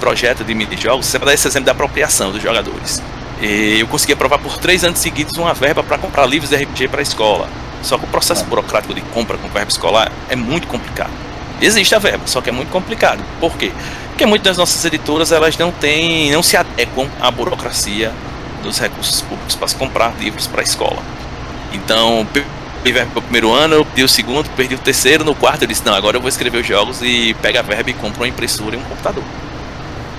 projeto 0.00 0.44
de 0.44 0.54
mini-jogos, 0.54 1.06
você 1.06 1.18
vai 1.18 1.28
dar 1.28 1.34
esse 1.34 1.48
exemplo 1.48 1.66
da 1.66 1.72
apropriação 1.72 2.30
dos 2.30 2.42
jogadores. 2.42 3.02
E 3.40 3.78
eu 3.80 3.86
consegui 3.86 4.12
aprovar 4.12 4.38
por 4.38 4.58
três 4.58 4.84
anos 4.84 4.98
seguidos 4.98 5.36
uma 5.36 5.52
verba 5.54 5.82
para 5.82 5.98
comprar 5.98 6.26
livros 6.26 6.50
de 6.50 6.56
RPG 6.56 6.88
para 6.88 7.00
a 7.00 7.02
escola. 7.02 7.48
Só 7.86 7.96
que 7.96 8.04
o 8.04 8.08
processo 8.08 8.42
é. 8.42 8.46
burocrático 8.46 8.92
de 8.92 9.00
compra 9.00 9.38
com 9.38 9.48
verba 9.48 9.70
escolar 9.70 10.10
é 10.28 10.34
muito 10.34 10.66
complicado. 10.66 11.12
Existe 11.60 11.94
a 11.94 11.98
verba, 12.00 12.26
só 12.26 12.40
que 12.40 12.50
é 12.50 12.52
muito 12.52 12.68
complicado. 12.70 13.22
Por 13.40 13.56
quê? 13.56 13.72
Porque 14.08 14.26
muitas 14.26 14.50
das 14.50 14.58
nossas 14.58 14.84
editoras 14.84 15.30
elas 15.30 15.56
não 15.56 15.70
têm, 15.70 16.32
não 16.32 16.42
se 16.42 16.56
adequam 16.56 17.08
à 17.20 17.30
burocracia 17.30 18.12
dos 18.62 18.78
recursos 18.78 19.22
públicos 19.22 19.54
para 19.54 19.68
se 19.68 19.76
comprar 19.76 20.14
livros 20.18 20.48
para 20.48 20.62
a 20.62 20.64
escola. 20.64 21.00
Então, 21.72 22.26
perdi 22.32 22.48
verba 22.92 23.12
para 23.12 23.18
o 23.20 23.22
primeiro 23.22 23.52
ano, 23.52 23.76
eu 23.76 23.84
perdi 23.84 24.02
o 24.02 24.08
segundo, 24.08 24.50
perdi 24.50 24.74
o 24.74 24.78
terceiro, 24.78 25.24
no 25.24 25.34
quarto 25.34 25.62
eu 25.62 25.68
disse, 25.68 25.86
não, 25.86 25.94
agora 25.94 26.16
eu 26.16 26.20
vou 26.20 26.28
escrever 26.28 26.58
os 26.58 26.66
jogos 26.66 27.00
e 27.02 27.34
pega 27.40 27.60
a 27.60 27.62
verba 27.62 27.90
e 27.90 27.94
compro 27.94 28.22
uma 28.22 28.28
impressora 28.28 28.74
e 28.74 28.78
um 28.78 28.82
computador. 28.82 29.24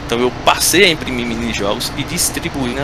Então 0.06 0.20
eu 0.20 0.32
passei 0.46 0.86
a 0.86 0.90
imprimir 0.90 1.26
mini-jogos 1.26 1.92
e 1.98 2.04
distribuir 2.04 2.76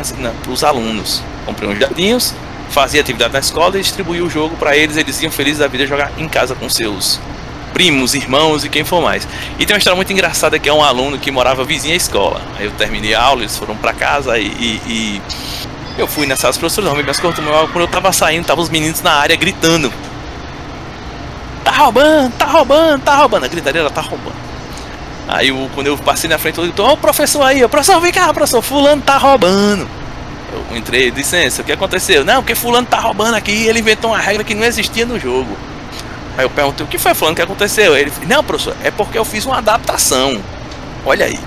para 0.43 0.51
os 0.51 0.61
alunos. 0.61 1.23
Comprei 1.45 1.69
uns 1.69 1.79
jardinhos, 1.79 2.36
fazia 2.74 3.01
atividade 3.01 3.32
na 3.32 3.39
escola 3.39 3.78
e 3.78 3.82
distribuía 3.82 4.24
o 4.24 4.30
jogo 4.30 4.57
para 4.57 4.76
eles. 4.76 4.97
Eles 4.97 5.21
iam 5.21 5.32
felizes 5.32 5.59
da 5.59 5.67
vida 5.67 5.86
jogar 5.86 6.11
em 6.17 6.28
casa 6.28 6.55
com 6.55 6.67
seus 6.67 7.19
primos, 7.74 8.13
irmãos 8.13 8.65
e 8.65 8.69
quem 8.69 8.84
for 8.84 9.01
mais. 9.01 9.28
E 9.59 9.65
tem 9.65 9.74
uma 9.74 9.78
história 9.78 9.95
muito 9.95 10.11
engraçada 10.11 10.59
que 10.59 10.67
é 10.67 10.74
um 10.74 10.84
aluno 10.84 11.17
que 11.17 11.32
morava 11.32 11.63
vizinho 11.63 11.93
à 11.93 11.97
escola. 11.97 12.41
Aí 12.57 12.65
eu 12.65 12.71
terminei 12.71 13.13
a 13.13 13.21
aula, 13.21 13.41
eles 13.41 13.57
foram 13.57 13.78
para 13.78 13.93
casa 13.93 14.38
e, 14.38 14.47
e, 14.47 14.82
e, 14.88 15.21
eu 15.97 16.07
fui 16.07 16.26
nessa 16.26 16.41
sala, 16.41 16.53
professores, 16.53 16.89
não, 16.89 17.03
mas 17.03 17.19
quando 17.19 17.82
eu 17.82 17.88
tava 17.88 18.11
saindo, 18.11 18.45
tava 18.45 18.61
os 18.61 18.69
meninos 18.69 19.01
na 19.01 19.13
área 19.13 19.36
gritando. 19.36 19.93
Tá 21.63 21.71
roubando, 21.71 22.34
tá 22.34 22.45
roubando, 22.45 23.03
tá 23.03 23.15
roubando. 23.15 23.45
A 23.45 23.47
gritadeira 23.47 23.89
tá 23.89 24.01
roubando. 24.01 24.36
Aí 25.28 25.49
eu, 25.49 25.69
quando 25.74 25.88
eu 25.88 25.97
passei 25.97 26.30
na 26.30 26.38
frente, 26.38 26.57
eu 26.57 26.67
disse, 26.67 26.82
ó, 26.82 26.93
o 26.93 26.97
professor 26.97 27.43
aí, 27.43 27.65
professor, 27.67 27.99
vem 28.01 28.11
cá, 28.11 28.34
professor, 28.34 28.61
fulano 28.61 29.01
tá 29.01 29.17
roubando. 29.17 29.88
Eu 30.54 30.78
entrei, 30.78 31.10
licença, 31.10 31.62
o 31.62 31.66
que 31.66 31.72
aconteceu? 31.72 32.24
Não, 32.24 32.41
porque 32.41 32.56
fulano 32.56 32.86
tá 32.88 32.99
roubando 32.99 33.36
aqui 33.36 33.66
ele 33.66 33.80
inventou 33.80 34.12
uma 34.12 34.20
regra 34.20 34.43
que 34.43 34.54
não 34.54 34.64
existia 34.64 35.06
no 35.06 35.20
jogo. 35.20 35.58
Aí 36.38 36.45
eu 36.45 36.49
perguntei, 36.49 36.86
o 36.86 36.89
que 36.89 36.97
foi 36.97 37.14
fulano, 37.14 37.36
que 37.36 37.41
aconteceu? 37.41 37.95
Ele 37.95 38.10
disse, 38.10 38.26
não, 38.26 38.43
professor, 38.43 38.76
é 38.84 38.91
porque 38.91 39.18
eu 39.18 39.26
fiz 39.26 39.45
uma 39.45 39.58
adaptação. 39.58 40.41
Olha 41.06 41.26
aí. 41.26 41.39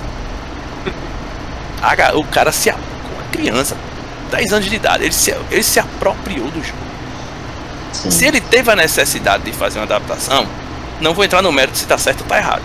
O 2.14 2.24
cara 2.24 2.50
se 2.50 2.68
uma 2.70 3.22
criança, 3.30 3.76
10 4.30 4.52
anos 4.52 4.66
de 4.66 4.74
idade, 4.74 5.04
ele 5.04 5.12
se, 5.12 5.34
ele 5.50 5.62
se 5.62 5.78
apropriou 5.78 6.50
do 6.50 6.62
jogo. 6.62 6.78
Sim. 7.92 8.10
Se 8.10 8.26
ele 8.26 8.40
teve 8.40 8.70
a 8.70 8.76
necessidade 8.76 9.44
de 9.44 9.52
fazer 9.52 9.78
uma 9.78 9.84
adaptação, 9.84 10.46
não 11.00 11.14
vou 11.14 11.24
entrar 11.24 11.42
no 11.42 11.52
mérito 11.52 11.78
se 11.78 11.86
tá 11.86 11.96
certo 11.96 12.22
ou 12.22 12.26
tá 12.26 12.38
errado 12.38 12.62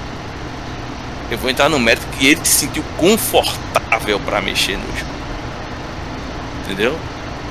eu 1.32 1.38
vou 1.38 1.50
entrar 1.50 1.70
no 1.70 1.80
mérito 1.80 2.06
que 2.18 2.28
ele 2.28 2.42
se 2.44 2.52
sentiu 2.52 2.84
confortável 2.98 4.20
para 4.20 4.42
mexer 4.42 4.78
no 4.78 4.98
jogo. 4.98 5.11
Entendeu? 6.66 6.98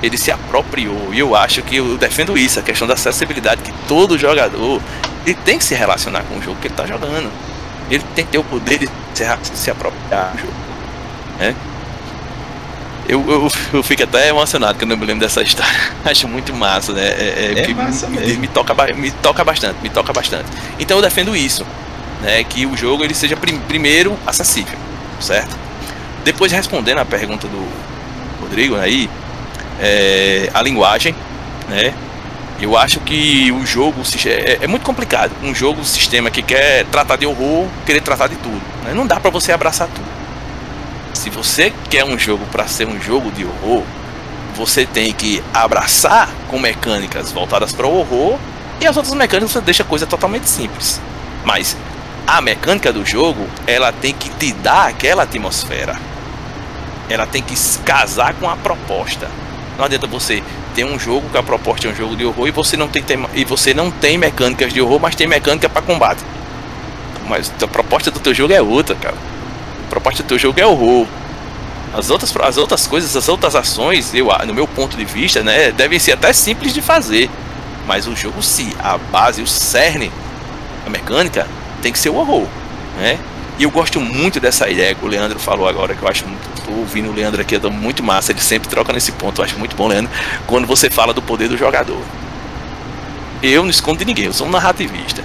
Ele 0.03 0.17
se 0.17 0.31
apropriou. 0.31 1.13
E 1.13 1.19
eu 1.19 1.37
acho 1.37 1.63
que 1.63 1.77
eu 1.77 1.99
defendo 1.99 2.37
isso, 2.37 2.59
a 2.59 2.63
questão 2.63 2.89
da 2.89 2.95
acessibilidade, 2.95 3.63
que 3.63 3.73
todo 3.87 4.19
jogador 4.19 4.81
ele 5.27 5.39
tem 5.45 5.59
que 5.59 5.65
se 5.65 5.75
relacionar 5.75 6.23
com 6.23 6.39
o 6.39 6.43
jogo 6.43 6.59
que 6.61 6.69
ele 6.69 6.75
está 6.75 6.87
jogando. 6.87 7.31
Ele 7.91 8.03
tem 8.15 8.25
que 8.25 8.33
ter 8.33 8.39
o 8.39 8.45
poder 8.45 8.79
de 8.79 8.89
se, 9.15 9.25
se 9.55 9.71
apropriar 9.71 10.33
do 10.33 10.39
jogo. 10.41 10.53
Né? 11.39 11.55
Eu, 13.09 13.29
eu, 13.29 13.53
eu, 13.75 13.83
fico 13.83 14.03
até 14.05 14.29
emocionado 14.29 14.79
quando 14.79 14.93
eu 14.93 14.97
me 14.97 15.05
lembro 15.05 15.21
dessa 15.21 15.43
história. 15.43 15.81
Acho 16.05 16.29
muito 16.29 16.55
massa, 16.55 16.93
né? 16.93 17.03
É, 17.03 17.55
é, 17.57 17.71
é 17.71 17.75
massa 17.75 18.09
me, 18.09 18.21
me, 18.21 18.37
me, 18.37 18.49
toca, 18.49 18.75
me 18.95 19.11
toca 19.11 19.45
bastante, 19.45 19.83
me 19.83 19.91
toca 19.91 20.13
bastante. 20.13 20.47
Então 20.79 20.99
eu 20.99 21.03
defendo 21.03 21.37
isso 21.37 21.67
né, 22.23 22.45
que 22.45 22.67
o 22.67 22.77
jogo 22.77 23.05
ele 23.05 23.15
seja 23.15 23.37
prim 23.37 23.59
primeiro 23.61 24.17
acessível, 24.27 24.79
certo? 25.21 25.57
Depois 26.25 26.53
respondendo 26.53 26.99
a 26.99 27.05
pergunta 27.05 27.49
do 27.49 27.69
Rodrigo 28.51 28.75
aí, 28.75 29.09
é, 29.81 30.51
a 30.53 30.61
linguagem, 30.61 31.15
né? 31.69 31.95
Eu 32.61 32.77
acho 32.77 32.99
que 32.99 33.53
o 33.53 33.65
jogo 33.65 34.03
é, 34.27 34.59
é, 34.61 34.67
muito 34.67 34.83
complicado. 34.83 35.31
Um 35.41 35.55
jogo, 35.55 35.81
um 35.81 35.85
sistema 35.85 36.33
que 36.33 36.43
quer 36.43 36.85
tratar 36.87 37.15
de 37.15 37.25
horror, 37.25 37.69
querer 37.87 38.01
tratar 38.01 38.27
de 38.27 38.35
tudo. 38.35 38.61
Né? 38.83 38.93
Não 38.93 39.07
dá 39.07 39.21
para 39.21 39.31
você 39.31 39.53
abraçar 39.53 39.87
tudo. 39.87 40.09
Se 41.15 41.31
você 41.31 41.73
quer 41.89 42.05
um 42.05 42.19
jogo 42.19 42.45
para 42.51 42.67
ser 42.67 42.89
um 42.89 43.01
jogo 43.01 43.31
de 43.31 43.45
horror, 43.45 43.85
você 44.57 44.85
tem 44.85 45.13
que 45.13 45.41
abraçar 45.55 46.29
com 46.49 46.59
mecânicas 46.59 47.31
voltadas 47.31 47.73
para 47.73 47.87
o 47.87 47.99
horror 48.01 48.37
e 48.81 48.87
as 48.87 48.97
outras 48.97 49.15
mecânicas 49.15 49.53
você 49.53 49.61
deixa 49.61 49.85
a 49.85 49.87
coisa 49.87 50.07
totalmente 50.07 50.51
simples. 50.51 51.01
Mas 51.45 51.77
a 52.27 52.41
mecânica 52.41 52.93
do 52.93 53.07
jogo, 53.07 53.47
ela 53.65 53.93
tem 53.93 54.13
que 54.13 54.29
te 54.29 54.53
dar 54.53 54.89
aquela 54.89 55.23
atmosfera. 55.23 56.10
Ela 57.11 57.27
tem 57.27 57.43
que 57.43 57.55
casar 57.85 58.33
com 58.35 58.49
a 58.49 58.57
proposta. 58.57 59.29
Não 59.77 59.85
adianta 59.85 60.07
você 60.07 60.43
ter 60.75 60.85
um 60.85 60.99
jogo 60.99 61.29
que 61.29 61.37
a 61.37 61.43
proposta 61.43 61.89
é 61.89 61.91
um 61.91 61.95
jogo 61.95 62.17
de 62.17 62.25
horror 62.25 62.47
e 62.47 62.51
você 62.51 62.77
não 62.77 62.89
tem, 62.89 63.05
e 63.35 63.45
você 63.45 63.75
não 63.75 63.91
tem 63.91 64.17
mecânicas 64.17 64.73
de 64.73 64.81
horror, 64.81 65.01
mas 65.01 65.15
tem 65.15 65.27
mecânica 65.27 65.69
para 65.69 65.83
combate. 65.83 66.23
Mas 67.29 67.53
a 67.63 67.67
proposta 67.67 68.11
do 68.11 68.21
teu 68.21 68.33
jogo 68.33 68.53
é 68.53 68.63
outra, 68.63 68.95
cara. 68.95 69.17
A 69.87 69.91
proposta 69.91 70.23
do 70.23 70.27
teu 70.27 70.39
jogo 70.39 70.61
é 70.61 70.67
horror. 70.67 71.07
As 71.93 72.09
outras, 72.09 72.35
as 72.37 72.57
outras 72.57 72.87
coisas, 72.87 73.17
as 73.17 73.29
outras 73.29 73.57
ações, 73.57 74.15
eu, 74.15 74.29
no 74.47 74.55
meu 74.55 74.67
ponto 74.69 74.97
de 74.97 75.05
vista, 75.05 75.43
né, 75.43 75.73
devem 75.73 75.99
ser 75.99 76.13
até 76.13 76.33
simples 76.33 76.73
de 76.73 76.81
fazer. 76.81 77.29
Mas 77.87 78.07
o 78.07 78.15
jogo, 78.15 78.43
se 78.43 78.73
a 78.79 78.97
base, 78.97 79.43
o 79.43 79.47
cerne, 79.47 80.13
a 80.87 80.91
mecânica, 80.91 81.47
tem 81.83 81.93
que 81.93 81.99
ser 81.99 82.11
o 82.11 82.17
horror, 82.17 82.47
né? 82.97 83.19
E 83.59 83.65
eu 83.65 83.71
gosto 83.71 84.01
muito 84.01 84.39
dessa 84.39 84.69
ideia 84.69 84.95
que 84.95 85.05
o 85.05 85.09
Leandro 85.09 85.39
falou 85.39 85.69
agora, 85.69 85.95
que 85.95 86.03
eu 86.03 86.09
acho 86.09 86.27
muito. 86.27 86.50
Ouvindo 86.79 87.11
o 87.11 87.13
Leandro 87.13 87.41
aqui, 87.41 87.57
é 87.57 87.59
muito 87.71 88.03
massa, 88.03 88.33
ele 88.33 88.41
sempre 88.41 88.69
troca 88.69 88.93
nesse 88.93 89.13
ponto, 89.13 89.41
eu 89.41 89.45
acho 89.45 89.59
muito 89.59 89.75
bom, 89.77 89.89
Leandro, 89.89 90.11
quando 90.47 90.67
você 90.67 90.89
fala 90.89 91.13
do 91.13 91.21
poder 91.21 91.49
do 91.49 91.57
jogador. 91.57 92.01
Eu 93.43 93.63
não 93.63 93.71
escondo 93.71 93.99
de 93.99 94.05
ninguém, 94.05 94.27
eu 94.27 94.33
sou 94.33 94.47
um 94.47 94.51
narrativista. 94.51 95.23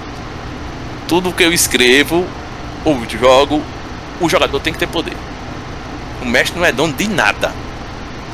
Tudo 1.07 1.31
que 1.33 1.43
eu 1.43 1.53
escrevo 1.53 2.25
ou 2.83 3.03
jogo, 3.09 3.61
o 4.21 4.29
jogador 4.29 4.59
tem 4.59 4.73
que 4.73 4.79
ter 4.79 4.87
poder. 4.87 5.17
O 6.21 6.25
mestre 6.25 6.57
não 6.57 6.65
é 6.65 6.71
dono 6.71 6.93
de 6.93 7.07
nada. 7.07 7.53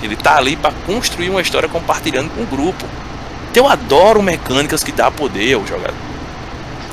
Ele 0.04 0.16
tá 0.16 0.38
ali 0.38 0.56
para 0.56 0.74
construir 0.86 1.30
uma 1.30 1.42
história 1.42 1.68
compartilhando 1.68 2.30
com 2.30 2.42
o 2.42 2.46
grupo. 2.46 2.86
Então 3.50 3.66
eu 3.66 3.70
adoro 3.70 4.22
mecânicas 4.22 4.84
que 4.84 4.92
dá 4.92 5.12
poder 5.12 5.54
ao 5.54 5.66
jogador. 5.66 5.96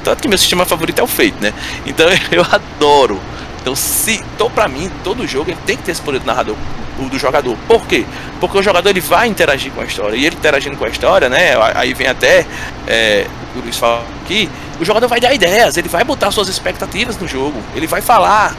Tanto 0.03 0.23
que 0.23 0.29
meu 0.29 0.39
sistema 0.39 0.65
favorito 0.65 0.99
é 0.99 1.03
o 1.03 1.07
Fate, 1.07 1.35
né? 1.41 1.53
Então 1.87 2.07
eu 2.33 2.43
adoro. 2.43 3.21
Então, 3.69 3.77
se. 3.77 4.25
Então, 4.35 4.51
pra 4.51 4.67
mim, 4.67 4.91
todo 5.05 5.27
jogo 5.27 5.51
ele 5.51 5.59
tem 5.67 5.77
que 5.77 5.83
ter 5.83 5.93
esse 5.93 6.01
poder 6.01 6.21
do 6.21 6.27
narrador 6.27 6.57
o 6.99 7.09
do 7.09 7.19
jogador. 7.19 7.57
Por 7.69 7.87
quê? 7.87 8.05
Porque 8.41 8.59
o 8.59 8.63
jogador 8.63 8.89
ele 8.89 9.01
vai 9.01 9.29
interagir 9.29 9.71
com 9.71 9.81
a 9.81 9.85
história. 9.85 10.17
E 10.17 10.27
ele 10.27 10.35
interagindo 10.35 10.77
com 10.77 10.85
a 10.85 10.89
história, 10.89 11.29
né? 11.29 11.55
Aí 11.75 11.95
vem 11.95 12.09
até 12.09 12.45
é, 12.89 13.27
o 13.55 13.61
Luiz 13.61 13.77
fala 13.77 14.03
aqui, 14.25 14.51
o 14.81 14.85
jogador 14.85 15.07
vai 15.07 15.21
dar 15.21 15.33
ideias, 15.33 15.77
ele 15.77 15.89
vai 15.89 16.03
botar 16.03 16.33
suas 16.33 16.49
expectativas 16.49 17.17
no 17.17 17.29
jogo, 17.29 17.63
ele 17.77 17.87
vai 17.87 18.01
falar, 18.01 18.57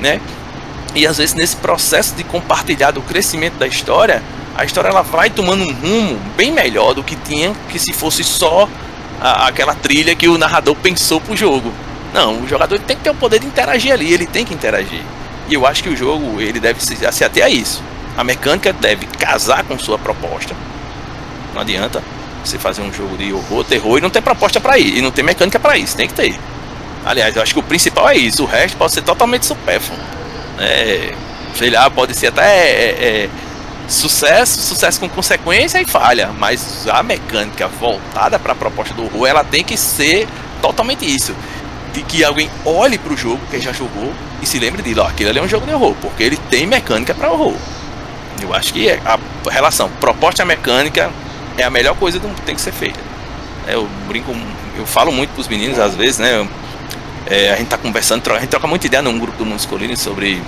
né? 0.00 0.20
E 0.94 1.06
às 1.06 1.18
vezes 1.18 1.34
nesse 1.34 1.56
processo 1.56 2.14
de 2.14 2.22
compartilhar 2.22 2.92
do 2.92 3.02
crescimento 3.02 3.54
da 3.54 3.66
história, 3.66 4.22
a 4.54 4.64
história 4.64 4.88
ela 4.88 5.02
vai 5.02 5.28
tomando 5.28 5.64
um 5.64 5.72
rumo 5.72 6.20
bem 6.36 6.52
melhor 6.52 6.94
do 6.94 7.02
que 7.02 7.16
tinha 7.16 7.52
que 7.68 7.80
se 7.80 7.92
fosse 7.92 8.22
só 8.22 8.68
a, 9.20 9.48
aquela 9.48 9.74
trilha 9.74 10.14
que 10.14 10.28
o 10.28 10.38
narrador 10.38 10.76
pensou 10.76 11.20
pro 11.20 11.36
jogo. 11.36 11.72
Não, 12.12 12.42
o 12.42 12.48
jogador 12.48 12.78
tem 12.80 12.96
que 12.96 13.02
ter 13.02 13.10
o 13.10 13.14
poder 13.14 13.40
de 13.40 13.46
interagir 13.46 13.92
ali, 13.92 14.12
ele 14.12 14.26
tem 14.26 14.44
que 14.44 14.52
interagir. 14.52 15.02
E 15.48 15.54
eu 15.54 15.66
acho 15.66 15.82
que 15.82 15.88
o 15.88 15.96
jogo 15.96 16.40
ele 16.40 16.60
deve 16.60 16.84
se, 16.84 16.96
se 16.96 17.24
até 17.24 17.42
a 17.42 17.48
isso. 17.48 17.82
A 18.16 18.22
mecânica 18.22 18.72
deve 18.72 19.06
casar 19.06 19.64
com 19.64 19.78
sua 19.78 19.98
proposta. 19.98 20.54
Não 21.54 21.62
adianta 21.62 22.02
você 22.44 22.58
fazer 22.58 22.82
um 22.82 22.92
jogo 22.92 23.16
de 23.16 23.32
horror, 23.32 23.64
terror 23.64 23.98
e 23.98 24.00
não 24.00 24.10
ter 24.10 24.20
proposta 24.20 24.60
para 24.60 24.78
ir, 24.78 24.98
e 24.98 25.00
não 25.00 25.10
ter 25.10 25.22
mecânica 25.22 25.58
para 25.58 25.78
isso, 25.78 25.96
tem 25.96 26.08
que 26.08 26.14
ter. 26.14 26.38
Aliás, 27.04 27.34
eu 27.34 27.42
acho 27.42 27.54
que 27.54 27.60
o 27.60 27.62
principal 27.62 28.08
é 28.08 28.16
isso, 28.16 28.42
o 28.42 28.46
resto 28.46 28.76
pode 28.76 28.92
ser 28.92 29.02
totalmente 29.02 29.46
supérfluo. 29.46 29.98
É, 30.58 31.14
sei 31.54 31.70
lá, 31.70 31.90
pode 31.90 32.14
ser 32.14 32.28
até 32.28 32.42
é, 32.42 33.24
é, 33.24 33.28
sucesso, 33.88 34.60
sucesso 34.60 35.00
com 35.00 35.08
consequência 35.08 35.80
e 35.80 35.84
falha, 35.84 36.30
mas 36.38 36.86
a 36.88 37.02
mecânica 37.02 37.68
voltada 37.68 38.38
para 38.38 38.52
a 38.52 38.56
proposta 38.56 38.94
do 38.94 39.04
horror, 39.04 39.26
ela 39.26 39.44
tem 39.44 39.64
que 39.64 39.76
ser 39.76 40.28
totalmente 40.60 41.04
isso. 41.04 41.34
De 41.92 42.02
que 42.02 42.24
alguém 42.24 42.50
olhe 42.64 42.98
para 42.98 43.12
o 43.12 43.16
jogo 43.16 43.40
que 43.50 43.60
já 43.60 43.72
jogou 43.72 44.12
e 44.40 44.46
se 44.46 44.58
lembre 44.58 44.82
de, 44.82 44.98
ó, 44.98 45.06
aquilo 45.06 45.30
ali 45.30 45.38
é 45.38 45.42
um 45.42 45.48
jogo 45.48 45.66
de 45.66 45.74
horror, 45.74 45.94
porque 46.00 46.22
ele 46.22 46.36
tem 46.36 46.66
mecânica 46.66 47.14
para 47.14 47.30
horror. 47.30 47.54
Eu 48.40 48.54
acho 48.54 48.72
que 48.72 48.88
é 48.88 49.00
a 49.04 49.18
relação 49.50 49.88
proposta 50.00 50.44
mecânica 50.44 51.10
é 51.56 51.62
a 51.62 51.70
melhor 51.70 51.94
coisa 51.96 52.18
que 52.18 52.40
tem 52.42 52.54
que 52.54 52.60
ser 52.60 52.72
feita. 52.72 52.98
É, 53.66 53.74
eu 53.74 53.88
brinco, 54.08 54.34
eu 54.76 54.86
falo 54.86 55.12
muito 55.12 55.30
pros 55.30 55.48
meninos 55.48 55.78
às 55.78 55.94
vezes, 55.94 56.18
né? 56.18 56.48
É, 57.26 57.52
a 57.52 57.56
gente 57.56 57.68
tá 57.68 57.78
conversando, 57.78 58.28
a 58.32 58.40
gente 58.40 58.48
troca 58.48 58.66
muita 58.66 58.86
ideia 58.86 59.02
num 59.02 59.18
grupo 59.18 59.38
do 59.38 59.46
Mundo 59.46 59.60
Escolhido 59.60 59.96
sobre 59.96 60.42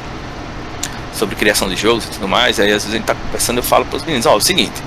sobre 1.12 1.36
criação 1.36 1.68
de 1.68 1.76
jogos 1.76 2.04
e 2.06 2.08
tudo 2.08 2.26
mais. 2.26 2.58
Aí 2.58 2.72
às 2.72 2.82
vezes 2.82 2.90
a 2.90 2.96
gente 2.96 3.04
tá 3.04 3.14
conversando, 3.14 3.58
eu 3.58 3.62
falo 3.62 3.84
pros 3.84 4.02
meninos, 4.02 4.26
ó, 4.26 4.32
é 4.32 4.36
o 4.36 4.40
seguinte, 4.40 4.82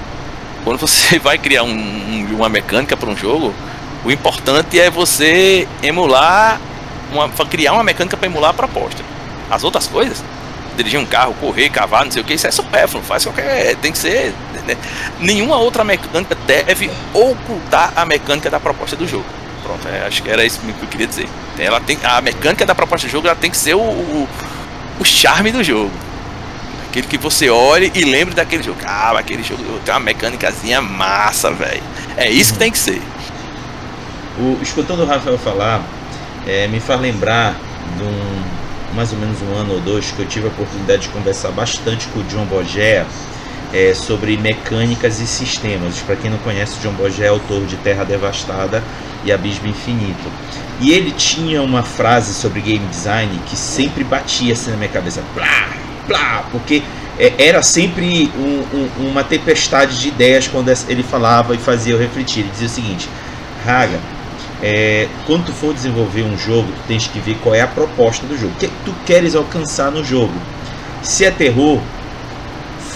quando 0.63 0.77
você 0.77 1.17
vai 1.19 1.37
criar 1.37 1.63
um, 1.63 2.27
uma 2.35 2.49
mecânica 2.49 2.97
para 2.97 3.09
um 3.09 3.15
jogo, 3.15 3.53
o 4.07 4.11
importante 4.11 4.79
é 4.79 4.89
você 4.89 5.67
emular, 5.83 6.61
uma, 7.11 7.27
criar 7.45 7.73
uma 7.73 7.83
mecânica 7.83 8.15
para 8.15 8.25
emular 8.25 8.51
a 8.51 8.53
proposta. 8.53 9.03
As 9.51 9.65
outras 9.65 9.85
coisas, 9.85 10.23
dirigir 10.77 10.97
um 10.97 11.05
carro, 11.05 11.33
correr, 11.41 11.69
cavar, 11.69 12.05
não 12.05 12.11
sei 12.11 12.21
o 12.21 12.25
que, 12.25 12.33
isso 12.33 12.47
é 12.47 12.51
supérfluo, 12.51 13.03
faz 13.03 13.25
qualquer. 13.25 13.75
tem 13.75 13.91
que 13.91 13.97
ser 13.97 14.33
né? 14.65 14.77
Nenhuma 15.19 15.57
outra 15.57 15.83
mecânica 15.83 16.37
deve 16.47 16.89
ocultar 17.13 17.91
a 17.97 18.05
mecânica 18.05 18.49
da 18.49 18.61
proposta 18.61 18.95
do 18.95 19.05
jogo. 19.05 19.25
Pronto, 19.61 19.85
é, 19.89 20.07
acho 20.07 20.23
que 20.23 20.29
era 20.29 20.45
isso 20.45 20.61
que 20.61 20.69
eu 20.69 20.87
queria 20.87 21.07
dizer. 21.07 21.27
Ela 21.59 21.81
tem, 21.81 21.99
a 22.01 22.21
mecânica 22.21 22.65
da 22.65 22.73
proposta 22.73 23.07
do 23.07 23.11
jogo 23.11 23.27
ela 23.27 23.35
tem 23.35 23.51
que 23.51 23.57
ser 23.57 23.73
o, 23.73 23.81
o, 23.81 24.29
o 25.01 25.03
charme 25.03 25.51
do 25.51 25.61
jogo. 25.61 25.91
Aquele 26.89 27.07
que 27.07 27.17
você 27.17 27.49
olhe 27.49 27.91
e 27.93 28.05
lembre 28.05 28.33
daquele 28.33 28.63
jogo. 28.63 28.79
Ah, 28.85 29.11
aquele 29.17 29.43
jogo 29.43 29.63
tem 29.83 29.93
uma 29.93 29.99
mecânicazinha 29.99 30.81
massa, 30.81 31.51
velho. 31.51 31.83
É 32.15 32.29
isso 32.29 32.53
que 32.53 32.59
tem 32.59 32.71
que 32.71 32.79
ser. 32.79 33.01
O, 34.39 34.59
escutando 34.61 35.01
o 35.01 35.05
Rafael 35.05 35.37
falar, 35.37 35.81
é, 36.45 36.67
me 36.67 36.79
faz 36.79 36.99
lembrar 37.01 37.55
de 37.97 38.03
um 38.03 38.67
mais 38.93 39.11
ou 39.11 39.19
menos 39.19 39.37
um 39.41 39.53
ano 39.53 39.73
ou 39.73 39.79
dois 39.81 40.11
que 40.11 40.19
eu 40.19 40.25
tive 40.25 40.45
a 40.45 40.49
oportunidade 40.49 41.03
de 41.03 41.09
conversar 41.09 41.51
bastante 41.51 42.07
com 42.07 42.19
o 42.19 42.23
John 42.23 42.45
Bogea 42.45 43.05
é, 43.73 43.93
sobre 43.93 44.37
mecânicas 44.37 45.19
e 45.19 45.27
sistemas. 45.27 45.99
Para 45.99 46.15
quem 46.15 46.31
não 46.31 46.37
conhece, 46.39 46.79
John 46.81 46.93
Boge 46.93 47.23
é 47.23 47.27
autor 47.27 47.65
de 47.65 47.75
Terra 47.77 48.03
Devastada 48.03 48.83
e 49.25 49.31
Abismo 49.31 49.67
Infinito. 49.67 50.31
E 50.79 50.91
ele 50.91 51.11
tinha 51.11 51.61
uma 51.61 51.83
frase 51.83 52.33
sobre 52.33 52.61
game 52.61 52.85
design 52.87 53.39
que 53.45 53.55
sempre 53.55 54.03
batia 54.03 54.53
assim 54.53 54.71
na 54.71 54.77
minha 54.77 54.89
cabeça, 54.89 55.21
plá, 55.33 55.69
plá, 56.07 56.45
porque 56.51 56.81
é, 57.19 57.33
era 57.37 57.61
sempre 57.61 58.31
um, 58.37 58.63
um, 58.73 59.09
uma 59.09 59.23
tempestade 59.23 59.99
de 59.99 60.07
ideias 60.07 60.47
quando 60.47 60.69
ele 60.87 61.03
falava 61.03 61.55
e 61.55 61.57
fazia 61.57 61.93
eu 61.93 61.99
refletir. 61.99 62.41
Ele 62.41 62.49
dizia 62.49 62.67
o 62.67 62.71
seguinte, 62.71 63.09
Raga, 63.65 63.99
é, 64.61 65.07
quando 65.25 65.45
tu 65.45 65.53
for 65.53 65.73
desenvolver 65.73 66.23
um 66.23 66.37
jogo, 66.37 66.67
tu 66.67 66.87
tens 66.87 67.07
que 67.07 67.19
ver 67.19 67.37
qual 67.43 67.53
é 67.53 67.61
a 67.61 67.67
proposta 67.67 68.25
do 68.25 68.37
jogo. 68.37 68.53
O 68.53 68.59
que, 68.59 68.65
é 68.65 68.69
tu 68.83 68.93
queres 69.05 69.35
alcançar 69.35 69.91
no 69.91 70.03
jogo? 70.03 70.33
Se 71.03 71.25
é 71.25 71.31
terror, 71.31 71.79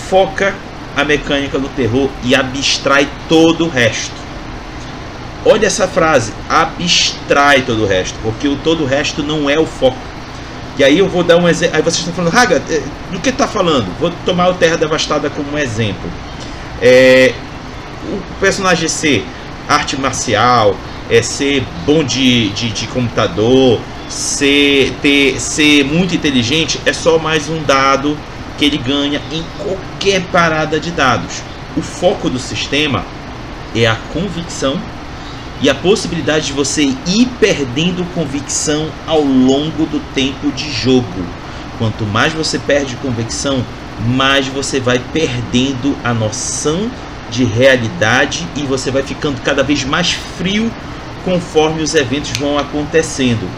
foca 0.09 0.55
a 0.95 1.03
mecânica 1.03 1.59
do 1.59 1.69
terror 1.69 2.09
e 2.23 2.35
abstrai 2.35 3.07
todo 3.29 3.65
o 3.65 3.69
resto. 3.69 4.21
Olha 5.45 5.67
essa 5.67 5.87
frase, 5.87 6.33
abstrai 6.49 7.61
todo 7.61 7.83
o 7.83 7.87
resto, 7.87 8.17
porque 8.21 8.47
o 8.47 8.55
todo 8.57 8.83
o 8.83 8.85
resto 8.85 9.23
não 9.23 9.49
é 9.49 9.59
o 9.59 9.65
foco. 9.65 9.97
E 10.77 10.83
aí 10.83 10.99
eu 10.99 11.07
vou 11.07 11.23
dar 11.23 11.37
um 11.37 11.47
exemplo. 11.47 11.75
Aí 11.75 11.81
vocês 11.81 11.99
estão 11.99 12.13
falando, 12.13 12.33
Raga, 12.33 12.61
eh, 12.69 12.81
do 13.11 13.19
que 13.19 13.29
está 13.29 13.47
falando? 13.47 13.87
Vou 13.99 14.11
tomar 14.25 14.49
o 14.49 14.53
Terra 14.53 14.77
Devastada 14.77 15.29
como 15.29 15.51
um 15.53 15.57
exemplo. 15.57 16.09
É, 16.81 17.33
o 18.05 18.19
personagem 18.39 18.87
ser 18.87 19.25
arte 19.67 19.99
marcial, 19.99 20.75
é 21.11 21.21
ser 21.21 21.61
bom 21.85 22.05
de, 22.05 22.49
de, 22.51 22.69
de 22.69 22.87
computador, 22.87 23.81
ser, 24.07 24.93
ter, 25.01 25.41
ser 25.41 25.83
muito 25.83 26.15
inteligente, 26.15 26.79
é 26.85 26.93
só 26.93 27.19
mais 27.19 27.49
um 27.49 27.61
dado 27.63 28.17
que 28.57 28.63
ele 28.63 28.77
ganha 28.77 29.21
em 29.29 29.43
qualquer 29.57 30.21
parada 30.31 30.79
de 30.79 30.89
dados. 30.89 31.41
O 31.75 31.81
foco 31.81 32.29
do 32.29 32.39
sistema 32.39 33.03
é 33.75 33.85
a 33.85 33.97
convicção 34.13 34.79
e 35.61 35.69
a 35.69 35.75
possibilidade 35.75 36.47
de 36.47 36.53
você 36.53 36.83
ir 37.05 37.27
perdendo 37.41 38.05
convicção 38.15 38.89
ao 39.05 39.21
longo 39.21 39.85
do 39.85 39.99
tempo 40.13 40.49
de 40.53 40.71
jogo. 40.71 41.25
Quanto 41.77 42.05
mais 42.05 42.31
você 42.31 42.57
perde 42.57 42.95
convicção, 42.95 43.65
mais 44.07 44.47
você 44.47 44.79
vai 44.79 44.99
perdendo 45.11 45.93
a 46.05 46.13
noção 46.13 46.89
de 47.29 47.43
realidade 47.43 48.47
e 48.55 48.61
você 48.61 48.91
vai 48.91 49.03
ficando 49.03 49.41
cada 49.41 49.61
vez 49.61 49.83
mais 49.83 50.11
frio 50.11 50.71
conforme 51.23 51.81
os 51.81 51.95
eventos 51.95 52.31
vão 52.31 52.57
acontecendo. 52.57 53.49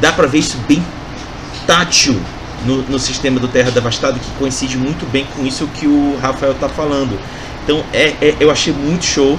Dá 0.00 0.12
para 0.12 0.26
ver 0.26 0.38
isso 0.38 0.56
bem 0.68 0.82
tátil 1.66 2.18
no, 2.64 2.82
no 2.82 2.98
sistema 2.98 3.38
do 3.38 3.48
Terra 3.48 3.70
Devastada 3.70 4.18
que 4.18 4.30
coincide 4.38 4.76
muito 4.76 5.06
bem 5.10 5.26
com 5.36 5.44
isso 5.46 5.66
que 5.68 5.86
o 5.86 6.18
Rafael 6.20 6.52
está 6.52 6.68
falando. 6.68 7.18
Então 7.64 7.84
é, 7.92 8.14
é, 8.20 8.34
eu 8.40 8.50
achei 8.50 8.72
muito 8.72 9.04
show. 9.04 9.38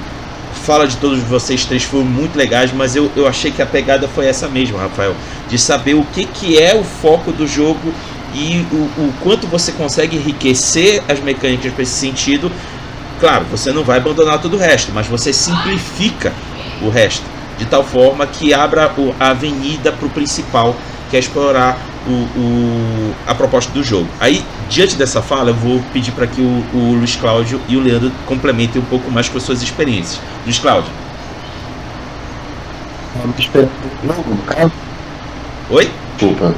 Fala 0.64 0.88
de 0.88 0.98
todos 0.98 1.20
vocês 1.20 1.66
três 1.66 1.84
foram 1.84 2.06
muito 2.06 2.36
legais, 2.38 2.72
mas 2.74 2.96
eu, 2.96 3.12
eu 3.16 3.28
achei 3.28 3.52
que 3.52 3.62
a 3.62 3.66
pegada 3.66 4.08
foi 4.08 4.26
essa 4.26 4.48
mesmo, 4.48 4.78
Rafael, 4.78 5.16
de 5.48 5.58
saber 5.58 5.94
o 5.94 6.04
que, 6.04 6.26
que 6.26 6.60
é 6.60 6.76
o 6.76 6.84
foco 6.84 7.32
do 7.32 7.48
jogo 7.48 7.94
e 8.34 8.66
o, 8.72 8.76
o 8.76 9.14
quanto 9.22 9.48
você 9.48 9.72
consegue 9.72 10.18
enriquecer 10.18 11.02
as 11.08 11.20
mecânicas 11.20 11.72
para 11.72 11.84
esse 11.84 11.94
sentido. 11.94 12.52
Claro, 13.20 13.46
você 13.50 13.72
não 13.72 13.84
vai 13.84 13.98
abandonar 13.98 14.42
todo 14.42 14.56
o 14.56 14.60
resto, 14.60 14.92
mas 14.94 15.08
você 15.08 15.32
simplifica 15.32 16.34
o 16.82 16.90
resto 16.90 17.39
de 17.60 17.66
tal 17.66 17.84
forma 17.84 18.26
que 18.26 18.54
abra 18.54 18.92
a 19.20 19.28
avenida 19.28 19.92
para 19.92 20.08
o 20.08 20.10
principal, 20.10 20.76
que 21.10 21.18
é 21.18 21.20
explorar 21.20 21.78
o, 22.08 22.12
o, 22.12 23.16
a 23.28 23.36
proposta 23.36 23.72
do 23.74 23.84
jogo. 23.84 24.08
Aí, 24.20 24.44
diante 24.70 24.96
dessa 24.96 25.22
fala, 25.22 25.50
eu 25.50 25.56
vou 25.56 25.84
pedir 25.92 26.12
para 26.14 26.26
que 26.26 26.42
o, 26.42 26.66
o 26.74 26.94
Luiz 26.94 27.16
Cláudio 27.18 27.60
e 27.68 27.76
o 27.76 27.82
Leandro 27.82 28.12
complementem 28.26 28.82
um 28.82 28.86
pouco 28.86 29.12
mais 29.12 29.28
com 29.28 29.38
as 29.38 29.44
suas 29.44 29.62
experiências. 29.62 30.22
Luiz 30.46 30.58
Cláudio. 30.58 30.92
Oi? 35.70 35.92
Desculpa. 36.18 36.56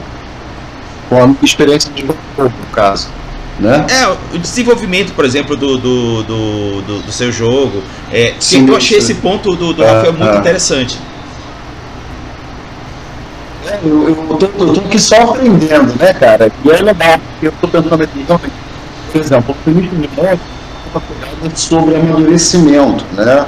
Uma 1.10 1.36
experiência 1.42 1.92
de 1.92 2.02
jogo, 2.04 2.18
no 2.38 2.66
caso. 2.72 3.10
Né? 3.62 3.86
É, 3.92 4.08
o 4.36 4.40
desenvolvimento, 4.40 5.14
por 5.14 5.24
exemplo, 5.24 5.56
do, 5.56 5.78
do, 5.78 6.24
do, 6.24 6.82
do, 6.82 7.00
do 7.04 7.12
seu 7.12 7.32
jogo. 7.32 7.84
É, 8.12 8.34
Sim, 8.40 8.68
eu 8.68 8.76
achei 8.76 8.98
esse 8.98 9.14
ponto 9.14 9.56
do, 9.56 9.72
do 9.72 9.84
é, 9.84 9.92
Rafael 9.92 10.14
muito 10.14 10.36
é. 10.36 10.38
interessante. 10.40 11.00
É, 13.68 13.80
eu, 13.84 14.10
eu, 14.10 14.38
tô, 14.38 14.46
eu 14.48 14.74
tô 14.74 14.80
aqui 14.80 15.00
só 15.00 15.16
aprendendo, 15.22 15.94
né, 16.00 16.12
cara? 16.12 16.52
E 16.66 16.72
é 16.72 16.82
legal, 16.82 17.20
eu 17.40 17.54
tô 17.62 17.68
tentando 17.68 18.10
então, 18.16 18.42
por 19.12 19.22
exemplo, 19.22 19.56
o 19.56 19.64
primeiro 19.64 20.10
é 20.18 20.40
uma 20.92 21.02
coisa 21.40 21.56
sobre 21.56 21.96
amadurecimento, 21.96 23.06
né? 23.14 23.46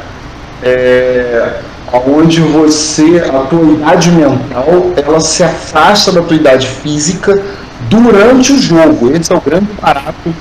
É, 0.62 1.60
onde 1.92 2.40
você, 2.40 3.24
a 3.34 3.40
tua 3.40 3.64
idade 3.64 4.12
mental, 4.12 4.92
ela 4.96 5.20
se 5.20 5.44
afasta 5.44 6.12
da 6.12 6.22
tua 6.22 6.38
idade 6.38 6.68
física 6.68 7.42
durante 7.90 8.54
o 8.54 8.60
jogo. 8.60 9.12
Esse 9.16 9.32
é 9.32 9.36
o 9.36 9.42
grande 9.42 9.68
barato, 9.82 10.34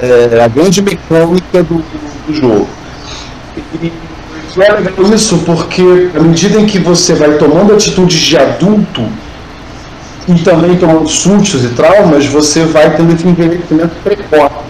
é, 0.00 0.40
a 0.42 0.48
grande 0.48 0.82
mecânica 0.82 1.62
do, 1.62 1.84
do 2.26 2.34
jogo. 2.34 2.68
E, 3.80 3.86
e 3.86 3.92
é 4.62 5.14
isso 5.14 5.38
porque, 5.38 6.10
à 6.14 6.20
medida 6.20 6.60
em 6.60 6.66
que 6.66 6.78
você 6.78 7.14
vai 7.14 7.36
tomando 7.36 7.74
atitudes 7.74 8.18
de 8.18 8.36
adulto 8.36 9.02
e 10.28 10.34
também 10.42 10.76
tomando 10.76 11.08
sustos 11.08 11.64
e 11.64 11.68
traumas, 11.68 12.26
você 12.26 12.64
vai 12.64 12.96
tendo 12.96 13.12
esse 13.12 13.26
envelhecimento 13.26 13.94
precoce. 14.02 14.64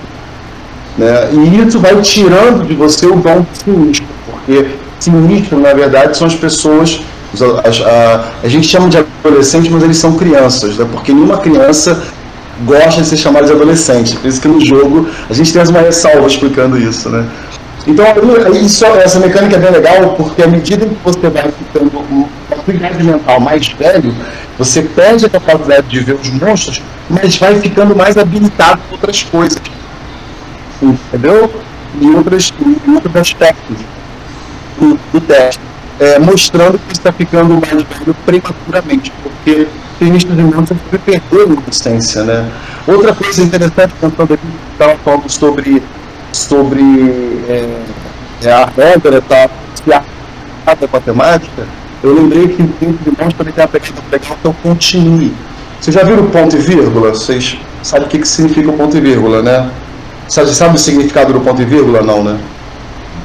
Né? 0.96 1.30
E 1.32 1.66
isso 1.66 1.78
vai 1.80 2.00
tirando 2.00 2.66
de 2.66 2.74
você 2.74 3.06
o 3.06 3.16
dom 3.16 3.44
sinistro, 3.52 4.06
porque 4.26 4.70
sinistro, 4.98 5.58
na 5.58 5.74
verdade, 5.74 6.16
são 6.16 6.26
as 6.26 6.34
pessoas. 6.34 7.00
A, 7.40 7.88
a, 7.90 8.24
a 8.44 8.48
gente 8.48 8.66
chama 8.66 8.88
de 8.88 8.96
adolescente, 9.24 9.70
mas 9.70 9.82
eles 9.82 9.96
são 9.96 10.16
crianças, 10.16 10.76
né? 10.76 10.86
porque 10.90 11.12
nenhuma 11.12 11.38
criança 11.38 12.02
gosta 12.64 13.02
de 13.02 13.08
ser 13.08 13.16
chamada 13.16 13.46
de 13.46 13.52
adolescente. 13.52 14.16
Por 14.16 14.28
isso 14.28 14.40
que 14.40 14.48
no 14.48 14.64
jogo 14.64 15.08
a 15.28 15.32
gente 15.32 15.52
tem 15.52 15.62
uma 15.62 15.80
ressalva 15.80 16.26
explicando 16.26 16.78
isso. 16.78 17.08
Né? 17.08 17.26
Então, 17.86 18.04
isso, 18.54 18.84
essa 18.86 19.18
mecânica 19.18 19.56
é 19.56 19.58
bem 19.58 19.70
legal, 19.70 20.14
porque 20.14 20.42
à 20.42 20.46
medida 20.46 20.86
que 20.86 20.96
você 21.02 21.28
vai 21.28 21.52
ficando 21.52 21.90
com 21.90 22.28
uma 22.72 23.04
mental 23.04 23.40
mais 23.40 23.68
velho, 23.68 24.14
você 24.58 24.82
perde 24.82 25.26
a 25.26 25.28
capacidade 25.28 25.86
de 25.88 26.00
ver 26.00 26.14
os 26.14 26.30
monstros, 26.30 26.80
mas 27.10 27.36
vai 27.36 27.58
ficando 27.60 27.94
mais 27.94 28.16
habilitado 28.16 28.80
com 28.88 28.94
outras 28.94 29.22
coisas. 29.22 29.60
Entendeu? 30.82 31.52
E, 32.00 32.06
outras, 32.10 32.52
em 32.86 32.94
outros 32.94 33.16
aspectos 33.16 33.76
do, 34.78 34.98
do 35.12 35.20
teste. 35.20 35.60
É, 36.00 36.18
mostrando 36.18 36.78
que 36.78 36.92
está 36.92 37.12
ficando 37.12 37.54
mais 37.54 37.70
velho 37.70 38.16
prematuramente, 38.26 39.12
porque 39.22 39.68
feministas 39.98 40.36
de 40.36 40.42
monstros 40.42 40.78
sempre 40.90 40.98
perderam 40.98 41.52
a 41.52 41.62
inocência, 41.62 42.24
né? 42.24 42.50
Outra 42.86 43.14
coisa 43.14 43.42
interessante, 43.42 43.94
contando 44.00 44.34
aqui, 44.34 44.42
estava 44.72 44.96
falando 45.04 45.30
sobre 45.30 45.82
sobre 46.32 46.82
é, 47.48 47.82
é 48.42 48.52
a 48.52 48.68
regra 48.76 49.22
tá 49.22 49.48
com 50.88 50.96
a 50.96 51.00
temática, 51.00 51.66
eu 52.02 52.14
lembrei 52.14 52.48
que 52.48 52.62
dentro 52.62 53.10
de 53.10 53.22
nós 53.22 53.32
também 53.34 53.52
tem 53.52 53.64
a 53.64 53.68
pegada 53.68 53.94
legal 54.10 54.36
que 54.40 54.46
é 54.46 54.50
o 54.50 54.54
continue. 54.54 55.32
Vocês 55.80 55.94
já 55.94 56.02
viram 56.02 56.24
o 56.24 56.30
ponto 56.30 56.56
e 56.56 56.58
vírgula? 56.58 57.10
Vocês 57.10 57.56
sabem 57.82 58.06
o 58.06 58.10
que, 58.10 58.18
que 58.18 58.28
significa 58.28 58.70
o 58.70 58.72
ponto 58.72 58.96
e 58.96 59.00
vírgula, 59.00 59.42
né? 59.42 59.70
Sabe, 60.28 60.54
sabe 60.54 60.76
o 60.76 60.78
significado 60.78 61.32
do 61.32 61.40
ponto 61.40 61.60
e 61.60 61.64
vírgula? 61.64 62.02
Não, 62.02 62.24
né? 62.24 62.38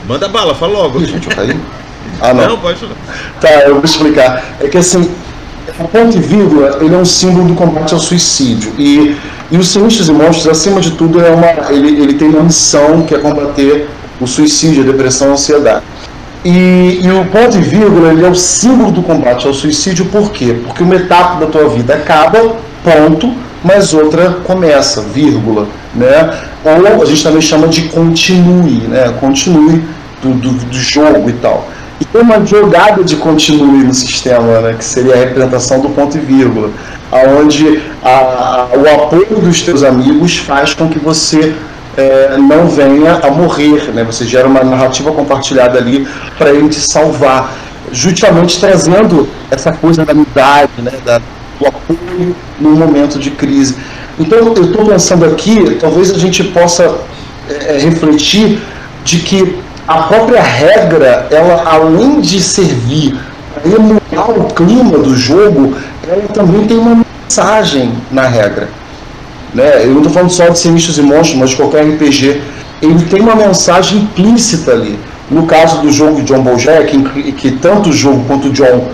Manda 0.08 0.28
bala, 0.28 0.54
fala 0.54 0.74
logo. 0.74 1.02
Ih, 1.02 1.06
gente, 1.06 1.30
eu 1.30 1.36
caí. 1.36 1.60
Ah, 2.22 2.34
não. 2.34 2.50
Não, 2.50 2.58
pode 2.58 2.80
falar. 2.80 2.96
Tá, 3.40 3.50
eu 3.68 3.76
vou 3.76 3.84
explicar. 3.84 4.44
É 4.60 4.68
que 4.68 4.78
assim, 4.78 5.10
o 5.80 5.88
ponto 5.88 6.18
e 6.18 6.20
vírgula, 6.20 6.80
ele 6.82 6.94
é 6.94 6.98
um 6.98 7.06
símbolo 7.06 7.48
do 7.48 7.56
combate 7.56 7.94
ao 7.94 8.00
suicídio. 8.00 8.74
E, 8.78 9.16
e 9.52 9.58
os 9.58 9.70
Sinistros 9.70 10.10
e 10.10 10.12
Monstros, 10.12 10.48
acima 10.48 10.82
de 10.82 10.92
tudo, 10.92 11.24
é 11.24 11.30
uma, 11.30 11.72
ele, 11.72 12.02
ele 12.02 12.14
tem 12.14 12.30
uma 12.30 12.44
missão 12.44 13.04
que 13.04 13.16
é 13.16 13.20
combater 13.20 13.90
o 14.20 14.28
suicídio, 14.28 14.84
a 14.84 14.86
depressão, 14.86 15.30
a 15.30 15.34
ansiedade. 15.34 15.84
E, 16.44 17.00
e 17.04 17.12
o 17.12 17.26
ponto 17.26 17.58
e 17.58 17.62
vírgula, 17.62 18.12
ele 18.14 18.26
é 18.26 18.30
o 18.30 18.36
símbolo 18.36 18.92
do 18.92 19.02
combate 19.02 19.46
ao 19.46 19.54
suicídio, 19.54 20.06
por 20.06 20.32
quê? 20.32 20.56
Porque 20.66 20.84
uma 20.84 20.96
etapa 20.96 21.40
da 21.40 21.48
tua 21.48 21.68
vida 21.68 21.94
acaba, 21.94 22.56
ponto, 22.84 23.34
mas 23.64 23.94
outra 23.94 24.38
começa, 24.46 25.02
vírgula, 25.02 25.68
né? 25.94 26.34
Ou 26.64 27.02
a 27.02 27.06
gente 27.06 27.24
também 27.24 27.42
chama 27.42 27.68
de 27.68 27.84
continue, 27.90 28.88
né? 28.88 29.14
Continue 29.20 29.84
do, 30.22 30.34
do, 30.34 30.52
do 30.52 30.78
jogo 30.78 31.30
e 31.30 31.34
tal. 31.34 31.68
E 32.00 32.06
tem 32.06 32.22
uma 32.22 32.46
jogada 32.46 33.04
de 33.04 33.16
continue 33.18 33.84
no 33.84 33.94
sistema, 33.94 34.62
né, 34.62 34.76
que 34.78 34.86
seria 34.86 35.14
a 35.14 35.18
representação 35.18 35.82
do 35.82 35.90
ponto 35.90 36.18
e 36.18 36.22
vírgula, 36.22 36.70
aonde 37.12 37.82
o 38.04 39.04
apoio 39.04 39.42
dos 39.42 39.62
teus 39.62 39.84
amigos 39.84 40.38
faz 40.38 40.74
com 40.74 40.88
que 40.88 41.00
você 41.00 41.54
é, 41.98 42.38
não 42.38 42.68
venha 42.68 43.16
a 43.16 43.30
morrer, 43.30 43.92
né? 43.94 44.04
Você 44.04 44.26
gera 44.26 44.48
uma 44.48 44.64
narrativa 44.64 45.12
compartilhada 45.12 45.78
ali 45.78 46.08
para 46.38 46.52
ele 46.52 46.70
te 46.70 46.80
salvar, 46.80 47.54
justamente 47.92 48.60
trazendo 48.60 49.28
essa 49.52 49.72
coisa 49.72 50.06
da 50.06 50.14
amizade, 50.14 50.72
né? 50.78 50.94
Da, 51.04 51.20
do 51.60 51.68
apoio 51.68 52.36
no 52.60 52.70
momento 52.72 53.20
de 53.20 53.32
crise. 53.32 53.76
Então 54.18 54.38
eu 54.38 54.54
estou 54.54 54.86
pensando 54.86 55.26
aqui, 55.26 55.78
talvez 55.80 56.12
a 56.12 56.18
gente 56.18 56.44
possa 56.44 57.00
é, 57.50 57.78
refletir 57.80 58.60
de 59.04 59.20
que 59.20 59.58
a 59.90 60.04
própria 60.04 60.40
regra, 60.40 61.28
ela 61.32 61.64
além 61.66 62.22
de 62.22 62.40
servir 62.40 63.18
para 63.52 63.68
emular 63.68 64.30
o 64.30 64.44
clima 64.54 65.00
do 65.00 65.18
jogo, 65.18 65.76
ela 66.08 66.28
também 66.32 66.68
tem 66.68 66.78
uma 66.78 67.04
mensagem 67.26 67.92
na 68.12 68.28
regra. 68.28 68.70
Né? 69.52 69.84
Eu 69.84 69.88
não 69.88 69.98
estou 69.98 70.14
falando 70.14 70.30
só 70.30 70.48
de 70.48 70.60
Sinistros 70.60 71.00
e 71.00 71.02
Monstros, 71.02 71.40
mas 71.40 71.50
de 71.50 71.56
qualquer 71.56 71.88
RPG. 71.88 72.40
Ele 72.84 73.04
tem 73.06 73.20
uma 73.20 73.36
mensagem 73.36 74.02
implícita 74.02 74.74
ali. 74.74 75.00
No 75.32 75.48
caso 75.48 75.82
do 75.82 75.92
jogo 75.92 76.18
de 76.18 76.24
John 76.24 76.44
Bojack, 76.44 76.96
que, 77.34 77.52
tanto 77.54 77.90
o 77.90 77.94
jogo 77.94 78.24
quanto 78.28 78.50
o 78.50 78.52
John 78.52 78.90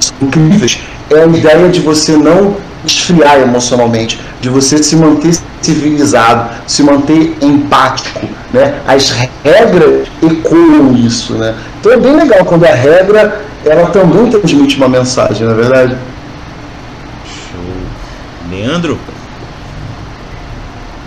são 0.00 0.14
incríveis, 0.22 0.80
é 1.08 1.22
a 1.22 1.26
ideia 1.26 1.68
de 1.68 1.78
você 1.78 2.16
não 2.16 2.56
esfriar 2.84 3.40
emocionalmente, 3.40 4.18
de 4.40 4.48
você 4.48 4.82
se 4.82 4.96
manter 4.96 5.36
civilizado, 5.60 6.50
se 6.66 6.82
manter 6.82 7.36
empático, 7.40 8.26
né? 8.52 8.80
As 8.86 9.10
regras 9.44 10.08
ecoam 10.22 10.94
isso, 10.94 11.34
né? 11.34 11.54
Então 11.78 11.92
é 11.92 11.96
bem 11.96 12.16
legal 12.16 12.44
quando 12.44 12.64
a 12.64 12.74
regra 12.74 13.42
ela 13.64 13.86
também 13.90 14.30
transmite 14.30 14.76
uma 14.76 14.88
mensagem, 14.88 15.46
não 15.46 15.52
é 15.52 15.56
verdade? 15.56 15.96
Show. 17.24 18.50
Leandro? 18.50 18.98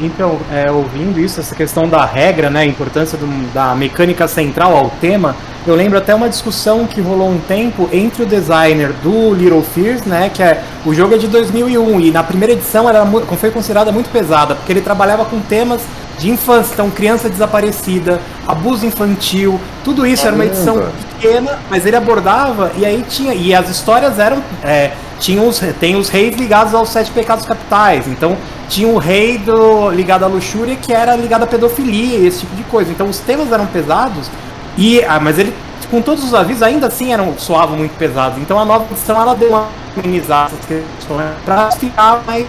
Então, 0.06 0.40
é, 0.52 0.70
ouvindo 0.70 1.20
isso, 1.20 1.40
essa 1.40 1.56
questão 1.56 1.88
da 1.88 2.06
regra, 2.06 2.50
né, 2.50 2.62
a 2.62 2.66
importância 2.66 3.18
do, 3.18 3.54
da 3.54 3.74
mecânica 3.74 4.28
central 4.28 4.76
ao 4.76 4.90
tema, 5.02 5.36
eu 5.66 5.76
lembro 5.76 5.98
até 5.98 6.14
uma 6.14 6.28
discussão 6.28 6.86
que 6.86 7.00
rolou 7.00 7.30
um 7.30 7.40
tempo 7.40 7.90
entre 7.94 8.24
o 8.24 8.26
designer 8.26 8.92
do 9.02 9.34
Little 9.34 9.64
Fears, 9.64 10.04
né, 10.04 10.30
que 10.34 10.44
é 10.44 10.62
o 10.86 10.94
jogo 10.94 11.16
é 11.16 11.18
de 11.18 11.28
2001 11.28 12.02
e 12.02 12.12
na 12.12 12.22
primeira 12.22 12.54
edição 12.54 12.90
era 12.90 13.06
foi 13.38 13.50
considerada 13.50 13.92
muito 13.92 14.10
pesada 14.10 14.56
porque 14.56 14.74
ele 14.74 14.82
trabalhava 14.82 15.24
com 15.24 15.40
temas 15.40 15.82
de 16.20 16.30
infância, 16.30 16.74
então 16.74 16.90
criança 16.92 17.30
desaparecida, 17.30 18.20
abuso 18.46 18.86
infantil, 18.86 19.60
tudo 19.84 20.06
isso 20.06 20.28
era 20.28 20.36
uma 20.36 20.46
edição 20.46 20.84
pequena, 21.12 21.60
mas 21.70 21.86
ele 21.86 21.96
abordava 21.96 22.72
e 22.78 22.86
aí 22.86 23.04
tinha 23.08 23.34
e 23.34 23.54
as 23.54 23.70
histórias 23.70 24.20
eram 24.20 24.44
é, 24.64 24.92
tinha 25.20 25.42
os, 25.42 25.60
tem 25.80 25.96
os 25.96 26.10
reis 26.10 26.36
ligados 26.36 26.74
aos 26.74 26.90
sete 26.90 27.10
pecados 27.12 27.46
capitais, 27.46 28.06
então 28.08 28.38
tinha 28.74 28.88
o 28.88 28.98
rei 28.98 29.38
do, 29.38 29.92
ligado 29.92 30.24
à 30.26 30.28
luxúria 30.28 30.76
que 30.76 30.92
era 30.92 31.16
ligado 31.16 31.44
à 31.44 31.48
pedofilia 31.48 32.28
esse 32.28 32.40
tipo 32.40 32.56
de 32.56 32.64
coisa, 32.64 32.92
então 32.92 33.08
os 33.08 33.20
temas 33.20 33.52
eram 33.52 33.68
pesados 33.68 34.32
e, 34.76 35.04
ah, 35.04 35.20
mas 35.20 35.38
ele, 35.38 35.54
com 35.92 36.02
todos 36.02 36.24
os 36.24 36.34
avisos, 36.34 36.64
ainda 36.64 36.88
assim 36.88 37.14
eram, 37.14 37.38
soavam 37.38 37.78
muito 37.78 37.96
pesados. 37.96 38.40
Então 38.40 38.58
a 38.58 38.66
nova 38.66 38.86
edição 38.90 39.22
ela 39.22 39.36
deu 39.36 39.50
uma 39.50 39.68
essas 39.96 40.66
questões 40.66 41.30
para 41.46 41.70
ficar 41.74 42.24
mais 42.26 42.48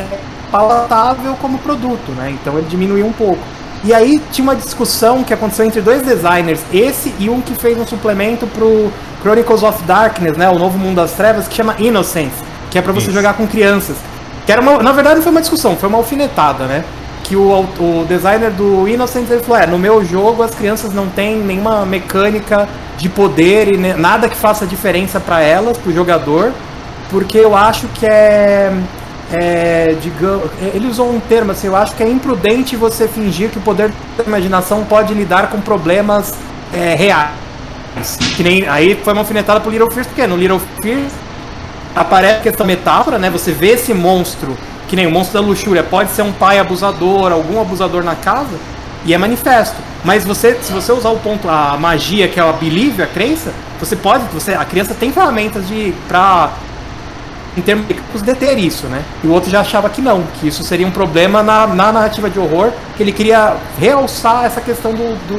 é, 0.00 0.18
palatável 0.50 1.36
como 1.40 1.56
produto, 1.58 2.10
né? 2.16 2.36
Então 2.40 2.58
ele 2.58 2.66
diminuiu 2.68 3.06
um 3.06 3.12
pouco. 3.12 3.38
E 3.84 3.94
aí 3.94 4.20
tinha 4.32 4.42
uma 4.42 4.56
discussão 4.56 5.22
que 5.22 5.32
aconteceu 5.32 5.64
entre 5.64 5.80
dois 5.80 6.02
designers, 6.02 6.60
esse 6.72 7.14
e 7.20 7.30
um 7.30 7.40
que 7.40 7.54
fez 7.54 7.78
um 7.78 7.86
suplemento 7.86 8.44
pro 8.48 8.92
Chronicles 9.22 9.62
of 9.62 9.84
Darkness, 9.84 10.36
né? 10.36 10.50
O 10.50 10.58
Novo 10.58 10.76
Mundo 10.76 10.96
das 10.96 11.12
Trevas, 11.12 11.46
que 11.46 11.54
chama 11.54 11.76
Innocence, 11.78 12.34
que 12.72 12.78
é 12.78 12.82
para 12.82 12.92
você 12.92 13.06
Isso. 13.06 13.14
jogar 13.14 13.34
com 13.34 13.46
crianças. 13.46 13.96
Que 14.50 14.54
era 14.54 14.62
uma, 14.62 14.82
na 14.82 14.90
verdade 14.90 15.14
não 15.14 15.22
foi 15.22 15.30
uma 15.30 15.40
discussão, 15.40 15.76
foi 15.76 15.88
uma 15.88 15.98
alfinetada, 15.98 16.64
né? 16.64 16.82
que 17.22 17.36
o, 17.36 17.60
o 17.78 18.04
designer 18.08 18.50
do 18.50 18.88
Innocent 18.88 19.30
ele 19.30 19.40
falou: 19.42 19.62
é, 19.62 19.64
no 19.64 19.78
meu 19.78 20.04
jogo 20.04 20.42
as 20.42 20.52
crianças 20.52 20.92
não 20.92 21.06
têm 21.06 21.36
nenhuma 21.36 21.86
mecânica 21.86 22.68
de 22.98 23.08
poder 23.08 23.72
e 23.72 23.76
nada 23.76 24.28
que 24.28 24.34
faça 24.34 24.66
diferença 24.66 25.20
para 25.20 25.40
elas, 25.40 25.78
para 25.78 25.90
o 25.90 25.94
jogador, 25.94 26.52
porque 27.10 27.38
eu 27.38 27.54
acho 27.54 27.86
que 27.94 28.04
é, 28.04 28.72
é, 29.32 29.94
digamos, 30.02 30.50
ele 30.74 30.88
usou 30.88 31.08
um 31.14 31.20
termo 31.20 31.52
assim, 31.52 31.68
eu 31.68 31.76
acho 31.76 31.94
que 31.94 32.02
é 32.02 32.08
imprudente 32.08 32.74
você 32.74 33.06
fingir 33.06 33.50
que 33.50 33.58
o 33.58 33.60
poder 33.60 33.92
da 34.18 34.24
imaginação 34.24 34.84
pode 34.84 35.14
lidar 35.14 35.48
com 35.48 35.60
problemas 35.60 36.34
é, 36.74 36.96
reais. 36.96 38.18
Que 38.36 38.42
nem, 38.42 38.66
aí 38.66 38.98
foi 39.04 39.12
uma 39.12 39.22
alfinetada 39.22 39.60
pro 39.60 39.70
Little 39.70 39.92
Fears, 39.92 40.08
porque 40.08 40.26
no 40.26 40.36
Little 40.36 40.60
Fears 40.82 41.12
aparece 41.94 42.48
essa 42.48 42.64
metáfora, 42.64 43.18
né? 43.18 43.30
Você 43.30 43.52
vê 43.52 43.72
esse 43.72 43.92
monstro 43.92 44.56
que 44.90 44.96
nem 44.96 45.06
o 45.06 45.10
monstro 45.10 45.40
da 45.40 45.46
luxúria, 45.46 45.84
pode 45.84 46.10
ser 46.10 46.22
um 46.22 46.32
pai 46.32 46.58
abusador, 46.58 47.30
algum 47.30 47.60
abusador 47.60 48.02
na 48.02 48.16
casa, 48.16 48.58
e 49.04 49.14
é 49.14 49.18
manifesto. 49.18 49.76
Mas 50.04 50.24
você, 50.24 50.58
se 50.60 50.72
você 50.72 50.90
usar 50.90 51.10
o 51.10 51.18
ponto, 51.20 51.48
a 51.48 51.76
magia, 51.78 52.26
que 52.26 52.40
é 52.40 52.42
a 52.42 52.50
believe, 52.50 53.00
a 53.00 53.06
crença, 53.06 53.52
você 53.78 53.94
pode, 53.94 54.24
você, 54.34 54.52
a 54.52 54.64
criança 54.64 54.92
tem 54.92 55.12
ferramentas 55.12 55.68
de 55.68 55.94
para 56.08 56.50
em 57.56 57.62
termos 57.62 57.86
técnicos 57.86 58.22
deter 58.22 58.58
isso, 58.58 58.88
né? 58.88 59.04
E 59.22 59.28
o 59.28 59.32
outro 59.32 59.48
já 59.48 59.60
achava 59.60 59.88
que 59.88 60.02
não, 60.02 60.24
que 60.40 60.48
isso 60.48 60.64
seria 60.64 60.86
um 60.86 60.90
problema 60.90 61.40
na, 61.40 61.68
na 61.68 61.92
narrativa 61.92 62.28
de 62.28 62.40
horror, 62.40 62.72
que 62.96 63.02
ele 63.02 63.12
queria 63.12 63.56
realçar 63.78 64.44
essa 64.44 64.60
questão 64.60 64.92
do, 64.92 65.14
do, 65.28 65.36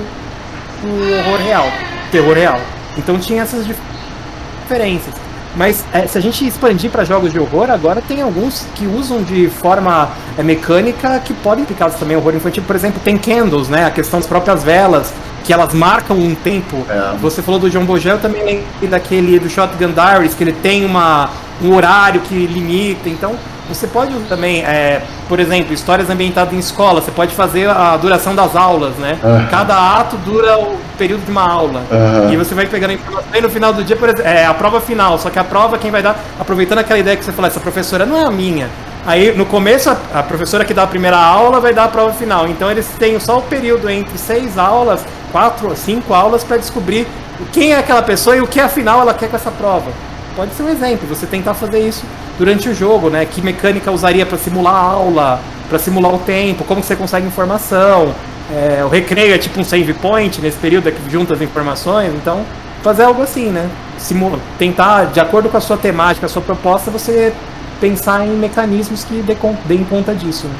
do 0.81 1.19
horror 1.19 1.39
real, 1.41 1.67
terror 2.09 2.35
real. 2.35 2.59
Então 2.97 3.19
tinha 3.19 3.41
essas 3.41 3.65
diferenças. 3.65 5.13
Mas 5.55 5.83
é, 5.91 6.07
se 6.07 6.17
a 6.17 6.21
gente 6.21 6.45
expandir 6.45 6.89
para 6.89 7.03
jogos 7.03 7.31
de 7.31 7.39
horror, 7.39 7.69
agora 7.69 8.01
tem 8.01 8.21
alguns 8.21 8.65
que 8.75 8.85
usam 8.85 9.21
de 9.21 9.49
forma 9.49 10.09
é, 10.37 10.43
mecânica 10.43 11.19
que 11.19 11.33
podem 11.33 11.63
implicar 11.63 11.91
também 11.91 12.15
horror 12.15 12.35
infantil. 12.35 12.63
Por 12.65 12.75
exemplo, 12.75 13.01
tem 13.03 13.17
candles, 13.17 13.67
né? 13.67 13.85
A 13.85 13.91
questão 13.91 14.19
das 14.19 14.27
próprias 14.27 14.63
velas, 14.63 15.13
que 15.43 15.51
elas 15.51 15.73
marcam 15.73 16.17
um 16.17 16.33
tempo. 16.33 16.85
É. 16.89 17.17
Você 17.17 17.41
falou 17.41 17.59
do 17.59 17.69
John 17.69 17.85
Bogel, 17.85 18.15
eu 18.15 18.21
também 18.21 18.43
lembro 18.43 18.65
daquele 18.89 19.39
do 19.39 19.49
Shotgun 19.49 19.91
Diaries, 19.91 20.33
que 20.33 20.43
ele 20.43 20.53
tem 20.53 20.85
uma, 20.85 21.29
um 21.61 21.73
horário 21.75 22.21
que 22.21 22.47
limita. 22.47 23.09
Então, 23.09 23.35
você 23.67 23.87
pode 23.87 24.13
também, 24.27 24.63
é, 24.63 25.01
por 25.27 25.39
exemplo, 25.39 25.73
histórias 25.73 26.09
ambientadas 26.09 26.53
em 26.53 26.59
escola, 26.59 27.01
você 27.01 27.11
pode 27.11 27.33
fazer 27.33 27.69
a 27.69 27.95
duração 27.97 28.35
das 28.35 28.55
aulas, 28.55 28.95
né? 28.95 29.17
Uhum. 29.23 29.47
Cada 29.49 29.99
ato 29.99 30.17
dura 30.17 30.57
o 30.57 30.77
período 30.97 31.23
de 31.25 31.31
uma 31.31 31.49
aula. 31.49 31.81
Uhum. 31.91 32.33
E 32.33 32.37
você 32.37 32.53
vai 32.53 32.65
pegando 32.65 32.93
informação 32.93 33.29
e 33.33 33.41
no 33.41 33.49
final 33.49 33.73
do 33.73 33.83
dia, 33.83 33.95
por 33.95 34.09
exemplo, 34.09 34.27
é 34.27 34.45
a 34.45 34.53
prova 34.53 34.81
final, 34.81 35.17
só 35.17 35.29
que 35.29 35.39
a 35.39 35.43
prova 35.43 35.77
quem 35.77 35.91
vai 35.91 36.01
dar, 36.01 36.19
aproveitando 36.39 36.79
aquela 36.79 36.99
ideia 36.99 37.15
que 37.15 37.23
você 37.23 37.31
falou, 37.31 37.47
essa 37.47 37.59
professora 37.59 38.05
não 38.05 38.17
é 38.17 38.25
a 38.25 38.31
minha. 38.31 38.69
Aí 39.05 39.35
no 39.35 39.45
começo 39.45 39.89
a, 39.89 39.97
a 40.13 40.23
professora 40.23 40.63
que 40.63 40.73
dá 40.73 40.83
a 40.83 40.87
primeira 40.87 41.17
aula 41.17 41.59
vai 41.59 41.73
dar 41.73 41.85
a 41.85 41.87
prova 41.87 42.13
final. 42.13 42.47
Então 42.47 42.69
eles 42.69 42.87
têm 42.99 43.19
só 43.19 43.39
o 43.39 43.41
período 43.41 43.89
entre 43.89 44.17
seis 44.17 44.57
aulas, 44.57 45.03
quatro, 45.31 45.75
cinco 45.75 46.13
aulas 46.13 46.43
para 46.43 46.57
descobrir 46.57 47.07
quem 47.51 47.73
é 47.73 47.77
aquela 47.77 48.01
pessoa 48.01 48.35
e 48.35 48.41
o 48.41 48.47
que 48.47 48.59
afinal 48.59 49.01
ela 49.01 49.13
quer 49.13 49.29
com 49.29 49.35
essa 49.35 49.49
prova. 49.49 49.91
Pode 50.35 50.53
ser 50.53 50.63
um 50.63 50.69
exemplo, 50.69 51.07
você 51.07 51.25
tentar 51.25 51.53
fazer 51.53 51.79
isso 51.79 52.03
durante 52.37 52.69
o 52.69 52.73
jogo, 52.73 53.09
né? 53.09 53.25
Que 53.25 53.41
mecânica 53.41 53.91
usaria 53.91 54.25
para 54.25 54.37
simular 54.37 54.73
a 54.73 54.79
aula, 54.79 55.41
para 55.67 55.77
simular 55.77 56.13
o 56.13 56.19
tempo, 56.19 56.63
como 56.63 56.81
você 56.81 56.95
consegue 56.95 57.27
informação. 57.27 58.13
É, 58.53 58.83
o 58.83 58.87
recreio 58.87 59.33
é 59.33 59.37
tipo 59.37 59.59
um 59.59 59.63
save 59.63 59.93
point 59.93 60.41
nesse 60.41 60.57
período 60.57 60.89
é 60.89 60.91
que 60.91 61.09
junta 61.09 61.33
as 61.33 61.41
informações, 61.41 62.13
então 62.13 62.45
fazer 62.81 63.03
algo 63.03 63.21
assim, 63.21 63.49
né? 63.49 63.69
Simula, 63.97 64.39
tentar, 64.57 65.05
de 65.05 65.19
acordo 65.19 65.49
com 65.49 65.57
a 65.57 65.61
sua 65.61 65.77
temática, 65.77 66.25
a 66.25 66.29
sua 66.29 66.41
proposta, 66.41 66.89
você 66.89 67.33
pensar 67.79 68.25
em 68.25 68.31
mecanismos 68.31 69.03
que 69.03 69.23
deem 69.65 69.83
conta 69.83 70.13
disso. 70.13 70.47
Né? 70.47 70.55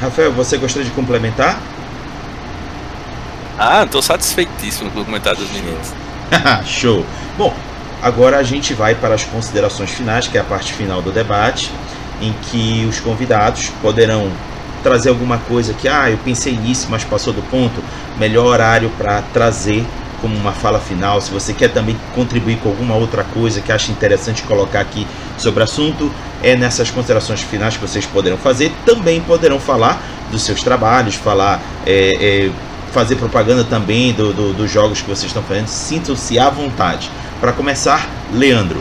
Rafael, 0.00 0.32
você 0.32 0.56
gostaria 0.56 0.88
de 0.88 0.94
complementar? 0.94 1.58
Ah, 3.58 3.82
estou 3.82 4.00
satisfeitíssimo 4.00 4.90
com 4.90 5.00
o 5.00 5.04
comentário 5.04 5.38
dos 5.38 5.50
meninos. 5.50 5.92
Show. 6.64 7.04
Bom, 7.36 7.52
Agora 8.02 8.38
a 8.38 8.42
gente 8.42 8.74
vai 8.74 8.94
para 8.94 9.14
as 9.14 9.24
considerações 9.24 9.90
finais, 9.90 10.28
que 10.28 10.38
é 10.38 10.40
a 10.40 10.44
parte 10.44 10.72
final 10.72 11.02
do 11.02 11.10
debate, 11.10 11.70
em 12.20 12.32
que 12.42 12.86
os 12.88 13.00
convidados 13.00 13.70
poderão 13.82 14.30
trazer 14.82 15.08
alguma 15.08 15.38
coisa 15.38 15.74
que, 15.74 15.88
ah, 15.88 16.08
eu 16.10 16.18
pensei 16.18 16.56
nisso, 16.56 16.86
mas 16.90 17.04
passou 17.04 17.32
do 17.32 17.42
ponto. 17.42 17.82
Melhor 18.18 18.46
horário 18.46 18.90
para 18.96 19.22
trazer 19.32 19.84
como 20.20 20.36
uma 20.36 20.52
fala 20.52 20.78
final. 20.78 21.20
Se 21.20 21.30
você 21.30 21.52
quer 21.52 21.68
também 21.68 21.96
contribuir 22.14 22.58
com 22.58 22.68
alguma 22.68 22.94
outra 22.94 23.24
coisa 23.24 23.60
que 23.60 23.72
acha 23.72 23.90
interessante 23.90 24.42
colocar 24.42 24.80
aqui 24.80 25.06
sobre 25.36 25.60
o 25.60 25.64
assunto, 25.64 26.10
é 26.42 26.56
nessas 26.56 26.90
considerações 26.90 27.40
finais 27.40 27.76
que 27.76 27.82
vocês 27.82 28.06
poderão 28.06 28.36
fazer. 28.36 28.72
Também 28.84 29.20
poderão 29.20 29.58
falar 29.58 30.00
dos 30.30 30.42
seus 30.42 30.62
trabalhos, 30.62 31.14
falar. 31.14 31.60
É, 31.86 32.46
é, 32.46 32.50
fazer 32.92 33.16
propaganda 33.16 33.64
também 33.64 34.14
do, 34.14 34.32
do, 34.32 34.54
dos 34.54 34.70
jogos 34.70 35.02
que 35.02 35.08
vocês 35.08 35.26
estão 35.26 35.42
fazendo, 35.42 35.66
sintam-se 35.66 36.38
à 36.38 36.48
vontade. 36.48 37.10
Para 37.40 37.52
começar, 37.52 38.08
Leandro. 38.32 38.80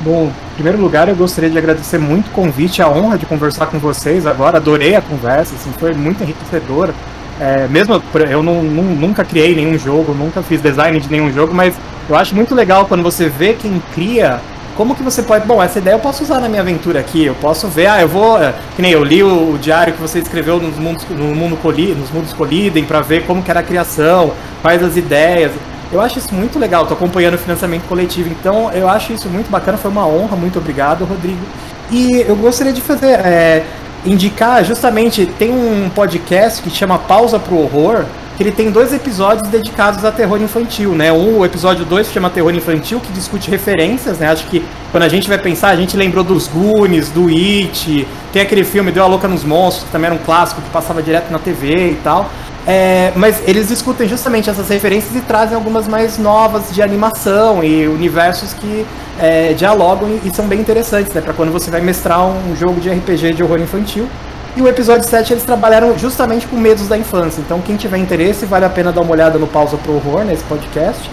Bom, 0.00 0.30
em 0.52 0.54
primeiro 0.54 0.80
lugar, 0.80 1.08
eu 1.08 1.16
gostaria 1.16 1.50
de 1.50 1.58
agradecer 1.58 1.98
muito 1.98 2.28
o 2.28 2.30
convite, 2.30 2.80
a 2.80 2.88
honra 2.88 3.18
de 3.18 3.26
conversar 3.26 3.66
com 3.66 3.80
vocês 3.80 4.26
agora. 4.26 4.58
Adorei 4.58 4.94
a 4.94 5.02
conversa, 5.02 5.56
assim, 5.56 5.72
foi 5.78 5.92
muito 5.92 6.22
enriquecedora. 6.22 6.94
É, 7.40 7.66
mesmo 7.68 8.00
eu 8.30 8.42
não, 8.42 8.62
não, 8.62 8.84
nunca 8.84 9.24
criei 9.24 9.56
nenhum 9.56 9.76
jogo, 9.76 10.14
nunca 10.14 10.40
fiz 10.40 10.60
design 10.62 10.98
de 11.00 11.10
nenhum 11.10 11.32
jogo, 11.32 11.52
mas 11.52 11.74
eu 12.08 12.14
acho 12.14 12.34
muito 12.34 12.54
legal 12.54 12.86
quando 12.86 13.02
você 13.02 13.28
vê 13.28 13.52
quem 13.52 13.82
cria 13.92 14.40
como 14.76 14.94
que 14.94 15.02
você 15.02 15.22
pode. 15.22 15.46
Bom, 15.46 15.60
essa 15.62 15.78
ideia 15.78 15.94
eu 15.94 15.98
posso 15.98 16.22
usar 16.22 16.38
na 16.38 16.48
minha 16.48 16.60
aventura 16.60 17.00
aqui. 17.00 17.24
Eu 17.24 17.34
posso 17.34 17.66
ver, 17.66 17.86
ah, 17.86 18.00
eu 18.00 18.08
vou. 18.08 18.40
É, 18.40 18.54
que 18.76 18.82
nem 18.82 18.92
eu 18.92 19.02
li 19.02 19.22
o, 19.22 19.54
o 19.54 19.58
diário 19.58 19.94
que 19.94 20.00
você 20.00 20.20
escreveu 20.20 20.60
nos 20.60 20.76
mundos, 20.76 21.04
no 21.08 21.34
mundo 21.34 21.56
coli, 21.56 21.94
nos 21.94 22.10
mundos 22.10 22.32
colidem 22.32 22.84
para 22.84 23.00
ver 23.00 23.24
como 23.26 23.42
que 23.42 23.50
era 23.50 23.60
a 23.60 23.62
criação, 23.62 24.32
quais 24.62 24.82
as 24.82 24.96
ideias. 24.96 25.50
Eu 25.92 26.00
acho 26.00 26.18
isso 26.18 26.34
muito 26.34 26.58
legal, 26.58 26.86
tô 26.86 26.94
acompanhando 26.94 27.34
o 27.34 27.38
financiamento 27.38 27.84
coletivo, 27.88 28.28
então 28.28 28.72
eu 28.72 28.88
acho 28.88 29.12
isso 29.12 29.28
muito 29.28 29.48
bacana, 29.48 29.78
foi 29.78 29.90
uma 29.90 30.06
honra, 30.06 30.36
muito 30.36 30.58
obrigado, 30.58 31.04
Rodrigo. 31.04 31.40
E 31.90 32.24
eu 32.26 32.34
gostaria 32.34 32.72
de 32.72 32.80
fazer, 32.80 33.12
é, 33.12 33.64
indicar 34.04 34.64
justamente, 34.64 35.26
tem 35.26 35.50
um 35.50 35.88
podcast 35.88 36.60
que 36.60 36.70
chama 36.70 36.98
Pausa 36.98 37.38
pro 37.38 37.56
Horror, 37.56 38.04
que 38.36 38.42
ele 38.42 38.52
tem 38.52 38.70
dois 38.70 38.92
episódios 38.92 39.48
dedicados 39.48 40.04
a 40.04 40.12
terror 40.12 40.40
infantil, 40.42 40.92
né? 40.92 41.10
Um, 41.10 41.38
o 41.38 41.44
episódio 41.44 41.86
2 41.86 42.12
chama 42.12 42.28
Terror 42.28 42.54
Infantil, 42.54 43.00
que 43.00 43.10
discute 43.10 43.50
referências, 43.50 44.18
né? 44.18 44.28
Acho 44.28 44.46
que 44.48 44.62
quando 44.92 45.04
a 45.04 45.08
gente 45.08 45.26
vai 45.26 45.38
pensar, 45.38 45.68
a 45.68 45.76
gente 45.76 45.96
lembrou 45.96 46.22
dos 46.22 46.46
Goonies, 46.46 47.08
do 47.08 47.28
It, 47.28 48.06
tem 48.32 48.42
aquele 48.42 48.62
filme 48.62 48.92
Deu 48.92 49.04
a 49.04 49.06
Louca 49.06 49.26
nos 49.26 49.42
Monstros, 49.42 49.84
que 49.84 49.90
também 49.90 50.06
era 50.10 50.14
um 50.14 50.22
clássico 50.22 50.60
que 50.60 50.68
passava 50.68 51.02
direto 51.02 51.30
na 51.30 51.38
TV 51.38 51.92
e 51.92 51.98
tal. 52.04 52.30
É, 52.66 53.12
mas 53.14 53.40
eles 53.46 53.68
discutem 53.68 54.08
justamente 54.08 54.50
essas 54.50 54.68
referências 54.68 55.14
e 55.14 55.20
trazem 55.20 55.54
algumas 55.54 55.86
mais 55.86 56.18
novas 56.18 56.74
de 56.74 56.82
animação 56.82 57.62
e 57.62 57.86
universos 57.86 58.52
que 58.54 58.84
é, 59.20 59.52
dialogam 59.52 60.18
e, 60.24 60.34
são 60.34 60.46
bem 60.46 60.60
interessantes, 60.60 61.12
né? 61.12 61.20
Para 61.20 61.32
quando 61.32 61.52
você 61.52 61.70
vai 61.70 61.80
mestrar 61.80 62.26
um 62.26 62.56
jogo 62.56 62.80
de 62.80 62.90
RPG 62.90 63.34
de 63.34 63.42
horror 63.42 63.60
infantil. 63.60 64.08
E 64.56 64.62
o 64.62 64.66
episódio 64.66 65.06
7 65.06 65.34
eles 65.34 65.44
trabalharam 65.44 65.96
justamente 65.96 66.46
com 66.46 66.56
medos 66.56 66.88
da 66.88 66.98
infância. 66.98 67.40
Então, 67.40 67.60
quem 67.60 67.76
tiver 67.76 67.98
interesse, 67.98 68.46
vale 68.46 68.64
a 68.64 68.70
pena 68.70 68.90
dar 68.90 69.02
uma 69.02 69.12
olhada 69.12 69.38
no 69.38 69.46
Pausa 69.46 69.76
Pro 69.76 69.96
Horror, 69.96 70.24
nesse 70.24 70.42
podcast. 70.44 71.08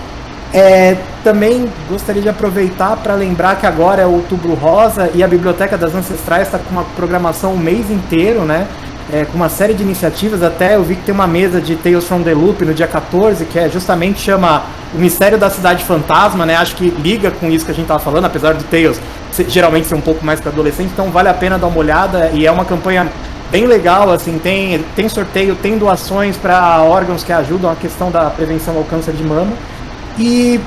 É, 0.54 0.96
também 1.24 1.68
gostaria 1.90 2.22
de 2.22 2.30
aproveitar 2.30 2.96
para 2.98 3.16
lembrar 3.16 3.58
que 3.58 3.66
agora 3.66 4.02
é 4.02 4.06
outubro 4.06 4.54
rosa 4.54 5.10
e 5.14 5.24
a 5.24 5.28
Biblioteca 5.28 5.78
das 5.78 5.94
Ancestrais 5.94 6.48
está 6.48 6.60
com 6.60 6.70
uma 6.70 6.84
programação 6.96 7.54
o 7.54 7.58
mês 7.58 7.90
inteiro, 7.92 8.42
né? 8.42 8.68
É, 9.14 9.26
com 9.26 9.35
uma 9.35 9.48
série 9.48 9.76
de 9.76 9.84
iniciativas. 9.84 10.41
Até 10.41 10.76
eu 10.76 10.84
vi 10.84 10.95
que 10.95 11.03
tem 11.03 11.14
uma 11.14 11.27
mesa 11.27 11.61
de 11.61 11.76
Tales 11.76 12.03
from 12.03 12.23
the 12.23 12.34
Loop 12.34 12.65
no 12.65 12.73
dia 12.73 12.88
14, 12.88 13.45
que 13.45 13.60
é 13.60 13.69
justamente 13.69 14.19
chama 14.19 14.64
o 14.91 14.98
Mistério 14.98 15.38
da 15.38 15.52
Cidade 15.52 15.84
Fantasma, 15.84 16.48
né? 16.48 16.56
Acho 16.56 16.76
que 16.76 16.90
liga 16.90 17.30
com 17.30 17.48
isso 17.52 17.64
que 17.64 17.69
a 17.69 17.76
gente 17.76 17.84
estava 17.84 17.99
falando, 17.99 18.26
apesar 18.26 18.56
do 18.56 18.64
Tales 18.64 18.99
geralmente 19.48 19.85
ser 19.85 19.94
um 19.94 20.02
pouco 20.02 20.26
mais 20.26 20.40
para 20.41 20.52
adolescente, 20.52 20.91
então 20.94 21.11
vale 21.11 21.30
a 21.30 21.34
pena 21.34 21.60
dar 21.60 21.68
uma 21.68 21.77
olhada 21.77 22.31
e 22.34 22.45
é 22.45 22.52
uma 22.52 22.65
campanha 22.65 23.07
bem 23.52 23.68
legal, 23.68 24.11
assim, 24.11 24.40
tem, 24.40 24.84
tem 24.95 25.07
sorteio, 25.07 25.56
tem 25.56 25.77
doações 25.77 26.35
para 26.35 26.81
órgãos 26.81 27.23
que 27.23 27.31
ajudam 27.31 27.72
a 27.72 27.76
questão 27.76 28.10
da 28.10 28.31
prevenção 28.31 28.76
ao 28.76 28.84
câncer 28.84 29.14
de 29.14 29.23
mama. 29.23 29.53
E 30.18 30.60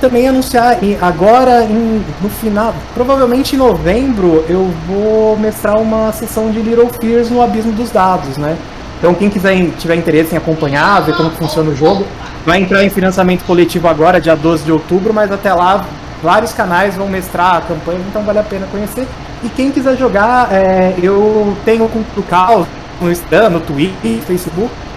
também 0.00 0.28
anunciar 0.28 0.78
agora 1.00 1.64
em, 1.64 2.02
no 2.20 2.28
final, 2.28 2.74
provavelmente 2.94 3.54
em 3.54 3.58
novembro, 3.58 4.44
eu 4.48 4.70
vou 4.86 5.36
mestrar 5.38 5.80
uma 5.80 6.12
sessão 6.12 6.50
de 6.50 6.60
Little 6.60 6.90
Fears 7.00 7.30
no 7.30 7.42
Abismo 7.42 7.72
dos 7.72 7.90
Dados, 7.90 8.36
né? 8.36 8.56
Então 8.98 9.14
quem 9.14 9.30
quiser 9.30 9.70
tiver 9.78 9.94
interesse 9.96 10.34
em 10.34 10.38
acompanhar, 10.38 11.00
ver 11.02 11.16
como 11.16 11.30
funciona 11.30 11.70
o 11.70 11.76
jogo, 11.76 12.04
vai 12.44 12.60
entrar 12.60 12.84
em 12.84 12.90
financiamento 12.90 13.44
coletivo 13.44 13.86
agora, 13.88 14.20
dia 14.20 14.34
12 14.34 14.64
de 14.64 14.72
outubro, 14.72 15.12
mas 15.12 15.30
até 15.30 15.52
lá 15.52 15.84
vários 16.22 16.52
canais 16.52 16.96
vão 16.96 17.08
mestrar 17.08 17.56
a 17.56 17.60
campanha, 17.60 18.00
então 18.08 18.22
vale 18.22 18.38
a 18.38 18.42
pena 18.42 18.66
conhecer. 18.70 19.06
E 19.42 19.48
quem 19.48 19.70
quiser 19.70 19.96
jogar, 19.96 20.52
é, 20.52 20.94
eu 21.00 21.56
tenho 21.64 21.84
o 21.84 22.22
Caos 22.28 22.66
no 23.00 23.10
Instagram, 23.10 23.50
no 23.50 23.60
Twitter, 23.60 24.20
Facebook. 24.26 24.68
No 24.68 24.68
mês, 24.68 24.87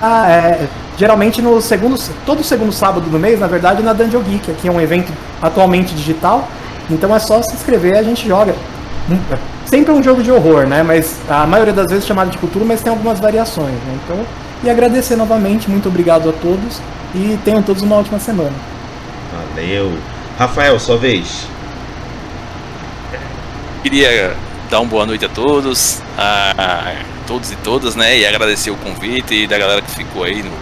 ah, 0.00 0.30
é, 0.30 0.68
geralmente 0.96 1.42
no 1.42 1.60
segundo, 1.60 1.98
todo 2.24 2.44
segundo 2.44 2.72
sábado 2.72 3.08
do 3.08 3.18
mês, 3.18 3.40
na 3.40 3.46
verdade, 3.46 3.82
na 3.82 3.92
Dungeon 3.92 4.22
Geek, 4.22 4.52
que 4.54 4.68
é 4.68 4.70
um 4.70 4.80
evento 4.80 5.12
atualmente 5.40 5.94
digital. 5.94 6.48
Então 6.90 7.14
é 7.14 7.18
só 7.18 7.42
se 7.42 7.54
inscrever, 7.54 7.96
a 7.96 8.02
gente 8.02 8.26
joga. 8.26 8.54
Sempre 9.64 9.92
é 9.92 9.94
um 9.94 10.02
jogo 10.02 10.22
de 10.22 10.30
horror, 10.30 10.66
né? 10.66 10.82
Mas 10.82 11.16
a 11.28 11.46
maioria 11.46 11.72
das 11.72 11.90
vezes 11.90 12.06
chamado 12.06 12.30
de 12.30 12.38
cultura, 12.38 12.64
mas 12.64 12.82
tem 12.82 12.90
algumas 12.90 13.18
variações, 13.18 13.74
né? 13.74 13.98
Então, 14.04 14.24
e 14.62 14.70
agradecer 14.70 15.16
novamente, 15.16 15.68
muito 15.68 15.88
obrigado 15.88 16.28
a 16.28 16.32
todos 16.32 16.80
e 17.14 17.38
tenham 17.44 17.62
todos 17.62 17.82
uma 17.82 17.96
ótima 17.96 18.18
semana. 18.18 18.52
Valeu. 19.54 19.92
Rafael, 20.38 20.78
sua 20.78 20.96
vez. 20.96 21.46
Queria 23.82 24.36
dar 24.70 24.80
uma 24.80 24.88
boa 24.88 25.04
noite 25.04 25.24
a 25.24 25.28
todos, 25.28 26.00
a 26.16 26.94
todos 27.26 27.50
e 27.50 27.56
todas, 27.56 27.94
né? 27.96 28.18
E 28.18 28.26
agradecer 28.26 28.70
o 28.70 28.76
convite 28.76 29.34
e 29.34 29.46
da 29.46 29.58
galera 29.58 29.82
que 29.82 29.90
ficou 29.90 30.24
aí 30.24 30.42
no, 30.42 30.52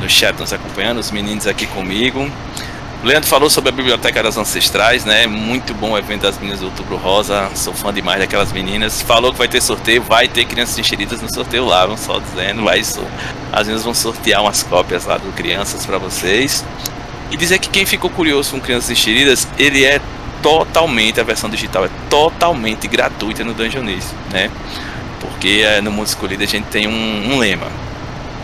no 0.00 0.08
chat 0.08 0.38
nos 0.38 0.52
acompanhando, 0.52 0.98
os 0.98 1.10
meninos 1.10 1.46
aqui 1.46 1.66
comigo. 1.66 2.30
O 3.02 3.06
Leandro 3.06 3.28
falou 3.28 3.48
sobre 3.50 3.68
a 3.68 3.72
Biblioteca 3.72 4.22
das 4.22 4.36
Ancestrais, 4.36 5.04
né? 5.04 5.26
Muito 5.26 5.74
bom 5.74 5.92
o 5.92 5.98
evento 5.98 6.22
das 6.22 6.38
meninas 6.38 6.60
do 6.60 6.66
Outubro 6.66 6.96
Rosa. 6.96 7.50
Sou 7.54 7.74
fã 7.74 7.92
demais 7.92 8.18
daquelas 8.18 8.50
meninas. 8.52 9.02
Falou 9.02 9.32
que 9.32 9.38
vai 9.38 9.46
ter 9.46 9.60
sorteio, 9.60 10.02
vai 10.02 10.26
ter 10.26 10.44
crianças 10.46 10.78
enxeridas 10.78 11.20
no 11.20 11.32
sorteio 11.32 11.66
lá, 11.66 11.84
vamos 11.84 12.00
só 12.00 12.18
dizendo. 12.18 12.64
Vai, 12.64 12.80
as 12.80 13.66
meninas 13.66 13.84
vão 13.84 13.94
sortear 13.94 14.42
umas 14.42 14.62
cópias 14.62 15.04
lá 15.04 15.18
do 15.18 15.30
Crianças 15.32 15.84
para 15.84 15.98
vocês. 15.98 16.64
E 17.30 17.36
dizer 17.36 17.58
que 17.58 17.68
quem 17.68 17.84
ficou 17.84 18.08
curioso 18.08 18.52
com 18.52 18.60
Crianças 18.60 18.90
Enxeridas, 18.90 19.46
ele 19.58 19.84
é 19.84 20.00
totalmente, 20.42 21.20
a 21.20 21.24
versão 21.24 21.50
digital 21.50 21.84
é 21.84 21.90
totalmente 22.08 22.88
gratuita 22.88 23.44
no 23.44 23.52
Dungeonice, 23.52 24.14
né? 24.32 24.50
Porque 25.36 25.62
é, 25.66 25.82
no 25.82 25.92
Mundo 25.92 26.06
Escolhido 26.06 26.42
a 26.42 26.46
gente 26.46 26.64
tem 26.68 26.88
um, 26.88 27.34
um 27.34 27.38
lema. 27.38 27.66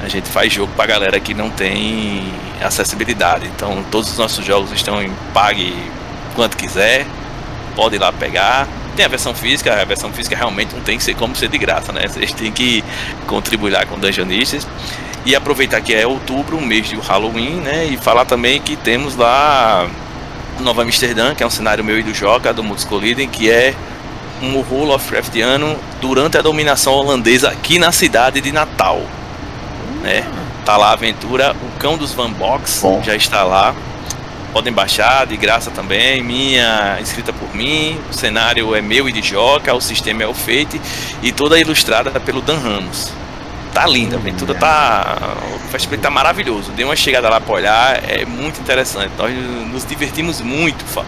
A 0.05 0.09
gente 0.09 0.28
faz 0.28 0.52
jogo 0.52 0.70
pra 0.77 0.85
galera 0.85 1.19
que 1.19 1.32
não 1.32 1.48
tem 1.48 2.23
acessibilidade. 2.62 3.47
Então 3.47 3.82
todos 3.90 4.10
os 4.10 4.19
nossos 4.19 4.44
jogos 4.44 4.70
estão 4.73 5.02
em 5.02 5.10
pague 5.32 5.74
quanto 6.36 6.56
quiser. 6.56 7.06
Pode 7.74 7.97
ir 7.97 7.98
lá 7.98 8.12
pegar. 8.12 8.69
Tem 8.94 9.06
a 9.06 9.09
versão 9.09 9.35
física, 9.35 9.81
a 9.81 9.85
versão 9.86 10.12
física 10.12 10.36
realmente 10.36 10.74
não 10.74 10.82
tem 10.82 10.98
que 10.98 11.05
ser 11.05 11.14
como 11.14 11.35
ser 11.35 11.48
de 11.48 11.56
graça, 11.56 11.93
né? 11.94 12.06
Vocês 12.06 12.31
têm 12.32 12.52
que 12.52 12.85
contribuir 13.27 13.70
lá 13.70 13.86
com 13.86 13.98
Dungeonistas. 13.98 14.69
E 15.24 15.35
aproveitar 15.35 15.81
que 15.81 15.94
é 15.94 16.06
outubro, 16.06 16.60
mês 16.60 16.89
de 16.89 16.97
Halloween, 16.97 17.60
né? 17.60 17.86
E 17.86 17.97
falar 17.97 18.27
também 18.27 18.60
que 18.60 18.77
temos 18.77 19.16
lá 19.16 19.89
Nova 20.60 20.82
Amsterdã, 20.82 21.35
que 21.35 21.43
é 21.43 21.47
um 21.47 21.51
cenário 21.51 21.82
meu 21.82 21.98
e 21.98 22.02
do 22.02 22.12
Joca, 22.12 22.52
do 22.52 22.62
Mundos 22.62 22.85
Collidem, 22.85 23.27
que 23.28 23.51
é 23.51 23.74
um 24.43 24.59
horror 24.59 24.85
Lovecraftiano 24.86 25.78
durante 26.01 26.36
a 26.36 26.43
dominação 26.43 26.93
holandesa 26.94 27.48
aqui 27.51 27.78
na 27.78 27.93
cidade 27.93 28.40
de 28.40 28.51
Natal. 28.52 29.01
Né? 30.02 30.24
Tá 30.64 30.77
lá 30.77 30.89
a 30.89 30.93
aventura, 30.93 31.55
o 31.62 31.78
Cão 31.78 31.97
dos 31.97 32.12
Van 32.12 32.31
Box 32.31 32.81
Bom. 32.82 33.02
já 33.02 33.14
está 33.14 33.43
lá. 33.44 33.74
Podem 34.52 34.73
baixar 34.73 35.27
de 35.27 35.36
graça 35.36 35.70
também, 35.70 36.23
minha 36.23 36.98
escrita 37.01 37.32
por 37.32 37.55
mim. 37.55 37.98
O 38.10 38.12
cenário 38.12 38.74
é 38.74 38.82
meu 38.82 39.09
e 39.09 39.12
de 39.12 39.23
Joca, 39.23 39.74
o 39.74 39.81
sistema 39.81 40.23
é 40.24 40.27
o 40.27 40.35
Fate 40.35 40.78
e 41.23 41.32
toda 41.32 41.59
ilustrada 41.59 42.10
pelo 42.20 42.43
Dan 42.43 42.59
Ramos. 42.59 43.10
Tá 43.73 43.86
linda, 43.86 44.16
a 44.16 44.19
aventura 44.19 44.55
tá. 44.55 45.16
O 45.55 45.59
festival 45.70 45.98
tá 45.98 46.10
maravilhoso. 46.10 46.70
Dê 46.73 46.85
uma 46.85 46.94
chegada 46.94 47.31
lá 47.31 47.40
pra 47.40 47.55
olhar, 47.55 48.02
é 48.06 48.27
muito 48.27 48.60
interessante. 48.60 49.10
Nós 49.16 49.32
nos 49.73 49.86
divertimos 49.86 50.43
muito 50.43 50.85
fa- 50.85 51.06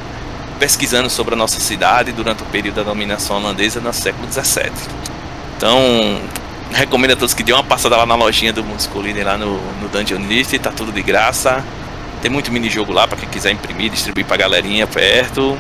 pesquisando 0.59 1.11
sobre 1.11 1.35
a 1.35 1.37
nossa 1.37 1.61
cidade 1.61 2.13
durante 2.13 2.43
o 2.43 2.47
período 2.47 2.77
da 2.77 2.83
dominação 2.83 3.37
holandesa 3.37 3.81
no 3.81 3.93
século 3.93 4.27
XVII. 4.31 4.73
Então, 5.57 6.21
recomendo 6.73 7.13
a 7.13 7.17
todos 7.17 7.35
que 7.35 7.43
dêem 7.43 7.57
uma 7.57 7.65
passada 7.65 7.97
lá 7.97 8.07
na 8.07 8.15
lojinha 8.15 8.53
do 8.53 8.65
Mundos 8.65 8.87
Collider, 8.87 9.25
lá 9.25 9.39
no, 9.39 9.57
no 9.81 9.89
Dungeon 9.89 10.19
List, 10.19 10.57
tá 10.59 10.71
tudo 10.71 10.93
de 10.93 11.03
graça. 11.03 11.65
Tem 12.21 12.31
muito 12.31 12.51
minijogo 12.51 12.93
lá 12.93 13.07
para 13.07 13.19
quem 13.19 13.29
quiser 13.29 13.51
imprimir, 13.53 13.91
distribuir 13.91 14.25
pra 14.27 14.37
galerinha 14.37 14.87
perto. 14.87 15.57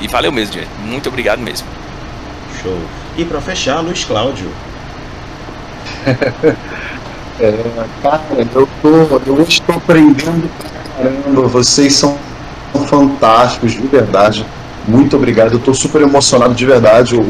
E 0.00 0.08
valeu 0.08 0.32
mesmo, 0.32 0.54
gente. 0.54 0.68
Muito 0.84 1.08
obrigado 1.08 1.40
mesmo. 1.40 1.66
Show. 2.62 2.78
E 3.16 3.24
para 3.24 3.40
fechar, 3.40 3.80
Luiz 3.80 4.04
Cláudio. 4.04 4.50
É, 7.40 7.54
cara, 8.02 8.20
eu, 8.36 8.68
tô, 8.82 8.88
eu 9.24 9.42
estou 9.42 9.76
aprendendo 9.76 10.50
pra 10.58 11.04
caramba. 11.04 11.42
Vocês 11.46 11.94
são 11.94 12.18
fantásticos, 12.86 13.72
de 13.72 13.86
verdade. 13.86 14.44
Muito 14.86 15.16
obrigado. 15.16 15.52
Eu 15.52 15.58
estou 15.58 15.74
super 15.74 16.00
emocionado 16.02 16.54
de 16.54 16.64
verdade. 16.64 17.14
Eu, 17.14 17.26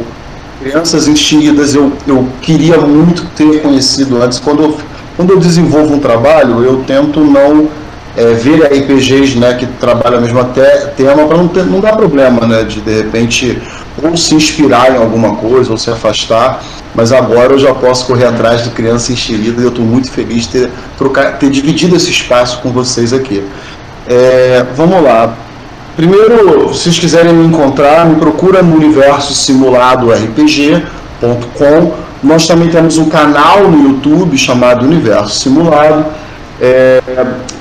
crianças 0.61 1.07
Extinguidas 1.07 1.75
eu, 1.75 1.93
eu 2.07 2.29
queria 2.43 2.79
muito 2.79 3.25
ter 3.37 3.61
conhecido 3.63 4.23
antes. 4.23 4.39
Quando 4.39 4.63
eu, 4.63 4.79
quando 5.17 5.31
eu 5.33 5.39
desenvolvo 5.39 5.95
um 5.95 5.99
trabalho, 5.99 6.63
eu 6.63 6.83
tento 6.87 7.21
não 7.21 7.69
é, 8.17 8.33
ver 8.35 8.65
RPGs 8.65 9.39
né, 9.39 9.55
que 9.55 9.67
trabalham 9.67 10.19
a 10.19 10.21
mesma 10.21 10.45
te- 10.45 10.89
tema 10.97 11.27
para 11.27 11.37
não, 11.37 11.47
não 11.67 11.81
dar 11.81 11.97
problema, 11.97 12.47
né? 12.47 12.63
De 12.65 12.81
de 12.81 12.95
repente 12.95 13.61
ou 14.03 14.17
se 14.17 14.35
inspirar 14.35 14.93
em 14.93 14.97
alguma 14.97 15.37
coisa 15.37 15.71
ou 15.73 15.79
se 15.79 15.91
afastar. 15.91 16.63
Mas 16.95 17.13
agora 17.13 17.53
eu 17.53 17.59
já 17.59 17.75
posso 17.75 18.07
correr 18.07 18.25
atrás 18.27 18.65
de 18.65 18.71
criança 18.71 19.13
enxerida 19.13 19.61
e 19.61 19.65
eu 19.65 19.71
estou 19.71 19.85
muito 19.85 20.11
feliz 20.11 20.45
de 20.45 20.49
ter, 20.49 20.71
trocar, 20.97 21.39
ter 21.39 21.51
dividido 21.51 21.95
esse 21.95 22.11
espaço 22.11 22.61
com 22.61 22.71
vocês 22.73 23.13
aqui. 23.13 23.43
É, 24.09 24.65
vamos 24.75 25.03
lá. 25.03 25.35
Primeiro, 25.97 26.73
se 26.73 26.85
vocês 26.85 26.99
quiserem 26.99 27.33
me 27.33 27.47
encontrar, 27.47 28.07
me 28.07 28.17
procura 28.17 28.63
no 28.63 28.77
universo 28.77 29.35
simulado 29.35 30.11
RPG.com. 30.11 31.93
Nós 32.23 32.47
também 32.47 32.69
temos 32.69 32.99
um 32.99 33.09
canal 33.09 33.69
no 33.69 33.91
YouTube 33.91 34.37
chamado 34.39 34.87
Universo 34.87 35.41
Simulado. 35.41 36.07
É, 36.61 37.01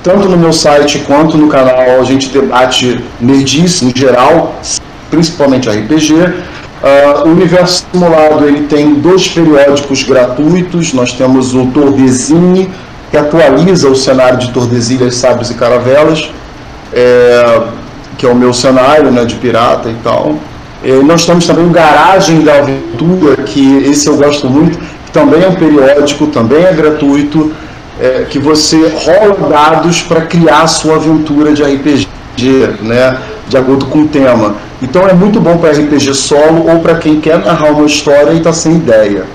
tanto 0.02 0.28
no 0.28 0.38
meu 0.38 0.52
site 0.52 1.00
quanto 1.00 1.38
no 1.38 1.48
canal 1.48 2.00
a 2.00 2.04
gente 2.04 2.30
debate 2.30 3.04
nerdice 3.20 3.86
em 3.86 3.94
geral, 3.96 4.56
principalmente 5.12 5.70
RPG. 5.70 6.14
Ah, 6.82 7.24
o 7.26 7.30
Universo 7.30 7.86
Simulado 7.92 8.48
ele 8.48 8.68
tem 8.68 8.96
dois 8.96 9.28
periódicos 9.28 10.04
gratuitos. 10.04 10.94
Nós 10.94 11.12
temos 11.14 11.54
o 11.54 11.68
Tordesilhas, 11.68 12.68
que 13.12 13.18
atualiza 13.18 13.90
o 13.90 13.96
cenário 13.96 14.38
de 14.38 14.52
Tordesilhas, 14.52 15.16
Sábios 15.16 15.50
e 15.50 15.54
Caravelas, 15.54 16.32
é, 16.94 17.62
que 18.18 18.26
é 18.26 18.30
o 18.30 18.36
meu 18.36 18.54
cenário 18.54 19.12
né, 19.12 19.24
de 19.24 19.36
pirata 19.36 19.90
e 19.90 19.96
tal. 20.04 20.36
E 20.84 20.92
nós 21.04 21.26
temos 21.26 21.46
também 21.46 21.66
o 21.66 21.70
Garagem 21.70 22.42
da 22.42 22.60
Aventura, 22.60 23.38
que 23.38 23.78
esse 23.84 24.08
eu 24.08 24.18
gosto 24.18 24.50
muito, 24.50 24.78
que 24.78 25.12
também 25.12 25.44
é 25.44 25.48
um 25.48 25.56
periódico, 25.56 26.28
também 26.28 26.64
é 26.64 26.74
gratuito, 26.74 27.52
é, 28.00 28.26
que 28.30 28.38
você 28.38 28.94
rola 28.96 29.50
dados 29.50 30.02
para 30.02 30.22
criar 30.22 30.62
a 30.62 30.68
sua 30.68 30.96
aventura 30.96 31.54
de 31.54 31.64
RPG, 31.64 32.08
né, 32.82 33.18
de 33.48 33.58
acordo 33.58 33.86
com 33.88 34.00
o 34.00 34.08
tema. 34.08 34.56
Então 34.82 35.08
é 35.08 35.14
muito 35.14 35.40
bom 35.40 35.58
para 35.58 35.72
RPG 35.72 36.14
solo 36.14 36.70
ou 36.70 36.80
para 36.80 36.96
quem 36.96 37.20
quer 37.20 37.40
narrar 37.40 37.72
uma 37.72 37.86
história 37.86 38.32
e 38.32 38.38
está 38.38 38.54
sem 38.54 38.76
ideia. 38.76 39.26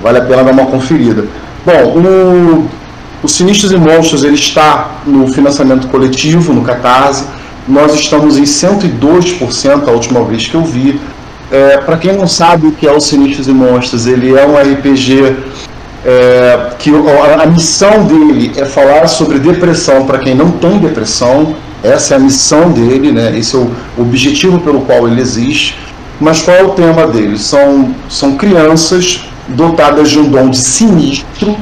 Vale 0.00 0.18
a 0.18 0.20
pena 0.20 0.44
dar 0.44 0.52
uma 0.52 0.66
conferida. 0.66 1.24
Bom, 1.64 1.98
o, 1.98 2.68
o 3.22 3.28
Sinistros 3.28 3.72
e 3.72 3.76
Monstros 3.76 4.22
ele 4.22 4.34
está 4.34 5.00
no 5.06 5.26
financiamento 5.26 5.88
coletivo, 5.88 6.52
no 6.52 6.62
Catarse. 6.62 7.24
Nós 7.66 7.94
estamos 7.94 8.38
em 8.38 8.44
102% 8.44 9.88
a 9.88 9.90
última 9.90 10.24
vez 10.24 10.46
que 10.46 10.54
eu 10.54 10.64
vi. 10.64 11.00
É, 11.50 11.78
para 11.78 11.96
quem 11.96 12.16
não 12.16 12.28
sabe 12.28 12.68
o 12.68 12.72
que 12.72 12.86
é 12.86 12.92
o 12.92 13.00
Sinistros 13.00 13.48
e 13.48 13.52
Monstros, 13.52 14.06
ele 14.06 14.38
é 14.38 14.46
um 14.46 14.56
RPG 14.56 15.36
é, 16.04 16.70
que 16.78 16.90
a, 16.90 17.42
a 17.42 17.46
missão 17.46 18.04
dele 18.04 18.52
é 18.56 18.64
falar 18.64 19.06
sobre 19.08 19.38
depressão 19.38 20.06
para 20.06 20.18
quem 20.18 20.34
não 20.34 20.52
tem 20.52 20.78
depressão. 20.78 21.56
Essa 21.82 22.14
é 22.14 22.16
a 22.16 22.20
missão 22.20 22.70
dele, 22.70 23.12
né? 23.12 23.36
esse 23.36 23.54
é 23.54 23.58
o 23.58 23.70
objetivo 23.96 24.60
pelo 24.60 24.82
qual 24.82 25.08
ele 25.08 25.20
existe. 25.20 25.76
Mas 26.20 26.42
qual 26.42 26.56
é 26.56 26.62
o 26.62 26.70
tema 26.70 27.06
dele? 27.06 27.38
São, 27.38 27.94
são 28.08 28.36
crianças 28.36 29.24
dotadas 29.48 30.10
de 30.10 30.18
um 30.18 30.28
dom 30.28 30.50
de 30.50 30.58
sinistro. 30.58 31.56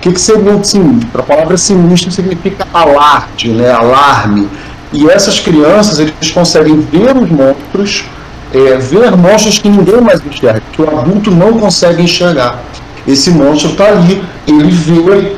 O 0.00 0.02
que, 0.02 0.12
que 0.12 0.20
seria 0.20 0.52
um 0.52 0.64
sinistro? 0.64 1.20
A 1.20 1.22
palavra 1.22 1.58
sinistro 1.58 2.10
significa 2.10 2.66
alarde, 2.72 3.50
né? 3.50 3.70
alarme. 3.70 4.48
E 4.94 5.06
essas 5.10 5.38
crianças 5.38 5.98
eles 5.98 6.30
conseguem 6.32 6.80
ver 6.80 7.14
os 7.14 7.28
monstros, 7.28 8.06
é, 8.54 8.78
ver 8.78 9.14
monstros 9.14 9.58
que 9.58 9.68
ninguém 9.68 10.00
mais 10.00 10.24
enxerga, 10.24 10.62
que 10.72 10.80
o 10.80 10.88
adulto 10.88 11.30
não 11.30 11.52
consegue 11.52 12.02
enxergar. 12.02 12.62
Esse 13.06 13.30
monstro 13.30 13.72
está 13.72 13.88
ali, 13.88 14.24
ele 14.48 14.70
vê, 14.70 15.36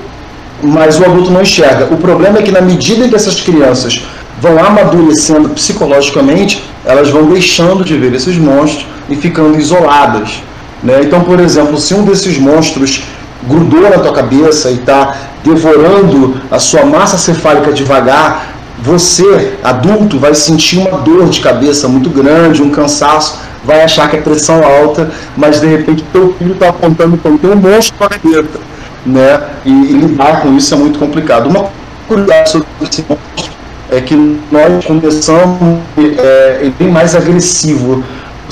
mas 0.62 0.96
o 1.00 1.04
adulto 1.06 1.32
não 1.32 1.42
enxerga. 1.42 1.92
O 1.92 1.96
problema 1.96 2.38
é 2.38 2.42
que 2.42 2.52
na 2.52 2.60
medida 2.60 3.08
que 3.08 3.16
essas 3.16 3.40
crianças 3.40 4.06
vão 4.40 4.64
amadurecendo 4.64 5.48
psicologicamente, 5.48 6.62
elas 6.84 7.10
vão 7.10 7.24
deixando 7.24 7.84
de 7.84 7.96
ver 7.96 8.14
esses 8.14 8.36
monstros 8.36 8.86
e 9.10 9.16
ficando 9.16 9.58
isoladas. 9.58 10.40
Né? 10.84 11.00
Então, 11.02 11.24
por 11.24 11.40
exemplo, 11.40 11.78
se 11.78 11.94
um 11.94 12.04
desses 12.04 12.38
monstros 12.38 13.02
grudou 13.48 13.82
na 13.82 13.98
tua 13.98 14.12
cabeça 14.12 14.70
e 14.70 14.74
está 14.74 15.16
devorando 15.44 16.40
a 16.50 16.58
sua 16.58 16.84
massa 16.84 17.18
cefálica 17.18 17.72
devagar, 17.72 18.52
você, 18.80 19.54
adulto, 19.62 20.18
vai 20.18 20.34
sentir 20.34 20.78
uma 20.78 20.98
dor 20.98 21.28
de 21.28 21.40
cabeça 21.40 21.86
muito 21.88 22.10
grande, 22.10 22.62
um 22.62 22.70
cansaço, 22.70 23.38
vai 23.64 23.82
achar 23.82 24.10
que 24.10 24.16
é 24.16 24.20
pressão 24.20 24.62
alta, 24.64 25.10
mas 25.36 25.60
de 25.60 25.66
repente 25.66 26.04
teu 26.12 26.34
filho 26.38 26.54
está 26.54 26.68
apontando 26.68 27.16
para 27.16 27.30
o 27.30 27.38
teu 27.38 27.54
monstro 27.56 27.96
para 27.96 28.16
a 28.16 28.18
cabeça. 28.18 28.60
Né? 29.06 29.40
E, 29.64 29.70
e 29.70 29.92
lidar 29.92 30.42
com 30.42 30.56
isso 30.56 30.74
é 30.74 30.76
muito 30.76 30.98
complicado. 30.98 31.48
Uma 31.48 31.66
curiosidade 32.08 32.50
sobre 32.50 32.66
esse 32.82 33.04
monstro 33.08 33.52
é 33.90 34.00
que 34.00 34.16
nós 34.50 34.84
começamos 34.84 35.80
é, 35.98 36.58
ele 36.62 36.74
bem 36.78 36.88
mais 36.88 37.14
agressivo. 37.14 38.02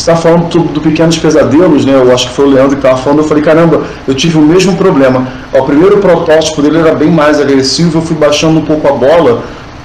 Você 0.01 0.11
está 0.11 0.17
falando 0.17 0.49
do, 0.49 0.61
do 0.61 0.81
Pequenos 0.81 1.19
Pesadelos, 1.19 1.85
né? 1.85 1.93
Eu 1.93 2.11
acho 2.11 2.29
que 2.29 2.35
foi 2.35 2.47
o 2.47 2.49
Leandro 2.49 2.71
que 2.71 2.87
estava 2.87 2.97
falando. 2.97 3.19
Eu 3.19 3.25
falei, 3.25 3.43
caramba, 3.43 3.83
eu 4.09 4.15
tive 4.15 4.39
o 4.39 4.41
mesmo 4.41 4.75
problema. 4.75 5.29
O 5.53 5.63
primeiro 5.65 5.99
protótipo 5.99 6.63
dele 6.63 6.79
era 6.79 6.95
bem 6.95 7.11
mais 7.11 7.39
agressivo. 7.39 7.99
Eu 7.99 8.03
fui 8.03 8.17
baixando 8.17 8.61
um 8.61 8.65
pouco 8.65 8.89
a 8.89 8.93
bola 8.93 9.43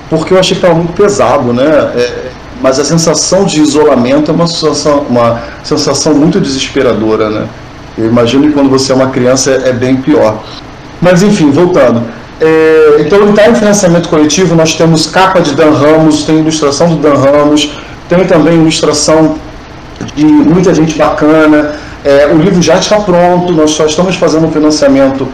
porque 0.10 0.34
eu 0.34 0.40
achei 0.40 0.56
que 0.56 0.64
estava 0.64 0.74
muito 0.74 0.94
pesado, 0.94 1.52
né? 1.52 1.66
É, 1.96 2.30
mas 2.62 2.80
a 2.80 2.86
sensação 2.86 3.44
de 3.44 3.60
isolamento 3.60 4.32
é 4.32 4.34
uma 4.34 4.48
sensação, 4.48 5.06
uma 5.10 5.42
sensação 5.64 6.14
muito 6.14 6.40
desesperadora, 6.40 7.30
né? 7.30 7.48
Eu 7.98 8.06
imagino 8.06 8.48
que 8.48 8.54
quando 8.54 8.70
você 8.70 8.94
é 8.94 8.96
uma 8.96 9.10
criança 9.10 9.52
é, 9.52 9.70
é 9.70 9.74
bem 9.74 9.98
pior. 9.98 10.42
Mas 11.02 11.24
enfim, 11.24 11.52
voltando. 11.52 12.04
É, 12.40 12.98
então 13.00 13.20
ele 13.20 13.32
está 13.32 13.50
em 13.50 13.56
financiamento 13.56 14.08
coletivo, 14.08 14.56
nós 14.56 14.76
temos 14.76 15.08
capa 15.08 15.42
de 15.42 15.54
Dan 15.54 15.72
Ramos, 15.72 16.24
tem 16.24 16.40
ilustração 16.40 16.88
do 16.88 16.96
Dan 16.96 17.16
Ramos, 17.16 17.74
tem 18.08 18.26
também 18.26 18.54
ilustração 18.54 19.36
de 20.16 20.26
muita 20.26 20.74
gente 20.74 20.98
bacana. 20.98 21.76
É, 22.04 22.28
o 22.28 22.38
livro 22.38 22.62
já 22.62 22.76
está 22.76 23.00
pronto, 23.00 23.52
nós 23.54 23.72
só 23.72 23.86
estamos 23.86 24.16
fazendo 24.16 24.46
um 24.46 24.52
financiamento 24.52 25.28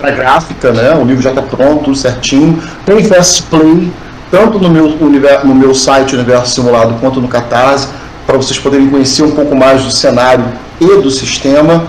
para 0.00 0.10
gráfica, 0.10 0.72
né? 0.72 0.94
O 0.94 1.04
livro 1.04 1.22
já 1.22 1.30
está 1.30 1.42
pronto, 1.42 1.94
certinho. 1.94 2.62
Tem 2.84 3.02
Fast 3.04 3.44
Play, 3.44 3.90
tanto 4.30 4.58
no 4.58 4.68
meu, 4.68 4.88
no 4.90 5.54
meu 5.54 5.74
site 5.74 6.14
Universo 6.14 6.54
Simulado 6.54 6.94
quanto 7.00 7.20
no 7.20 7.28
Catarse, 7.28 7.88
para 8.26 8.36
vocês 8.36 8.58
poderem 8.58 8.88
conhecer 8.88 9.22
um 9.22 9.30
pouco 9.30 9.56
mais 9.56 9.82
do 9.82 9.90
cenário 9.90 10.44
e 10.80 10.86
do 11.00 11.10
sistema. 11.10 11.86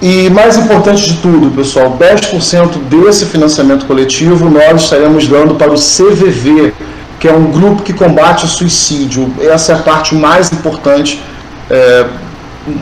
E 0.00 0.28
mais 0.30 0.56
importante 0.56 1.04
de 1.04 1.18
tudo, 1.18 1.54
pessoal, 1.54 1.96
10% 1.96 2.78
desse 2.90 3.24
financiamento 3.26 3.86
coletivo 3.86 4.50
nós 4.50 4.82
estaremos 4.82 5.28
dando 5.28 5.54
para 5.54 5.70
o 5.70 5.76
CVV, 5.76 6.74
que 7.22 7.28
é 7.28 7.32
um 7.32 7.52
grupo 7.52 7.84
que 7.84 7.92
combate 7.92 8.44
o 8.44 8.48
suicídio. 8.48 9.32
Essa 9.40 9.70
é 9.70 9.74
a 9.76 9.78
parte 9.78 10.12
mais 10.12 10.50
importante, 10.52 11.22
é, 11.70 12.04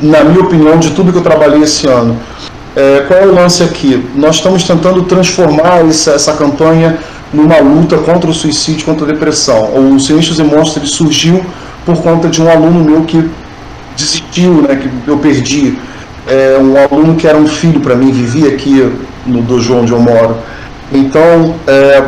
na 0.01 0.25
minha 0.25 0.41
opinião, 0.41 0.79
de 0.79 0.93
tudo 0.93 1.13
que 1.13 1.19
eu 1.19 1.23
trabalhei 1.23 1.61
esse 1.61 1.87
ano. 1.87 2.17
É, 2.75 3.05
qual 3.07 3.21
é 3.21 3.27
o 3.27 3.35
lance 3.35 3.63
aqui? 3.63 4.03
Nós 4.15 4.37
estamos 4.37 4.65
tentando 4.65 5.03
transformar 5.03 5.87
essa, 5.87 6.13
essa 6.13 6.33
campanha 6.33 6.99
numa 7.35 7.59
luta 7.59 7.99
contra 7.99 8.31
o 8.31 8.33
suicídio, 8.33 8.87
contra 8.87 9.05
a 9.05 9.13
depressão. 9.13 9.75
O 9.77 10.01
Sinistros 10.01 10.39
e 10.39 10.43
Monstros 10.43 10.93
surgiu 10.93 11.45
por 11.85 12.01
conta 12.01 12.27
de 12.27 12.41
um 12.41 12.51
aluno 12.51 12.83
meu 12.83 13.03
que 13.03 13.29
desistiu, 13.95 14.63
né, 14.63 14.75
que 14.75 14.89
eu 15.07 15.19
perdi. 15.19 15.79
É, 16.27 16.59
um 16.59 16.79
aluno 16.79 17.15
que 17.15 17.29
era 17.29 17.37
um 17.37 17.47
filho 17.47 17.81
para 17.81 17.95
mim, 17.95 18.11
vivia 18.11 18.49
aqui 18.49 18.91
no 19.27 19.43
dojo 19.43 19.75
onde 19.75 19.93
eu 19.93 20.01
moro. 20.01 20.39
Então, 20.91 21.57
é, 21.67 22.03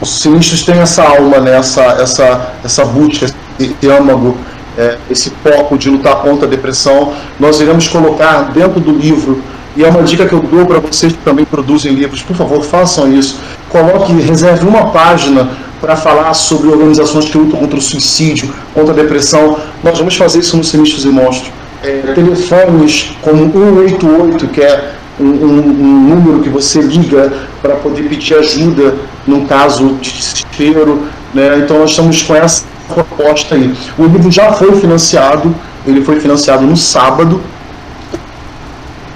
os 0.00 0.22
sinistros 0.22 0.62
têm 0.62 0.78
essa 0.78 1.02
alma, 1.02 1.38
né, 1.40 1.56
essa, 1.56 1.82
essa, 1.82 2.52
essa 2.64 2.84
busca, 2.84 3.26
esse 3.58 3.88
âmago, 3.88 4.36
é, 4.78 4.96
esse 5.10 5.30
foco 5.42 5.76
de 5.76 5.90
lutar 5.90 6.16
contra 6.22 6.46
a 6.46 6.50
depressão. 6.50 7.12
Nós 7.38 7.60
iremos 7.60 7.86
colocar 7.88 8.50
dentro 8.52 8.80
do 8.80 8.92
livro, 8.92 9.42
e 9.76 9.84
é 9.84 9.88
uma 9.88 10.02
dica 10.02 10.26
que 10.26 10.32
eu 10.32 10.40
dou 10.40 10.66
para 10.66 10.80
vocês 10.80 11.12
que 11.12 11.18
também 11.18 11.44
produzem 11.44 11.92
livros, 11.92 12.22
por 12.22 12.34
favor, 12.34 12.62
façam 12.62 13.12
isso. 13.12 13.38
Coloque, 13.68 14.12
reserve 14.12 14.66
uma 14.66 14.90
página 14.90 15.50
para 15.80 15.96
falar 15.96 16.34
sobre 16.34 16.68
organizações 16.68 17.26
que 17.26 17.38
lutam 17.38 17.58
contra 17.60 17.78
o 17.78 17.82
suicídio, 17.82 18.52
contra 18.74 18.92
a 18.92 18.96
depressão. 18.96 19.58
Nós 19.82 19.98
vamos 19.98 20.16
fazer 20.16 20.40
isso 20.40 20.56
no 20.56 20.64
Sinistros 20.64 21.04
e 21.04 21.08
Monstros. 21.08 21.52
É, 21.82 22.12
telefones 22.14 23.12
como 23.22 23.50
188, 23.50 24.48
que 24.48 24.60
é 24.60 24.92
um, 25.20 25.24
um, 25.24 25.58
um 25.58 26.08
número 26.08 26.40
que 26.40 26.48
você 26.48 26.80
liga 26.80 27.32
para 27.60 27.76
poder 27.76 28.08
pedir 28.08 28.34
ajuda 28.34 28.94
num 29.26 29.44
caso 29.46 29.96
de 30.00 30.10
desespero. 30.10 31.06
Né? 31.34 31.58
Então 31.58 31.78
nós 31.78 31.90
estamos 31.90 32.22
com 32.22 32.34
essa 32.34 32.64
proposta 32.88 33.54
aí. 33.54 33.74
O 33.98 34.04
livro 34.04 34.30
já 34.30 34.52
foi 34.52 34.74
financiado, 34.80 35.54
ele 35.86 36.02
foi 36.02 36.18
financiado 36.18 36.64
no 36.66 36.76
sábado, 36.76 37.40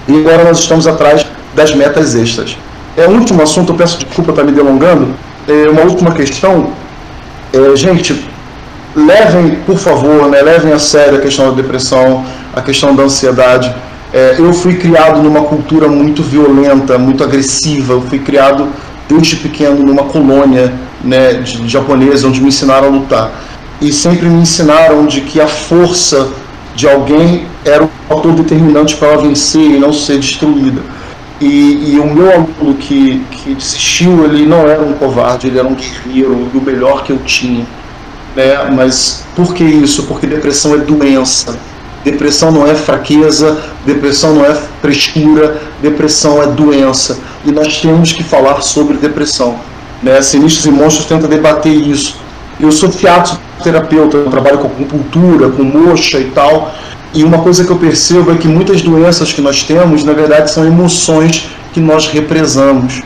e 0.07 0.19
agora 0.19 0.43
nós 0.43 0.59
estamos 0.59 0.87
atrás 0.87 1.25
das 1.55 1.73
metas 1.73 2.15
extras. 2.15 2.55
É 2.95 3.07
um 3.07 3.17
último 3.17 3.41
assunto, 3.41 3.73
eu 3.73 3.75
peço 3.75 3.97
desculpa 3.97 4.31
estar 4.31 4.43
me 4.43 4.51
delongando. 4.51 5.13
É 5.47 5.69
uma 5.69 5.81
última 5.81 6.11
questão. 6.11 6.71
É, 7.51 7.75
gente, 7.75 8.25
levem, 8.95 9.55
por 9.65 9.77
favor, 9.77 10.29
né, 10.29 10.41
levem 10.41 10.71
a 10.71 10.79
sério 10.79 11.17
a 11.17 11.21
questão 11.21 11.49
da 11.49 11.61
depressão, 11.61 12.25
a 12.55 12.61
questão 12.61 12.95
da 12.95 13.03
ansiedade. 13.03 13.73
É, 14.15 14.35
eu 14.39 14.53
fui 14.53 14.75
criado 14.75 15.21
numa 15.21 15.41
cultura 15.41 15.89
muito 15.89 16.23
violenta, 16.23 16.97
muito 16.97 17.21
agressiva. 17.21 17.91
Eu 17.91 18.01
fui 18.01 18.17
criado 18.17 18.69
desde 19.09 19.35
pequeno 19.35 19.83
numa 19.83 20.03
colônia 20.03 20.73
né, 21.03 21.33
de, 21.33 21.57
de 21.57 21.67
japonesa, 21.67 22.25
onde 22.25 22.39
me 22.39 22.47
ensinaram 22.47 22.87
a 22.87 22.91
lutar. 22.91 23.29
E 23.81 23.91
sempre 23.91 24.29
me 24.29 24.41
ensinaram 24.41 25.05
de 25.05 25.19
que 25.19 25.41
a 25.41 25.47
força 25.47 26.29
de 26.73 26.87
alguém 26.87 27.45
era 27.65 27.83
o 27.83 27.89
fator 28.07 28.31
determinante 28.31 28.95
para 28.95 29.09
ela 29.09 29.21
vencer 29.21 29.61
e 29.61 29.77
não 29.77 29.91
ser 29.91 30.17
destruída. 30.17 30.81
E, 31.41 31.95
e, 31.95 31.99
o 31.99 32.05
meu 32.05 32.31
aluno 32.31 32.75
que, 32.79 33.21
que 33.29 33.53
desistiu, 33.53 34.23
ele 34.23 34.45
não 34.45 34.59
era 34.59 34.81
um 34.81 34.93
covarde, 34.93 35.47
ele 35.47 35.59
era 35.59 35.67
um 35.67 35.75
guerreiro, 35.75 36.47
o 36.53 36.61
melhor 36.61 37.03
que 37.03 37.11
eu 37.11 37.17
tinha. 37.25 37.65
Né? 38.33 38.71
Mas 38.73 39.25
por 39.35 39.53
que 39.53 39.65
isso? 39.65 40.03
Porque 40.03 40.25
depressão 40.25 40.73
é 40.73 40.77
doença. 40.77 41.59
Depressão 42.05 42.51
não 42.51 42.67
é 42.67 42.75
fraqueza, 42.75 43.57
depressão 43.83 44.35
não 44.35 44.45
é 44.45 44.55
frescura, 44.79 45.59
depressão 45.81 46.39
é 46.39 46.45
doença. 46.45 47.17
E 47.43 47.51
nós 47.51 47.81
temos 47.81 48.13
que 48.13 48.23
falar 48.23 48.61
sobre 48.61 48.95
depressão. 48.97 49.55
Né? 50.03 50.21
Sinistros 50.21 50.67
e 50.67 50.71
Monstros 50.71 51.07
tenta 51.07 51.27
debater 51.27 51.73
isso. 51.73 52.15
Eu 52.59 52.71
sou 52.71 52.89
terapeuta, 53.63 54.17
eu 54.17 54.29
trabalho 54.29 54.59
com 54.59 54.67
acupuntura, 54.67 55.49
com 55.49 55.63
moxa 55.63 56.19
e 56.19 56.25
tal. 56.25 56.75
E 57.11 57.23
uma 57.23 57.39
coisa 57.39 57.65
que 57.65 57.71
eu 57.71 57.77
percebo 57.77 58.31
é 58.31 58.35
que 58.35 58.47
muitas 58.47 58.83
doenças 58.83 59.33
que 59.33 59.41
nós 59.41 59.63
temos, 59.63 60.03
na 60.03 60.13
verdade, 60.13 60.51
são 60.51 60.63
emoções 60.63 61.49
que 61.73 61.79
nós 61.79 62.07
represamos. 62.07 63.01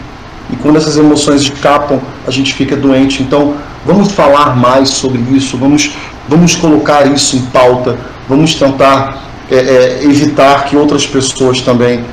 E 0.52 0.58
quando 0.58 0.76
essas 0.76 0.98
emoções 0.98 1.42
escapam, 1.42 2.02
a 2.28 2.32
gente 2.32 2.54
fica 2.54 2.76
doente. 2.76 3.24
Então, 3.24 3.54
vamos 3.86 4.12
falar 4.12 4.58
mais 4.58 4.90
sobre 4.90 5.22
isso, 5.32 5.58
vamos, 5.58 5.92
vamos 6.28 6.54
colocar 6.56 7.08
isso 7.08 7.38
em 7.38 7.42
pauta, 7.44 7.98
vamos 8.30 8.54
tentar 8.54 9.24
é, 9.50 9.56
é, 9.56 10.04
evitar 10.04 10.66
que 10.66 10.78
outras 10.78 11.06
pessoas 11.08 11.60
também 11.62 12.06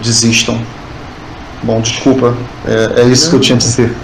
desistam. 0.00 0.58
Bom, 1.62 1.80
desculpa, 1.80 2.36
é, 2.64 3.02
é 3.02 3.04
isso 3.06 3.28
que 3.28 3.36
eu 3.36 3.40
tinha 3.40 3.56
a 3.56 3.58
dizer. 3.58 3.94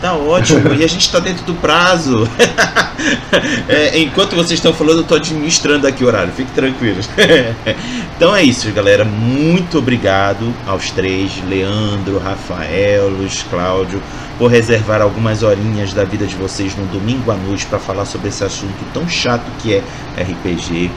Tá 0.00 0.14
ótimo, 0.14 0.74
e 0.74 0.82
a 0.82 0.88
gente 0.88 1.02
está 1.02 1.20
dentro 1.20 1.44
do 1.44 1.54
prazo. 1.54 2.28
é, 3.68 3.96
enquanto 4.00 4.34
vocês 4.34 4.58
estão 4.58 4.74
falando, 4.74 4.96
eu 4.96 5.02
estou 5.02 5.16
administrando 5.16 5.86
aqui 5.86 6.02
o 6.02 6.08
horário, 6.08 6.32
fique 6.32 6.50
tranquilos. 6.50 7.08
então 8.16 8.34
é 8.34 8.42
isso, 8.42 8.68
galera. 8.72 9.04
Muito 9.04 9.78
obrigado 9.78 10.52
aos 10.66 10.90
três: 10.90 11.40
Leandro, 11.48 12.18
Rafael, 12.18 13.10
Luiz 13.10 13.44
Cláudio, 13.48 14.02
por 14.38 14.50
reservar 14.50 15.00
algumas 15.00 15.42
horinhas 15.42 15.92
da 15.92 16.04
vida 16.04 16.26
de 16.26 16.34
vocês 16.34 16.74
no 16.76 16.86
domingo 16.86 17.30
à 17.30 17.36
noite 17.36 17.66
para 17.66 17.78
falar 17.78 18.04
sobre 18.04 18.28
esse 18.28 18.42
assunto 18.44 18.84
tão 18.92 19.08
chato 19.08 19.44
que 19.60 19.74
é 19.74 19.82
RPG. 20.18 20.90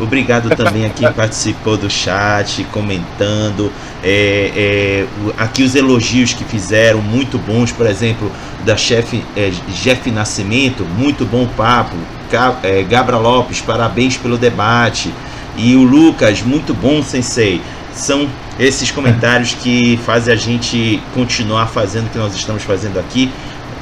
Obrigado 0.00 0.54
também 0.56 0.84
a 0.84 0.90
quem 0.90 1.10
participou 1.12 1.76
do 1.76 1.88
chat, 1.88 2.64
comentando. 2.72 3.70
É, 4.02 4.50
é, 4.54 5.06
aqui 5.38 5.62
os 5.62 5.74
elogios 5.74 6.32
que 6.32 6.44
fizeram, 6.44 7.00
muito 7.00 7.38
bons, 7.38 7.70
por 7.70 7.86
exemplo, 7.86 8.30
da 8.64 8.76
chefe 8.76 9.22
é, 9.36 9.50
Jeff 9.68 10.10
Nascimento, 10.10 10.84
muito 10.84 11.24
bom 11.24 11.46
papo. 11.46 11.96
É, 12.62 12.82
Gabra 12.82 13.18
Lopes, 13.18 13.60
parabéns 13.60 14.16
pelo 14.16 14.38
debate. 14.38 15.12
E 15.56 15.76
o 15.76 15.82
Lucas, 15.82 16.40
muito 16.42 16.72
bom, 16.72 17.02
sensei. 17.02 17.60
São 17.94 18.28
esses 18.58 18.90
comentários 18.90 19.54
que 19.54 19.98
fazem 20.04 20.32
a 20.32 20.36
gente 20.36 21.02
continuar 21.14 21.66
fazendo 21.66 22.06
o 22.06 22.10
que 22.10 22.18
nós 22.18 22.34
estamos 22.34 22.62
fazendo 22.62 22.98
aqui. 22.98 23.30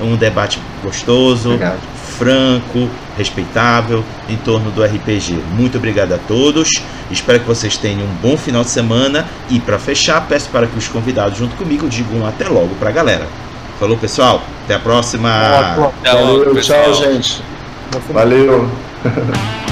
Um 0.01 0.17
debate 0.17 0.59
gostoso, 0.83 1.51
Obrigado 1.51 2.01
franco, 2.21 2.87
respeitável 3.17 4.05
em 4.29 4.37
torno 4.37 4.71
do 4.71 4.85
RPG. 4.85 5.43
Muito 5.57 5.79
obrigado 5.79 6.13
a 6.13 6.19
todos. 6.19 6.69
Espero 7.11 7.41
que 7.41 7.47
vocês 7.47 7.79
tenham 7.79 8.03
um 8.03 8.15
bom 8.21 8.37
final 8.37 8.63
de 8.63 8.69
semana 8.69 9.27
e 9.49 9.59
para 9.59 9.79
fechar, 9.79 10.27
peço 10.29 10.51
para 10.51 10.67
que 10.67 10.77
os 10.77 10.87
convidados 10.87 11.39
junto 11.39 11.57
comigo 11.57 11.89
digam 11.89 12.27
até 12.27 12.47
logo 12.47 12.75
para 12.75 12.91
a 12.91 12.93
galera. 12.93 13.27
Falou, 13.79 13.97
pessoal. 13.97 14.43
Até 14.65 14.75
a 14.75 14.79
próxima. 14.79 15.91
Valeu, 16.05 16.61
tchau, 16.61 16.93
gente. 16.93 17.43
Valeu. 18.13 18.71